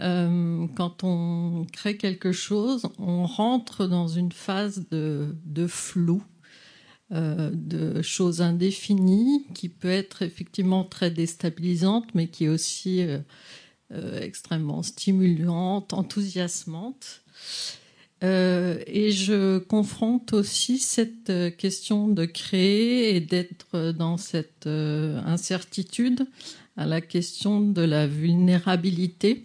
Euh, 0.00 0.66
quand 0.74 1.04
on 1.04 1.66
crée 1.72 1.96
quelque 1.96 2.32
chose, 2.32 2.86
on 2.98 3.26
rentre 3.26 3.86
dans 3.86 4.08
une 4.08 4.32
phase 4.32 4.86
de, 4.90 5.34
de 5.44 5.66
flou 5.66 6.22
euh, 7.12 7.50
de 7.52 8.00
choses 8.00 8.40
indéfinies, 8.40 9.44
qui 9.52 9.68
peut 9.68 9.90
être 9.90 10.22
effectivement 10.22 10.84
très 10.84 11.10
déstabilisante, 11.10 12.06
mais 12.14 12.28
qui 12.28 12.46
est 12.46 12.48
aussi 12.48 13.02
euh, 13.02 13.18
euh, 13.92 14.22
extrêmement 14.22 14.82
stimulante, 14.82 15.92
enthousiasmante. 15.92 17.20
Et 18.22 19.10
je 19.10 19.58
confronte 19.58 20.32
aussi 20.32 20.78
cette 20.78 21.30
question 21.58 22.08
de 22.08 22.24
créer 22.24 23.14
et 23.14 23.20
d'être 23.20 23.92
dans 23.92 24.16
cette 24.16 24.66
incertitude 24.66 26.26
à 26.78 26.86
la 26.86 27.02
question 27.02 27.60
de 27.60 27.82
la 27.82 28.06
vulnérabilité 28.06 29.44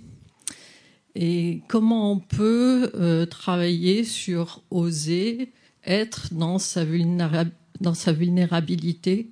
et 1.14 1.62
comment 1.68 2.14
on 2.14 2.20
peut 2.20 3.28
travailler 3.30 4.06
sur 4.06 4.64
oser 4.72 5.52
être 5.86 6.34
dans 6.34 6.60
sa, 6.60 6.84
vulnérabilité. 6.84 9.32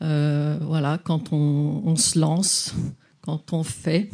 voilà, 0.00 0.98
quand 1.02 1.32
on, 1.32 1.96
se 1.96 2.18
lance, 2.18 2.74
quand 3.20 3.52
on 3.52 3.62
fait, 3.62 4.10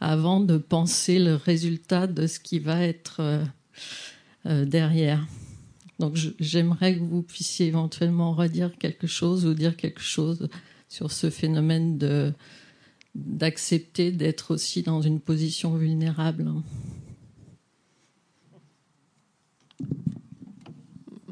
avant 0.00 0.40
de 0.40 0.56
penser 0.58 1.18
le 1.18 1.34
résultat 1.34 2.06
de 2.06 2.26
ce 2.26 2.40
qui 2.40 2.58
va 2.58 2.82
être 2.82 3.42
euh, 4.44 4.64
derrière. 4.64 5.24
Donc 6.00 6.18
j'aimerais 6.40 6.96
que 6.96 7.00
vous 7.00 7.22
puissiez 7.22 7.68
éventuellement 7.68 8.34
redire 8.34 8.76
quelque 8.76 9.06
chose 9.06 9.46
ou 9.46 9.54
dire 9.54 9.76
quelque 9.76 10.00
chose 10.00 10.48
sur 10.88 11.12
ce 11.12 11.30
phénomène 11.30 11.96
d'accepter 13.14 14.10
d'être 14.10 14.52
aussi 14.52 14.82
dans 14.82 15.00
une 15.00 15.20
position 15.20 15.76
vulnérable. 15.76 16.50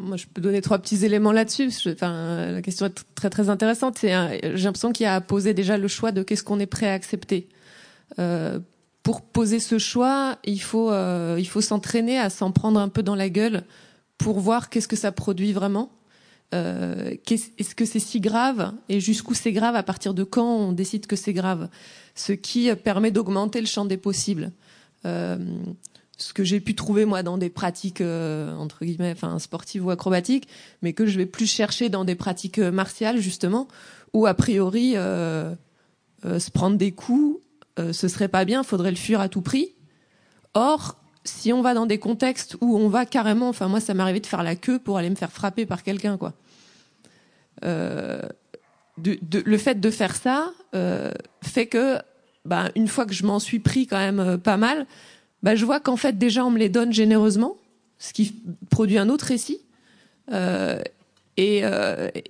Moi, 0.00 0.16
je 0.16 0.26
peux 0.32 0.40
donner 0.40 0.62
trois 0.62 0.78
petits 0.78 1.04
éléments 1.04 1.32
là-dessus. 1.32 1.70
Enfin, 1.86 2.52
la 2.52 2.62
question 2.62 2.86
est 2.86 3.04
très 3.14 3.28
très 3.28 3.50
intéressante. 3.50 3.98
J'ai 4.00 4.10
l'impression 4.10 4.92
qu'il 4.92 5.04
y 5.04 5.06
a 5.06 5.14
à 5.14 5.20
poser 5.20 5.52
déjà 5.52 5.76
le 5.76 5.88
choix 5.88 6.10
de 6.10 6.22
qu'est-ce 6.22 6.42
qu'on 6.42 6.58
est 6.58 6.66
prêt 6.66 6.88
à 6.88 6.94
accepter. 6.94 7.48
Euh, 8.18 8.58
pour 9.02 9.22
poser 9.22 9.60
ce 9.60 9.78
choix, 9.78 10.38
il 10.44 10.60
faut, 10.60 10.90
euh, 10.90 11.36
il 11.38 11.46
faut 11.46 11.60
s'entraîner 11.60 12.18
à 12.18 12.30
s'en 12.30 12.50
prendre 12.50 12.80
un 12.80 12.88
peu 12.88 13.02
dans 13.02 13.14
la 13.14 13.28
gueule 13.28 13.64
pour 14.18 14.40
voir 14.40 14.70
qu'est-ce 14.70 14.88
que 14.88 14.96
ça 14.96 15.12
produit 15.12 15.52
vraiment. 15.52 15.92
Euh, 16.52 17.14
est-ce 17.28 17.74
que 17.74 17.84
c'est 17.84 18.00
si 18.00 18.20
grave 18.20 18.72
et 18.88 19.00
jusqu'où 19.00 19.34
c'est 19.34 19.52
grave 19.52 19.76
à 19.76 19.82
partir 19.82 20.14
de 20.14 20.24
quand 20.24 20.56
on 20.56 20.72
décide 20.72 21.06
que 21.06 21.16
c'est 21.16 21.32
grave? 21.32 21.68
Ce 22.14 22.32
qui 22.32 22.74
permet 22.74 23.10
d'augmenter 23.10 23.60
le 23.60 23.66
champ 23.66 23.84
des 23.84 23.96
possibles. 23.96 24.50
Euh, 26.20 26.22
ce 26.22 26.32
que 26.34 26.44
j'ai 26.44 26.60
pu 26.60 26.74
trouver 26.74 27.04
moi 27.04 27.22
dans 27.22 27.38
des 27.38 27.50
pratiques 27.50 28.02
entre 28.02 28.84
guillemets, 28.84 29.12
enfin 29.12 29.38
sportives 29.38 29.84
ou 29.84 29.90
acrobatiques, 29.90 30.48
mais 30.82 30.92
que 30.92 31.06
je 31.06 31.16
vais 31.16 31.26
plus 31.26 31.46
chercher 31.50 31.88
dans 31.88 32.04
des 32.04 32.14
pratiques 32.14 32.58
martiales 32.58 33.18
justement, 33.20 33.68
où 34.12 34.26
a 34.26 34.34
priori 34.34 34.92
se 34.92 36.50
prendre 36.50 36.76
des 36.76 36.92
coups 36.92 37.40
euh, 37.80 37.92
ce 37.92 38.08
serait 38.08 38.28
pas 38.28 38.44
bien, 38.44 38.62
faudrait 38.62 38.90
le 38.90 38.96
fuir 38.96 39.20
à 39.20 39.28
tout 39.28 39.42
prix. 39.42 39.74
Or, 40.54 40.96
si 41.24 41.52
on 41.52 41.62
va 41.62 41.74
dans 41.74 41.86
des 41.86 41.98
contextes 41.98 42.56
où 42.60 42.76
on 42.76 42.88
va 42.88 43.06
carrément, 43.06 43.48
enfin 43.48 43.68
moi 43.68 43.80
ça 43.80 43.94
m'est 43.94 44.02
arrivé 44.02 44.20
de 44.20 44.26
faire 44.26 44.42
la 44.42 44.56
queue 44.56 44.78
pour 44.78 44.98
aller 44.98 45.10
me 45.10 45.14
faire 45.14 45.32
frapper 45.32 45.66
par 45.66 45.82
quelqu'un, 45.82 46.16
quoi. 46.16 46.34
Euh, 47.64 48.22
le 49.02 49.58
fait 49.58 49.80
de 49.80 49.90
faire 49.90 50.14
ça 50.14 50.50
euh, 50.74 51.12
fait 51.42 51.66
que, 51.66 51.98
bah, 52.44 52.70
une 52.74 52.88
fois 52.88 53.06
que 53.06 53.12
je 53.12 53.24
m'en 53.24 53.38
suis 53.38 53.60
pris 53.60 53.86
quand 53.86 53.98
même 53.98 54.38
pas 54.38 54.56
mal, 54.56 54.86
bah, 55.42 55.54
je 55.54 55.64
vois 55.64 55.80
qu'en 55.80 55.96
fait 55.96 56.18
déjà 56.18 56.44
on 56.44 56.50
me 56.50 56.58
les 56.58 56.68
donne 56.68 56.92
généreusement, 56.92 57.56
ce 57.98 58.12
qui 58.12 58.34
produit 58.70 58.98
un 58.98 59.08
autre 59.08 59.26
récit. 59.26 59.60
et, 61.36 61.62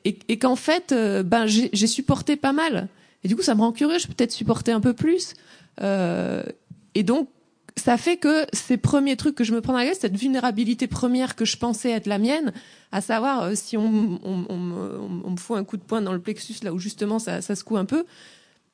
et, 0.05 0.39
qu'en 0.39 0.57
fait, 0.57 0.95
ben 1.25 1.47
j'ai 1.47 1.87
supporté 1.87 2.37
pas 2.37 2.53
mal. 2.53 2.89
Et 3.25 3.29
du 3.29 3.37
coup, 3.37 3.43
ça 3.43 3.55
me 3.55 3.61
rend 3.61 3.73
curieux. 3.73 3.99
Je 3.99 4.07
peux 4.07 4.15
peut-être 4.15 4.33
supporter 4.33 4.73
un 4.73 4.81
peu 4.81 4.93
plus. 4.93 5.35
Euh, 5.83 6.43
et 6.95 7.03
donc, 7.03 7.29
ça 7.77 7.97
fait 7.97 8.17
que 8.17 8.47
ces 8.53 8.77
premiers 8.77 9.17
trucs 9.17 9.35
que 9.35 9.45
je 9.45 9.53
me 9.53 9.61
prends 9.61 9.73
dans 9.73 9.79
la 9.79 9.87
gueule, 9.87 9.95
cette 9.99 10.17
vulnérabilité 10.17 10.87
première 10.87 11.37
que 11.37 11.45
je 11.45 11.57
pensais 11.57 11.91
être 11.91 12.07
la 12.07 12.19
mienne, 12.19 12.53
à 12.93 13.01
savoir 13.01 13.43
euh, 13.43 13.53
si 13.55 13.77
on, 13.77 13.89
me 13.89 15.37
fout 15.37 15.57
un 15.57 15.65
coup 15.65 15.77
de 15.77 15.83
poing 15.83 16.03
dans 16.03 16.13
le 16.13 16.21
plexus 16.21 16.57
là 16.63 16.73
où 16.73 16.79
justement 16.79 17.19
ça, 17.19 17.41
ça 17.41 17.55
secoue 17.55 17.77
un 17.77 17.85
peu, 17.85 18.05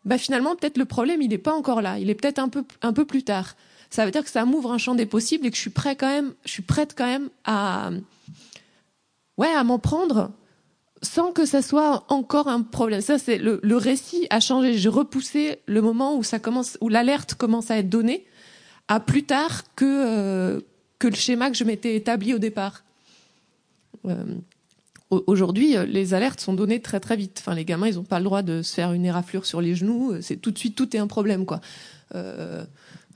bah 0.05 0.19
finalement 0.19 0.57
peut-être 0.57 0.79
le 0.79 0.87
problème 0.87 1.21
il 1.21 1.29
n'est 1.29 1.39
pas 1.39 1.53
encore 1.53 1.83
là, 1.83 1.99
il 1.99 2.09
est 2.09 2.15
peut-être 2.15 2.39
un 2.39 2.49
peu 2.49 2.65
un 2.83 2.93
peu 2.93 3.05
plus 3.05 3.23
tard. 3.23 3.55
Ça 3.91 4.05
veut 4.05 4.11
dire 4.11 4.25
que 4.25 4.31
ça 4.31 4.45
m'ouvre 4.45 4.73
un 4.73 4.79
champ 4.79 4.95
des 4.95 5.07
possibles 5.07 5.47
et 5.47 5.51
que 5.51 5.57
je 5.57 5.61
suis 5.61 5.71
prêt 5.71 5.97
quand 5.97 6.09
même, 6.09 6.35
je 6.45 6.51
suis 6.51 6.63
prête 6.63 6.95
quand 6.97 7.07
même 7.07 7.29
à 7.45 7.91
ouais 9.39 9.53
à 9.53 9.65
m'en 9.65 9.79
prendre 9.79 10.33
sans 11.03 11.33
que 11.33 11.45
ça 11.45 11.63
soit 11.63 12.05
encore 12.09 12.49
un 12.49 12.63
problème. 12.63 13.01
Ça, 13.01 13.19
c'est 13.19 13.39
le, 13.39 13.77
récit 13.77 14.27
a 14.31 14.41
changé. 14.41 14.77
J'ai 14.77 14.89
repoussé 14.89 15.61
le 15.67 15.83
moment 15.83 16.17
où 16.17 16.23
ça 16.23 16.39
commence, 16.39 16.79
où 16.81 16.89
l'alerte 16.89 17.35
commence 17.35 17.71
à 17.71 17.79
être 17.79 17.89
donnée, 17.89 18.25
à 18.89 19.01
plus 19.01 19.25
tard 19.25 19.63
que 19.75 19.85
euh, 19.85 20.61
que 20.99 21.09
le 21.09 21.15
schéma 21.15 21.51
que 21.51 21.57
je 21.57 21.65
m'étais 21.65 21.97
établi 21.97 22.35
au 22.35 22.39
départ. 22.39 22.85
Euh, 24.07 24.25
Aujourd'hui, 25.09 25.77
euh, 25.77 25.87
les 25.87 26.15
alertes 26.15 26.41
sont 26.41 26.53
données 26.53 26.81
très 26.81 26.99
très 26.99 27.17
vite. 27.17 27.39
Enfin, 27.41 27.55
les 27.55 27.65
gamins, 27.65 27.87
ils 27.87 27.95
n'ont 27.95 28.03
pas 28.03 28.19
le 28.19 28.25
droit 28.25 28.43
de 28.43 28.63
se 28.63 28.75
faire 28.75 28.93
une 28.93 29.05
éraflure 29.05 29.47
sur 29.47 29.61
les 29.61 29.77
genoux. 29.77 30.15
C'est 30.21 30.35
tout 30.35 30.51
de 30.51 30.59
suite, 30.59 30.75
tout 30.75 30.97
est 30.97 30.99
un 30.99 31.07
problème, 31.07 31.47
quoi. 31.47 31.61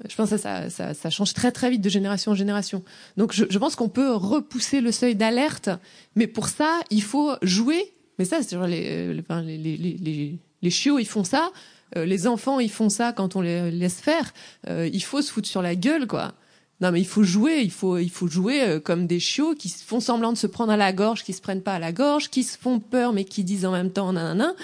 Je 0.09 0.15
pense 0.15 0.31
que 0.31 0.37
ça, 0.37 0.71
ça, 0.71 0.95
ça, 0.95 1.11
change 1.11 1.35
très 1.35 1.53
très 1.53 1.71
vite 1.71 1.83
de 1.83 1.89
génération 1.89 2.33
en 2.33 2.35
génération. 2.35 2.83
Donc 3.17 3.33
je, 3.33 3.45
je 3.49 3.59
pense 3.59 3.77
qu'on 3.77 3.89
peut 3.89 4.13
repousser 4.15 4.81
le 4.81 4.93
seuil 4.93 5.15
d'alerte, 5.15 5.71
mais 6.17 6.27
pour 6.27 6.49
ça, 6.49 6.81
il 6.91 7.03
faut 7.03 7.33
jouer. 7.43 7.93
Mais 8.19 8.25
ça, 8.25 8.43
c'est 8.43 8.57
les, 8.67 9.15
les, 9.15 9.23
les, 9.57 9.77
les, 9.77 10.39
les 10.63 10.71
chiots, 10.71 10.99
ils 10.99 11.07
font 11.07 11.25
ça. 11.25 11.51
Euh, 11.97 12.05
les 12.05 12.27
enfants, 12.27 12.61
ils 12.61 12.71
font 12.71 12.89
ça 12.89 13.13
quand 13.13 13.37
on 13.37 13.41
les 13.41 13.71
laisse 13.71 14.01
faire. 14.01 14.33
Euh, 14.69 14.89
il 14.93 15.03
faut 15.03 15.23
se 15.23 15.33
foutre 15.33 15.49
sur 15.49 15.63
la 15.63 15.75
gueule, 15.75 16.07
quoi. 16.07 16.35
Non, 16.81 16.93
mais 16.93 17.01
il 17.01 17.07
faut 17.07 17.23
jouer. 17.23 17.61
Il 17.63 17.71
faut, 17.71 17.99
il 17.99 18.11
faut 18.11 18.29
jouer 18.29 18.63
euh, 18.63 18.81
comme 18.81 19.07
des 19.07 19.21
chiots 19.21 19.55
qui 19.55 19.69
font 19.69 20.01
semblant 20.01 20.33
de 20.33 20.39
se 20.39 20.47
prendre 20.47 20.73
à 20.73 20.77
la 20.77 20.93
gorge, 20.93 21.25
qui 21.25 21.33
se 21.33 21.41
prennent 21.41 21.63
pas 21.63 21.75
à 21.75 21.79
la 21.79 21.93
gorge, 21.93 22.31
qui 22.31 22.43
se 22.43 22.57
font 22.57 22.81
peur, 22.81 23.13
mais 23.13 23.25
qui 23.25 23.45
disent 23.45 23.67
en 23.67 23.73
même 23.73 23.91
temps 23.91 24.13
nanana 24.13 24.55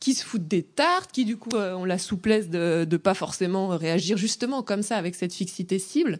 qui 0.00 0.14
se 0.14 0.24
foutent 0.24 0.48
des 0.48 0.62
tartes, 0.62 1.10
qui 1.12 1.24
du 1.24 1.36
coup 1.36 1.56
euh, 1.56 1.74
ont 1.74 1.84
la 1.84 1.98
souplesse 1.98 2.48
de 2.48 2.86
ne 2.90 2.96
pas 2.96 3.14
forcément 3.14 3.68
réagir 3.68 4.16
justement 4.16 4.62
comme 4.62 4.82
ça 4.82 4.96
avec 4.96 5.14
cette 5.14 5.34
fixité 5.34 5.78
cible. 5.78 6.18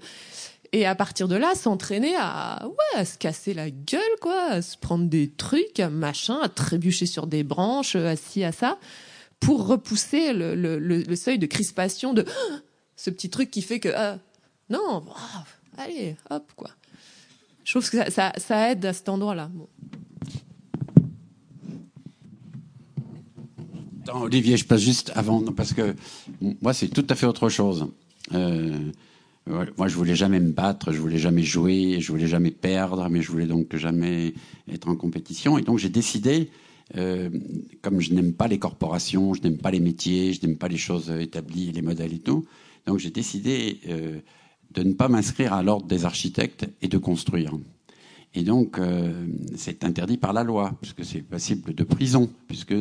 Et 0.72 0.86
à 0.86 0.94
partir 0.94 1.28
de 1.28 1.36
là, 1.36 1.54
s'entraîner 1.54 2.14
à, 2.16 2.66
ouais, 2.66 3.00
à 3.00 3.04
se 3.04 3.16
casser 3.16 3.54
la 3.54 3.70
gueule, 3.70 4.02
quoi, 4.20 4.50
à 4.50 4.62
se 4.62 4.76
prendre 4.76 5.06
des 5.06 5.30
trucs, 5.30 5.80
à 5.80 5.88
machin, 5.88 6.38
à 6.42 6.48
trébucher 6.48 7.06
sur 7.06 7.26
des 7.26 7.42
branches, 7.42 7.96
assis 7.96 8.44
à 8.44 8.52
ça, 8.52 8.78
pour 9.40 9.66
repousser 9.66 10.32
le, 10.34 11.14
seuil 11.16 11.38
de 11.38 11.46
crispation 11.46 12.12
de 12.12 12.24
ce 12.96 13.08
petit 13.10 13.30
truc 13.30 13.50
qui 13.50 13.62
fait 13.62 13.80
que, 13.80 13.88
ah, 13.94 14.18
non, 14.68 15.04
allez, 15.78 16.16
hop, 16.28 16.52
quoi. 16.54 16.70
Je 17.64 17.72
trouve 17.72 17.90
que 17.90 18.10
ça, 18.10 18.70
aide 18.70 18.84
à 18.84 18.92
cet 18.92 19.08
endroit-là. 19.08 19.50
Olivier, 24.14 24.56
je 24.56 24.64
passe 24.64 24.80
juste 24.80 25.12
avant, 25.14 25.42
parce 25.52 25.74
que 25.74 25.94
moi, 26.62 26.72
c'est 26.72 26.88
tout 26.88 27.06
à 27.08 27.14
fait 27.14 27.26
autre 27.26 27.48
chose. 27.48 27.88
Euh, 28.34 28.90
moi, 29.76 29.88
je 29.88 29.96
voulais 29.96 30.16
jamais 30.16 30.40
me 30.40 30.52
battre, 30.52 30.92
je 30.92 31.00
voulais 31.00 31.18
jamais 31.18 31.42
jouer, 31.42 31.98
je 32.00 32.12
voulais 32.12 32.26
jamais 32.26 32.50
perdre, 32.50 33.08
mais 33.08 33.22
je 33.22 33.30
voulais 33.30 33.46
donc 33.46 33.74
jamais 33.76 34.34
être 34.70 34.88
en 34.88 34.96
compétition. 34.96 35.58
Et 35.58 35.62
donc, 35.62 35.78
j'ai 35.78 35.88
décidé, 35.88 36.50
euh, 36.96 37.30
comme 37.80 38.00
je 38.00 38.12
n'aime 38.12 38.34
pas 38.34 38.48
les 38.48 38.58
corporations, 38.58 39.34
je 39.34 39.42
n'aime 39.42 39.58
pas 39.58 39.70
les 39.70 39.80
métiers, 39.80 40.32
je 40.32 40.46
n'aime 40.46 40.56
pas 40.56 40.68
les 40.68 40.76
choses 40.76 41.10
établies, 41.10 41.72
les 41.72 41.82
modèles 41.82 42.12
et 42.12 42.18
tout, 42.18 42.44
donc 42.86 42.98
j'ai 42.98 43.10
décidé 43.10 43.80
euh, 43.88 44.18
de 44.74 44.82
ne 44.82 44.92
pas 44.92 45.08
m'inscrire 45.08 45.54
à 45.54 45.62
l'ordre 45.62 45.86
des 45.86 46.04
architectes 46.04 46.68
et 46.82 46.88
de 46.88 46.98
construire. 46.98 47.54
Et 48.34 48.42
donc, 48.42 48.78
c'est 49.56 49.84
interdit 49.84 50.18
par 50.18 50.34
la 50.34 50.44
loi, 50.44 50.76
puisque 50.82 51.02
c'est 51.02 51.22
passible 51.22 51.74
de 51.74 51.82
prison, 51.82 52.28
puisque 52.46 52.74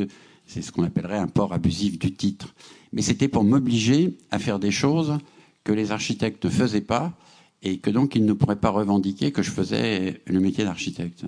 c'est 0.48 0.62
ce 0.62 0.72
qu'on 0.72 0.82
appellerait 0.82 1.18
un 1.18 1.28
port 1.28 1.52
abusif 1.52 1.98
du 1.98 2.12
titre. 2.12 2.54
Mais 2.92 3.02
c'était 3.02 3.28
pour 3.28 3.44
m'obliger 3.44 4.16
à 4.30 4.38
faire 4.38 4.58
des 4.58 4.70
choses 4.70 5.18
que 5.62 5.72
les 5.72 5.92
architectes 5.92 6.46
ne 6.46 6.50
faisaient 6.50 6.80
pas 6.80 7.12
et 7.62 7.78
que 7.78 7.90
donc 7.90 8.16
ils 8.16 8.24
ne 8.24 8.32
pourraient 8.32 8.56
pas 8.56 8.70
revendiquer 8.70 9.30
que 9.30 9.42
je 9.42 9.50
faisais 9.50 10.22
le 10.26 10.40
métier 10.40 10.64
d'architecte. 10.64 11.24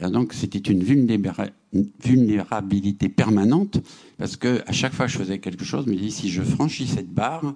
Et 0.00 0.08
donc 0.08 0.32
c'était 0.32 0.58
une 0.58 0.84
vulnérabilité 0.84 3.08
permanente 3.08 3.80
parce 4.16 4.36
que 4.36 4.62
à 4.66 4.72
chaque 4.72 4.94
fois 4.94 5.06
que 5.06 5.12
je 5.12 5.18
faisais 5.18 5.38
quelque 5.38 5.64
chose, 5.64 5.84
je 5.86 5.90
me 5.90 5.96
dis 5.96 6.12
si 6.12 6.30
je 6.30 6.42
franchis 6.42 6.86
cette 6.86 7.12
barre, 7.12 7.54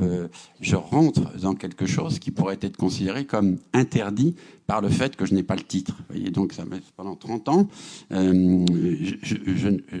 euh, 0.00 0.28
je 0.60 0.76
rentre 0.76 1.36
dans 1.38 1.54
quelque 1.54 1.86
chose 1.86 2.18
qui 2.18 2.30
pourrait 2.30 2.58
être 2.60 2.76
considéré 2.76 3.24
comme 3.24 3.56
interdit 3.72 4.36
par 4.66 4.82
le 4.82 4.90
fait 4.90 5.16
que 5.16 5.24
je 5.24 5.34
n'ai 5.34 5.42
pas 5.42 5.56
le 5.56 5.62
titre. 5.62 5.96
Vous 5.98 6.14
voyez, 6.14 6.30
donc 6.30 6.54
pendant 6.96 7.16
30 7.16 7.48
ans, 7.48 7.68
euh, 8.12 8.66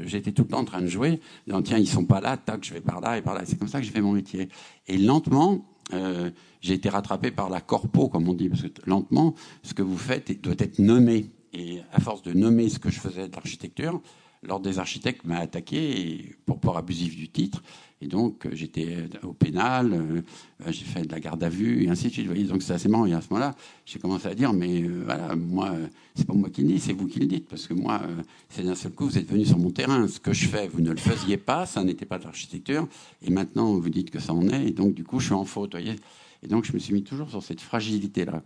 j'étais 0.04 0.32
tout 0.32 0.42
le 0.42 0.48
temps 0.48 0.60
en 0.60 0.64
train 0.64 0.82
de 0.82 0.88
jouer, 0.88 1.20
disant 1.46 1.62
tiens 1.62 1.78
ils 1.78 1.88
sont 1.88 2.04
pas 2.04 2.20
là, 2.20 2.36
tac 2.36 2.64
je 2.64 2.74
vais 2.74 2.82
par 2.82 3.00
là 3.00 3.16
et 3.16 3.22
par 3.22 3.34
là. 3.34 3.42
C'est 3.46 3.58
comme 3.58 3.68
ça 3.68 3.80
que 3.80 3.86
j'ai 3.86 3.92
fait 3.92 4.02
mon 4.02 4.12
métier. 4.12 4.50
Et 4.88 4.98
lentement, 4.98 5.64
euh, 5.94 6.30
j'ai 6.60 6.74
été 6.74 6.90
rattrapé 6.90 7.30
par 7.30 7.48
la 7.48 7.60
corpo, 7.60 8.08
comme 8.08 8.28
on 8.28 8.34
dit, 8.34 8.48
parce 8.50 8.62
que 8.62 8.68
lentement, 8.84 9.34
ce 9.62 9.72
que 9.72 9.82
vous 9.82 9.98
faites 9.98 10.42
doit 10.42 10.54
être 10.58 10.78
nommé. 10.78 11.30
Et 11.54 11.80
à 11.92 12.00
force 12.00 12.22
de 12.22 12.34
nommer 12.34 12.68
ce 12.68 12.78
que 12.78 12.90
je 12.90 13.00
faisais 13.00 13.26
de 13.26 13.34
l'architecture, 13.34 14.02
l'ordre 14.42 14.66
des 14.66 14.78
architectes 14.78 15.24
m'a 15.24 15.38
attaqué 15.38 16.36
pour 16.44 16.60
port 16.60 16.76
abusif 16.76 17.16
du 17.16 17.30
titre. 17.30 17.62
Et 18.00 18.06
donc, 18.06 18.46
euh, 18.46 18.50
j'étais 18.52 18.96
au 19.22 19.32
pénal, 19.32 19.92
euh, 19.92 20.22
j'ai 20.68 20.84
fait 20.84 21.02
de 21.02 21.12
la 21.12 21.18
garde 21.18 21.42
à 21.42 21.48
vue, 21.48 21.84
et 21.84 21.88
ainsi 21.88 22.08
de 22.08 22.12
suite. 22.12 22.26
Vous 22.26 22.32
voyez, 22.32 22.46
donc, 22.46 22.62
c'est 22.62 22.72
assez 22.72 22.88
marrant. 22.88 23.06
Et 23.06 23.12
à 23.12 23.20
ce 23.20 23.28
moment-là, 23.30 23.54
j'ai 23.84 23.98
commencé 23.98 24.26
à 24.28 24.34
dire, 24.34 24.52
mais 24.52 24.82
voilà, 24.82 25.34
moi, 25.34 25.74
c'est 26.14 26.26
pas 26.26 26.34
moi 26.34 26.48
qui 26.50 26.62
le 26.62 26.68
dis, 26.68 26.80
c'est 26.80 26.92
vous 26.92 27.06
qui 27.08 27.20
le 27.20 27.26
dites. 27.26 27.48
Parce 27.48 27.66
que 27.66 27.74
moi, 27.74 28.00
c'est 28.48 28.62
d'un 28.62 28.74
seul 28.74 28.92
coup, 28.92 29.06
vous 29.06 29.18
êtes 29.18 29.28
venu 29.28 29.44
sur 29.44 29.58
mon 29.58 29.70
terrain. 29.70 30.06
Ce 30.06 30.20
que 30.20 30.32
je 30.32 30.46
fais, 30.46 30.68
vous 30.68 30.80
ne 30.80 30.90
le 30.90 30.98
faisiez 30.98 31.36
pas, 31.36 31.66
ça 31.66 31.82
n'était 31.82 32.06
pas 32.06 32.18
de 32.18 32.24
l'architecture. 32.24 32.86
Et 33.22 33.30
maintenant, 33.30 33.74
vous 33.74 33.90
dites 33.90 34.10
que 34.10 34.20
ça 34.20 34.32
en 34.32 34.48
est. 34.48 34.68
Et 34.68 34.72
donc, 34.72 34.94
du 34.94 35.04
coup, 35.04 35.18
je 35.18 35.26
suis 35.26 35.34
en 35.34 35.44
faute. 35.44 35.74
Vous 35.74 35.80
voyez 35.80 35.96
et 36.42 36.46
donc, 36.46 36.64
je 36.64 36.72
me 36.72 36.78
suis 36.78 36.94
mis 36.94 37.02
toujours 37.02 37.30
sur 37.30 37.42
cette 37.42 37.60
fragilité-là. 37.60 38.42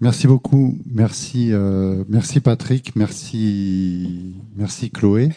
Merci 0.00 0.26
beaucoup. 0.26 0.78
Merci, 0.92 1.52
euh, 1.52 2.04
merci 2.08 2.40
Patrick. 2.40 2.94
Merci, 2.96 4.34
merci 4.56 4.90
Chloé. 4.90 5.30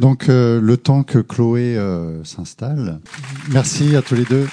Donc, 0.00 0.28
euh, 0.28 0.60
le 0.60 0.76
temps 0.76 1.02
que 1.02 1.18
Chloé 1.18 1.76
euh, 1.76 2.24
s'installe. 2.24 3.00
Merci 3.50 3.96
à 3.96 4.02
tous 4.02 4.14
les 4.14 4.24
deux. 4.24 4.46